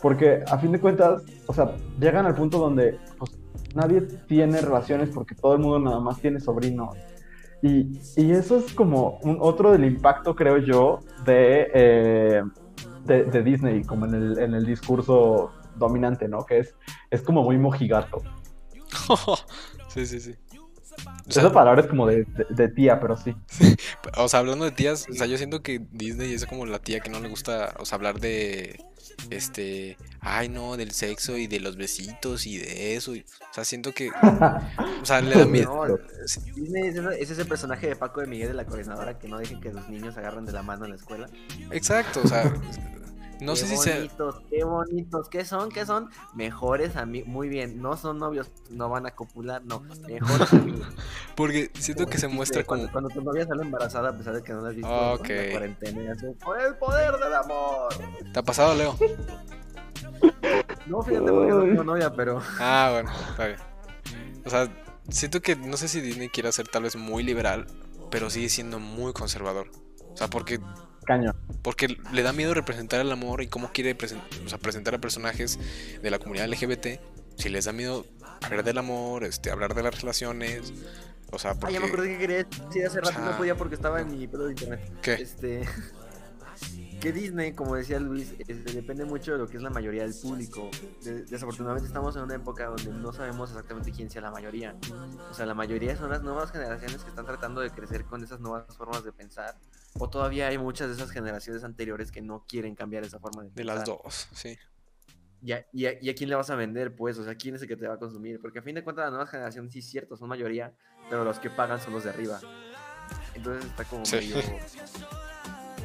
porque 0.02 0.44
a 0.50 0.58
fin 0.58 0.72
de 0.72 0.80
cuentas, 0.80 1.22
o 1.46 1.54
sea, 1.54 1.72
llegan 2.00 2.26
al 2.26 2.34
punto 2.36 2.58
donde 2.58 2.98
pues, 3.18 3.32
nadie 3.74 4.02
tiene 4.02 4.62
relaciones 4.62 5.10
porque 5.10 5.36
todo 5.36 5.54
el 5.54 5.60
mundo 5.60 5.80
nada 5.80 6.00
más 6.00 6.20
tiene 6.20 6.40
sobrinos. 6.40 6.96
Y, 7.62 8.00
y 8.18 8.32
eso 8.32 8.58
es 8.58 8.74
como 8.74 9.20
un, 9.24 9.38
otro 9.40 9.72
del 9.72 9.86
impacto, 9.86 10.36
creo 10.36 10.58
yo, 10.58 11.00
de, 11.26 11.72
eh, 11.74 12.44
de, 13.06 13.44
Disney, 13.44 13.84
como 13.84 14.06
en 14.06 14.14
el, 14.14 14.40
en 14.40 14.54
el 14.54 14.66
discurso 14.66 15.52
dominante, 15.76 16.28
¿no? 16.28 16.46
Que 16.46 16.60
es, 16.60 16.76
es 17.10 17.22
como 17.22 17.44
muy 17.44 17.58
mojigato. 17.58 18.22
sí, 19.88 20.06
sí, 20.06 20.20
sí. 20.20 20.36
O 21.28 21.32
sea, 21.32 21.44
Esa 21.44 21.52
palabra 21.54 21.82
es 21.82 21.88
como 21.88 22.08
de, 22.08 22.24
de- 22.26 22.46
de 22.50 22.68
tía, 22.70 23.00
pero 23.00 23.18
sí. 23.18 23.36
o 24.18 24.28
sea, 24.28 24.40
hablando 24.40 24.66
de 24.66 24.72
tías, 24.72 25.06
o 25.10 25.14
sea, 25.14 25.26
yo 25.28 25.38
siento 25.38 25.62
que 25.64 25.82
Disney 25.92 26.34
es 26.34 26.46
como 26.46 26.66
la 26.66 26.80
tía 26.80 27.00
que 27.00 27.10
no 27.10 27.20
le 27.20 27.30
gusta, 27.30 27.74
o 27.80 27.86
sea, 27.86 27.96
hablar 27.98 28.20
de, 28.20 28.80
este, 29.30 29.98
ay, 30.20 30.50
no, 30.50 30.78
del 30.78 30.92
sexo 30.92 31.38
y 31.38 31.48
de 31.48 31.60
los 31.60 31.78
besitos 31.78 32.46
y 32.46 32.58
de 32.60 32.96
eso. 32.96 33.16
y- 33.16 33.22
o 33.22 33.54
sea, 33.54 33.66
siento 33.66 33.92
que, 33.94 34.10
o 35.02 35.06
sea, 35.06 35.22
le 35.22 35.36
da 35.36 35.46
miedo. 35.46 35.88
No, 35.88 35.98
Disney 36.56 36.88
es, 36.90 36.96
ese- 36.96 37.22
es 37.22 37.32
ese 37.32 37.46
personaje 37.46 37.88
de 37.88 37.96
Paco 37.96 38.22
de 38.22 38.28
Miguel 38.28 38.50
de 38.50 38.54
la 38.54 38.66
coordinadora 38.66 39.18
que 39.18 39.28
no 39.28 39.38
dejen 39.40 39.62
que 39.62 39.72
los 39.74 39.88
niños 39.90 40.18
agarren 40.18 40.46
de 40.46 40.52
la 40.52 40.62
mano 40.64 40.86
en 40.86 40.92
la 40.92 40.98
escuela. 40.98 41.28
Exacto, 41.72 42.22
o 42.24 42.28
sea, 42.28 42.44
No 43.42 43.54
qué 43.54 43.60
sé 43.60 43.68
si 43.68 43.78
se... 43.78 43.96
bonitos, 43.96 44.36
Qué 44.50 44.64
bonitos, 44.64 45.30
¿qué 45.30 45.46
son? 45.46 45.70
¿Qué 45.70 45.86
son? 45.86 46.10
Mejores 46.34 46.96
amigos. 46.96 47.28
Muy 47.28 47.50
bien, 47.50 47.82
no 47.82 47.98
son 47.98 48.20
novios, 48.20 48.52
no 48.70 48.90
van 48.90 49.06
a 49.06 49.12
copular, 49.12 49.64
no. 49.66 49.82
Mejores 50.08 50.54
amigos. 50.54 50.88
Porque 51.36 51.72
siento 51.80 52.06
que 52.08 52.18
se 52.18 52.28
muestra 52.28 52.64
cuando, 52.64 52.88
como... 52.88 52.94
Cuando 52.94 53.10
tu 53.10 53.22
novia 53.22 53.46
sale 53.46 53.64
embarazada, 53.64 54.10
a 54.10 54.18
pesar 54.18 54.36
de 54.36 54.44
que 54.44 54.54
no 54.54 54.62
la 54.62 54.70
has 54.70 54.76
visto 54.76 54.90
en 54.90 55.46
la 55.46 55.52
cuarentena, 55.52 56.04
y 56.04 56.08
hace, 56.08 56.32
por 56.44 56.60
el 56.60 56.76
poder 56.76 57.14
del 57.18 57.34
amor. 57.34 57.94
¿Te 58.32 58.40
ha 58.40 58.44
pasado, 58.44 58.76
Leo? 58.76 58.98
No, 60.88 61.02
fíjate 61.02 61.32
porque 61.32 61.52
no 61.52 61.62
tengo 61.64 61.84
novia, 61.84 62.14
pero. 62.14 62.42
Ah, 62.60 62.90
bueno, 62.94 63.12
está 63.30 63.48
bien. 63.48 63.60
O 64.46 64.50
sea, 64.50 64.70
siento 65.10 65.42
que 65.42 65.56
no 65.56 65.78
sé 65.78 65.88
si 65.88 66.02
Disney 66.02 66.30
quiere 66.30 66.52
ser 66.52 66.68
tal 66.68 66.84
vez 66.84 66.96
muy 66.96 67.24
liberal, 67.24 67.68
pero 68.12 68.30
sigue 68.30 68.50
siendo 68.50 68.80
muy 68.80 69.14
conservador. 69.14 69.72
O 70.14 70.18
sea, 70.18 70.30
porque, 70.30 70.60
Caño. 71.06 71.34
porque 71.62 71.98
le 72.12 72.22
da 72.24 72.34
miedo 72.34 72.54
representar 72.54 73.00
el 73.02 73.12
amor 73.12 73.42
y 73.42 73.48
cómo 73.48 73.72
quiere 73.72 73.98
presen- 73.98 74.22
o 74.46 74.50
sea, 74.50 74.58
presentar 74.58 74.94
a 74.96 74.98
personajes 75.00 75.60
de 76.02 76.10
la 76.10 76.20
comunidad 76.20 76.46
LGBT. 76.48 77.00
Si 77.38 77.50
les 77.50 77.66
da 77.66 77.72
miedo 77.74 78.06
hablar 78.42 78.64
del 78.64 78.78
amor, 78.78 79.24
este, 79.24 79.52
hablar 79.52 79.74
de 79.76 79.84
las 79.84 80.00
relaciones. 80.02 80.74
O 81.32 81.40
sea, 81.40 81.52
Ah, 81.52 81.56
porque... 81.60 81.74
ya 81.74 81.80
me 81.80 81.88
acordé 81.88 82.10
que 82.10 82.18
quería 82.20 82.38
decir 82.44 82.86
hace 82.86 83.00
rato 83.02 83.12
y 83.12 83.16
sea- 83.16 83.26
no 83.32 83.38
podía 83.38 83.56
porque 83.56 83.76
estaba 83.76 84.00
en 84.02 84.12
mi 84.18 84.28
pedo 84.28 84.46
de 84.46 84.52
internet. 84.54 84.92
¿Qué? 85.02 85.14
Este. 85.14 85.64
Que 87.00 87.12
Disney, 87.12 87.54
como 87.54 87.76
decía 87.76 88.00
Luis, 88.00 88.34
este, 88.40 88.74
depende 88.74 89.06
mucho 89.06 89.34
de 89.34 89.38
lo 89.38 89.48
que 89.48 89.58
es 89.58 89.64
la 89.64 89.70
mayoría 89.70 90.04
del 90.04 90.14
público. 90.20 90.72
De- 91.04 91.24
desafortunadamente 91.26 91.88
estamos 91.88 92.16
en 92.16 92.24
una 92.24 92.36
época 92.36 92.66
donde 92.66 92.92
no 92.92 93.14
sabemos 93.14 93.50
exactamente 93.52 93.92
quién 93.92 94.10
sea 94.10 94.22
la 94.22 94.32
mayoría. 94.32 94.76
O 95.30 95.34
sea, 95.34 95.46
la 95.46 95.54
mayoría 95.54 95.96
son 95.96 96.10
las 96.10 96.24
nuevas 96.24 96.52
generaciones 96.52 97.04
que 97.04 97.10
están 97.10 97.26
tratando 97.26 97.62
de 97.62 97.70
crecer 97.70 98.06
con 98.06 98.24
esas 98.24 98.40
nuevas 98.40 98.76
formas 98.76 99.04
de 99.04 99.12
pensar. 99.12 99.56
O 100.00 100.10
todavía 100.10 100.48
hay 100.48 100.58
muchas 100.58 100.88
de 100.88 100.96
esas 100.96 101.12
generaciones 101.12 101.64
anteriores 101.64 102.12
que 102.12 102.22
no 102.22 102.46
quieren 102.48 102.76
cambiar 102.76 103.04
esa 103.04 103.20
forma 103.20 103.44
de 103.44 103.50
De 103.50 103.56
pensar. 103.56 103.76
las 103.78 103.86
dos, 103.86 104.28
sí. 104.34 104.58
¿Y 105.44 105.52
a, 105.52 105.66
y 105.74 105.86
a- 105.86 106.02
y 106.02 106.10
a 106.10 106.16
quién 106.16 106.30
le 106.30 106.36
vas 106.36 106.50
a 106.50 106.56
vender, 106.56 106.96
pues? 106.96 107.20
O 107.20 107.24
sea, 107.24 107.36
¿quién 107.36 107.56
es 107.56 107.62
el 107.62 107.68
que 107.68 107.76
te 107.78 107.88
va 107.88 107.96
a 107.96 108.00
consumir? 108.00 108.40
Porque 108.42 108.60
a 108.60 108.62
fin 108.64 108.74
de 108.74 108.84
cuentas, 108.84 109.06
la 109.06 109.10
nueva 109.12 109.28
generación 109.28 109.70
sí 109.70 109.80
es 109.80 109.86
cierto, 109.90 110.18
son 110.18 110.28
mayoría, 110.30 110.74
pero 111.10 111.24
los 111.24 111.38
que 111.40 111.50
pagan 111.52 111.80
son 111.80 111.94
los 111.94 112.04
de 112.04 112.10
arriba. 112.10 112.40
Entonces 113.36 113.66
está 113.66 113.84
como 113.84 114.06
Sí. 114.06 114.16
medio... 114.16 114.36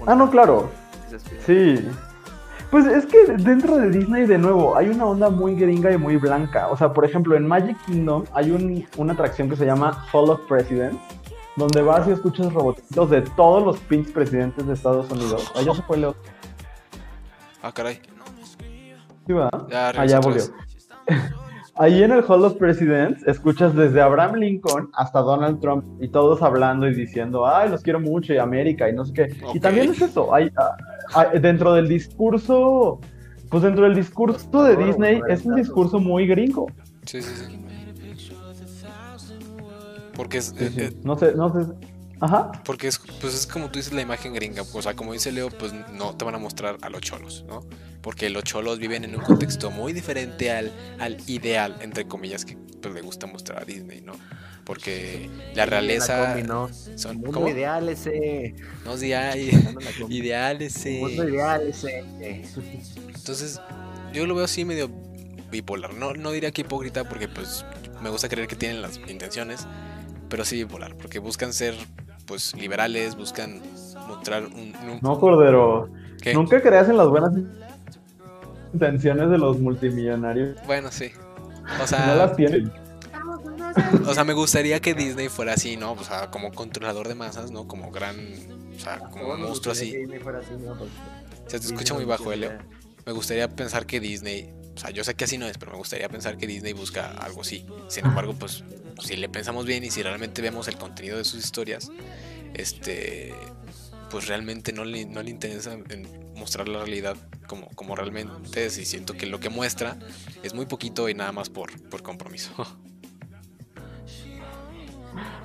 Ah, 0.06 0.14
no, 0.14 0.30
claro. 0.30 0.70
Sí. 1.46 1.88
Pues 2.70 2.86
es 2.86 3.04
que 3.06 3.32
dentro 3.38 3.76
de 3.78 3.90
Disney, 3.90 4.26
de 4.26 4.38
nuevo, 4.38 4.76
hay 4.76 4.88
una 4.90 5.04
onda 5.06 5.28
muy 5.28 5.56
gringa 5.56 5.90
y 5.90 5.98
muy 5.98 6.16
blanca. 6.16 6.68
O 6.68 6.76
sea, 6.76 6.92
por 6.92 7.04
ejemplo, 7.04 7.36
en 7.36 7.46
Magic 7.46 7.76
Kingdom 7.86 8.24
hay 8.32 8.52
un- 8.52 8.86
una 8.96 9.12
atracción 9.14 9.48
que 9.50 9.56
se 9.56 9.66
llama 9.66 10.06
Hall 10.12 10.30
of 10.30 10.40
Presidents, 10.48 10.96
donde 11.56 11.82
vas 11.82 12.06
y 12.06 12.12
escuchas 12.12 12.52
robotitos 12.52 13.10
de 13.10 13.22
todos 13.22 13.64
los 13.64 13.76
pinches 13.80 14.12
presidentes 14.12 14.64
de 14.66 14.72
Estados 14.74 15.10
Unidos. 15.10 15.50
Ah, 15.56 15.62
ya 15.62 15.74
se 15.74 15.82
fue 15.82 15.96
Leo. 15.98 16.14
Ah, 17.62 17.72
caray. 17.72 18.00
Sí, 19.26 19.32
¿verdad? 19.32 19.66
Ya, 19.68 19.88
Ah, 20.16 20.20
volvió. 20.20 20.42
Ahí 21.76 22.02
en 22.02 22.12
el 22.12 22.22
Hall 22.28 22.44
of 22.44 22.54
Presidents 22.54 23.26
escuchas 23.26 23.74
desde 23.74 24.00
Abraham 24.02 24.34
Lincoln 24.36 24.90
hasta 24.94 25.20
Donald 25.20 25.60
Trump 25.60 25.84
y 26.00 26.08
todos 26.08 26.42
hablando 26.42 26.86
y 26.86 26.94
diciendo, 26.94 27.46
ay, 27.46 27.70
los 27.70 27.82
quiero 27.82 27.98
mucho 28.00 28.34
y 28.34 28.38
América 28.38 28.88
y 28.88 28.92
no 28.92 29.04
sé 29.06 29.12
qué. 29.14 29.28
Y 29.54 29.60
también 29.60 29.90
es 29.90 30.00
eso, 30.02 30.34
hay, 30.34 30.50
ah, 30.58 30.76
dentro 31.40 31.74
del 31.74 31.88
discurso, 31.88 33.00
pues 33.48 33.62
dentro 33.62 33.84
del 33.84 33.94
discurso 33.94 34.62
de 34.64 34.76
Disney 34.76 35.20
es 35.28 35.44
un 35.44 35.56
discurso 35.56 35.98
muy 35.98 36.26
gringo. 36.26 36.66
Sí, 37.06 37.20
sí, 37.22 37.30
sí. 37.34 37.56
Porque 40.14 40.38
es, 40.38 40.46
Sí, 40.56 40.64
eh, 40.64 40.70
sí. 40.74 40.80
eh, 40.82 40.92
No 41.04 41.18
sé, 41.18 41.34
no 41.34 41.52
sé. 41.52 41.72
Ajá. 42.22 42.52
porque 42.66 42.86
es, 42.86 42.98
pues 43.22 43.34
es 43.34 43.46
como 43.46 43.70
tú 43.70 43.78
dices 43.78 43.94
la 43.94 44.02
imagen 44.02 44.34
gringa. 44.34 44.62
O 44.74 44.82
sea, 44.82 44.94
como 44.94 45.14
dice 45.14 45.32
Leo, 45.32 45.48
pues 45.48 45.72
no 45.94 46.14
te 46.16 46.24
van 46.26 46.34
a 46.34 46.38
mostrar 46.38 46.76
a 46.82 46.90
los 46.90 47.00
cholos, 47.00 47.46
¿no? 47.48 47.62
Porque 48.02 48.28
los 48.28 48.44
cholos 48.44 48.78
viven 48.78 49.04
en 49.04 49.14
un 49.14 49.22
contexto 49.22 49.70
muy 49.70 49.94
diferente 49.94 50.50
al, 50.50 50.70
al 50.98 51.16
ideal, 51.26 51.76
entre 51.80 52.06
comillas, 52.06 52.44
que 52.44 52.58
pues, 52.82 52.92
le 52.94 53.00
gusta 53.00 53.26
mostrar 53.26 53.62
a 53.62 53.64
Disney, 53.64 54.02
¿no? 54.02 54.12
Porque 54.70 55.28
la 55.56 55.66
realeza 55.66 56.26
combi, 56.32 56.46
¿no? 56.46 56.68
son 56.94 57.16
Mundo 57.16 57.32
¿cómo? 57.32 57.48
ideal 57.48 57.88
ese. 57.88 58.54
No, 58.84 58.96
sí 58.96 59.12
hay 59.12 59.50
combi. 59.98 60.18
ideales, 60.18 60.74
sí. 60.74 60.98
Mundo 61.00 61.28
ideal 61.28 61.62
ese. 61.66 62.04
Entonces, 63.12 63.60
yo 64.12 64.26
lo 64.28 64.36
veo 64.36 64.44
así 64.44 64.64
medio 64.64 64.88
bipolar. 65.50 65.94
No, 65.94 66.14
no 66.14 66.30
diría 66.30 66.52
que 66.52 66.60
hipócrita 66.60 67.02
porque 67.08 67.26
pues 67.26 67.64
me 68.00 68.10
gusta 68.10 68.28
creer 68.28 68.46
que 68.46 68.54
tienen 68.54 68.80
las 68.80 68.98
intenciones, 69.08 69.66
pero 70.28 70.44
sí 70.44 70.54
bipolar, 70.62 70.94
porque 70.94 71.18
buscan 71.18 71.52
ser 71.52 71.74
pues 72.26 72.54
liberales, 72.54 73.16
buscan 73.16 73.60
mostrar 74.06 74.44
un... 74.44 74.52
un- 74.76 74.98
No, 75.02 75.18
Cordero. 75.18 75.90
¿qué? 76.22 76.32
Nunca 76.32 76.62
creas 76.62 76.88
en 76.88 76.96
las 76.96 77.08
buenas 77.08 77.32
intenciones 78.72 79.30
de 79.30 79.36
los 79.38 79.58
multimillonarios. 79.58 80.56
Bueno, 80.64 80.92
sí. 80.92 81.10
O 81.74 81.78
No 81.80 81.86
sea, 81.88 82.14
las 82.14 82.36
tienen. 82.36 82.70
o 84.06 84.14
sea, 84.14 84.24
me 84.24 84.32
gugustaría 84.32 84.80
que 84.80 84.94
Disney 84.94 85.28
fuera 85.28 85.54
así, 85.54 85.76
¿no? 85.76 85.92
O 85.92 86.04
sea, 86.04 86.30
como 86.30 86.52
controlador 86.52 87.08
de 87.08 87.14
masas, 87.14 87.50
¿no? 87.50 87.66
Como 87.66 87.90
gran, 87.90 88.16
o 88.76 88.80
sea, 88.80 88.98
como 88.98 89.34
un 89.34 89.42
monstruo 89.42 89.72
gustaría 89.72 89.72
así. 89.72 89.92
que 89.92 89.98
Disney 89.98 90.18
fuera 90.18 90.38
así, 90.40 90.54
¿no? 90.58 90.76
Se 91.46 91.58
te 91.58 91.58
Disney 91.58 91.74
escucha 91.74 91.94
muy 91.94 92.04
bajo, 92.04 92.32
Leo. 92.34 92.58
Me 93.06 93.12
gustaría 93.12 93.48
pensar 93.48 93.86
que 93.86 94.00
Disney, 94.00 94.52
o 94.74 94.78
sea, 94.78 94.90
yo 94.90 95.04
sé 95.04 95.14
que 95.14 95.24
así 95.24 95.38
no 95.38 95.46
es, 95.46 95.58
pero 95.58 95.72
me 95.72 95.78
gustaría 95.78 96.08
pensar 96.08 96.36
que 96.36 96.46
Disney 96.46 96.72
busca 96.72 97.10
algo 97.12 97.40
así. 97.40 97.66
Sin 97.88 98.06
embargo, 98.06 98.34
pues 98.34 98.64
si 99.02 99.16
le 99.16 99.28
pensamos 99.28 99.66
bien 99.66 99.82
y 99.84 99.90
si 99.90 100.02
realmente 100.02 100.42
vemos 100.42 100.68
el 100.68 100.76
contenido 100.76 101.16
de 101.16 101.24
sus 101.24 101.42
historias, 101.42 101.90
este, 102.54 103.34
pues 104.10 104.26
realmente 104.28 104.72
no 104.72 104.84
le, 104.84 105.06
no 105.06 105.22
le 105.22 105.30
interesa 105.30 105.72
en 105.72 106.20
mostrar 106.40 106.68
la 106.68 106.78
realidad 106.78 107.16
como, 107.46 107.68
como 107.70 107.94
realmente 107.94 108.66
es. 108.66 108.78
Y 108.78 108.84
siento 108.84 109.14
que 109.14 109.26
lo 109.26 109.38
que 109.38 109.50
muestra 109.50 109.98
es 110.42 110.54
muy 110.54 110.66
poquito 110.66 111.08
y 111.08 111.14
nada 111.14 111.32
más 111.32 111.48
por, 111.48 111.80
por 111.88 112.02
compromiso. 112.02 112.52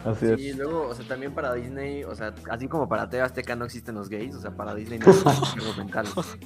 Así 0.03 0.25
es. 0.27 0.39
Y 0.39 0.53
luego, 0.53 0.87
o 0.89 0.93
sea, 0.93 1.07
también 1.07 1.33
para 1.33 1.53
Disney, 1.53 2.03
o 2.03 2.15
sea, 2.15 2.33
así 2.49 2.67
como 2.67 2.87
para 2.87 3.09
TV 3.09 3.23
Azteca 3.23 3.55
no 3.55 3.65
existen 3.65 3.95
los 3.95 4.09
gays, 4.09 4.35
o 4.35 4.41
sea, 4.41 4.55
para 4.55 4.75
Disney 4.75 4.99
no 4.99 5.07
existen 5.11 5.65
los 5.65 5.77
mentales. 5.77 6.11
O 6.15 6.23
sea, 6.23 6.37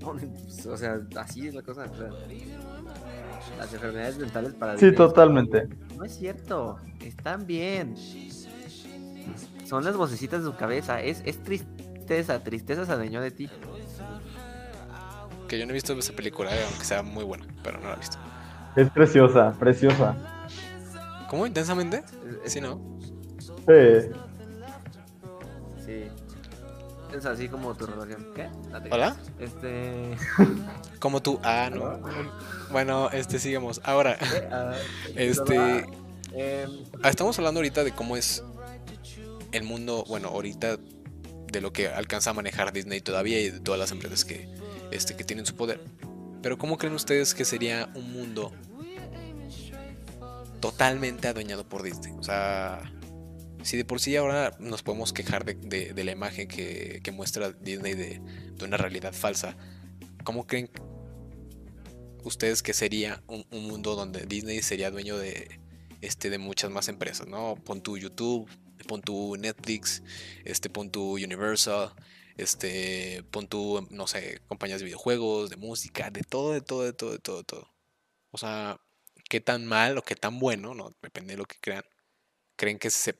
no, 0.00 0.12
pues, 0.12 0.66
o 0.66 0.76
sea, 0.76 0.98
así 1.16 1.48
es 1.48 1.54
la 1.54 1.62
cosa. 1.62 1.84
o 1.90 1.96
sea, 1.96 2.10
las 3.58 3.72
enfermedades 3.72 4.18
mentales 4.18 4.54
para 4.54 4.72
Sí, 4.76 4.86
Disney 4.86 4.96
totalmente. 4.96 5.68
No 5.96 6.04
es 6.04 6.16
cierto, 6.16 6.78
están 7.00 7.46
bien. 7.46 7.94
Son 9.64 9.84
las 9.84 9.96
vocecitas 9.96 10.42
de 10.42 10.50
su 10.50 10.56
cabeza, 10.56 11.00
es, 11.00 11.22
es 11.24 11.42
tristeza, 11.42 12.42
tristeza 12.42 12.84
se 12.84 12.92
adueñó 12.92 13.20
de 13.20 13.30
ti. 13.30 13.48
que 15.48 15.58
yo 15.58 15.66
no 15.66 15.70
he 15.70 15.74
visto 15.74 15.92
esa 15.92 16.12
película, 16.12 16.54
eh, 16.54 16.64
aunque 16.68 16.84
sea 16.84 17.02
muy 17.02 17.24
buena, 17.24 17.46
pero 17.62 17.78
no 17.78 17.88
la 17.88 17.94
he 17.94 17.98
visto. 17.98 18.18
Es 18.76 18.90
preciosa, 18.90 19.52
preciosa. 19.58 20.16
¿Cómo? 21.30 21.46
¿Intensamente? 21.46 22.02
Sí, 22.44 22.60
¿no? 22.60 22.98
Sí. 23.38 24.10
Sí. 25.86 26.04
Es 27.16 27.24
así 27.24 27.48
como 27.48 27.72
tu 27.76 27.86
relación. 27.86 28.26
¿Qué? 28.34 28.48
Date. 28.72 28.88
¿Hola? 28.90 29.16
Este. 29.38 30.16
Como 30.98 31.22
tú. 31.22 31.38
Ah, 31.44 31.70
no. 31.72 32.00
Bueno, 32.72 33.10
este, 33.10 33.38
sigamos. 33.38 33.80
Ahora, 33.84 34.18
¿qué? 34.18 34.48
Ah, 34.50 34.74
este. 35.14 35.86
em, 36.32 36.70
Ah, 37.04 37.10
Estamos 37.10 37.38
hablando 37.38 37.58
ahorita 37.60 37.84
de 37.84 37.92
cómo 37.92 38.16
es 38.16 38.42
el 39.52 39.62
mundo, 39.62 40.04
bueno, 40.08 40.28
ahorita 40.28 40.78
de 41.52 41.60
lo 41.60 41.72
que 41.72 41.88
alcanza 41.88 42.30
a 42.30 42.32
manejar 42.32 42.72
Disney 42.72 43.00
todavía 43.00 43.40
y 43.40 43.50
de 43.50 43.60
todas 43.60 43.78
las 43.78 43.92
empresas 43.92 44.24
que, 44.24 44.48
este, 44.90 45.14
que 45.14 45.22
tienen 45.22 45.46
su 45.46 45.54
poder. 45.54 45.80
Pero 46.42 46.58
¿cómo 46.58 46.76
creen 46.76 46.94
ustedes 46.94 47.34
que 47.34 47.44
sería 47.44 47.88
un 47.94 48.12
mundo 48.12 48.52
totalmente 50.60 51.28
adueñado 51.28 51.68
por 51.68 51.82
Disney? 51.82 52.12
O 52.18 52.22
sea, 52.22 52.92
si 53.62 53.76
de 53.76 53.84
por 53.84 54.00
sí 54.00 54.16
ahora 54.16 54.56
nos 54.58 54.82
podemos 54.82 55.12
quejar 55.12 55.44
de, 55.44 56.04
la 56.04 56.12
imagen 56.12 56.48
que, 56.48 57.10
muestra 57.12 57.52
Disney 57.52 57.94
de, 57.94 58.20
una 58.62 58.76
realidad 58.76 59.12
falsa, 59.12 59.56
¿cómo 60.24 60.46
creen 60.46 60.70
ustedes 62.24 62.62
que 62.62 62.74
sería 62.74 63.22
un, 63.26 63.46
un 63.50 63.66
mundo 63.66 63.96
donde 63.96 64.26
Disney 64.26 64.62
sería 64.62 64.90
dueño 64.90 65.16
de, 65.16 65.60
este, 66.00 66.30
de 66.30 66.38
muchas 66.38 66.70
más 66.70 66.88
empresas, 66.88 67.26
¿no? 67.26 67.56
Pon 67.56 67.82
tu 67.82 67.96
YouTube, 67.98 68.48
pon 68.86 69.02
tu 69.02 69.36
Netflix, 69.36 70.02
este, 70.44 70.70
pon 70.70 70.90
tu 70.90 71.14
Universal, 71.14 71.92
este, 72.36 73.22
pon 73.30 73.48
tu, 73.48 73.86
no 73.90 74.06
sé, 74.06 74.40
compañías 74.48 74.80
de 74.80 74.86
videojuegos, 74.86 75.50
de 75.50 75.56
música, 75.56 76.10
de 76.10 76.22
todo, 76.22 76.52
de 76.52 76.60
todo, 76.60 76.84
de 76.84 76.92
todo, 76.92 77.12
de 77.12 77.18
todo, 77.18 77.36
de 77.38 77.44
todo. 77.44 77.68
O 78.30 78.38
sea, 78.38 78.80
qué 79.30 79.40
tan 79.40 79.64
mal 79.64 79.96
o 79.96 80.02
qué 80.02 80.16
tan 80.16 80.38
bueno, 80.40 80.74
¿no? 80.74 80.90
Depende 81.00 81.32
de 81.34 81.38
lo 81.38 81.44
que 81.44 81.56
crean. 81.60 81.84
Creen 82.56 82.78
que 82.78 82.90
se- 82.90 83.16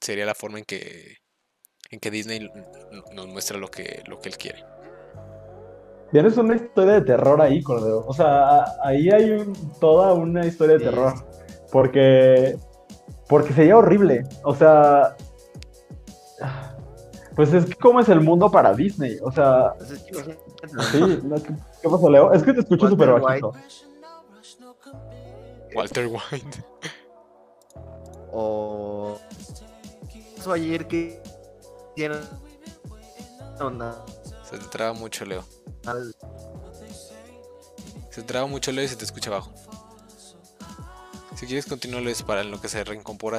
sería 0.00 0.24
la 0.24 0.34
forma 0.34 0.58
en 0.58 0.64
que, 0.64 1.18
en 1.90 1.98
que 1.98 2.10
Disney 2.10 2.48
nos 3.12 3.26
muestra 3.26 3.58
lo 3.58 3.68
que, 3.68 4.02
lo 4.06 4.20
que 4.20 4.28
él 4.30 4.38
quiere. 4.38 4.64
Tienes 6.12 6.36
una 6.36 6.54
historia 6.54 6.94
de 6.94 7.00
terror 7.02 7.42
ahí, 7.42 7.60
Cordero. 7.62 8.04
O 8.06 8.14
sea, 8.14 8.64
ahí 8.84 9.10
hay 9.10 9.30
un- 9.32 9.78
toda 9.80 10.14
una 10.14 10.46
historia 10.46 10.78
de 10.78 10.84
terror. 10.84 11.12
Porque. 11.72 12.56
Porque 13.28 13.52
sería 13.52 13.76
horrible. 13.76 14.22
O 14.44 14.54
sea. 14.54 15.16
Pues 17.34 17.52
es 17.52 17.66
que 17.66 17.74
cómo 17.74 17.98
es 17.98 18.08
el 18.08 18.20
mundo 18.20 18.48
para 18.48 18.72
Disney, 18.72 19.18
o 19.20 19.32
sea, 19.32 19.74
sí, 19.82 21.18
no, 21.24 21.34
¿qué, 21.34 21.88
pasó, 21.88 22.08
Leo? 22.08 22.32
Es 22.32 22.44
que 22.44 22.52
te 22.52 22.60
escucho 22.60 22.88
súper 22.88 23.10
White. 23.14 23.44
Walter 25.74 26.06
White. 26.06 26.64
O. 28.36 29.20
Eso 30.36 30.52
ayer 30.52 30.88
que. 30.88 31.22
Tienen. 31.94 32.20
Una. 33.60 33.94
Se 34.50 34.58
te 34.58 34.66
traba 34.66 34.92
mucho, 34.92 35.24
Leo. 35.24 35.44
Se 38.10 38.20
te 38.20 38.22
traba 38.24 38.48
mucho, 38.48 38.72
Leo, 38.72 38.84
y 38.84 38.88
se 38.88 38.96
te 38.96 39.04
escucha 39.04 39.30
bajo. 39.30 39.52
Si 41.36 41.46
quieres 41.46 41.66
continuar, 41.66 42.02
Luis, 42.02 42.24
para 42.24 42.40
en 42.40 42.50
lo 42.50 42.60
que 42.60 42.68
se 42.68 42.82
reincorpora 42.82 43.38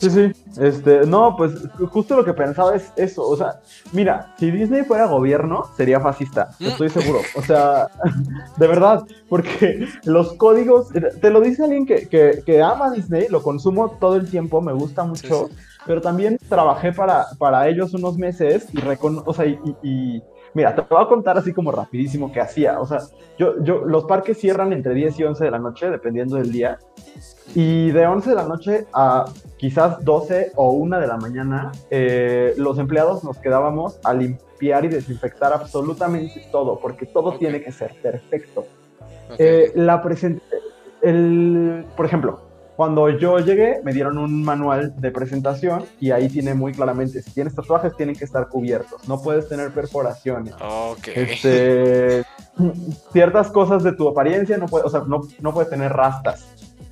Sí, 0.00 0.10
sí, 0.10 0.32
este, 0.60 1.06
no, 1.06 1.36
pues 1.36 1.52
justo 1.90 2.16
lo 2.16 2.24
que 2.24 2.32
pensaba 2.34 2.74
es 2.74 2.92
eso, 2.96 3.26
o 3.28 3.36
sea, 3.36 3.60
mira, 3.92 4.34
si 4.38 4.50
Disney 4.50 4.84
fuera 4.84 5.06
gobierno, 5.06 5.64
sería 5.76 6.00
fascista, 6.00 6.48
Mm. 6.58 6.66
estoy 6.68 6.88
seguro, 6.90 7.20
o 7.34 7.42
sea, 7.42 7.86
de 8.56 8.66
verdad, 8.66 9.04
porque 9.28 9.86
los 10.04 10.34
códigos, 10.34 10.88
te 11.20 11.30
lo 11.30 11.40
dice 11.40 11.64
alguien 11.64 11.86
que, 11.86 12.08
que, 12.08 12.42
que 12.44 12.62
ama 12.62 12.90
Disney, 12.92 13.26
lo 13.28 13.42
consumo 13.42 13.96
todo 14.00 14.16
el 14.16 14.28
tiempo, 14.30 14.60
me 14.60 14.72
gusta 14.72 15.04
mucho, 15.04 15.48
Sí, 15.48 15.56
pero 15.86 16.00
también 16.00 16.36
trabajé 16.48 16.92
para, 16.92 17.26
para 17.38 17.68
ellos 17.68 17.92
unos 17.94 18.16
meses 18.16 18.66
y, 18.72 18.78
recono 18.80 19.22
o 19.26 19.34
sea, 19.34 19.46
y- 19.46 20.22
mira, 20.54 20.74
te 20.74 20.82
voy 20.82 21.02
a 21.02 21.06
contar 21.08 21.38
así 21.38 21.52
como 21.52 21.72
rapidísimo 21.72 22.30
qué 22.32 22.40
hacía, 22.40 22.80
o 22.80 22.86
sea, 22.86 22.98
yo, 23.38 23.62
yo, 23.62 23.84
los 23.84 24.04
parques 24.04 24.38
cierran 24.38 24.72
entre 24.72 24.94
10 24.94 25.18
y 25.20 25.24
11 25.24 25.44
de 25.44 25.50
la 25.50 25.58
noche, 25.58 25.90
dependiendo 25.90 26.36
del 26.36 26.52
día, 26.52 26.78
y 27.54 27.90
de 27.90 28.06
11 28.06 28.30
de 28.30 28.36
la 28.36 28.44
noche 28.46 28.86
a 28.92 29.24
quizás 29.56 30.04
12 30.04 30.52
o 30.56 30.72
1 30.72 31.00
de 31.00 31.06
la 31.06 31.16
mañana, 31.16 31.72
eh, 31.90 32.54
los 32.56 32.78
empleados 32.78 33.24
nos 33.24 33.38
quedábamos 33.38 33.98
a 34.04 34.12
limpiar 34.14 34.84
y 34.84 34.88
desinfectar 34.88 35.52
absolutamente 35.52 36.46
todo, 36.52 36.78
porque 36.78 37.06
todo 37.06 37.30
Ok. 37.30 37.38
tiene 37.38 37.60
que 37.62 37.72
ser 37.72 37.94
perfecto. 38.00 38.60
Ok. 39.30 39.36
Eh, 39.38 39.72
la 39.74 40.02
present 40.02 40.42
el, 41.00 41.84
por 41.96 42.06
ejemplo, 42.06 42.40
cuando 42.82 43.08
yo 43.10 43.38
llegué, 43.38 43.80
me 43.84 43.92
dieron 43.92 44.18
un 44.18 44.42
manual 44.42 44.92
de 45.00 45.12
presentación 45.12 45.84
y 46.00 46.10
ahí 46.10 46.28
tiene 46.28 46.52
muy 46.52 46.72
claramente, 46.72 47.22
si 47.22 47.30
tienes 47.30 47.54
tatuajes, 47.54 47.94
tienen 47.96 48.16
que 48.16 48.24
estar 48.24 48.48
cubiertos, 48.48 49.08
no 49.08 49.22
puedes 49.22 49.48
tener 49.48 49.70
perforaciones. 49.70 50.52
Este, 51.14 52.24
ciertas 53.12 53.52
cosas 53.52 53.84
de 53.84 53.92
tu 53.92 54.08
apariencia 54.08 54.58
no 54.58 54.66
puede, 54.66 54.84
o 54.84 54.88
sea, 54.88 55.04
no, 55.06 55.20
no 55.38 55.54
puedes 55.54 55.70
tener 55.70 55.92
rastas. 55.92 56.44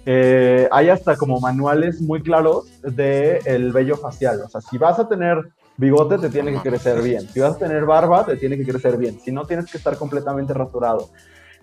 Eh, 0.06 0.68
hay 0.70 0.90
hasta 0.90 1.16
como 1.16 1.40
manuales 1.40 2.00
muy 2.00 2.22
claros 2.22 2.68
de 2.82 3.40
el 3.44 3.72
vello 3.72 3.96
facial. 3.96 4.42
O 4.42 4.48
sea, 4.48 4.60
si 4.60 4.78
vas 4.78 5.00
a 5.00 5.08
tener 5.08 5.50
bigote, 5.76 6.18
te 6.18 6.30
tiene 6.30 6.52
que 6.52 6.60
crecer 6.60 7.02
bien. 7.02 7.28
Si 7.28 7.40
vas 7.40 7.56
a 7.56 7.58
tener 7.58 7.84
barba, 7.84 8.24
te 8.24 8.36
tiene 8.36 8.56
que 8.56 8.64
crecer 8.64 8.96
bien. 8.96 9.18
Si 9.18 9.32
no, 9.32 9.44
tienes 9.44 9.68
que 9.68 9.76
estar 9.76 9.96
completamente 9.96 10.54
rasurado. 10.54 11.10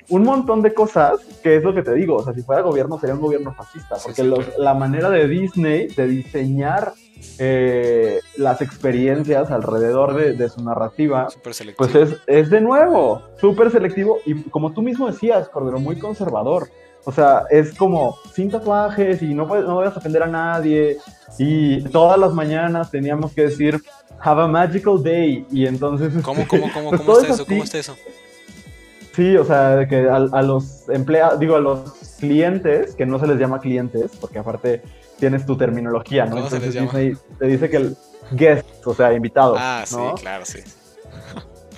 Un 0.10 0.24
montón 0.24 0.62
de 0.62 0.74
cosas, 0.74 1.20
que 1.44 1.58
es 1.58 1.64
lo 1.64 1.74
que 1.74 1.82
te 1.84 1.94
digo. 1.94 2.16
O 2.16 2.24
sea, 2.24 2.34
si 2.34 2.42
fuera 2.42 2.62
gobierno, 2.62 2.98
sería 3.00 3.16
un 3.16 3.22
gobierno 3.22 3.54
fascista. 3.54 3.96
Porque 4.02 4.22
sí, 4.22 4.28
los- 4.28 4.46
claro. 4.46 4.64
la 4.64 4.74
manera 4.74 5.10
de 5.10 5.28
Disney 5.28 5.88
de 5.88 6.08
diseñar 6.08 6.94
eh, 7.40 8.20
las 8.38 8.62
experiencias 8.62 9.52
alrededor 9.52 10.14
de, 10.16 10.34
de 10.34 10.50
su 10.50 10.64
narrativa 10.64 11.28
pues 11.78 11.96
es, 11.96 12.16
es 12.28 12.50
de 12.50 12.62
nuevo, 12.62 13.24
súper 13.42 13.72
selectivo 13.72 14.20
y 14.26 14.36
como 14.44 14.72
tú 14.72 14.82
mismo 14.82 15.08
decías, 15.08 15.50
Cordero, 15.50 15.80
muy 15.80 15.98
conservador. 15.98 16.70
O 17.06 17.12
sea, 17.12 17.46
es 17.50 17.74
como 17.74 18.18
sin 18.34 18.52
tatuajes 18.52 19.22
y 19.22 19.34
no, 19.34 19.48
puedes, 19.48 19.66
no 19.66 19.78
vayas 19.78 19.96
a 19.96 20.00
ofender 20.00 20.24
a 20.24 20.28
nadie. 20.28 20.98
Y 21.40 21.82
todas 21.90 22.20
las 22.20 22.34
mañanas 22.34 22.92
teníamos 22.92 23.34
que 23.34 23.44
decir, 23.44 23.82
have 24.20 24.42
a 24.42 24.48
magical 24.48 25.02
day. 25.02 25.46
Y 25.52 25.66
entonces... 25.68 26.14
¿Cómo, 26.22 26.42
este, 26.42 26.60
cómo, 26.60 26.74
cómo, 26.74 26.90
pues 26.90 27.02
cómo 27.02 27.14
está 27.20 27.28
es 27.28 27.34
eso? 27.36 27.46
¿Cómo 27.46 27.64
está 27.64 27.78
eso? 27.78 27.96
Sí, 29.18 29.36
o 29.36 29.44
sea, 29.44 29.88
que 29.90 30.08
a, 30.08 30.16
a 30.18 30.42
los 30.44 30.88
empleados, 30.90 31.40
digo, 31.40 31.56
a 31.56 31.60
los 31.60 31.92
clientes, 32.20 32.94
que 32.94 33.08
no 33.08 33.18
se 33.18 33.26
les 33.26 33.40
llama 33.40 33.60
clientes, 33.60 34.12
porque 34.22 34.38
aparte 34.38 34.84
tienes 35.18 35.44
tu 35.44 35.58
terminología, 35.58 36.26
¿no? 36.28 36.36
¿Cómo 36.36 36.50
se 36.52 36.60
les 36.60 36.76
Entonces 36.76 36.94
llama? 36.94 37.00
Disney 37.00 37.36
te 37.40 37.46
dice 37.48 37.68
que 37.72 37.78
el 37.78 37.98
guest, 38.34 38.86
o 38.86 38.94
sea, 38.94 39.14
invitados. 39.14 39.58
Ah, 39.60 39.82
sí, 39.88 39.96
¿no? 39.96 40.14
claro, 40.14 40.46
sí. 40.46 40.60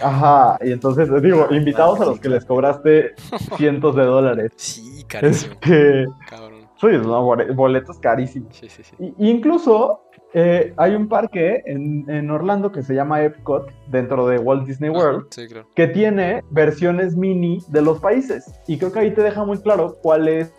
Ajá, 0.02 0.58
y 0.62 0.74
entonces 0.74 1.10
digo, 1.22 1.48
invitados 1.52 2.02
a 2.02 2.06
los 2.06 2.20
que 2.20 2.28
les 2.28 2.44
cobraste 2.44 3.14
cientos 3.58 3.96
de 3.96 4.04
dólares. 4.04 4.52
Sí, 4.58 5.06
carísimo. 5.08 5.54
Este, 5.62 6.08
Cabrón. 6.30 6.68
sí, 6.80 6.88
no, 6.88 7.24
bole- 7.26 7.54
boletos 7.56 7.98
carísimos. 8.00 8.54
Sí, 8.54 8.68
sí, 8.70 8.84
sí. 8.84 8.96
Y- 9.00 9.30
incluso 9.30 10.09
eh, 10.34 10.74
hay 10.78 10.94
un 10.96 11.08
parque 11.10 11.64
en, 11.66 12.10
en 12.10 12.30
Orlando 12.30 12.72
que 12.72 12.84
se 12.84 12.94
llama 12.94 13.24
Epcot, 13.24 13.68
dentro 13.88 14.28
de 14.28 14.38
Walt 14.38 14.66
Disney 14.68 14.90
World, 14.90 15.28
Sí, 15.32 15.48
claro. 15.48 15.68
que 15.76 15.88
tiene 15.88 16.44
versiones 16.52 17.16
mini 17.16 17.60
de 17.70 17.82
los 17.82 18.00
países. 18.00 18.46
Y 18.68 18.78
creo 18.78 18.92
que 18.92 19.00
ahí 19.00 19.14
te 19.14 19.22
deja 19.24 19.44
muy 19.44 19.58
claro 19.60 19.98
cuál 20.02 20.28
es 20.28 20.52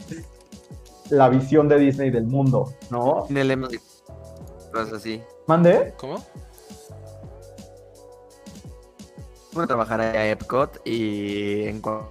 la 1.11 1.29
visión 1.29 1.69
de 1.69 1.79
Disney 1.79 2.11
del 2.11 2.25
mundo, 2.27 2.73
¿no? 2.91 3.27
Y 3.31 3.79
cosas 4.73 4.93
así. 4.95 5.21
¿Mande? 5.47 5.95
¿Cómo? 5.97 6.17
Voy 9.53 9.65
a 9.65 9.67
trabajar 9.67 10.01
allá 10.01 10.21
a 10.21 10.29
Epcot 10.31 10.81
y 10.87 11.65
en 11.65 11.81
cu- 11.81 12.05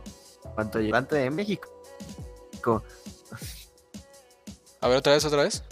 cuanto 0.56 0.80
llegante 0.80 1.16
de 1.16 1.30
México. 1.30 1.70
A 4.82 4.88
ver, 4.90 4.98
otra 4.98 5.14
vez, 5.14 5.24
otra 5.26 5.44
vez. 5.44 5.64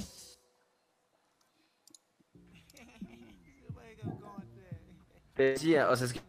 Decía, 5.44 5.90
o 5.90 5.96
sea, 5.96 6.08
es 6.08 6.14
que 6.14 6.22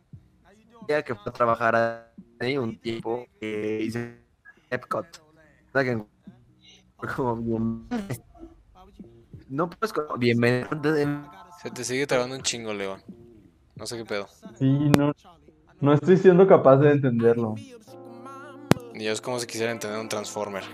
ya 0.89 1.03
que 1.03 1.15
fue 1.15 1.31
a 1.31 1.33
trabajar 1.33 2.13
ahí 2.41 2.57
un 2.57 2.79
tiempo 2.79 3.27
que 3.41 3.83
hice 3.83 4.19
Epcot. 4.71 5.07
O 5.69 5.73
sea 5.73 5.85
que 5.85 6.03
fue 6.97 7.09
como 7.15 7.37
bien. 7.37 7.89
No 9.51 9.71
pues 9.71 9.95
como 9.95 10.19
bienvenido. 10.19 10.69
Se 11.63 11.71
te 11.71 11.83
sigue 11.83 12.07
trabando 12.07 12.37
un 12.37 12.43
chingo, 12.43 12.75
León. 12.75 13.03
No 13.77 13.87
sé 13.87 13.97
qué 13.97 14.05
pedo. 14.05 14.29
Sí, 14.59 14.91
no, 14.91 15.15
no 15.81 15.95
estoy 15.95 16.19
siendo 16.19 16.47
capaz 16.47 16.77
de 16.77 16.91
entenderlo. 16.91 17.55
Y 18.95 19.05
yo 19.05 19.13
es 19.13 19.23
como 19.23 19.39
si 19.39 19.47
quisiera 19.47 19.73
entender 19.73 19.99
un 20.01 20.09
Transformer. 20.11 20.65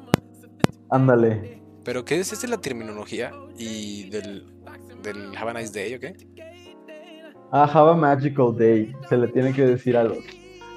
Ándale. 0.90 1.62
Pero, 1.82 2.04
¿qué 2.04 2.20
es 2.20 2.32
esta 2.32 2.46
la 2.46 2.58
terminología? 2.58 3.32
Y 3.58 4.08
del, 4.10 4.46
del 5.02 5.36
Have 5.36 5.50
a 5.50 5.54
Nice 5.54 5.72
Day, 5.72 5.94
¿o 5.94 6.00
qué? 6.00 6.16
Ah, 7.52 7.64
have 7.72 7.90
a 7.90 7.94
magical 7.94 8.54
day. 8.56 8.94
Se 9.08 9.16
le 9.16 9.28
tiene 9.28 9.52
que 9.52 9.66
decir 9.66 9.96
a 9.96 10.04
los, 10.04 10.18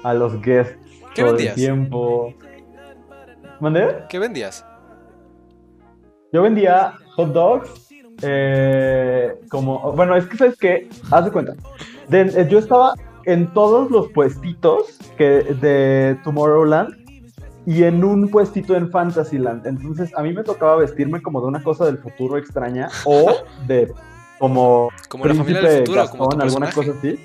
a 0.04 0.14
los 0.14 0.40
guests 0.40 0.76
¿Qué 1.14 1.22
todo 1.22 1.30
el 1.32 1.36
vendías? 1.36 1.54
tiempo. 1.56 2.32
¿Mandé? 3.60 4.04
¿Qué 4.08 4.18
vendías? 4.18 4.64
Yo 6.32 6.42
vendía 6.42 6.94
hot 7.16 7.32
dogs. 7.32 7.88
eh, 8.22 9.34
como, 9.50 9.92
bueno, 9.92 10.14
es 10.16 10.26
que 10.26 10.36
sabes 10.36 10.56
qué, 10.58 10.88
haz 11.10 11.24
de 11.24 11.30
cuenta. 11.32 11.54
De- 12.08 12.20
eh, 12.42 12.46
yo 12.50 12.58
estaba 12.58 12.94
en 13.24 13.52
todos 13.52 13.90
los 13.90 14.08
puestitos 14.12 14.98
que, 15.16 15.24
de 15.60 16.18
Tomorrowland 16.24 16.94
y 17.66 17.82
en 17.84 18.02
un 18.04 18.28
puestito 18.28 18.74
en 18.76 18.90
Fantasyland. 18.90 19.66
Entonces 19.66 20.12
a 20.16 20.22
mí 20.22 20.32
me 20.32 20.42
tocaba 20.42 20.76
vestirme 20.76 21.20
como 21.22 21.40
de 21.40 21.46
una 21.48 21.62
cosa 21.62 21.84
del 21.86 21.98
futuro 21.98 22.36
extraña 22.38 22.88
o 23.04 23.26
de 23.66 23.92
como 24.40 24.88
Como 25.08 25.26
la 25.26 25.34
familia 25.34 25.60
Príncipe 25.60 25.68
del 25.68 25.86
futuro, 25.86 26.08
como 26.10 26.28
tu 26.30 26.36
Gastón, 26.38 26.42
alguna 26.42 26.66
personaje. 26.66 26.74
cosa 26.74 26.98
así. 26.98 27.24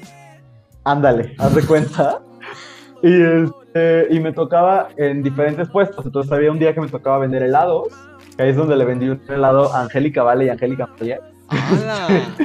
Ándale, 0.84 1.36
haz 1.40 1.56
de 1.56 1.62
cuenta. 1.66 2.20
y, 3.02 3.22
este, 3.22 4.08
y 4.14 4.20
me 4.20 4.32
tocaba 4.34 4.90
en 4.98 5.24
diferentes 5.24 5.68
puestos. 5.70 6.06
Entonces 6.06 6.32
había 6.32 6.52
un 6.52 6.60
día 6.60 6.74
que 6.76 6.82
me 6.82 6.88
tocaba 6.90 7.18
vender 7.20 7.42
helados, 7.42 7.88
que 8.38 8.44
ahí 8.44 8.50
es 8.50 8.56
donde 8.58 8.76
le 8.76 8.86
vendí 8.86 9.10
un 9.10 9.20
helado 9.30 9.74
a 9.74 9.82
Angélica 9.82 10.22
Vale 10.22 10.46
y 10.46 10.50
Angélica 10.50 10.88
María. 11.00 11.20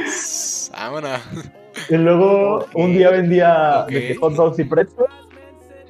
Y 1.89 1.97
luego 1.97 2.59
Ok. 2.59 2.67
un 2.75 2.93
día 2.93 3.11
vendía 3.11 3.83
Ok. 3.83 3.91
de 3.91 4.09
que 4.09 4.15
hot 4.17 4.35
dogs 4.35 4.59
y 4.59 4.65
pretzels. 4.65 5.09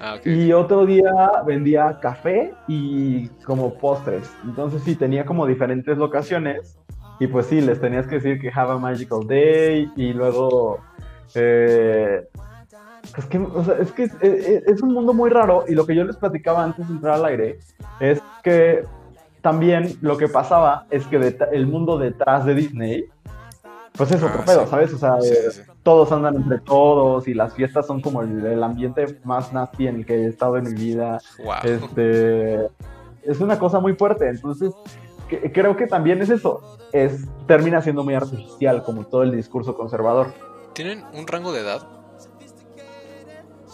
Ah, 0.01 0.15
ok. 0.15 0.27
Y 0.27 0.53
otro 0.53 0.87
día 0.87 1.13
vendía 1.47 1.99
café 2.01 2.55
y 2.69 3.29
como 3.45 3.75
postres. 3.75 4.31
Entonces 4.45 4.83
sí, 4.83 4.95
tenía 4.97 5.25
como 5.27 5.47
diferentes 5.47 5.99
locaciones. 5.99 6.79
Y 7.21 7.27
pues 7.29 7.47
sí, 7.47 7.61
les 7.61 7.81
tenías 7.81 8.07
que 8.07 8.17
decir 8.17 8.41
que 8.41 8.51
have 8.53 8.73
a 8.73 8.79
magical 8.79 9.27
day. 9.27 9.91
Y 9.95 10.13
luego... 10.13 10.81
eh, 11.35 12.27
es 13.17 13.25
que, 13.27 13.39
o 13.39 13.65
sea, 13.65 13.77
es, 13.79 13.93
que 13.93 14.05
es, 14.05 14.13
es- 14.21 14.67
es 14.67 14.83
un 14.83 14.93
mundo 14.93 15.13
muy 15.13 15.31
raro. 15.31 15.65
Y 15.69 15.75
lo 15.75 15.87
que 15.87 15.95
yo 15.95 16.05
les 16.05 16.17
platicaba 16.17 16.65
antes 16.65 16.87
de 16.89 16.95
entrar 16.95 17.15
al 17.15 17.25
aire 17.27 17.59
es 18.01 18.21
que 18.43 18.85
también 19.43 19.97
lo 20.03 20.17
que 20.17 20.29
pasaba 20.29 20.87
es 20.91 21.07
que 21.07 21.37
el 21.53 21.67
mundo 21.67 21.99
detrás 21.99 22.45
de 22.45 22.55
Disney... 22.55 23.05
Pues 23.97 24.13
es 24.13 24.23
otro 24.23 24.39
Ah, 24.41 24.45
pedo, 24.47 24.65
sí. 24.65 24.71
¿sabes? 24.71 24.95
O 24.95 24.99
sea, 24.99 25.17
eh, 25.19 25.23
sí, 25.51 25.51
sí. 25.51 25.61
todos 25.83 26.11
andan 26.13 26.37
entre 26.37 26.59
todos 26.59 27.27
y 27.29 27.35
las 27.35 27.53
fiestas 27.53 27.87
son 27.87 28.01
como 28.01 28.23
el, 28.23 28.47
el 28.47 28.63
ambiente 28.63 29.19
más 29.25 29.53
nasty 29.53 29.89
en 29.89 29.97
el 29.97 30.07
que 30.07 30.15
he 30.15 30.27
estado 30.29 30.57
en 30.57 30.65
mi 30.65 30.75
vida. 30.75 31.19
Wow. 31.45 31.55
Este, 31.65 32.67
es 33.25 33.41
una 33.41 33.59
cosa 33.59 33.81
muy 33.81 33.95
fuerte. 33.97 34.29
Entonces, 34.29 34.73
que- 35.31 35.51
creo 35.53 35.77
que 35.77 35.87
también 35.87 36.21
es 36.21 36.29
eso. 36.29 36.79
Es, 36.93 37.25
termina 37.47 37.81
siendo 37.81 38.05
muy 38.05 38.15
artificial, 38.15 38.83
como 38.83 39.05
todo 39.07 39.23
el 39.23 39.33
discurso 39.35 39.75
conservador. 39.77 40.33
¿Tienen 40.75 41.03
un 41.15 41.27
rango 41.27 41.53
de 41.53 41.61
edad? 41.61 41.81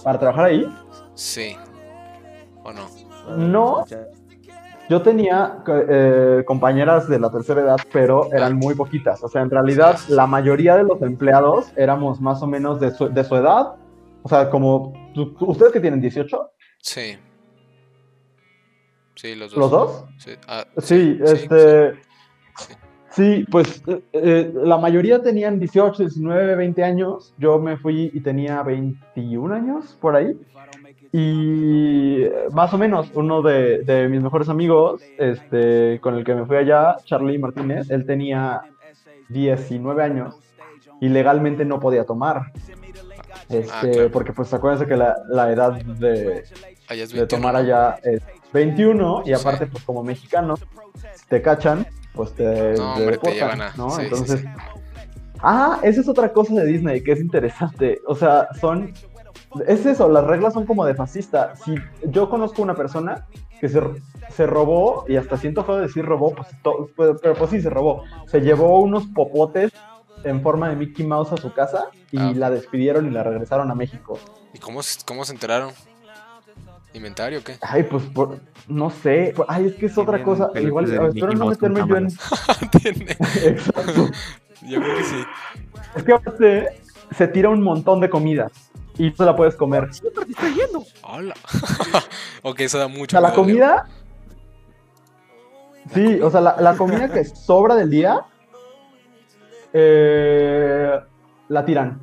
Para 0.04 0.18
trabajar 0.18 0.44
ahí, 0.46 0.66
Sí. 1.14 1.56
¿O 2.62 2.72
no? 2.72 2.86
no. 3.36 3.84
Yo 4.88 5.02
tenía 5.02 5.64
eh, 5.66 6.44
compañeras 6.46 7.08
de 7.08 7.18
la 7.18 7.30
tercera 7.30 7.62
edad, 7.62 7.76
pero 7.92 8.32
eran 8.32 8.54
muy 8.56 8.74
poquitas. 8.74 9.24
O 9.24 9.28
sea, 9.28 9.42
en 9.42 9.50
realidad, 9.50 9.98
la 10.08 10.26
mayoría 10.28 10.76
de 10.76 10.84
los 10.84 11.02
empleados 11.02 11.72
éramos 11.76 12.20
más 12.20 12.40
o 12.42 12.46
menos 12.46 12.78
de 12.78 12.92
su, 12.92 13.08
de 13.08 13.24
su 13.24 13.34
edad. 13.34 13.74
O 14.22 14.28
sea, 14.28 14.48
como. 14.50 14.92
¿tú- 15.14 15.34
tú- 15.34 15.46
¿Ustedes 15.46 15.72
que 15.72 15.80
tienen 15.80 16.00
18? 16.00 16.50
Sí. 16.80 17.16
Sí, 19.16 19.34
los 19.34 19.50
dos. 19.50 19.58
¿Los 19.58 19.70
dos? 19.70 20.04
Sí, 20.18 20.30
ah, 20.46 20.64
Sí, 20.78 21.18
este. 21.24 21.94
Sí, 23.10 23.46
pues 23.50 23.82
eh, 23.86 24.02
eh, 24.12 24.52
la 24.54 24.76
mayoría 24.76 25.22
tenían 25.22 25.58
18, 25.58 26.02
19, 26.02 26.54
20 26.54 26.84
años. 26.84 27.32
Yo 27.38 27.58
me 27.58 27.78
fui 27.78 28.10
y 28.12 28.20
tenía 28.20 28.62
21 28.62 29.54
años 29.54 29.96
por 30.02 30.16
ahí. 30.16 30.38
Y 31.12 32.24
eh, 32.24 32.32
más 32.52 32.74
o 32.74 32.78
menos 32.78 33.10
uno 33.14 33.40
de, 33.40 33.78
de 33.84 34.08
mis 34.08 34.20
mejores 34.20 34.50
amigos, 34.50 35.00
este, 35.16 35.98
con 36.02 36.14
el 36.14 36.24
que 36.24 36.34
me 36.34 36.44
fui 36.44 36.56
allá, 36.56 36.96
Charlie 37.04 37.38
Martínez, 37.38 37.88
él 37.90 38.04
tenía 38.04 38.60
19 39.30 40.02
años 40.02 40.38
y 41.00 41.08
legalmente 41.08 41.64
no 41.64 41.80
podía 41.80 42.04
tomar. 42.04 42.52
Este, 43.48 43.70
Ah, 43.72 43.80
claro. 43.80 44.10
Porque 44.10 44.32
pues 44.34 44.52
acuérdense 44.52 44.86
que 44.86 44.96
la, 44.96 45.16
la 45.28 45.50
edad 45.52 45.72
de, 45.72 46.10
de 46.10 46.44
21, 46.90 47.28
tomar 47.28 47.56
allá 47.56 47.98
es 48.02 48.22
21 48.56 49.22
y 49.24 49.32
aparte 49.32 49.66
pues 49.66 49.84
como 49.84 50.02
mexicano 50.02 50.56
si 50.56 51.26
te 51.28 51.40
cachan 51.42 51.86
pues 52.14 52.34
te, 52.34 52.74
No, 52.74 52.94
hombre, 52.94 53.18
te 53.18 53.32
llevan 53.34 53.60
a- 53.60 53.72
¿no? 53.76 53.90
sí, 53.90 54.02
Entonces, 54.02 54.40
sí. 54.40 54.46
ah, 55.40 55.78
esa 55.82 56.00
es 56.00 56.08
otra 56.08 56.32
cosa 56.32 56.54
de 56.54 56.64
Disney 56.66 57.02
que 57.02 57.12
es 57.12 57.20
interesante, 57.20 58.00
o 58.06 58.14
sea, 58.14 58.48
son 58.60 58.92
es 59.66 59.86
eso, 59.86 60.08
las 60.08 60.24
reglas 60.24 60.52
son 60.54 60.66
como 60.66 60.84
de 60.84 60.94
fascista. 60.94 61.54
Si 61.56 61.74
yo 62.08 62.28
conozco 62.28 62.60
una 62.62 62.74
persona 62.74 63.26
que 63.60 63.68
se, 63.70 63.80
se 64.30 64.46
robó, 64.46 65.04
y 65.08 65.16
hasta 65.16 65.38
siento 65.38 65.64
feo 65.64 65.76
decir 65.76 66.04
robó, 66.04 66.34
pues, 66.34 66.48
to- 66.62 66.90
pero, 66.96 67.34
pues 67.34 67.50
sí 67.50 67.62
se 67.62 67.70
robó, 67.70 68.02
se 68.26 68.40
llevó 68.40 68.80
unos 68.80 69.06
popotes 69.06 69.72
en 70.24 70.42
forma 70.42 70.68
de 70.68 70.76
Mickey 70.76 71.06
Mouse 71.06 71.32
a 71.32 71.36
su 71.38 71.52
casa 71.54 71.86
y 72.10 72.18
Ah. 72.18 72.32
la 72.34 72.50
despidieron 72.50 73.06
y 73.06 73.10
la 73.10 73.22
regresaron 73.22 73.70
a 73.70 73.74
México. 73.74 74.18
¿Y 74.52 74.58
cómo, 74.58 74.80
cómo 75.06 75.24
se 75.24 75.32
enteraron? 75.32 75.70
¿Inventario 76.96 77.40
o 77.40 77.42
qué? 77.44 77.56
Ay, 77.60 77.82
pues 77.84 78.04
por- 78.04 78.40
no 78.68 78.88
sé. 78.90 79.34
Ay, 79.48 79.66
es 79.66 79.74
que 79.74 79.86
es 79.86 79.98
otra 79.98 80.22
cosa. 80.22 80.50
Igual, 80.58 80.86
de 80.90 80.96
a 80.96 81.00
ver, 81.02 81.08
espero 81.10 81.32
no 81.34 81.46
meterme 81.46 81.84
yo 81.86 81.96
en. 81.96 82.08
Tiene- 82.82 83.12
Exacto. 83.44 84.08
Yo 84.62 84.80
creo 84.80 84.96
que 84.96 85.04
sí. 85.04 85.24
Es 85.94 86.02
que 86.02 86.12
aparte 86.12 86.68
se 87.14 87.28
tira 87.28 87.50
un 87.50 87.62
montón 87.62 88.00
de 88.00 88.08
comida 88.08 88.50
y 88.96 89.10
tú 89.10 89.24
la 89.24 89.36
puedes 89.36 89.54
comer. 89.56 89.88
Hola. 91.02 91.34
ok, 92.42 92.60
eso 92.60 92.78
da 92.78 92.86
O 92.86 92.88
mucho 92.88 93.10
sea, 93.12 93.20
la 93.20 93.34
comida. 93.34 93.86
Sí, 95.92 96.18
o 96.20 96.30
sea, 96.30 96.40
la, 96.40 96.56
la 96.60 96.76
comida 96.76 97.08
que 97.10 97.24
sobra 97.24 97.74
del 97.76 97.90
día. 97.90 98.24
eh, 99.72 100.98
la 101.48 101.64
tiran. 101.64 102.00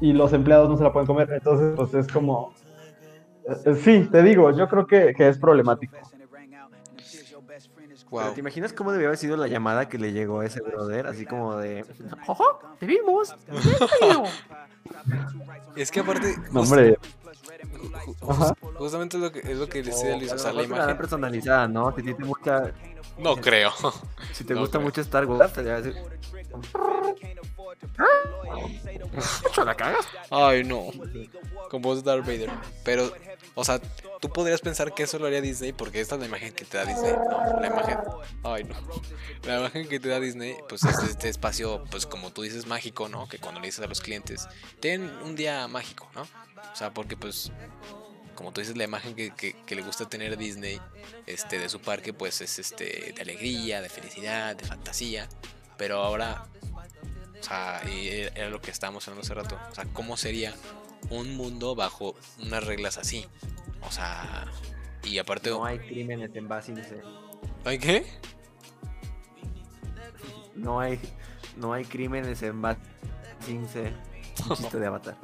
Y 0.00 0.12
los 0.12 0.32
empleados 0.32 0.68
no 0.70 0.76
se 0.76 0.82
la 0.82 0.92
pueden 0.92 1.06
comer. 1.06 1.28
Entonces, 1.32 1.74
pues 1.76 1.92
es 1.94 2.10
como. 2.10 2.52
Eh, 3.48 3.74
Sí, 3.82 4.08
te 4.10 4.22
digo, 4.22 4.50
yo 4.52 4.68
creo 4.68 4.86
que, 4.86 5.14
que 5.14 5.28
es 5.28 5.38
problemático. 5.38 5.96
Wow. 8.10 8.32
¿Te 8.32 8.40
imaginas 8.40 8.72
cómo 8.72 8.92
debió 8.92 9.08
haber 9.08 9.18
sido 9.18 9.36
la 9.36 9.48
llamada 9.48 9.88
que 9.88 9.98
le 9.98 10.12
llegó 10.12 10.40
a 10.40 10.46
ese 10.46 10.60
brother? 10.60 11.06
Así 11.08 11.26
como 11.26 11.56
de... 11.56 11.84
¡Ojo! 12.26 12.44
¡Te 12.78 12.86
vimos! 12.86 13.34
Es 15.76 15.90
que 15.90 16.00
aparte. 16.00 16.36
No, 16.52 16.60
hombre. 16.60 16.98
Justamente 18.76 19.16
es 19.16 19.22
lo 19.22 19.32
que, 19.32 19.38
es 19.40 19.58
lo 19.58 19.68
que 19.68 19.82
decía 19.82 20.16
Luis. 20.16 20.30
O 20.32 20.38
sea, 20.38 20.52
la 20.52 20.62
imagen. 20.62 20.96
personalizada, 20.96 21.66
¿no? 21.66 21.94
Si 21.96 22.02
te, 22.02 22.14
mucha, 22.22 22.72
No 23.18 23.36
creo. 23.36 23.70
si 24.32 24.44
te 24.44 24.54
No 24.54 24.60
gusta 24.60 24.78
creo. 24.78 24.86
mucho 24.86 25.00
Star 25.00 25.26
Wars, 25.26 25.52
te 25.52 25.62
va 25.62 25.76
a 25.76 25.80
decir... 25.80 26.02
¿Mucho 29.42 29.64
la 29.64 29.74
cagas? 29.76 30.06
Ay, 30.30 30.64
no. 30.64 30.86
Con 31.70 31.82
voz 31.82 32.02
de 32.04 32.10
Darth 32.10 32.26
Vader. 32.26 32.50
Pero, 32.84 33.12
o 33.54 33.64
sea, 33.64 33.80
tú 34.20 34.28
podrías 34.30 34.60
pensar 34.60 34.94
que 34.94 35.04
eso 35.04 35.18
lo 35.18 35.26
haría 35.26 35.40
Disney 35.40 35.72
porque 35.72 36.00
esta 36.00 36.14
es 36.16 36.20
la 36.20 36.26
imagen 36.26 36.52
que 36.52 36.64
te 36.64 36.76
da 36.78 36.84
Disney. 36.84 37.12
No, 37.12 37.60
la 37.60 37.66
imagen. 37.66 37.98
Ay, 38.42 38.64
no. 38.64 38.74
La 39.44 39.58
imagen 39.60 39.88
que 39.88 40.00
te 40.00 40.08
da 40.08 40.20
Disney, 40.20 40.56
pues 40.68 40.84
es 40.84 40.98
este 40.98 41.28
espacio, 41.28 41.84
pues 41.90 42.06
como 42.06 42.32
tú 42.32 42.42
dices, 42.42 42.66
mágico, 42.66 43.08
¿no? 43.08 43.28
Que 43.28 43.38
cuando 43.38 43.60
le 43.60 43.66
dices 43.68 43.84
a 43.84 43.88
los 43.88 44.00
clientes, 44.00 44.48
ten 44.80 45.10
un 45.24 45.34
día 45.36 45.66
mágico, 45.68 46.08
¿no? 46.14 46.22
O 46.22 46.76
sea, 46.76 46.92
porque 46.92 47.16
pues, 47.16 47.52
como 48.34 48.52
tú 48.52 48.60
dices, 48.60 48.76
la 48.76 48.84
imagen 48.84 49.14
que, 49.14 49.30
que- 49.34 49.54
que 49.64 49.74
le 49.76 49.82
gusta 49.82 50.08
tener 50.08 50.36
Disney 50.36 50.80
este, 51.26 51.58
de 51.58 51.68
su 51.68 51.80
parque, 51.80 52.12
pues 52.12 52.40
es 52.40 52.58
este 52.58 53.12
de 53.14 53.22
alegría, 53.22 53.80
de 53.80 53.88
felicidad, 53.88 54.56
de 54.56 54.64
fantasía. 54.64 55.28
Pero 55.76 55.98
ahora, 56.02 56.46
o 57.44 57.46
sea, 57.46 57.82
y 57.86 58.08
era 58.08 58.48
lo 58.48 58.58
que 58.58 58.70
estábamos 58.70 59.06
hablando 59.06 59.22
hace 59.22 59.34
rato. 59.34 59.58
O 59.70 59.74
sea, 59.74 59.84
¿cómo 59.92 60.16
sería 60.16 60.54
un 61.10 61.36
mundo 61.36 61.74
bajo 61.74 62.14
unas 62.40 62.64
reglas 62.64 62.96
así? 62.96 63.26
O 63.82 63.92
sea, 63.92 64.46
y 65.02 65.18
aparte, 65.18 65.50
No 65.50 65.62
hay 65.62 65.78
crímenes 65.78 66.30
en 66.34 66.48
Basinse. 66.48 67.02
¿hay 67.66 67.78
qué? 67.78 68.06
No 70.54 70.80
hay, 70.80 70.98
no 71.58 71.74
hay 71.74 71.84
crímenes 71.84 72.42
en 72.42 72.62
Basinse. 72.62 73.92
Un 74.48 74.56
chiste 74.56 74.78
de 74.78 74.86
Avatar. 74.86 75.18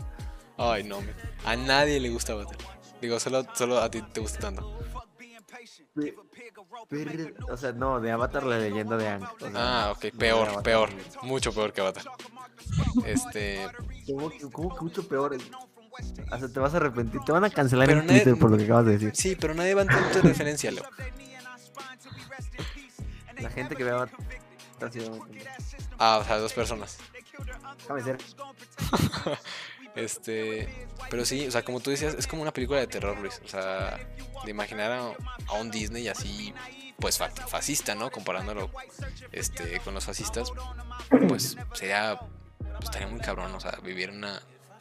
Ay, 0.59 0.85
no, 0.85 0.99
a 1.47 1.57
nadie 1.57 2.01
le 2.01 2.11
gusta 2.11 2.35
Avatar. 2.35 2.59
Digo, 3.01 3.19
solo, 3.19 3.47
solo 3.55 3.79
a 3.79 3.91
ti 3.91 4.03
te 4.03 4.21
gusta 4.21 4.41
tanto. 4.41 4.79
Pero, 6.89 7.11
o 7.53 7.57
sea, 7.57 7.73
no, 7.73 8.01
de 8.01 8.11
Avatar 8.13 8.45
la 8.45 8.59
leyenda 8.59 8.97
de 8.97 9.09
Aang. 9.09 9.23
o 9.25 9.39
sea, 9.39 9.51
Ah, 9.55 9.93
ok, 9.93 10.07
peor, 10.17 10.63
peor. 10.63 10.91
Mucho 11.23 11.53
peor 11.53 11.73
que 11.73 11.81
Avatar. 11.81 12.05
Este. 13.05 13.69
¿Cómo, 14.07 14.31
que- 14.31 14.51
cómo 14.51 14.75
que 14.77 14.85
mucho 14.85 15.07
peor? 15.09 15.37
O 16.33 16.39
sea, 16.39 16.49
te 16.49 16.61
vas 16.61 16.75
a 16.75 16.79
arrepentir. 16.79 17.21
Te 17.23 17.33
van 17.33 17.45
a 17.45 17.51
cancelar 17.51 17.87
Pero 17.87 18.01
en 18.01 18.07
nadie- 18.07 18.23
Twitter 18.23 18.39
por 18.39 18.51
lo 18.51 18.57
que 18.57 18.65
acabas 18.65 18.87
de 18.87 18.93
decir. 18.93 19.11
Sí, 19.15 19.37
pero 19.39 19.55
nadie 19.55 19.75
va 19.75 19.83
a 19.83 19.85
entender 19.85 20.13
tu 20.21 20.29
referencia, 20.29 20.71
Leo. 20.71 20.85
La 23.39 23.51
gente 23.51 23.75
que 23.77 23.85
ve 23.85 23.91
Avatar. 23.91 24.19
Ah, 25.99 26.19
o 26.21 26.25
sea, 26.25 26.39
dos 26.39 26.53
personas. 26.53 26.99
Déjame 27.81 28.03
ser. 28.03 28.19
Este. 29.95 30.87
Pero 31.11 31.25
sí, 31.25 31.47
o 31.47 31.51
sea, 31.51 31.63
como 31.65 31.81
tú 31.81 31.91
decías, 31.91 32.15
es 32.15 32.27
como 32.27 32.43
una 32.43 32.53
película 32.53 32.81
de 32.81 32.87
terror, 32.87 33.19
Luis. 33.19 33.41
O 33.45 33.49
sea, 33.49 33.99
de 34.45 34.51
imaginar 34.51 34.93
a, 35.49 35.53
un 35.55 35.71
Disney 35.71 36.09
así, 36.09 36.55
pues 36.99 37.19
fa- 37.19 37.31
fascista, 37.31 37.95
¿no? 37.95 38.11
Comparándolo 38.11 38.71
este, 39.33 39.81
con 39.81 39.95
los 39.95 40.05
fascistas, 40.05 40.53
pues 41.29 41.57
sería. 41.75 42.21
Pues 42.59 42.85
estaría 42.85 43.09
muy 43.09 43.21
cabrón, 43.21 43.55
o 43.55 43.61
sea, 43.61 43.73
vivir 43.83 44.11
en 44.11 44.19
una, 44.19 44.41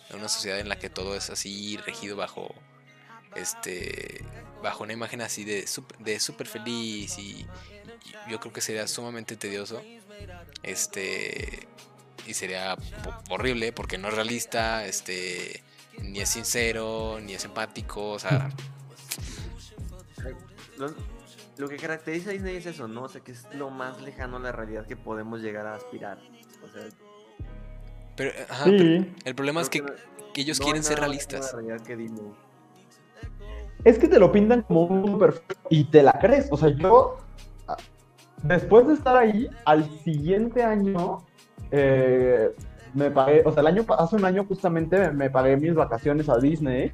en 0.10 0.18
una 0.18 0.30
sociedad 0.30 0.60
en 0.60 0.69
la 0.69 0.77
que 0.77 0.90
todo 0.90 1.15
es 1.15 1.30
así, 1.30 1.77
regido 1.77 2.15
bajo. 2.15 2.53
Este. 3.36 4.23
Bajo 4.61 4.84
una 4.84 4.94
imagen 4.94 5.22
así 5.22 5.45
de 5.45 5.68
súper 5.68 5.98
de 5.99 6.19
super 6.19 6.45
feliz 6.45 7.18
y, 7.18 7.48
y 8.27 8.31
yo 8.31 8.40
creo 8.41 8.52
que 8.52 8.61
sería 8.61 8.88
sumamente 8.88 9.38
tedioso. 9.38 9.81
Este 10.64 11.68
y 12.30 12.34
sería 12.34 12.77
horrible 13.30 13.72
porque 13.73 13.97
no 13.97 14.07
es 14.10 14.14
realista, 14.14 14.85
este, 14.85 15.64
ni 16.01 16.19
es 16.19 16.30
sincero, 16.30 17.19
ni 17.22 17.34
es 17.34 17.43
empático, 17.45 18.11
o 18.11 18.19
sea, 18.19 18.49
Lo, 20.77 20.93
lo 21.57 21.68
que 21.68 21.77
caracteriza 21.77 22.30
a 22.30 22.34
Disney 22.34 22.56
es 22.56 22.65
eso, 22.65 22.88
¿no? 22.88 23.03
O 23.03 23.10
sea, 23.10 23.22
que 23.22 23.31
es 23.34 23.45
lo 23.53 23.69
más 23.69 23.99
lejano 24.01 24.38
a 24.38 24.39
la 24.39 24.51
realidad 24.51 24.85
que 24.85 24.95
podemos 24.95 25.41
llegar 25.41 25.65
a 25.68 25.76
aspirar. 25.76 26.18
O 26.64 26.68
sea, 26.72 26.84
pero, 28.15 28.31
ajá, 28.49 28.64
pero 28.65 28.77
Sí. 28.80 29.14
el 29.26 29.35
problema 29.35 29.61
es 29.61 29.69
que, 29.69 29.81
creo 29.81 29.95
no- 29.95 30.31
que 30.34 30.41
ellos 30.41 30.60
no 30.60 30.65
quieren 30.65 30.84
ser 30.84 30.99
realistas. 30.99 31.53
que. 31.85 32.07
Es 33.85 33.97
que 33.97 34.07
te 34.07 34.19
lo 34.19 34.31
pintan 34.31 34.61
como 34.64 34.84
un 34.84 35.01
mundo 35.01 35.18
perfecto 35.19 35.56
y 35.69 35.85
te 35.85 36.03
la 36.03 36.14
crees. 36.14 36.47
O 36.51 36.57
sea, 36.57 36.69
yo, 36.69 37.18
después 38.43 38.88
de 38.88 38.93
estar 38.93 39.15
ahí, 39.18 39.49
al 39.65 39.89
siguiente 40.03 40.64
año, 40.64 41.26
eh, 41.72 42.52
me 42.94 43.12
pagué, 43.12 43.44
o 43.46 43.52
sea, 43.52 43.62
el 43.62 43.68
año, 43.68 43.86
hace 43.98 44.16
un 44.16 44.26
año 44.26 44.46
justamente 44.46 45.00
me, 45.00 45.12
me 45.12 45.30
pagué 45.30 45.58
mis 45.58 45.74
vacaciones 45.74 46.30
a 46.30 46.38
Disney 46.38 46.91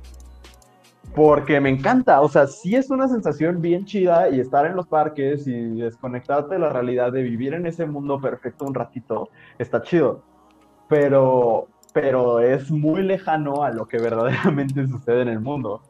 porque 1.14 1.60
me 1.62 1.70
encanta. 1.70 2.22
O 2.22 2.30
sea, 2.30 2.48
sí 2.48 2.76
es 2.76 2.90
una 2.90 3.08
sensación 3.08 3.62
bien 3.62 3.86
chida 3.86 4.30
y 4.30 4.40
estar 4.40 4.66
en 4.66 4.76
los 4.76 4.88
parques 4.88 5.48
y 5.48 5.80
desconectarte 5.80 6.56
de 6.56 6.60
la 6.60 6.70
realidad 6.70 7.12
de 7.12 7.22
vivir 7.22 7.54
en 7.54 7.66
ese 7.66 7.86
mundo 7.86 8.20
perfecto 8.20 8.66
un 8.66 8.74
ratito, 8.74 9.30
está 9.58 9.82
chido. 9.82 10.24
Pero, 10.90 11.68
pero 11.94 12.40
es 12.40 12.70
muy 12.70 13.02
lejano 13.02 13.64
a 13.64 13.72
lo 13.72 13.88
que 13.88 13.98
verdaderamente 13.98 14.86
sucede 14.88 15.22
en 15.22 15.30
el 15.30 15.40
mundo. 15.40 15.82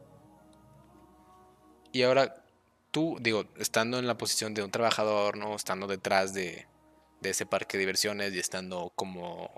Y 1.92 2.02
ahora, 2.02 2.34
tú, 2.90 3.16
digo, 3.20 3.44
estando 3.56 3.98
en 3.98 4.06
la 4.06 4.18
posición 4.18 4.54
de 4.54 4.62
un 4.62 4.70
trabajador, 4.70 5.36
¿no? 5.38 5.54
Estando 5.54 5.86
detrás 5.86 6.34
de, 6.34 6.66
de 7.20 7.30
ese 7.30 7.46
parque 7.46 7.76
de 7.76 7.80
diversiones 7.82 8.34
y 8.34 8.38
estando 8.38 8.92
como, 8.94 9.50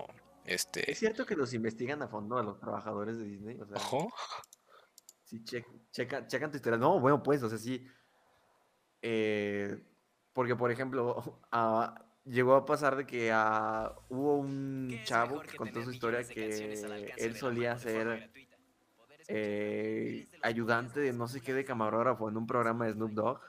este, 0.45 0.89
¿Es 0.91 0.99
cierto 0.99 1.25
que 1.25 1.35
los 1.35 1.53
investigan 1.53 2.01
a 2.01 2.07
fondo 2.07 2.37
a 2.37 2.43
los 2.43 2.59
trabajadores 2.59 3.17
de 3.17 3.25
Disney? 3.25 3.59
O 3.59 3.65
sea, 3.67 3.77
ojo, 3.77 4.11
sí, 5.23 5.43
che- 5.43 5.65
checa- 5.91 6.25
checan 6.27 6.51
tu 6.51 6.57
historia. 6.57 6.77
No, 6.79 6.99
bueno, 6.99 7.21
pues, 7.21 7.43
o 7.43 7.49
sea, 7.49 7.57
sí. 7.57 7.85
eh, 9.01 9.83
porque, 10.33 10.55
por 10.55 10.71
ejemplo, 10.71 11.41
ah, 11.51 12.05
llegó 12.25 12.55
a 12.55 12.65
pasar 12.65 12.95
de 12.95 13.05
que 13.05 13.31
ah, 13.33 13.93
hubo 14.09 14.37
un 14.37 14.99
chavo 15.03 15.41
que 15.41 15.57
contó 15.57 15.83
su 15.83 15.91
historia 15.91 16.23
que 16.27 16.73
él 17.17 17.35
solía 17.35 17.77
ser 17.77 18.31
eh, 19.27 20.27
ayudante 20.41 20.99
de 20.99 21.13
no 21.13 21.27
sé 21.27 21.41
qué 21.41 21.53
de 21.53 21.65
camarógrafo 21.65 22.29
en 22.29 22.37
un 22.37 22.47
programa 22.47 22.85
de 22.85 22.93
Snoop 22.93 23.11
Dogg 23.11 23.39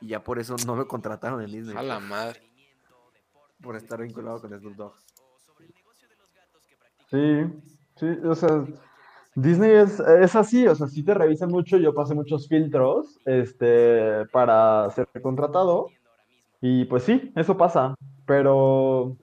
y 0.00 0.08
ya 0.08 0.22
por 0.24 0.38
eso 0.38 0.56
no 0.66 0.76
lo 0.76 0.86
contrataron 0.88 1.42
en 1.42 1.50
Disney 1.52 1.76
a 1.76 1.82
la 1.82 2.00
madre. 2.00 2.45
Por 3.62 3.76
estar 3.76 4.00
vinculado 4.00 4.40
con 4.40 4.58
Snoop 4.58 4.76
Dogg. 4.76 4.94
Sí, 7.10 7.44
sí, 7.96 8.06
o 8.24 8.34
sea, 8.34 8.64
Disney 9.36 9.70
es, 9.70 10.00
es 10.00 10.34
así, 10.34 10.66
o 10.66 10.74
sea, 10.74 10.88
sí 10.88 11.04
te 11.04 11.14
revisan 11.14 11.50
mucho, 11.50 11.76
yo 11.76 11.94
pasé 11.94 12.14
muchos 12.14 12.48
filtros, 12.48 13.20
este, 13.24 14.26
para 14.32 14.90
ser 14.90 15.08
contratado, 15.22 15.88
y 16.60 16.84
pues 16.86 17.04
sí, 17.04 17.32
eso 17.36 17.56
pasa, 17.56 17.94
pero, 18.26 19.16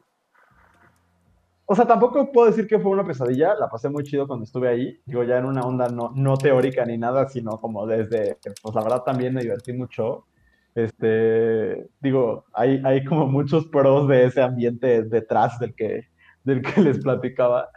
o 1.65 1.75
sea, 1.75 1.85
tampoco 1.85 2.31
puedo 2.31 2.47
decir 2.47 2.67
que 2.67 2.79
fue 2.79 2.91
una 2.91 3.05
pesadilla, 3.05 3.55
la 3.55 3.69
pasé 3.69 3.89
muy 3.89 4.03
chido 4.03 4.27
cuando 4.27 4.45
estuve 4.45 4.69
ahí, 4.69 5.01
digo, 5.05 5.23
ya 5.23 5.39
en 5.39 5.45
una 5.45 5.61
onda 5.61 5.89
no, 5.89 6.11
no 6.15 6.37
teórica 6.37 6.85
ni 6.85 6.97
nada, 6.97 7.27
sino 7.27 7.59
como 7.59 7.85
desde, 7.85 8.37
pues 8.61 8.75
la 8.75 8.83
verdad 8.83 9.03
también 9.03 9.33
me 9.33 9.41
divertí 9.41 9.73
mucho, 9.73 10.25
este, 10.75 11.87
digo, 12.01 12.45
hay, 12.53 12.81
hay 12.85 13.03
como 13.05 13.27
muchos 13.27 13.65
pros 13.67 14.07
de 14.07 14.25
ese 14.25 14.41
ambiente 14.41 15.03
detrás 15.03 15.59
del 15.59 15.73
que, 15.75 16.07
del 16.43 16.61
que 16.61 16.81
les 16.81 16.99
platicaba, 16.99 17.69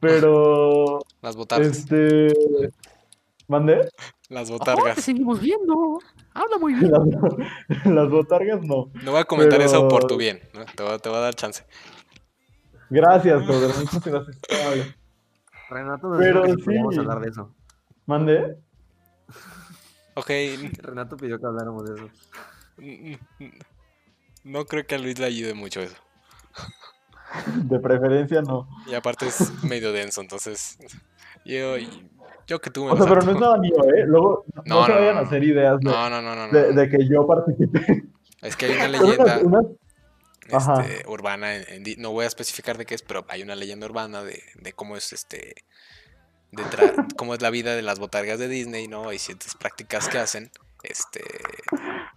pero, 0.00 0.98
Las 1.22 1.36
botargas. 1.36 1.68
este, 1.78 2.28
¿mandé? 3.48 3.88
Las 4.28 4.50
botargas. 4.50 4.98
seguimos 5.02 5.40
viendo. 5.40 5.98
Habla 6.34 6.58
muy 6.58 6.74
bien. 6.78 6.90
Las, 6.90 7.84
las 7.86 8.10
botargas 8.10 8.62
no. 8.62 8.90
No 9.04 9.10
voy 9.12 9.20
a 9.20 9.24
comentar 9.24 9.60
eso 9.60 9.86
por 9.88 10.04
tu 10.06 10.16
bien, 10.16 10.40
¿no? 10.54 10.64
Te 10.74 10.82
voy, 10.82 10.92
a- 10.94 10.98
te 10.98 11.08
voy 11.08 11.18
a 11.18 11.22
dar 11.22 11.34
chance. 11.34 11.64
Gracias, 12.90 13.46
brother, 13.46 13.70
muchas 13.78 14.04
gracias. 14.04 14.38
Renato 15.70 16.10
Pero 16.18 16.44
si 16.46 16.56
podíamos 16.62 16.94
sí. 16.94 17.00
hablar 17.00 17.20
de 17.20 17.30
eso. 17.30 17.54
¿Mandé? 18.06 18.56
Ok, 20.14 20.28
Renato 20.82 21.16
pidió 21.16 21.38
que 21.38 21.46
habláramos 21.46 21.84
de 21.84 21.94
eso. 21.94 22.10
no 24.44 24.64
creo 24.66 24.86
que 24.86 24.94
a 24.94 24.98
Luis 24.98 25.18
le 25.18 25.26
ayude 25.26 25.54
mucho 25.54 25.80
eso. 25.80 25.96
De 27.56 27.78
preferencia 27.78 28.42
no. 28.42 28.68
Y 28.86 28.94
aparte 28.94 29.26
es 29.26 29.64
medio 29.64 29.92
denso, 29.92 30.20
entonces 30.20 30.78
yo, 31.46 31.76
yo 32.46 32.60
que 32.60 32.70
tú 32.70 32.84
me 32.84 32.92
O 32.92 32.96
sea, 32.96 33.06
pero 33.06 33.22
no 33.22 33.32
es 33.32 33.40
nada 33.40 33.56
mío, 33.56 33.74
¿eh? 33.96 34.04
Luego 34.06 34.44
no, 34.54 34.62
No, 34.80 34.86
se 34.86 34.92
vayan 34.92 35.14
no, 35.14 35.20
a 35.20 35.22
hacer 35.24 35.42
ideas 35.42 35.80
de, 35.80 35.90
No, 35.90 36.10
no, 36.10 36.20
no, 36.20 36.34
no, 36.36 36.46
no. 36.48 36.52
de- 36.52 36.72
de 36.74 36.88
que 36.90 37.08
yo 37.08 37.26
participé. 37.26 38.04
Es 38.42 38.54
que 38.56 38.66
hay 38.66 38.72
una 38.74 38.88
leyenda 38.88 39.38
unas- 39.42 39.66
Ajá. 40.52 40.82
este, 40.82 41.08
urbana, 41.08 41.54
en- 41.56 41.86
en 41.86 42.02
no 42.02 42.10
voy 42.10 42.24
a 42.24 42.28
especificar 42.28 42.76
de 42.76 42.84
qué 42.84 42.94
es, 42.96 43.02
pero 43.02 43.24
hay 43.28 43.42
una 43.42 43.54
leyenda 43.54 43.86
urbana 43.86 44.22
de, 44.22 44.42
de 44.56 44.72
cómo 44.74 44.96
es 44.96 45.12
este 45.14 45.54
de 46.52 46.62
cómo 47.16 47.34
es 47.34 47.42
la 47.42 47.50
vida 47.50 47.74
de 47.74 47.82
las 47.82 47.98
botargas 47.98 48.38
de 48.38 48.48
Disney, 48.48 48.86
¿no? 48.88 49.08
Hay 49.08 49.18
ciertas 49.18 49.54
prácticas 49.54 50.08
que 50.08 50.18
hacen. 50.18 50.50
Este, 50.82 51.22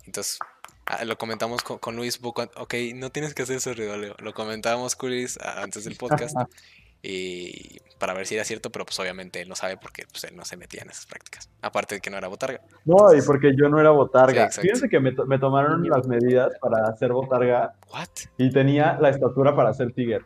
entonces 0.05 0.39
ah, 0.85 1.05
lo 1.05 1.17
comentamos 1.17 1.61
con, 1.63 1.77
con 1.79 1.95
Luis, 1.95 2.17
poco 2.17 2.41
an- 2.41 2.49
ok, 2.57 2.73
no 2.95 3.11
tienes 3.11 3.33
que 3.33 3.43
hacer 3.43 3.57
eso, 3.57 3.73
Leo. 3.73 4.15
Lo 4.19 4.33
comentábamos 4.33 4.95
con 4.95 5.09
Luis 5.11 5.37
ah, 5.41 5.61
antes 5.61 5.85
del 5.85 5.95
podcast 5.95 6.35
y 7.03 7.79
para 7.99 8.13
ver 8.13 8.25
si 8.27 8.35
era 8.35 8.43
cierto, 8.43 8.71
pero 8.71 8.83
pues 8.85 8.99
obviamente 8.99 9.39
él 9.41 9.47
no 9.47 9.55
sabe 9.55 9.77
porque 9.77 10.05
pues, 10.11 10.23
él 10.25 10.35
no 10.35 10.43
se 10.43 10.57
metía 10.57 10.81
en 10.81 10.89
esas 10.89 11.05
prácticas. 11.05 11.49
Aparte 11.61 11.95
de 11.95 12.01
que 12.01 12.09
no 12.09 12.17
era 12.17 12.27
botarga. 12.27 12.59
No, 12.83 13.13
y 13.15 13.21
porque 13.21 13.53
yo 13.55 13.69
no 13.69 13.79
era 13.79 13.91
botarga. 13.91 14.45
exacto. 14.45 14.61
Fíjense 14.63 14.89
que 14.89 14.99
me, 14.99 15.11
to- 15.13 15.25
me 15.27 15.37
tomaron 15.39 15.87
las 15.87 16.05
medidas 16.07 16.51
para 16.59 16.87
hacer 16.89 17.13
botarga 17.13 17.75
What? 17.93 18.09
y 18.37 18.51
tenía 18.51 18.97
la 18.99 19.09
estatura 19.09 19.55
para 19.55 19.73
ser 19.73 19.93
tiger. 19.93 20.25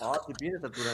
Ah, 0.00 0.18
¿te 0.26 0.32
pide 0.34 0.56
estatura? 0.56 0.90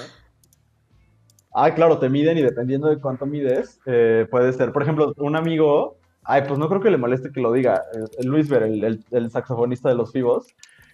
Ah, 1.59 1.75
claro, 1.75 1.99
te 1.99 2.11
miden 2.11 2.37
y 2.37 2.43
dependiendo 2.43 2.89
de 2.89 2.99
cuánto 2.99 3.25
mides, 3.25 3.81
eh, 3.87 4.27
puede 4.31 4.53
ser. 4.53 4.73
Por 4.73 4.83
ejemplo, 4.83 5.15
un 5.17 5.37
amigo, 5.37 5.97
ay, 6.23 6.43
pues 6.47 6.59
no 6.59 6.69
creo 6.69 6.83
que 6.83 6.91
le 6.91 6.99
moleste 6.99 7.33
que 7.33 7.41
lo 7.41 7.51
diga, 7.51 7.83
eh, 7.95 8.25
Luis 8.27 8.47
Ver, 8.51 8.65
el, 8.65 8.85
el- 8.85 9.05
el 9.11 9.31
saxofonista 9.31 9.89
de 9.89 9.95
los 9.95 10.13
Fibos, 10.13 10.49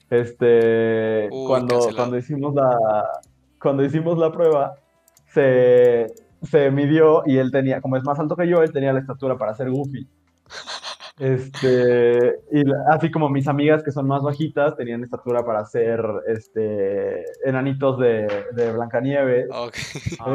este, 0.09 1.29
Uy, 1.33 1.47
cuando, 1.49 1.75
cancelado. 1.75 1.97
cuando 1.97 2.17
hicimos 2.19 2.55
la, 2.55 2.77
cuando 3.61 3.85
hicimos 3.85 4.19
la 4.19 4.31
prueba, 4.31 4.75
se, 5.35 6.13
se 6.43 6.71
midió 6.71 7.23
y 7.27 7.39
él 7.39 7.51
tenía, 7.51 7.81
como 7.81 7.97
es 7.97 8.05
más 8.05 8.21
alto 8.21 8.37
que 8.37 8.47
yo, 8.47 8.63
él 8.63 8.71
tenía 8.73 8.93
la 8.93 9.01
estatura 9.01 9.37
para 9.37 9.55
ser 9.55 9.69
Goofy. 9.69 10.07
Este, 11.19 12.41
y 12.51 12.63
así 12.91 13.11
como 13.11 13.29
mis 13.29 13.47
amigas 13.47 13.83
que 13.83 13.93
son 13.93 14.07
más 14.07 14.23
bajitas 14.23 14.77
tenían 14.77 15.05
estatura 15.05 15.45
para 15.45 15.65
ser 15.67 16.03
este, 16.27 17.25
enanitos 17.45 17.99
de, 17.99 18.47
de 18.53 18.73
Blancanieves. 18.73 19.49
Ok. 19.53 19.77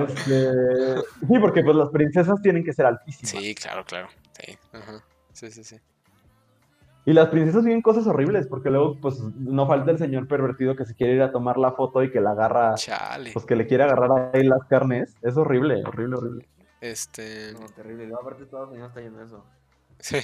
Este, 0.07 0.95
sí, 1.27 1.39
porque 1.41 1.63
pues 1.63 1.75
las 1.75 1.89
princesas 1.89 2.41
tienen 2.41 2.63
que 2.63 2.73
ser 2.73 2.85
altísimas. 2.85 3.29
Sí, 3.29 3.55
claro, 3.55 3.83
claro. 3.85 4.07
Sí, 4.39 4.57
ajá. 4.71 5.03
Sí, 5.33 5.51
sí, 5.51 5.63
sí. 5.63 5.77
Y 7.05 7.13
las 7.13 7.29
princesas 7.29 7.63
viven 7.63 7.81
cosas 7.81 8.05
horribles, 8.05 8.47
porque 8.47 8.69
luego 8.69 8.99
pues 8.99 9.19
no 9.21 9.65
falta 9.65 9.91
el 9.91 9.97
señor 9.97 10.27
pervertido 10.27 10.75
que 10.75 10.83
se 10.85 10.93
quiere 10.93 11.13
ir 11.13 11.21
a 11.21 11.31
tomar 11.31 11.57
la 11.57 11.71
foto 11.71 12.03
y 12.03 12.11
que 12.11 12.19
la 12.19 12.31
agarra, 12.31 12.75
Chale. 12.75 13.31
pues 13.31 13.45
que 13.45 13.55
le 13.55 13.65
quiere 13.65 13.85
agarrar 13.85 14.31
ahí 14.33 14.43
las 14.43 14.65
carnes. 14.65 15.15
Es 15.21 15.37
horrible, 15.37 15.83
horrible, 15.85 16.17
horrible. 16.17 16.47
Este. 16.81 17.53
No, 17.53 17.65
terrible. 17.67 18.07
No, 18.07 18.17
aparte 18.17 18.43
Estados 18.43 18.69
Unidos 18.71 18.89
está 18.89 19.01
lleno 19.01 19.19
de 19.19 19.25
eso. 19.25 19.43
Sí. 19.99 20.17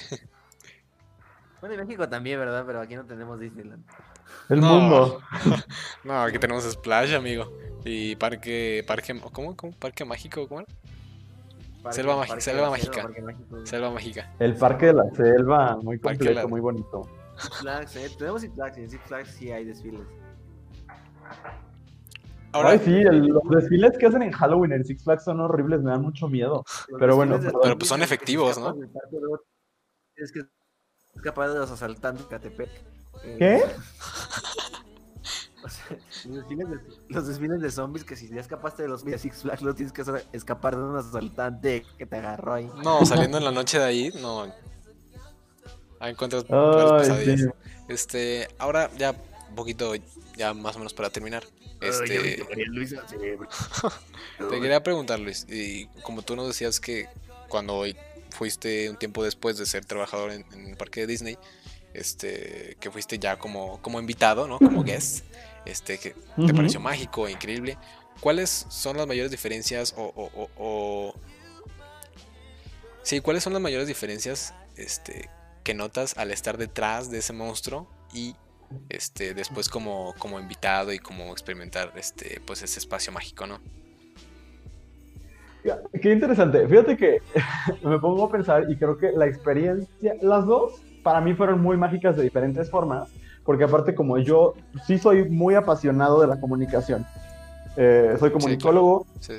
Bueno, 1.63 1.75
y 1.75 1.77
México 1.77 2.09
también, 2.09 2.37
¿verdad? 2.39 2.65
Pero 2.67 2.81
aquí 2.81 2.93
no 2.93 3.05
tenemos 3.05 3.39
Disneyland. 3.39 3.85
El 4.49 4.59
No. 4.59 4.67
mundo. 4.67 5.19
No, 6.03 6.21
aquí 6.23 6.37
tenemos 6.37 6.65
Splash, 6.69 7.13
amigo. 7.15 7.53
Y 7.85 8.17
parque. 8.17 8.83
parque 8.85 9.17
¿Cómo? 9.31 9.55
¿Cómo? 9.55 9.71
¿Parque 9.79 10.03
mágico? 10.03 10.45
¿Cómo 10.49 10.59
era? 10.59 10.69
Parque- 11.81 11.95
Selva 11.95 12.15
mágica, 12.17 12.33
Parque 12.35 12.41
selva 12.43 12.69
mágica. 12.69 13.09
Selva 13.63 13.91
mágica. 13.91 14.33
El 14.39 14.55
parque 14.57 14.87
de 14.87 14.93
la 14.93 15.09
selva, 15.15 15.77
muy 15.77 15.99
completo, 15.99 16.33
la- 16.33 16.47
muy 16.47 16.59
bonito. 16.59 17.03
Flags, 17.61 17.95
eh, 17.95 18.09
Tenemos 18.17 18.41
Six 18.41 18.53
Flags 18.55 18.77
y 18.77 18.81
en 18.81 18.89
Six 18.89 19.03
Flags 19.05 19.29
sí 19.31 19.49
hay 19.51 19.63
desfiles. 19.63 20.01
Ahora, 22.51 22.71
Ay, 22.71 22.79
sí, 22.83 22.91
el- 22.93 23.27
los 23.27 23.43
desfiles 23.49 23.97
que 23.97 24.05
hacen 24.07 24.21
en 24.21 24.31
Halloween 24.33 24.73
en 24.73 24.83
Six 24.83 25.01
Flags 25.05 25.23
son 25.23 25.39
horribles, 25.39 25.81
me 25.81 25.91
dan 25.91 26.01
mucho 26.01 26.27
miedo. 26.27 26.65
Pero 26.99 27.15
bueno, 27.15 27.39
pero 27.61 27.77
pues 27.77 27.87
son 27.87 28.01
efectivos, 28.03 28.59
¿no? 28.59 28.73
Tienes 30.13 30.31
que 30.33 30.41
escapar 31.15 31.51
de 31.51 31.59
los 31.59 31.71
asaltantes 31.71 32.25
de 32.25 32.29
Catepec. 32.29 32.69
Eh, 33.23 33.35
¿Qué? 33.39 33.63
o 35.63 35.69
sea, 35.69 35.97
los, 36.25 36.35
desfiles 36.35 36.69
de, 36.69 36.77
los 37.09 37.27
desfiles 37.27 37.61
de 37.61 37.71
zombies 37.71 38.03
que 38.03 38.15
si 38.15 38.27
ya 38.29 38.41
escapaste 38.41 38.83
de 38.83 38.89
los 38.89 39.05
de 39.05 39.17
Six 39.17 39.41
Flags, 39.43 39.61
luego 39.61 39.75
tienes 39.75 39.93
que 39.93 40.01
hacer- 40.01 40.25
escapar 40.33 40.75
de 40.75 40.83
un 40.83 40.97
asaltante 40.97 41.85
que 41.97 42.05
te 42.05 42.17
agarró 42.17 42.53
ahí. 42.53 42.69
no, 42.83 43.05
saliendo 43.05 43.37
en 43.37 43.45
la 43.45 43.51
noche 43.51 43.79
de 43.79 43.85
ahí, 43.85 44.11
no. 44.21 44.43
Ahí 45.99 46.11
encuentras 46.11 46.43
pesadillas. 46.43 47.39
sí. 47.39 47.47
Este, 47.87 48.47
ahora 48.57 48.89
ya 48.97 49.15
un 49.49 49.55
poquito, 49.55 49.93
ya 50.35 50.53
más 50.53 50.75
o 50.75 50.79
menos 50.79 50.93
para 50.93 51.09
terminar. 51.09 51.43
Este, 51.79 52.43
te 54.49 54.61
quería 54.61 54.81
preguntar, 54.81 55.19
Luis, 55.19 55.45
y 55.49 55.87
como 56.01 56.21
tú 56.21 56.35
nos 56.35 56.47
decías 56.47 56.79
que 56.79 57.07
cuando 57.49 57.85
fuiste 58.33 58.89
un 58.89 58.97
tiempo 58.97 59.23
después 59.23 59.57
de 59.57 59.65
ser 59.65 59.85
trabajador 59.85 60.31
en, 60.31 60.45
en 60.53 60.67
el 60.67 60.75
parque 60.77 61.01
de 61.01 61.07
Disney, 61.07 61.37
este, 61.93 62.75
que 62.79 62.91
fuiste 62.91 63.19
ya 63.19 63.37
como, 63.37 63.81
como 63.81 63.99
invitado, 63.99 64.47
¿no? 64.47 64.57
Como 64.59 64.83
guest, 64.83 65.23
este, 65.65 65.97
que 65.99 66.11
te 66.11 66.53
pareció 66.53 66.79
mágico, 66.79 67.29
increíble. 67.29 67.77
¿Cuáles 68.19 68.65
son 68.69 68.97
las 68.97 69.07
mayores 69.07 69.31
diferencias 69.31 69.93
o, 69.97 70.03
o- 70.03 70.31
o- 70.35 70.49
o- 70.57 71.15
Sí, 73.03 73.19
¿cuáles 73.19 73.43
son 73.43 73.53
las 73.53 73.61
mayores 73.61 73.87
diferencias 73.87 74.53
este, 74.77 75.29
que 75.63 75.73
notas 75.73 76.17
al 76.17 76.31
estar 76.31 76.57
detrás 76.57 77.09
de 77.11 77.19
ese 77.19 77.33
monstruo 77.33 77.87
y 78.13 78.35
este, 78.89 79.33
después 79.33 79.69
como, 79.69 80.15
como 80.17 80.39
invitado 80.39 80.93
y 80.93 80.99
como 80.99 81.31
experimentar 81.33 81.93
este, 81.97 82.41
pues 82.45 82.61
ese 82.63 82.79
espacio 82.79 83.11
mágico, 83.11 83.45
¿no? 83.45 83.59
Qué 86.01 86.11
interesante. 86.11 86.67
Fíjate 86.67 86.97
que 86.97 87.19
me 87.83 87.99
pongo 87.99 88.25
a 88.25 88.29
pensar 88.31 88.69
y 88.69 88.77
creo 88.77 88.97
que 88.97 89.11
la 89.11 89.25
experiencia, 89.25 90.13
las 90.21 90.45
dos, 90.45 90.73
para 91.03 91.21
mí 91.21 91.33
fueron 91.33 91.61
muy 91.61 91.77
mágicas 91.77 92.15
de 92.17 92.23
diferentes 92.23 92.69
formas, 92.69 93.09
porque 93.45 93.63
aparte 93.65 93.93
como 93.95 94.17
yo 94.17 94.53
sí 94.85 94.97
soy 94.97 95.29
muy 95.29 95.55
apasionado 95.55 96.21
de 96.21 96.27
la 96.27 96.39
comunicación, 96.39 97.05
eh, 97.75 98.15
soy 98.19 98.31
comunicólogo, 98.31 99.05
Sí, 99.19 99.33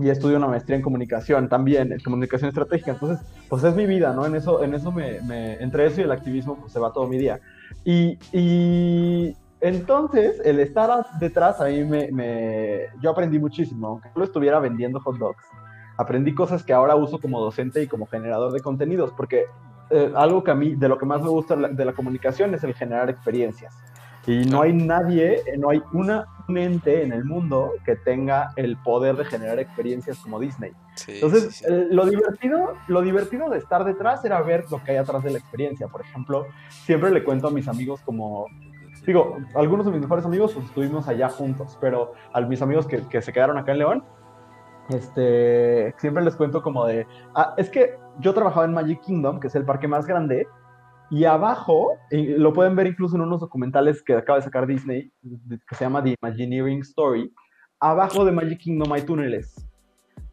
y 0.00 0.08
estudio 0.10 0.36
una 0.36 0.46
maestría 0.46 0.76
en 0.76 0.82
comunicación 0.82 1.48
también, 1.48 1.92
en 1.92 1.98
comunicación 2.00 2.48
estratégica. 2.48 2.92
Entonces, 2.92 3.18
pues 3.48 3.64
es 3.64 3.74
mi 3.74 3.84
vida, 3.84 4.12
¿no? 4.12 4.26
En 4.26 4.34
eso, 4.36 4.62
en 4.62 4.74
eso 4.74 4.92
me, 4.92 5.20
me- 5.22 5.54
entre 5.54 5.86
eso 5.86 6.00
y 6.00 6.04
el 6.04 6.12
activismo, 6.12 6.56
pues 6.60 6.72
se 6.72 6.78
va 6.78 6.92
todo 6.92 7.08
mi 7.08 7.18
día. 7.18 7.40
Y, 7.84 8.16
y 8.32 9.34
entonces, 9.60 10.40
el 10.44 10.60
estar 10.60 11.04
detrás 11.18 11.60
a 11.60 11.64
mí 11.64 11.82
me, 11.84 12.10
me- 12.12 12.86
yo 13.02 13.10
aprendí 13.10 13.38
muchísimo, 13.40 13.88
aunque 13.88 14.08
lo 14.14 14.24
estuviera 14.24 14.60
vendiendo 14.60 15.00
hot 15.00 15.16
dogs. 15.18 15.42
Aprendí 15.98 16.34
cosas 16.34 16.62
que 16.62 16.72
ahora 16.72 16.96
uso 16.96 17.20
como 17.20 17.40
docente 17.40 17.82
y 17.82 17.86
como 17.86 18.06
generador 18.06 18.52
de 18.52 18.60
contenidos, 18.60 19.12
porque 19.14 19.44
eh, 19.90 20.12
algo 20.14 20.42
que 20.42 20.50
a 20.50 20.54
mí, 20.54 20.74
de 20.74 20.88
lo 20.88 20.96
que 20.96 21.04
más 21.04 21.20
me 21.20 21.28
gusta 21.28 21.56
de 21.56 21.84
la 21.84 21.92
comunicación 21.92 22.54
es 22.54 22.64
el 22.64 22.72
generar 22.72 23.10
experiencias. 23.10 23.74
Y 24.28 24.44
no 24.44 24.60
hay 24.60 24.74
nadie, 24.74 25.42
eh, 25.46 25.56
no 25.56 25.70
hay 25.70 25.82
una, 25.92 26.26
un 26.48 26.58
ente 26.58 27.02
en 27.02 27.12
el 27.14 27.24
mundo 27.24 27.72
que 27.86 27.96
tenga 27.96 28.52
el 28.56 28.76
poder 28.76 29.16
de 29.16 29.24
generar 29.24 29.58
experiencias 29.58 30.18
como 30.18 30.38
Disney. 30.38 30.72
Sí, 30.96 31.12
Entonces, 31.14 31.44
sí, 31.44 31.64
sí. 31.64 31.66
eh, 31.66 31.86
lo, 31.90 32.04
divertido, 32.04 32.74
lo 32.88 33.00
divertido 33.00 33.48
de 33.48 33.56
estar 33.56 33.84
detrás 33.84 34.22
era 34.26 34.42
ver 34.42 34.66
lo 34.70 34.84
que 34.84 34.90
hay 34.90 34.96
atrás 34.98 35.22
de 35.22 35.30
la 35.30 35.38
experiencia. 35.38 35.88
Por 35.88 36.02
ejemplo, 36.02 36.46
siempre 36.68 37.10
le 37.10 37.24
cuento 37.24 37.48
a 37.48 37.50
mis 37.50 37.68
amigos 37.68 38.02
como, 38.02 38.48
digo, 39.06 39.38
algunos 39.54 39.86
de 39.86 39.92
mis 39.92 40.02
mejores 40.02 40.26
amigos 40.26 40.54
estuvimos 40.62 41.08
allá 41.08 41.30
juntos, 41.30 41.78
pero 41.80 42.12
a 42.34 42.42
mis 42.42 42.60
amigos 42.60 42.86
que, 42.86 43.08
que 43.08 43.22
se 43.22 43.32
quedaron 43.32 43.56
acá 43.56 43.72
en 43.72 43.78
León, 43.78 44.04
este, 44.88 45.94
siempre 45.98 46.24
les 46.24 46.36
cuento 46.36 46.62
como 46.62 46.86
de, 46.86 47.06
ah, 47.34 47.54
es 47.56 47.70
que 47.70 47.96
yo 48.20 48.34
trabajaba 48.34 48.66
en 48.66 48.74
Magic 48.74 49.00
Kingdom, 49.02 49.40
que 49.40 49.48
es 49.48 49.54
el 49.54 49.64
parque 49.64 49.88
más 49.88 50.06
grande, 50.06 50.46
y 51.10 51.24
abajo, 51.24 51.96
y 52.10 52.26
lo 52.26 52.52
pueden 52.52 52.76
ver 52.76 52.86
incluso 52.86 53.16
en 53.16 53.22
unos 53.22 53.40
documentales 53.40 54.02
que 54.02 54.14
acaba 54.14 54.38
de 54.38 54.44
sacar 54.44 54.66
Disney, 54.66 55.10
que 55.68 55.74
se 55.74 55.84
llama 55.84 56.02
The 56.02 56.14
Imagineering 56.20 56.80
Story, 56.80 57.32
abajo 57.80 58.24
de 58.24 58.32
Magic 58.32 58.58
Kingdom 58.60 58.92
hay 58.92 59.02
túneles. 59.02 59.54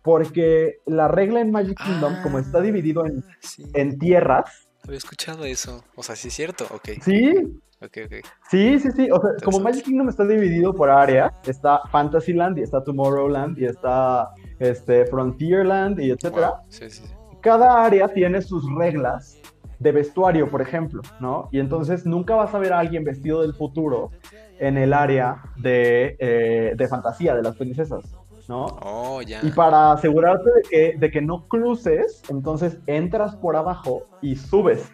Porque 0.01 0.77
la 0.85 1.07
regla 1.07 1.41
en 1.41 1.51
Magic 1.51 1.81
Kingdom, 1.83 2.21
como 2.21 2.37
está 2.37 2.61
dividido 2.61 3.05
en, 3.05 3.23
Sí, 3.39 3.65
en 3.73 3.97
tierras, 3.97 4.65
había 4.85 4.97
escuchado 4.99 5.45
eso. 5.45 5.83
O 5.95 6.03
sea, 6.03 6.15
sí 6.15 6.27
es 6.27 6.35
cierto. 6.35 6.65
Ok, 6.69 6.89
sí, 7.01 7.59
ok, 7.85 7.97
ok. 8.05 8.25
sí, 8.49 8.79
sí, 8.79 8.89
sí. 8.91 9.09
O 9.11 9.19
sea, 9.19 9.31
como. 9.43 9.59
Magic 9.59 9.85
Kingdom 9.85 10.09
está 10.09 10.25
dividido 10.25 10.73
por 10.73 10.89
área, 10.89 11.33
está 11.45 11.81
Fantasyland 11.91 12.57
y 12.57 12.61
está 12.61 12.83
Tomorrowland 12.83 13.57
y 13.57 13.65
está 13.65 14.29
este, 14.59 15.05
Frontierland 15.05 15.99
y 15.99 16.11
etcétera. 16.11 16.49
Wow, 16.49 16.59
Sí, 16.69 16.89
sí, 16.89 17.03
sí. 17.07 17.13
cada 17.41 17.83
área 17.83 18.07
tiene 18.07 18.41
sus 18.41 18.63
reglas 18.75 19.39
de 19.79 19.91
vestuario, 19.91 20.49
por 20.49 20.61
ejemplo, 20.61 21.01
¿no? 21.19 21.49
Y 21.51 21.59
entonces 21.59 22.05
nunca 22.05 22.35
vas 22.35 22.53
a 22.53 22.59
ver 22.59 22.73
a 22.73 22.79
alguien 22.79 23.03
vestido 23.03 23.41
del 23.41 23.53
futuro 23.53 24.11
en 24.59 24.77
el 24.77 24.93
área 24.93 25.43
de, 25.57 26.15
eh, 26.19 26.73
de 26.75 26.87
fantasía 26.87 27.35
de 27.35 27.43
las 27.43 27.57
princesas, 27.57 28.15
¿no? 28.47 28.65
Oh, 28.81 29.21
ya. 29.21 29.41
Y 29.43 29.51
para 29.51 29.91
asegurarte 29.91 30.49
de 30.49 30.61
que, 30.69 30.97
de 30.97 31.11
que 31.11 31.21
no 31.21 31.47
cruces, 31.47 32.23
entonces 32.29 32.79
entras 32.87 33.35
por 33.35 33.55
abajo 33.57 34.03
y 34.21 34.35
subes. 34.37 34.89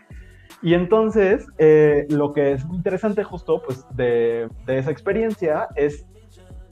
Y 0.62 0.74
entonces, 0.76 1.48
eh, 1.58 2.06
lo 2.10 2.34
que 2.34 2.52
es 2.54 2.66
muy 2.66 2.78
interesante 2.78 3.24
justo 3.24 3.62
pues, 3.64 3.86
de, 3.96 4.48
de 4.66 4.78
esa 4.78 4.92
experiencia 4.92 5.68
es 5.76 6.06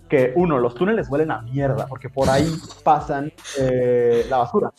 que, 0.09 0.33
uno, 0.35 0.59
los 0.59 0.75
túneles 0.75 1.09
huelen 1.09 1.31
a 1.31 1.41
mierda, 1.43 1.85
porque 1.87 2.09
por 2.09 2.29
ahí 2.29 2.51
pasan 2.83 3.31
eh, 3.59 4.25
la 4.29 4.37
basura. 4.37 4.71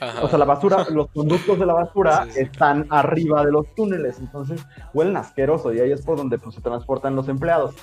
Ajá. 0.00 0.24
O 0.24 0.28
sea, 0.28 0.38
la 0.38 0.44
basura, 0.44 0.86
los 0.90 1.08
conductos 1.10 1.58
de 1.58 1.66
la 1.66 1.74
basura 1.74 2.24
Sí, 2.26 2.30
sí. 2.32 2.40
están 2.40 2.86
arriba 2.88 3.44
de 3.44 3.50
los 3.50 3.74
túneles, 3.74 4.18
entonces 4.20 4.64
huelen 4.94 5.16
asqueroso 5.16 5.72
y 5.72 5.80
ahí 5.80 5.90
es 5.90 6.02
por 6.02 6.16
donde 6.16 6.38
pues, 6.38 6.54
se 6.54 6.60
transportan 6.60 7.16
los 7.16 7.28
empleados. 7.28 7.74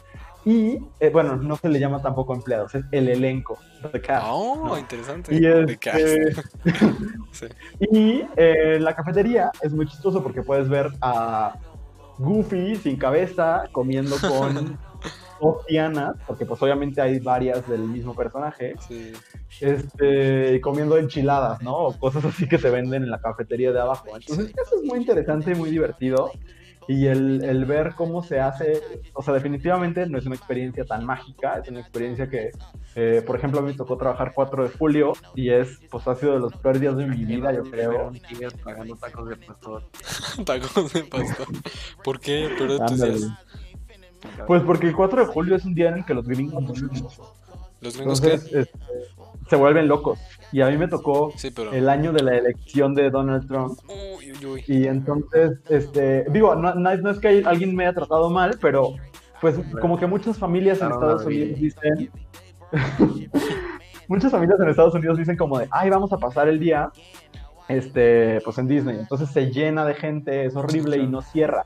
Y, 0.46 0.78
eh, 1.00 1.10
bueno, 1.12 1.36
no 1.38 1.56
se 1.56 1.68
le 1.70 1.80
llama 1.80 2.02
tampoco 2.02 2.36
empleados, 2.36 2.76
es 2.76 2.86
el 2.92 3.10
elenco, 3.10 3.58
the 3.92 4.00
cast, 4.00 4.28
Oh, 4.30 4.64
¿no? 4.68 4.78
interesante. 4.78 5.34
Y, 5.34 5.40
The 5.42 5.78
cast. 5.78 5.98
este, 5.98 6.42
Sí. 7.32 7.46
y 7.80 8.24
eh, 8.38 8.78
la 8.80 8.96
cafetería 8.96 9.52
es 9.62 9.74
muy 9.74 9.88
chistoso 9.88 10.22
porque 10.22 10.44
puedes 10.44 10.70
ver 10.70 10.92
a 11.02 11.56
Goofy 12.20 12.76
sin 12.76 12.96
cabeza 12.96 13.64
comiendo 13.72 14.16
con 14.22 14.78
dos 15.42 15.66
Tianas, 15.66 16.16
porque 16.28 16.46
pues 16.46 16.62
obviamente 16.62 17.02
hay 17.02 17.20
varias 17.20 17.68
del 17.68 17.82
mismo 17.82 18.14
personaje, 18.16 18.76
Sí. 18.88 19.14
este, 19.62 20.62
comiendo 20.62 20.98
enchiladas, 20.98 21.62
¿no? 21.62 21.76
O 21.76 21.98
cosas 22.00 22.24
así 22.26 22.48
que 22.48 22.58
se 22.58 22.70
venden 22.70 23.04
en 23.04 23.10
la 23.12 23.20
cafetería 23.20 23.72
de 23.72 23.80
abajo. 23.82 24.06
Entonces, 24.16 24.48
Sí. 24.48 24.54
eso 24.64 24.76
es 24.76 24.84
muy 24.84 25.00
interesante 25.00 25.52
y 25.52 25.56
muy 25.56 25.72
divertido. 25.72 26.32
Y 26.88 27.08
el, 27.08 27.44
el 27.44 27.66
ver 27.66 27.94
cómo 27.96 28.22
se 28.22 28.40
hace, 28.40 28.82
o 29.14 29.24
sea, 29.24 29.34
definitivamente 29.34 30.06
no 30.08 30.18
es 30.18 30.26
una 30.26 30.36
experiencia 30.36 30.86
tan 30.86 31.06
mágica, 31.06 31.60
es 31.64 31.70
una 31.70 31.80
experiencia 31.80 32.30
que, 32.30 32.52
eh, 32.96 33.24
por 33.26 33.38
ejemplo, 33.38 33.60
a 33.60 33.64
mí 33.64 33.70
me 33.72 33.78
tocó 33.78 33.98
trabajar 33.98 34.34
4 34.36 34.64
de 34.64 34.70
julio 34.70 35.14
y 35.34 35.50
es, 35.50 35.80
pues 35.90 36.08
ha 36.08 36.16
sido 36.16 36.34
de 36.34 36.40
los 36.40 36.54
peores 36.58 36.82
días 36.82 36.96
de 36.96 37.08
mi 37.08 37.26
vida, 37.26 37.54
yo 37.54 37.64
creo. 37.64 38.12
Pagando 38.64 38.96
tacos 38.96 39.30
de 39.30 39.36
pastor. 39.36 39.84
Tacos 40.46 40.94
de 40.94 41.04
pastor. 41.04 41.48
¿Por 42.04 42.20
qué? 42.20 42.50
Pero. 42.58 42.78
Pues 44.48 44.64
porque 44.64 44.88
el 44.88 44.96
4 44.96 45.26
de 45.26 45.32
julio 45.32 45.56
es 45.56 45.66
un 45.66 45.76
día 45.76 45.90
en 45.90 45.96
el 45.96 46.06
que 46.06 46.14
los 46.14 46.28
gringos 46.28 46.64
Los 47.82 47.98
gringos 47.98 48.22
que. 48.22 48.34
entonces, 48.34 48.54
este, 48.54 48.80
se 49.50 49.56
vuelven 49.56 49.88
locos. 49.88 50.20
Y 50.52 50.62
a 50.62 50.70
mí 50.70 50.78
me 50.78 50.88
tocó 50.88 51.32
Sí, 51.36 51.52
pero. 51.52 51.72
el 51.74 51.90
año 51.90 52.14
de 52.14 52.24
la 52.24 52.36
elección 52.38 52.94
de 52.94 53.10
Donald 53.10 53.48
Trump. 53.48 53.78
Uy, 54.18 54.32
uy, 54.32 54.46
uy. 54.46 54.64
Y 54.68 54.88
entonces, 54.88 55.60
este, 55.70 56.26
digo, 56.30 56.56
no, 56.56 56.76
no 56.76 57.10
es- 57.12 57.20
que 57.20 57.44
alguien 57.46 57.76
me 57.76 57.86
haya 57.86 57.94
tratado 57.96 58.30
mal, 58.30 58.58
pero 58.62 58.94
pues 59.42 59.60
como 59.82 59.98
que 60.00 60.08
muchas 60.08 60.38
familias 60.38 60.82
en 60.82 60.92
Estados. 60.92 61.26
Unidos 61.26 61.60
dicen, 61.60 62.10
muchas 64.08 64.32
familias 64.32 64.60
en 64.60 64.70
Estados 64.70 64.94
Unidos 64.96 65.18
dicen 65.18 65.38
como 65.38 65.60
de, 65.60 65.68
ay, 65.72 65.90
vamos 65.90 66.12
a 66.14 66.18
pasar 66.18 66.48
el 66.48 66.60
día, 66.60 66.90
este, 67.68 68.40
pues 68.44 68.58
en 68.58 68.68
Disney. 68.68 68.98
Entonces 69.00 69.30
se 69.30 69.52
llena 69.52 69.86
de 69.86 69.96
gente, 69.96 70.46
es 70.46 70.56
horrible 70.56 70.98
y 70.98 71.08
no 71.08 71.22
cierra. 71.22 71.66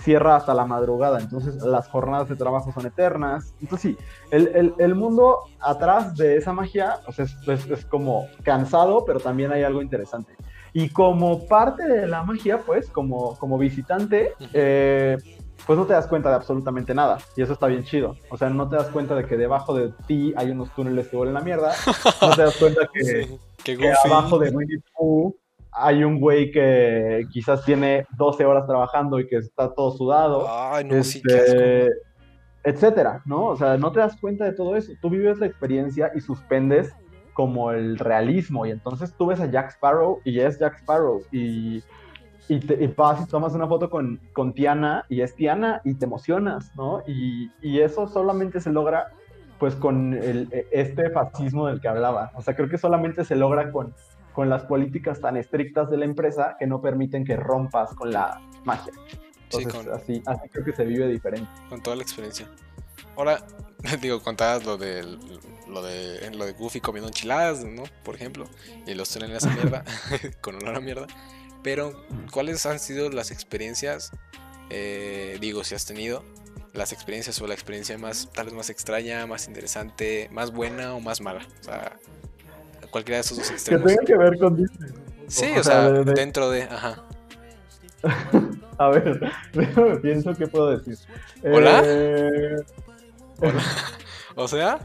Cierra 0.00 0.36
hasta 0.36 0.54
la 0.54 0.64
madrugada, 0.64 1.20
entonces 1.20 1.56
las 1.56 1.88
jornadas 1.88 2.28
de 2.28 2.36
trabajo 2.36 2.72
son 2.72 2.86
eternas. 2.86 3.54
Entonces 3.60 3.92
sí, 3.96 4.04
el, 4.30 4.48
el- 4.54 4.74
el 4.78 4.94
mundo 4.94 5.40
atrás 5.60 6.16
de 6.16 6.36
esa 6.36 6.52
magia 6.52 6.98
pues 7.04 7.18
es, 7.20 7.36
es- 7.48 7.70
es 7.70 7.84
como 7.86 8.26
cansado, 8.42 9.04
pero 9.04 9.20
también 9.20 9.52
hay 9.52 9.62
algo 9.62 9.82
interesante. 9.82 10.32
Y 10.72 10.88
como 10.90 11.46
parte 11.48 11.86
de 11.86 12.06
la 12.06 12.22
magia, 12.22 12.58
pues, 12.64 12.88
como, 12.90 13.36
como 13.38 13.58
visitante, 13.58 14.34
eh, 14.52 15.18
pues 15.66 15.76
no 15.78 15.84
te 15.84 15.92
das 15.94 16.06
cuenta 16.06 16.28
de 16.30 16.36
absolutamente 16.36 16.94
nada. 16.94 17.18
Y 17.36 17.42
eso 17.42 17.52
está 17.54 17.66
bien 17.66 17.82
chido. 17.84 18.16
O 18.30 18.36
sea, 18.36 18.50
no 18.50 18.68
te 18.68 18.76
das 18.76 18.86
cuenta 18.86 19.14
de 19.16 19.26
que 19.26 19.36
debajo 19.36 19.74
de 19.74 19.92
ti 20.06 20.32
hay 20.36 20.50
unos 20.52 20.70
túneles 20.74 21.08
que 21.08 21.16
huelen 21.16 21.36
a 21.36 21.40
mierda. 21.40 21.72
No 22.22 22.30
te 22.36 22.42
das 22.42 22.56
cuenta 22.56 22.82
que, 22.92 23.00
Sí, 23.04 23.38
que 23.64 23.92
abajo 24.06 24.38
de 24.38 24.50
Winnie 24.50 24.78
Pooh 24.96 25.36
hay 25.72 26.04
un 26.04 26.20
güey 26.20 26.50
que 26.50 27.26
quizás 27.30 27.64
tiene 27.64 28.06
12 28.16 28.44
horas 28.44 28.66
trabajando 28.66 29.20
y 29.20 29.26
que 29.26 29.36
está 29.36 29.72
todo 29.72 29.92
sudado. 29.92 30.46
Ay, 30.48 30.84
no, 30.84 31.02
sí, 31.02 31.22
qué 31.22 31.36
este, 31.36 31.82
asco. 31.82 31.94
etcétera, 32.64 33.22
¿no? 33.24 33.46
O 33.46 33.56
sea, 33.56 33.76
no 33.76 33.92
te 33.92 34.00
das 34.00 34.16
cuenta 34.20 34.44
de 34.44 34.52
todo 34.52 34.76
eso. 34.76 34.92
Tú 35.00 35.10
vives 35.10 35.38
la 35.38 35.46
experiencia 35.46 36.10
y 36.14 36.20
suspendes 36.20 36.94
como 37.34 37.72
el 37.72 37.98
realismo. 37.98 38.66
Y 38.66 38.70
entonces 38.70 39.14
tú 39.16 39.26
ves 39.26 39.40
a 39.40 39.46
Jack 39.50 39.70
Sparrow 39.70 40.20
y 40.24 40.40
es 40.40 40.58
Jack 40.58 40.78
Sparrow. 40.78 41.22
Y, 41.30 41.82
y, 42.48 42.60
te, 42.60 42.82
y 42.82 42.86
vas 42.88 43.22
y 43.22 43.26
tomas 43.28 43.54
una 43.54 43.66
foto 43.68 43.88
con, 43.88 44.20
con 44.32 44.52
Tiana 44.52 45.04
y 45.08 45.20
es 45.20 45.34
Tiana 45.36 45.80
y 45.84 45.94
te 45.94 46.04
emocionas, 46.04 46.74
¿no? 46.76 47.02
Y, 47.06 47.50
y 47.62 47.80
eso 47.80 48.08
solamente 48.08 48.60
se 48.60 48.70
logra 48.70 49.12
pues 49.60 49.76
con 49.76 50.14
el, 50.14 50.48
e- 50.50 50.66
este 50.72 51.10
fascismo 51.10 51.66
del 51.68 51.80
que 51.80 51.88
hablaba. 51.88 52.32
O 52.34 52.42
sea, 52.42 52.56
creo 52.56 52.68
que 52.68 52.78
solamente 52.78 53.24
se 53.24 53.36
logra 53.36 53.70
con, 53.70 53.94
con 54.34 54.48
las 54.48 54.64
políticas 54.64 55.20
tan 55.20 55.36
estrictas 55.36 55.90
de 55.90 55.96
la 55.98 56.04
empresa 56.04 56.56
que 56.58 56.66
no 56.66 56.80
permiten 56.80 57.24
que 57.24 57.36
rompas 57.36 57.92
con 57.94 58.10
la 58.10 58.40
magia. 58.64 58.92
Sí, 59.48 59.64
con- 59.64 59.92
así, 59.92 60.22
así 60.26 60.48
creo 60.50 60.64
que 60.64 60.72
se 60.72 60.84
vive 60.84 61.08
diferente. 61.08 61.50
con 61.68 61.82
toda 61.82 61.96
la 61.96 62.02
experiencia. 62.02 62.48
Ahora, 63.16 63.44
digo, 64.00 64.22
contabas 64.22 64.64
lo 64.64 64.76
de 64.76 65.02
lo 65.68 65.82
de 65.82 66.30
lo 66.32 66.46
de 66.46 66.52
Goofy 66.52 66.80
comiendo 66.80 67.08
enchiladas, 67.08 67.64
¿no? 67.64 67.84
Por 68.04 68.14
ejemplo, 68.14 68.44
y 68.86 68.94
los 68.94 69.08
túneles 69.10 69.44
a 69.44 69.50
mierda, 69.50 69.84
con 70.40 70.56
olor 70.56 70.76
a 70.76 70.80
mierda. 70.80 71.06
Pero, 71.62 72.04
¿cuáles 72.32 72.64
han 72.66 72.78
sido 72.78 73.10
las 73.10 73.30
experiencias? 73.30 74.12
eh, 74.70 75.36
digo, 75.40 75.64
si 75.64 75.74
has 75.74 75.84
tenido 75.84 76.22
las 76.72 76.92
experiencias 76.92 77.40
o 77.42 77.46
la 77.48 77.54
experiencia 77.54 77.98
más, 77.98 78.30
tal 78.32 78.46
vez 78.46 78.54
más 78.54 78.70
extraña, 78.70 79.26
más 79.26 79.48
interesante, 79.48 80.28
más 80.30 80.52
buena 80.52 80.94
o 80.94 81.00
más 81.00 81.20
mala. 81.20 81.44
O 81.60 81.64
sea, 81.64 81.96
cualquiera 82.90 83.16
de 83.16 83.20
esos 83.22 83.38
dos 83.38 83.50
Que 83.50 83.78
tenga 83.78 84.04
que 84.04 84.16
ver 84.16 84.38
con 84.38 84.56
Disney. 84.56 84.90
Sí, 85.28 85.46
o 85.56 85.60
o 85.60 85.62
sea, 85.62 85.82
sea, 85.82 85.90
de- 85.92 86.04
de- 86.04 86.12
dentro 86.14 86.50
de, 86.50 86.62
ajá. 86.64 86.96
A 88.78 88.88
ver, 88.88 89.20
déjame 89.52 89.96
pienso 89.96 90.34
qué 90.34 90.46
puedo 90.46 90.70
decir. 90.76 90.96
¿Hola? 91.44 91.82
Eh, 91.84 92.56
O 94.36 94.46
sea, 94.48 94.78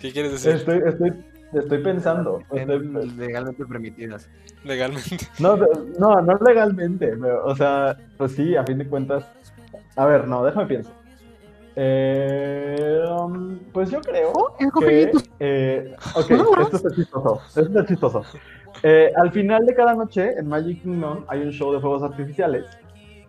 ¿qué 0.00 0.12
quieres 0.12 0.32
decir? 0.32 0.52
estoy, 0.52 0.82
estoy, 0.86 1.12
estoy 1.54 1.82
pensando. 1.82 2.42
Estoy- 2.52 3.12
legalmente 3.16 3.64
permitidas. 3.64 4.28
Legalmente. 4.64 5.18
no, 5.38 5.56
no, 5.98 6.20
no 6.20 6.38
legalmente. 6.44 7.16
pero, 7.16 7.44
o 7.46 7.56
sea, 7.56 7.96
pues 8.18 8.32
sí, 8.32 8.56
a 8.56 8.64
fin 8.64 8.78
de 8.78 8.86
cuentas. 8.86 9.24
A 9.96 10.04
ver, 10.04 10.26
no, 10.28 10.44
déjame 10.44 10.66
pienso. 10.66 10.90
Eh, 11.80 13.04
um, 13.08 13.56
pues 13.72 13.88
yo 13.90 14.00
creo 14.00 14.32
Oh, 14.34 14.52
que... 14.80 15.12
eh, 15.38 15.94
ok, 16.16 16.30
esto 16.60 16.76
está 16.76 16.90
chistoso. 16.90 17.40
Esto 17.46 17.60
está 17.62 17.86
chistoso. 17.86 18.22
Eh, 18.82 19.12
al 19.16 19.30
final 19.30 19.64
de 19.64 19.74
cada 19.74 19.94
noche 19.94 20.32
en 20.38 20.48
Magic 20.48 20.82
Kingdom 20.82 21.24
hay 21.28 21.42
un 21.42 21.52
show 21.52 21.72
de 21.72 21.78
fuegos 21.80 22.02
artificiales. 22.02 22.64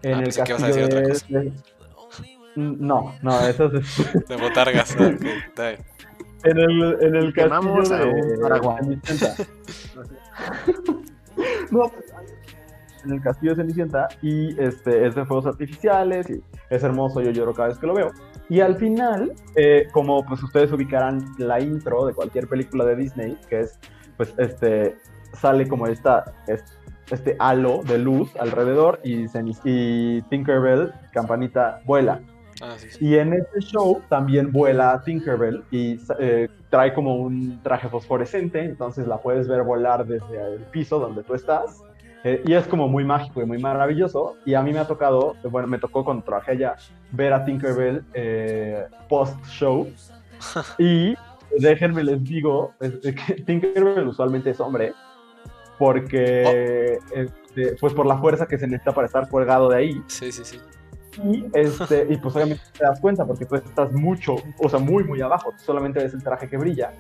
En 0.02 0.16
Ah, 0.16 0.24
el 0.24 0.34
que 0.34 0.40
ibas 0.48 0.64
a 0.64 0.66
castillo 0.68 0.88
decir 0.88 1.04
de, 1.04 1.12
otra 1.12 1.42
de- 1.42 1.54
No, 2.56 3.14
no, 3.22 3.40
eso 3.48 3.66
es 3.72 4.28
De 4.28 4.36
botargas. 4.36 4.96
ah, 5.00 5.12
ok, 5.14 5.22
está 5.48 5.70
bien. 5.70 5.80
en 6.46 6.58
el, 6.58 6.98
en 7.02 7.16
el 7.16 7.34
castillo 7.34 7.84
de 7.84 8.38
paraguay. 8.42 9.00
No, 11.72 11.90
en 13.04 13.12
el 13.14 13.22
castillo 13.22 13.52
de 13.56 13.64
Cenicienta 13.64 14.08
y 14.22 14.60
este 14.62 15.06
es 15.08 15.16
de 15.16 15.26
fuegos 15.26 15.46
artificiales 15.46 16.30
y 16.30 16.42
es 16.70 16.84
hermoso, 16.84 17.22
yo 17.22 17.32
lloro 17.32 17.54
cada 17.54 17.70
vez 17.70 17.78
que 17.80 17.88
lo 17.88 17.94
veo. 17.94 18.12
Y 18.50 18.62
al 18.62 18.76
final, 18.76 19.34
eh, 19.56 19.88
como 19.92 20.26
pues 20.26 20.42
ustedes 20.44 20.72
ubicarán 20.72 21.24
la 21.38 21.60
intro 21.60 22.06
de 22.06 22.14
cualquier 22.14 22.48
película 22.48 22.84
de 22.86 22.96
Disney, 22.96 23.38
que 23.50 23.62
es 23.62 23.80
pues 24.18 24.34
este 24.38 24.98
sale 25.34 25.68
como 25.68 25.86
esta 25.88 26.26
es- 26.48 26.64
este 27.12 27.36
halo 27.40 27.82
de 27.84 27.98
luz 27.98 28.36
alrededor 28.40 29.00
y, 29.04 29.26
y 29.64 30.22
Tinkerbell, 30.24 30.92
campanita, 31.12 31.82
vuela. 31.86 32.20
Ah, 32.62 32.74
sí, 32.78 32.90
sí. 32.90 33.06
Y 33.06 33.16
en 33.18 33.34
este 33.34 33.62
show 33.62 34.02
también 34.10 34.52
vuela 34.52 35.02
Tinkerbell 35.06 35.64
y 35.72 35.98
eh, 36.20 36.50
trae 36.70 36.94
como 36.94 37.16
un 37.16 37.62
traje 37.64 37.88
fosforescente, 37.88 38.60
entonces 38.64 39.08
la 39.08 39.18
puedes 39.18 39.48
ver 39.48 39.64
volar 39.64 40.06
desde 40.06 40.56
el 40.56 40.62
piso 40.66 41.00
donde 41.00 41.24
tú 41.24 41.34
estás. 41.36 41.82
Eh, 42.24 42.44
y 42.46 42.54
es 42.54 42.68
como 42.68 42.88
muy 42.88 43.06
mágico 43.06 43.42
y 43.42 43.46
muy 43.46 43.60
maravilloso. 43.60 44.36
Y 44.46 44.54
a 44.54 44.62
mí 44.62 44.74
me 44.74 44.80
ha 44.80 44.88
tocado, 44.88 45.36
bueno, 45.44 45.68
me 45.68 45.80
tocó 45.80 46.04
cuando 46.04 46.24
trabajé 46.24 46.52
allá, 46.52 46.76
ver 47.12 47.34
a 47.34 47.46
Tinkerbell 47.46 48.04
eh, 48.14 48.86
post-show. 49.08 49.88
y 50.78 51.16
déjenme 51.58 52.04
les 52.04 52.24
digo, 52.24 52.74
este, 52.80 53.16
que 53.16 53.36
Tinkerbell 53.36 54.08
usualmente 54.08 54.52
es 54.52 54.60
hombre, 54.60 54.94
porque, 55.78 57.00
este, 57.14 57.76
pues 57.80 57.94
por 57.94 58.06
la 58.06 58.18
fuerza 58.18 58.46
que 58.46 58.58
se 58.58 58.68
necesita 58.68 58.94
para 58.94 59.08
estar 59.08 59.30
colgado 59.30 59.70
de 59.70 59.78
ahí. 59.78 60.04
Sí, 60.08 60.32
sí, 60.32 60.44
sí. 60.44 60.60
Y, 61.24 61.46
este, 61.54 62.06
y 62.10 62.18
pues 62.18 62.36
obviamente 62.36 62.64
te 62.78 62.86
das 62.86 63.00
cuenta 63.00 63.26
porque 63.26 63.46
tú 63.46 63.56
estás 63.56 63.92
mucho, 63.92 64.36
o 64.58 64.70
sea, 64.70 64.80
muy, 64.80 65.04
muy 65.04 65.22
abajo, 65.22 65.54
solamente 65.58 66.00
ves 66.00 66.14
el 66.14 66.24
traje 66.24 66.48
que 66.48 66.58
brilla. 66.58 66.94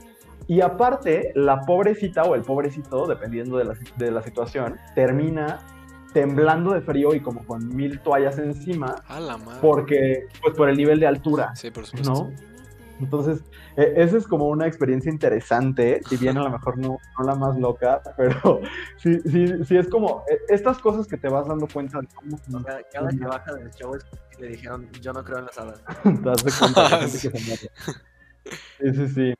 Y 0.49 0.61
aparte, 0.61 1.31
la 1.35 1.61
pobrecita 1.61 2.23
o 2.23 2.33
el 2.33 2.41
pobrecito, 2.41 3.05
dependiendo 3.05 3.57
de 3.57 3.65
la, 3.65 3.75
de 3.97 4.09
la 4.09 4.23
situación, 4.23 4.77
termina 4.95 5.59
temblando 6.11 6.73
de 6.73 6.81
frío 6.81 7.13
y 7.13 7.19
como 7.19 7.45
con 7.45 7.67
mil 7.75 7.99
toallas 7.99 8.39
encima, 8.39 8.95
A 9.07 9.19
la 9.19 9.37
madre. 9.37 9.59
porque, 9.61 10.25
pues 10.41 10.55
por 10.57 10.67
el 10.67 10.75
nivel 10.75 10.99
de 10.99 11.05
altura, 11.05 11.55
Sí, 11.55 11.69
por 11.69 11.85
supuesto. 11.85 12.11
¿no? 12.11 12.31
Entonces, 12.99 13.43
eh, 13.77 13.93
esa 13.97 14.17
es 14.17 14.27
como 14.27 14.47
una 14.47 14.65
experiencia 14.65 15.11
interesante, 15.11 16.01
si 16.09 16.17
bien 16.17 16.35
a 16.39 16.43
lo 16.43 16.49
mejor 16.49 16.79
no, 16.79 16.97
no 17.19 17.25
la 17.25 17.35
más 17.35 17.55
loca, 17.59 18.01
pero 18.17 18.59
sí, 18.97 19.19
sí, 19.21 19.63
sí 19.65 19.77
es 19.77 19.87
como 19.87 20.23
eh, 20.31 20.39
estas 20.49 20.79
cosas 20.79 21.05
que 21.05 21.15
te 21.17 21.29
vas 21.29 21.47
dando 21.47 21.67
cuenta 21.71 21.99
de 22.01 22.07
cómo 22.15 22.63
Cada, 22.65 22.81
cada 22.91 23.09
que 23.11 23.23
baja 23.25 23.53
del 23.53 23.69
show 23.75 23.93
es 23.93 24.03
que 24.03 24.41
le 24.41 24.47
dijeron, 24.49 24.89
yo 24.99 25.13
no 25.13 25.23
creo 25.23 25.37
en 25.37 25.45
las 25.45 25.59
hadas. 25.59 25.83
te 26.03 26.11
das 26.21 26.43
de 26.43 26.51
cuenta 26.59 26.81
de 26.83 26.89
gente 26.89 27.11
que 27.11 27.17
se 27.19 27.29
muere. 27.47 27.71
Sí, 28.79 28.93
sí, 28.95 29.07
sí. 29.09 29.33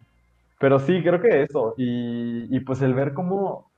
Pero 0.60 0.80
sí, 0.80 1.02
creo 1.02 1.20
que 1.22 1.42
eso. 1.44 1.74
Y, 1.78 2.56
y 2.56 2.60
pues 2.60 2.82
el 2.82 2.94
ver 2.94 3.14
cómo. 3.14 3.72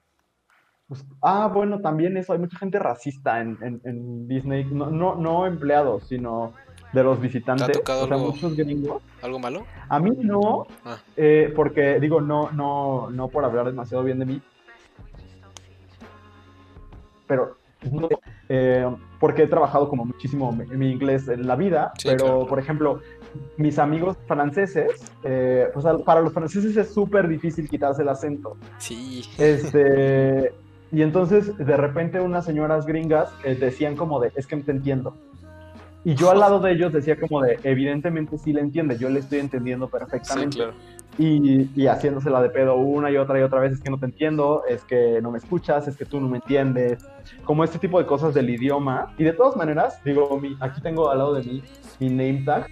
pues, 0.87 1.05
ah, 1.21 1.49
bueno, 1.53 1.79
también 1.79 2.17
eso. 2.17 2.33
Hay 2.33 2.39
mucha 2.39 2.57
gente 2.57 2.79
racista 2.79 3.39
en, 3.39 3.57
en- 3.61 3.81
en 3.85 4.27
Disney. 4.27 4.65
No, 4.65 4.89
no, 4.89 5.15
no 5.15 5.45
empleados, 5.45 6.03
sino 6.07 6.53
de 6.91 7.03
los 7.03 7.21
visitantes. 7.21 7.71
tocado 7.71 8.03
o 8.03 8.07
sea, 8.07 8.15
algo? 8.17 8.31
muchos 8.31 8.55
gringos. 8.57 9.01
¿Algo 9.21 9.39
malo? 9.39 9.63
A 9.87 9.99
mí 9.99 10.09
no, 10.19 10.65
Ah. 10.83 10.97
eh, 11.15 11.53
porque 11.55 11.99
digo, 11.99 12.19
no, 12.19 12.51
no, 12.51 13.09
no 13.11 13.27
por 13.29 13.45
hablar 13.45 13.67
demasiado 13.67 14.03
bien 14.03 14.19
de 14.19 14.25
mí. 14.25 14.41
Pero. 17.27 17.57
no, 17.91 18.09
eh, 18.49 18.85
porque 19.21 19.43
he 19.43 19.47
trabajado 19.47 19.87
como 19.87 20.03
muchísimo 20.03 20.51
mi, 20.51 20.65
mi 20.65 20.91
inglés 20.91 21.29
en 21.29 21.47
la 21.47 21.55
vida, 21.55 21.93
Sí, 21.97 22.09
pero 22.09 22.25
claro. 22.25 22.47
por 22.47 22.59
ejemplo, 22.59 22.99
mis 23.55 23.79
amigos 23.79 24.17
franceses, 24.27 24.87
eh, 25.23 25.69
pues 25.73 25.85
para 26.03 26.19
los 26.21 26.33
franceses 26.33 26.75
es 26.75 26.89
súper 26.93 27.27
difícil 27.29 27.69
quitarse 27.69 28.01
el 28.01 28.09
acento. 28.09 28.57
Sí. 28.79 29.23
Este, 29.37 30.51
y 30.91 31.03
entonces 31.03 31.55
de 31.57 31.77
repente 31.77 32.19
unas 32.19 32.43
señoras 32.45 32.85
gringas 32.85 33.31
eh, 33.45 33.55
decían 33.55 33.95
como 33.95 34.19
de, 34.19 34.31
es 34.35 34.47
que 34.47 34.57
te 34.57 34.71
entiendo. 34.71 35.15
Y 36.03 36.15
yo 36.15 36.31
al 36.31 36.39
lado 36.39 36.59
de 36.59 36.71
ellos 36.71 36.91
decía 36.91 37.19
como 37.19 37.41
de, 37.41 37.59
evidentemente 37.63 38.37
sí 38.37 38.53
le 38.53 38.61
entiende, 38.61 38.97
yo 38.97 39.07
le 39.09 39.19
estoy 39.19 39.39
entendiendo 39.39 39.85
Sí, 39.85 39.91
perfectamente. 39.91 40.57
claro. 40.57 40.73
Y, 41.17 41.69
y 41.75 41.87
haciéndosela 41.87 42.41
de 42.41 42.49
pedo 42.49 42.75
una 42.75 43.11
y 43.11 43.17
otra 43.17 43.37
y 43.39 43.43
otra 43.43 43.59
vez, 43.59 43.73
es 43.73 43.81
que 43.81 43.89
no 43.91 43.99
te 43.99 44.05
entiendo, 44.05 44.63
es 44.67 44.83
que 44.83 45.19
no 45.21 45.29
me 45.29 45.37
escuchas, 45.37 45.87
es 45.87 45.97
que 45.97 46.05
tú 46.05 46.19
no 46.19 46.27
me 46.27 46.37
entiendes, 46.37 47.05
como 47.43 47.63
este 47.63 47.77
tipo 47.77 47.99
de 47.99 48.05
cosas 48.07 48.33
del 48.33 48.49
idioma. 48.49 49.13
Y 49.17 49.25
de 49.25 49.33
todas 49.33 49.55
maneras, 49.55 50.01
digo, 50.03 50.39
mi, 50.39 50.55
aquí 50.59 50.81
tengo 50.81 51.09
al 51.11 51.17
lado 51.19 51.33
de 51.35 51.43
mí 51.43 51.63
mi 51.99 52.09
name 52.09 52.43
tag, 52.45 52.65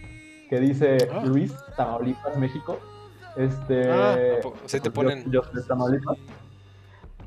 que 0.50 0.60
dice 0.60 0.98
Ah. 1.14 1.22
Luis, 1.26 1.54
Tamaulipas, 1.78 2.36
México. 2.38 2.80
Este, 3.38 3.92
Ah. 3.92 4.18
Sí 4.66 4.80
te 4.80 4.88
yo- 4.88 4.94
ponen- 4.94 5.30
Yo, 5.30 5.44
soy 5.44 5.62
de 5.62 5.68
Tamaulipas. 5.68 6.18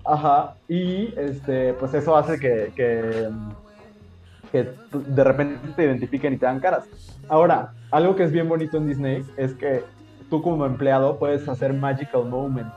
Ajá, 0.04 0.54
y 0.68 1.14
este, 1.16 1.74
pues 1.74 1.94
eso 1.94 2.16
hace 2.16 2.40
que, 2.40 2.72
que, 2.74 3.28
que 4.52 4.70
de 4.92 5.24
repente 5.24 5.58
te 5.74 5.84
identifiquen 5.84 6.34
y 6.34 6.36
te 6.36 6.44
dan 6.46 6.60
caras. 6.60 6.84
Ahora, 7.28 7.72
algo 7.90 8.14
que 8.14 8.24
es 8.24 8.30
bien 8.30 8.48
bonito 8.48 8.76
en 8.76 8.86
Disney 8.86 9.24
es 9.38 9.54
que 9.54 9.82
tú 10.28 10.42
como 10.42 10.66
empleado 10.66 11.18
puedes 11.18 11.48
hacer 11.48 11.72
magical 11.72 12.26
moments. 12.26 12.76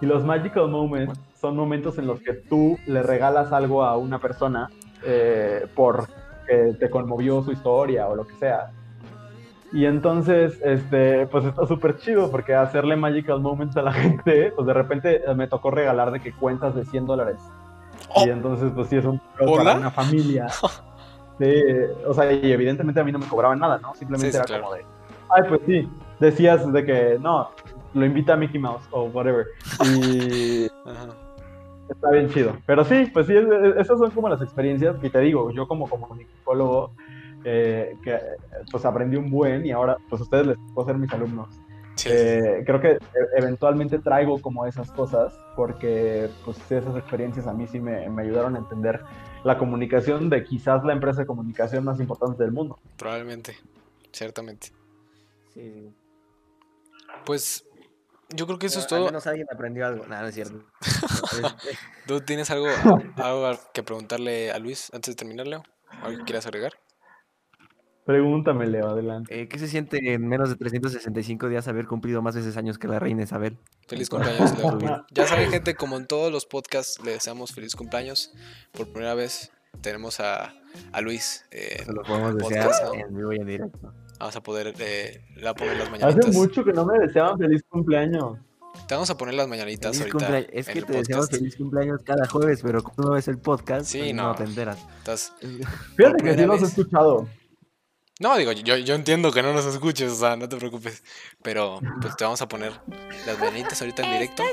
Y 0.00 0.06
los 0.06 0.24
magical 0.24 0.68
moments 0.68 1.18
son 1.40 1.56
momentos 1.56 1.96
en 1.98 2.08
los 2.08 2.20
que 2.20 2.32
tú 2.32 2.76
le 2.86 3.02
regalas 3.04 3.52
algo 3.52 3.84
a 3.84 3.96
una 3.96 4.18
persona 4.18 4.68
eh, 5.04 5.66
por 5.76 6.08
que 6.46 6.74
te 6.78 6.90
conmovió 6.90 7.42
su 7.42 7.52
historia 7.52 8.08
o 8.08 8.16
lo 8.16 8.26
que 8.26 8.34
sea. 8.34 8.72
Y 9.72 9.86
entonces, 9.86 10.60
este, 10.62 11.26
pues 11.28 11.44
está 11.44 11.66
súper 11.66 11.98
chido 11.98 12.30
porque 12.30 12.54
hacerle 12.54 12.96
magical 12.96 13.40
moments 13.40 13.76
a 13.76 13.82
la 13.82 13.92
gente, 14.04 14.52
pues 14.54 14.66
de 14.66 14.74
repente 14.74 15.22
me 15.36 15.46
tocó 15.46 15.70
regalar 15.70 16.10
de 16.10 16.20
que 16.20 16.32
cuentas 16.32 16.74
de 16.74 16.84
100 16.84 17.06
dólares. 17.06 17.38
Oh. 18.14 18.26
Y 18.26 18.30
entonces, 18.30 18.72
pues 18.74 18.88
sí, 18.88 18.96
es 18.96 19.04
un 19.04 19.20
para 19.38 19.76
una 19.76 19.90
familia. 19.90 20.48
Sí, 21.42 21.62
o 22.06 22.14
sea, 22.14 22.30
y 22.32 22.52
evidentemente 22.52 23.00
a 23.00 23.04
mí 23.04 23.10
no 23.10 23.18
me 23.18 23.26
cobraban 23.26 23.58
nada, 23.58 23.78
¿no? 23.78 23.94
Simplemente 23.94 24.26
Sí, 24.26 24.32
sí, 24.32 24.36
era 24.36 24.44
claro. 24.44 24.62
como 24.64 24.74
de, 24.76 24.84
ay, 25.30 25.42
pues 25.48 25.60
sí, 25.66 25.88
decías 26.20 26.72
de 26.72 26.84
que 26.84 27.18
no, 27.20 27.50
lo 27.94 28.06
invita 28.06 28.34
a 28.34 28.36
Mickey 28.36 28.60
Mouse 28.60 28.84
o 28.92 29.04
whatever. 29.04 29.46
Y 29.84 30.66
Ajá. 30.86 31.08
está 31.88 32.10
bien 32.10 32.28
chido. 32.30 32.52
Pero 32.64 32.84
sí, 32.84 33.10
pues 33.12 33.26
sí, 33.26 33.36
es- 33.36 33.44
es- 33.44 33.76
esas 33.76 33.98
son 33.98 34.10
como 34.12 34.28
las 34.28 34.40
experiencias 34.40 34.96
que 34.98 35.10
te 35.10 35.18
digo, 35.18 35.50
yo 35.50 35.66
como 35.66 35.88
comunicólogo, 35.90 36.92
eh, 37.44 37.96
que 38.04 38.18
pues 38.70 38.84
aprendí 38.84 39.16
un 39.16 39.28
buen 39.28 39.66
y 39.66 39.72
ahora 39.72 39.96
pues 40.08 40.20
a 40.20 40.24
ustedes 40.24 40.46
les 40.46 40.56
puedo 40.74 40.86
ser 40.86 40.96
mis 40.98 41.12
alumnos. 41.12 41.48
Sí. 41.96 42.08
Eh, 42.10 42.62
creo 42.66 42.80
que 42.80 42.90
e- 42.92 42.98
eventualmente 43.36 43.98
traigo 43.98 44.40
como 44.40 44.66
esas 44.66 44.90
cosas 44.90 45.34
porque 45.56 46.28
pues 46.44 46.58
esas 46.70 46.96
experiencias 46.96 47.46
a 47.46 47.52
mí 47.52 47.66
sí 47.66 47.78
me, 47.80 48.08
me 48.08 48.22
ayudaron 48.22 48.56
a 48.56 48.58
entender 48.60 49.00
la 49.44 49.58
comunicación 49.58 50.30
de 50.30 50.42
quizás 50.44 50.84
la 50.84 50.92
empresa 50.94 51.20
de 51.20 51.26
comunicación 51.26 51.84
más 51.84 52.00
importante 52.00 52.42
del 52.42 52.52
mundo. 52.52 52.78
Probablemente. 52.96 53.56
Ciertamente. 54.12 54.68
Sí. 55.54 55.94
Pues 57.24 57.64
yo 58.30 58.46
creo 58.46 58.58
que 58.58 58.66
eso 58.66 58.78
es 58.78 58.84
Al 58.86 58.88
todo. 58.88 59.04
menos 59.06 59.26
alguien 59.26 59.46
aprendió 59.52 59.86
algo. 59.86 60.06
Nada, 60.06 60.22
no 60.22 60.28
es 60.28 60.34
cierto. 60.34 60.64
Este, 61.32 61.78
¿Tú 62.06 62.20
tienes 62.20 62.50
algo, 62.50 62.66
algo 63.16 63.58
que 63.72 63.82
preguntarle 63.82 64.50
a 64.50 64.58
Luis 64.58 64.90
antes 64.92 65.14
de 65.14 65.18
terminar, 65.18 65.46
Leo? 65.46 65.62
¿Algo 66.02 66.18
que 66.18 66.24
quieras 66.24 66.46
agregar? 66.46 66.72
Pregúntame, 68.04 68.66
Leo, 68.66 68.88
adelante. 68.88 69.42
eh, 69.42 69.48
¿Qué 69.48 69.58
se 69.60 69.68
siente 69.68 70.12
en 70.12 70.26
menos 70.26 70.48
de 70.50 70.56
365 70.56 71.48
días 71.48 71.68
haber 71.68 71.86
cumplido 71.86 72.20
más 72.20 72.34
veces 72.34 72.56
años 72.56 72.76
que 72.78 72.88
la 72.88 72.98
reina 72.98 73.22
Isabel? 73.22 73.56
Feliz 73.86 74.08
cumpleaños, 74.10 74.58
Leo. 74.58 75.06
Ya 75.12 75.26
saben, 75.26 75.50
gente, 75.50 75.76
como 75.76 75.96
en 75.96 76.06
todos 76.06 76.32
los 76.32 76.44
podcasts, 76.46 77.00
le 77.04 77.12
deseamos 77.12 77.52
feliz 77.52 77.76
cumpleaños. 77.76 78.32
Por 78.72 78.88
primera 78.88 79.14
vez 79.14 79.52
tenemos 79.80 80.18
a, 80.18 80.52
a 80.92 81.00
Luis. 81.00 81.44
eh, 81.52 81.82
Se 81.84 81.92
lo 81.92 82.02
podemos 82.02 82.36
desear 82.36 82.64
podcast, 82.66 82.84
¿no? 82.86 82.94
en 82.94 83.16
vivo 83.16 83.32
y 83.32 83.36
en 83.36 83.46
directo. 83.46 83.92
Vamos 84.18 84.36
a 84.36 84.40
poder, 84.42 84.74
eh, 84.80 85.24
le 85.36 85.40
voy 85.42 85.48
a 85.50 85.54
poner 85.54 85.76
las 85.76 85.88
Hace 85.88 85.90
mañanitas. 86.04 86.34
mucho 86.34 86.64
que 86.64 86.72
no 86.72 86.84
me 86.84 86.98
deseaban 86.98 87.38
feliz 87.38 87.62
cumpleaños. 87.68 88.38
Te 88.88 88.94
vamos 88.94 89.10
a 89.10 89.16
poner 89.18 89.34
las 89.34 89.46
mañanitas 89.48 89.96
Feliz 89.98 90.12
ahorita. 90.14 90.26
cumplea- 90.26 90.46
Es 90.52 90.66
que 90.68 90.82
te 90.82 90.92
deseamos 90.92 91.28
feliz 91.28 91.56
cumpleaños 91.56 92.00
cada 92.04 92.26
jueves, 92.26 92.62
pero 92.62 92.82
como 92.82 93.08
no 93.10 93.14
ves 93.14 93.28
el 93.28 93.38
podcast, 93.38 93.86
Sí, 93.86 93.98
pues 93.98 94.14
no. 94.14 94.28
no 94.28 94.34
te 94.34 94.44
enteras. 94.44 94.78
Estás- 94.98 95.32
Fíjate 95.96 96.22
que 96.24 96.34
sí 96.36 96.44
los 96.46 96.62
he 96.62 96.64
escuchado. 96.66 97.28
No, 98.22 98.36
digo, 98.36 98.52
yo, 98.52 98.76
yo 98.76 98.94
entiendo 98.94 99.32
que 99.32 99.42
no 99.42 99.52
nos 99.52 99.66
escuches, 99.66 100.12
o 100.12 100.14
sea, 100.14 100.36
no 100.36 100.48
te 100.48 100.56
preocupes. 100.56 101.02
Pero 101.42 101.80
pues 102.00 102.16
te 102.16 102.22
vamos 102.22 102.40
a 102.40 102.46
poner 102.46 102.72
las 103.26 103.36
mañanitas 103.40 103.80
ahorita 103.80 104.04
en 104.04 104.12
directo. 104.12 104.44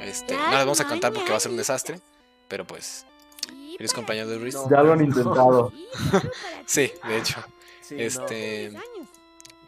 Este, 0.00 0.34
no 0.34 0.42
las 0.50 0.64
vamos 0.64 0.80
a 0.80 0.88
cantar 0.88 1.12
porque 1.12 1.30
va 1.30 1.36
a 1.36 1.40
ser 1.40 1.52
un 1.52 1.56
desastre. 1.58 2.00
Pero 2.48 2.66
pues, 2.66 3.06
feliz 3.76 3.92
cumpleaños 3.92 4.28
de 4.28 4.40
Luis. 4.40 4.54
No. 4.54 4.68
Ya 4.68 4.82
lo 4.82 4.94
han 4.94 5.04
intentado. 5.04 5.72
Sí, 6.66 6.92
de 7.06 7.18
hecho. 7.18 7.40
Sí, 7.82 7.94
no. 7.94 8.00
Este, 8.02 8.72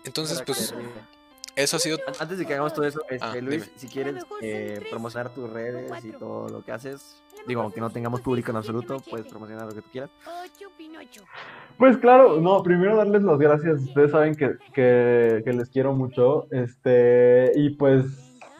Entonces, 0.02 0.42
pues, 0.44 0.72
que- 0.72 1.19
eso 1.62 1.76
ha 1.76 1.80
sido. 1.80 1.98
An- 2.06 2.14
Antes 2.20 2.38
de 2.38 2.46
que 2.46 2.52
hagamos 2.54 2.72
todo 2.74 2.84
eso, 2.86 3.00
este, 3.08 3.18
Ah, 3.24 3.34
Luis, 3.40 3.64
dime. 3.64 3.78
si 3.78 3.86
quieres 3.88 4.24
eh, 4.42 4.80
promocionar 4.90 5.32
tus 5.34 5.48
redes 5.50 6.04
y 6.04 6.10
todo 6.12 6.48
lo 6.48 6.64
que 6.64 6.72
haces, 6.72 7.22
digo, 7.46 7.62
aunque 7.62 7.80
no 7.80 7.90
tengamos 7.90 8.20
público 8.20 8.50
en 8.50 8.56
absoluto, 8.58 8.98
puedes 9.08 9.26
promocionar 9.26 9.66
lo 9.66 9.72
que 9.74 9.82
tú 9.82 9.88
quieras. 9.90 10.10
Pues 11.78 11.96
claro, 11.98 12.40
no, 12.40 12.62
primero 12.62 12.96
darles 12.96 13.22
las 13.22 13.38
gracias. 13.38 13.80
Ustedes 13.82 14.10
saben 14.10 14.34
que, 14.34 14.56
que, 14.74 15.42
que 15.44 15.52
les 15.52 15.68
quiero 15.70 15.94
mucho. 15.94 16.46
Este, 16.50 17.52
y 17.54 17.70
pues 17.70 18.04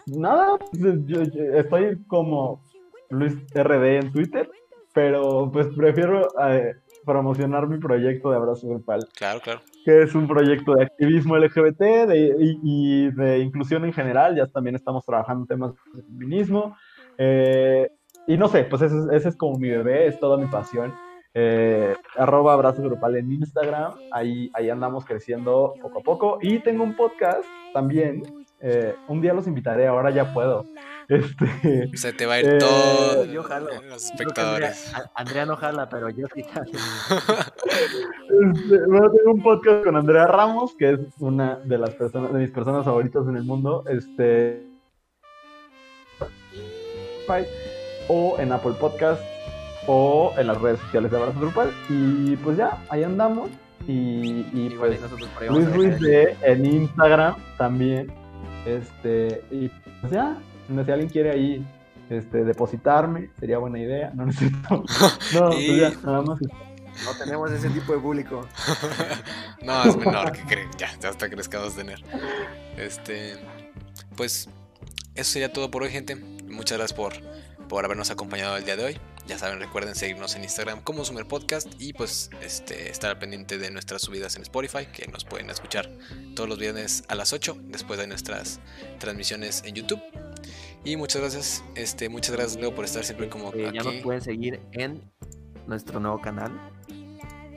nada, 0.07 0.59
pues, 0.59 0.95
yo, 1.07 1.23
yo 1.23 1.43
estoy 1.55 2.03
como 2.07 2.63
Luis 3.11 3.35
RD 3.55 3.97
en 3.99 4.13
Twitter, 4.13 4.51
pero 4.95 5.51
pues 5.53 5.67
prefiero 5.77 6.29
eh, 6.49 6.75
promocionar 7.05 7.67
mi 7.67 7.79
proyecto 7.79 8.31
de 8.31 8.37
Abrazo 8.37 8.69
Grupal, 8.69 9.07
Claro, 9.15 9.41
claro. 9.41 9.61
Que 9.85 10.03
es 10.03 10.15
un 10.15 10.27
proyecto 10.29 10.75
de 10.75 10.85
activismo 10.85 11.37
LGBT 11.37 12.07
de- 12.07 12.37
y, 12.39 13.11
de 13.11 13.39
inclusión 13.39 13.85
en 13.85 13.93
general. 13.93 14.37
Ya 14.37 14.47
también 14.47 14.77
estamos 14.77 15.05
trabajando 15.05 15.43
en 15.45 15.49
temas 15.49 15.75
de 15.95 16.03
feminismo. 16.03 16.77
eh, 17.19 17.89
y 18.27 18.37
no 18.39 18.49
sé, 18.49 18.65
pues 18.65 18.83
ese, 18.83 18.97
es- 18.99 19.09
ese 19.13 19.29
es 19.31 19.37
como 19.37 19.59
mi 19.59 19.69
bebé, 19.69 20.07
es 20.07 20.19
toda 20.21 20.37
mi 20.39 20.47
pasión. 20.47 20.93
Eh, 21.35 21.95
arroba 22.17 22.55
abrazo 22.55 22.83
grupal 22.83 23.17
en 23.17 23.31
Instagram, 23.33 23.93
ahí, 24.13 24.51
ahí 24.55 24.69
andamos 24.71 25.05
creciendo 25.05 25.75
poco 25.81 26.01
a 26.01 26.03
poco. 26.03 26.39
Y 26.43 26.59
tengo 26.61 26.83
un 26.85 26.97
podcast 26.97 27.45
también, 27.73 28.23
eh, 28.61 28.95
un 29.09 29.21
día 29.21 29.33
los 29.33 29.47
invitaré, 29.47 29.87
ahora 29.87 30.11
ya 30.11 30.33
puedo. 30.35 30.65
Este, 31.11 31.91
Se 31.97 32.13
te 32.13 32.25
va 32.25 32.35
a 32.35 32.41
ir 32.41 32.47
Eh, 32.47 32.59
todo 32.59 33.25
yo 33.25 33.43
jalo. 33.43 33.69
los 33.89 34.05
espectadores. 34.05 34.93
Andrea, 35.15 35.45
no 35.45 35.57
jala, 35.57 35.89
pero 35.89 36.09
yo 36.09 36.27
sí 36.33 36.45
jalo. 36.45 36.71
este, 38.55 38.87
bueno, 38.87 39.11
tengo 39.11 39.33
un 39.33 39.43
podcast 39.43 39.85
con 39.85 39.97
Andrea 39.97 40.27
Ramos, 40.27 40.75
que 40.79 40.93
es 40.93 41.01
una 41.19 41.57
de 41.57 41.79
las 41.79 41.91
personas, 41.91 42.33
de 42.33 42.39
mis 42.39 42.51
personas 42.51 42.85
favoritas 42.85 43.27
en 43.27 43.37
el 43.37 43.43
mundo. 43.43 43.85
Este, 43.89 44.65
o 48.09 48.37
en 48.39 48.53
Apple 48.53 48.75
Podcast 48.81 49.23
o 49.87 50.33
en 50.37 50.47
las 50.47 50.61
redes 50.61 50.81
sociales 50.81 51.11
de 51.11 51.17
Abrazo 51.17 51.41
Grupal. 51.41 51.71
Y 51.89 52.37
pues 52.37 52.57
ya, 52.57 52.79
ahí 52.89 53.03
andamos. 53.03 53.51
Y, 53.87 54.47
y 54.53 54.77
pues 54.79 55.01
Luis 55.49 55.73
Ruiz 55.75 55.99
de 56.01 56.37
en 56.43 56.67
Instagram 56.67 57.35
también. 57.57 58.13
Este, 58.67 59.43
y 59.51 59.69
pues 60.01 60.13
ya, 60.13 60.37
si 60.85 60.91
alguien 60.91 61.09
quiere 61.09 61.31
ahí 61.31 61.67
este, 62.11 62.45
depositarme, 62.45 63.31
sería 63.39 63.59
buena 63.59 63.79
idea. 63.79 64.11
No 64.15 64.27
necesito. 64.27 64.59
No, 65.35 65.51
pues 65.51 65.77
ya, 65.77 65.93
nada 66.03 66.23
más. 66.23 66.41
No 66.41 67.15
tenemos 67.19 67.51
ese 67.53 67.71
tipo 67.71 67.93
de 67.93 67.99
público. 67.99 68.47
no, 69.63 69.85
es 69.85 69.97
menor 69.97 70.33
que 70.33 70.43
creen. 70.43 70.69
Ya, 70.77 70.91
ya 70.99 71.09
hasta 71.09 71.29
crees 71.31 71.49
que 71.49 71.57
vamos 71.57 71.75
a 71.75 71.77
tener. 71.77 72.03
Este. 72.77 73.37
Pues. 74.17 74.49
Eso 75.15 75.33
sería 75.33 75.53
todo 75.53 75.71
por 75.71 75.83
hoy, 75.83 75.91
gente. 75.91 76.17
Muchas 76.17 76.79
gracias 76.79 76.97
por, 76.97 77.13
por 77.69 77.85
habernos 77.85 78.11
acompañado 78.11 78.57
el 78.57 78.65
día 78.65 78.77
de 78.77 78.85
hoy. 78.85 78.99
Ya 79.27 79.39
saben, 79.39 79.61
recuerden 79.61 79.95
seguirnos 79.95 80.35
en 80.35 80.43
Instagram 80.43 80.83
como 80.83 81.05
Sumer 81.05 81.27
Podcast 81.27 81.69
y 81.79 81.93
pues 81.93 82.31
este, 82.43 82.91
estar 82.91 83.11
al 83.11 83.19
pendiente 83.19 83.59
de 83.59 83.71
nuestras 83.71 84.03
subidas 84.03 84.35
en 84.37 84.43
Spotify, 84.43 84.87
que 84.87 85.07
nos 85.07 85.25
pueden 85.25 85.51
escuchar 85.51 85.89
todos 86.35 86.49
los 86.49 86.59
viernes 86.59 87.05
a 87.09 87.15
las 87.15 87.33
8 87.33 87.57
después 87.65 88.01
de 88.01 88.07
nuestras 88.07 88.61
transmisiones 88.99 89.63
en 89.65 89.75
YouTube. 89.77 90.01
Y 90.85 90.97
muchas 90.97 91.21
gracias, 91.21 91.65
este, 91.75 92.09
muchas 92.09 92.35
gracias 92.35 92.61
Leo 92.61 92.75
por 92.75 92.85
estar 92.85 93.05
siempre 93.05 93.29
como 93.29 93.53
Eh, 93.53 93.71
ya 93.75 93.83
nos 93.83 93.89
aquí. 93.89 94.01
pueden 94.03 94.23
seguir 94.23 94.61
en 94.73 95.03
nuestro 95.67 96.01
nuevo 96.01 96.21
canal, 96.21 96.51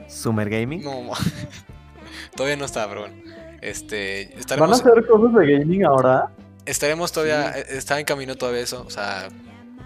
Summer 0.08 0.48
Gaming. 0.50 0.82
No, 0.84 1.10
todavía 2.36 2.56
no 2.56 2.64
está, 2.66 2.86
pero 2.88 3.02
bueno. 3.02 3.16
Este, 3.62 4.26
¿Van 4.28 4.36
a 4.36 4.40
estaremos, 4.40 4.80
hacer 4.80 5.06
cosas 5.06 5.34
de 5.34 5.58
gaming 5.58 5.84
ahora? 5.84 6.30
estaremos 6.66 7.12
todavía, 7.12 7.52
Sí. 7.54 7.60
eh, 7.60 7.64
está 7.70 7.98
en 7.98 8.04
camino 8.04 8.34
todavía 8.34 8.60
eso, 8.60 8.84
o 8.86 8.90
sea, 8.90 9.28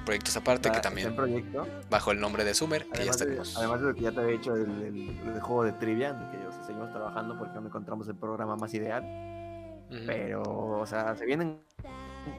proyectos 0.05 0.37
aparte 0.37 0.69
Está- 0.69 0.73
que 0.73 0.77
está 0.79 0.89
en 0.89 0.95
también 1.07 1.17
proyecto. 1.17 1.67
bajo 1.89 2.11
el 2.11 2.19
nombre 2.21 2.45
de 2.45 2.55
Sumer, 2.55 2.83
que 2.87 2.89
ya 2.91 2.95
Además 3.13 3.19
de, 3.19 3.25
estaremos. 3.25 3.57
además 3.57 3.81
de 3.81 3.87
lo 3.87 3.95
que 3.95 4.01
ya 4.01 4.11
te 4.13 4.21
había 4.21 4.33
dicho 4.33 4.55
el, 4.55 4.63
el- 4.83 5.21
el 5.35 5.41
juego 5.41 5.63
de 5.65 5.73
trivia, 5.73 6.09
en 6.11 6.17
el 6.17 6.31
que 6.41 6.47
o 6.49 6.53
sea, 6.53 6.65
seguimos 6.65 6.91
trabajando 6.91 7.39
porque 7.39 7.55
no 7.61 7.67
encontramos 7.69 8.09
el 8.09 8.17
programa 8.17 8.57
más 8.57 8.75
ideal. 8.75 9.05
Pero, 10.07 10.43
o 10.43 10.85
sea, 10.87 11.15
se 11.17 11.25
vienen 11.25 11.61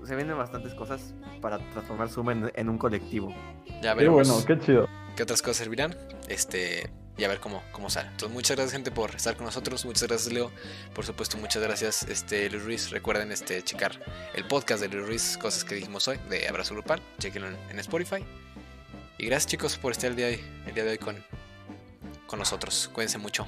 se 0.06 0.16
vienen 0.16 0.38
bastantes 0.38 0.74
cosas 0.74 1.14
para 1.42 1.58
transformar 1.72 2.10
Summer 2.10 2.38
en, 2.38 2.52
en 2.56 2.70
un 2.70 2.78
colectivo. 2.78 3.34
Ya 3.82 3.92
Qué 3.94 4.00
veremos. 4.00 4.28
bueno, 4.28 4.46
qué 4.46 4.60
chido. 4.66 4.88
qué 5.16 5.24
otras 5.24 5.42
cosas 5.42 5.58
servirán. 5.58 5.96
Este, 6.28 6.90
y 7.18 7.24
a 7.24 7.28
ver 7.28 7.40
cómo, 7.40 7.62
cómo 7.72 7.90
sale. 7.90 8.08
Entonces, 8.10 8.34
muchas 8.34 8.56
gracias, 8.56 8.74
gente, 8.74 8.92
por 8.92 9.14
estar 9.16 9.36
con 9.36 9.46
nosotros. 9.46 9.86
Muchas 9.86 10.08
gracias, 10.08 10.32
Leo. 10.34 10.52
Por 10.94 11.06
supuesto, 11.06 11.38
muchas 11.38 11.62
gracias, 11.62 12.04
este, 12.04 12.50
Luis 12.50 12.64
Ruiz. 12.64 12.90
Recuerden 12.92 13.32
este, 13.32 13.62
checar 13.62 14.00
el 14.34 14.46
podcast 14.48 14.82
de 14.82 14.88
Luis 14.88 15.06
Ruiz, 15.06 15.38
cosas 15.38 15.64
que 15.64 15.76
dijimos 15.76 16.08
hoy, 16.08 16.18
de 16.30 16.48
Abrazo 16.48 16.74
Grupal. 16.76 17.02
Chequenlo 17.20 17.50
en, 17.50 17.58
en 17.70 17.80
Spotify. 17.80 18.24
Y 19.18 19.26
gracias, 19.26 19.48
chicos, 19.52 19.78
por 19.78 19.92
estar 19.92 20.10
el 20.12 20.16
día 20.16 20.28
de 20.28 20.36
hoy, 20.36 20.42
el 20.68 20.74
día 20.74 20.84
de 20.86 20.92
hoy 20.92 20.98
con, 20.98 21.18
con 22.26 22.40
nosotros. 22.40 22.90
Cuídense 22.94 23.18
mucho. 23.18 23.46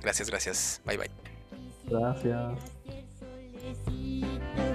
Gracias, 0.00 0.30
gracias. 0.30 0.80
Bye, 0.84 0.98
bye. 0.98 1.10
Gracias. 1.86 2.58
Necesito 3.62 4.71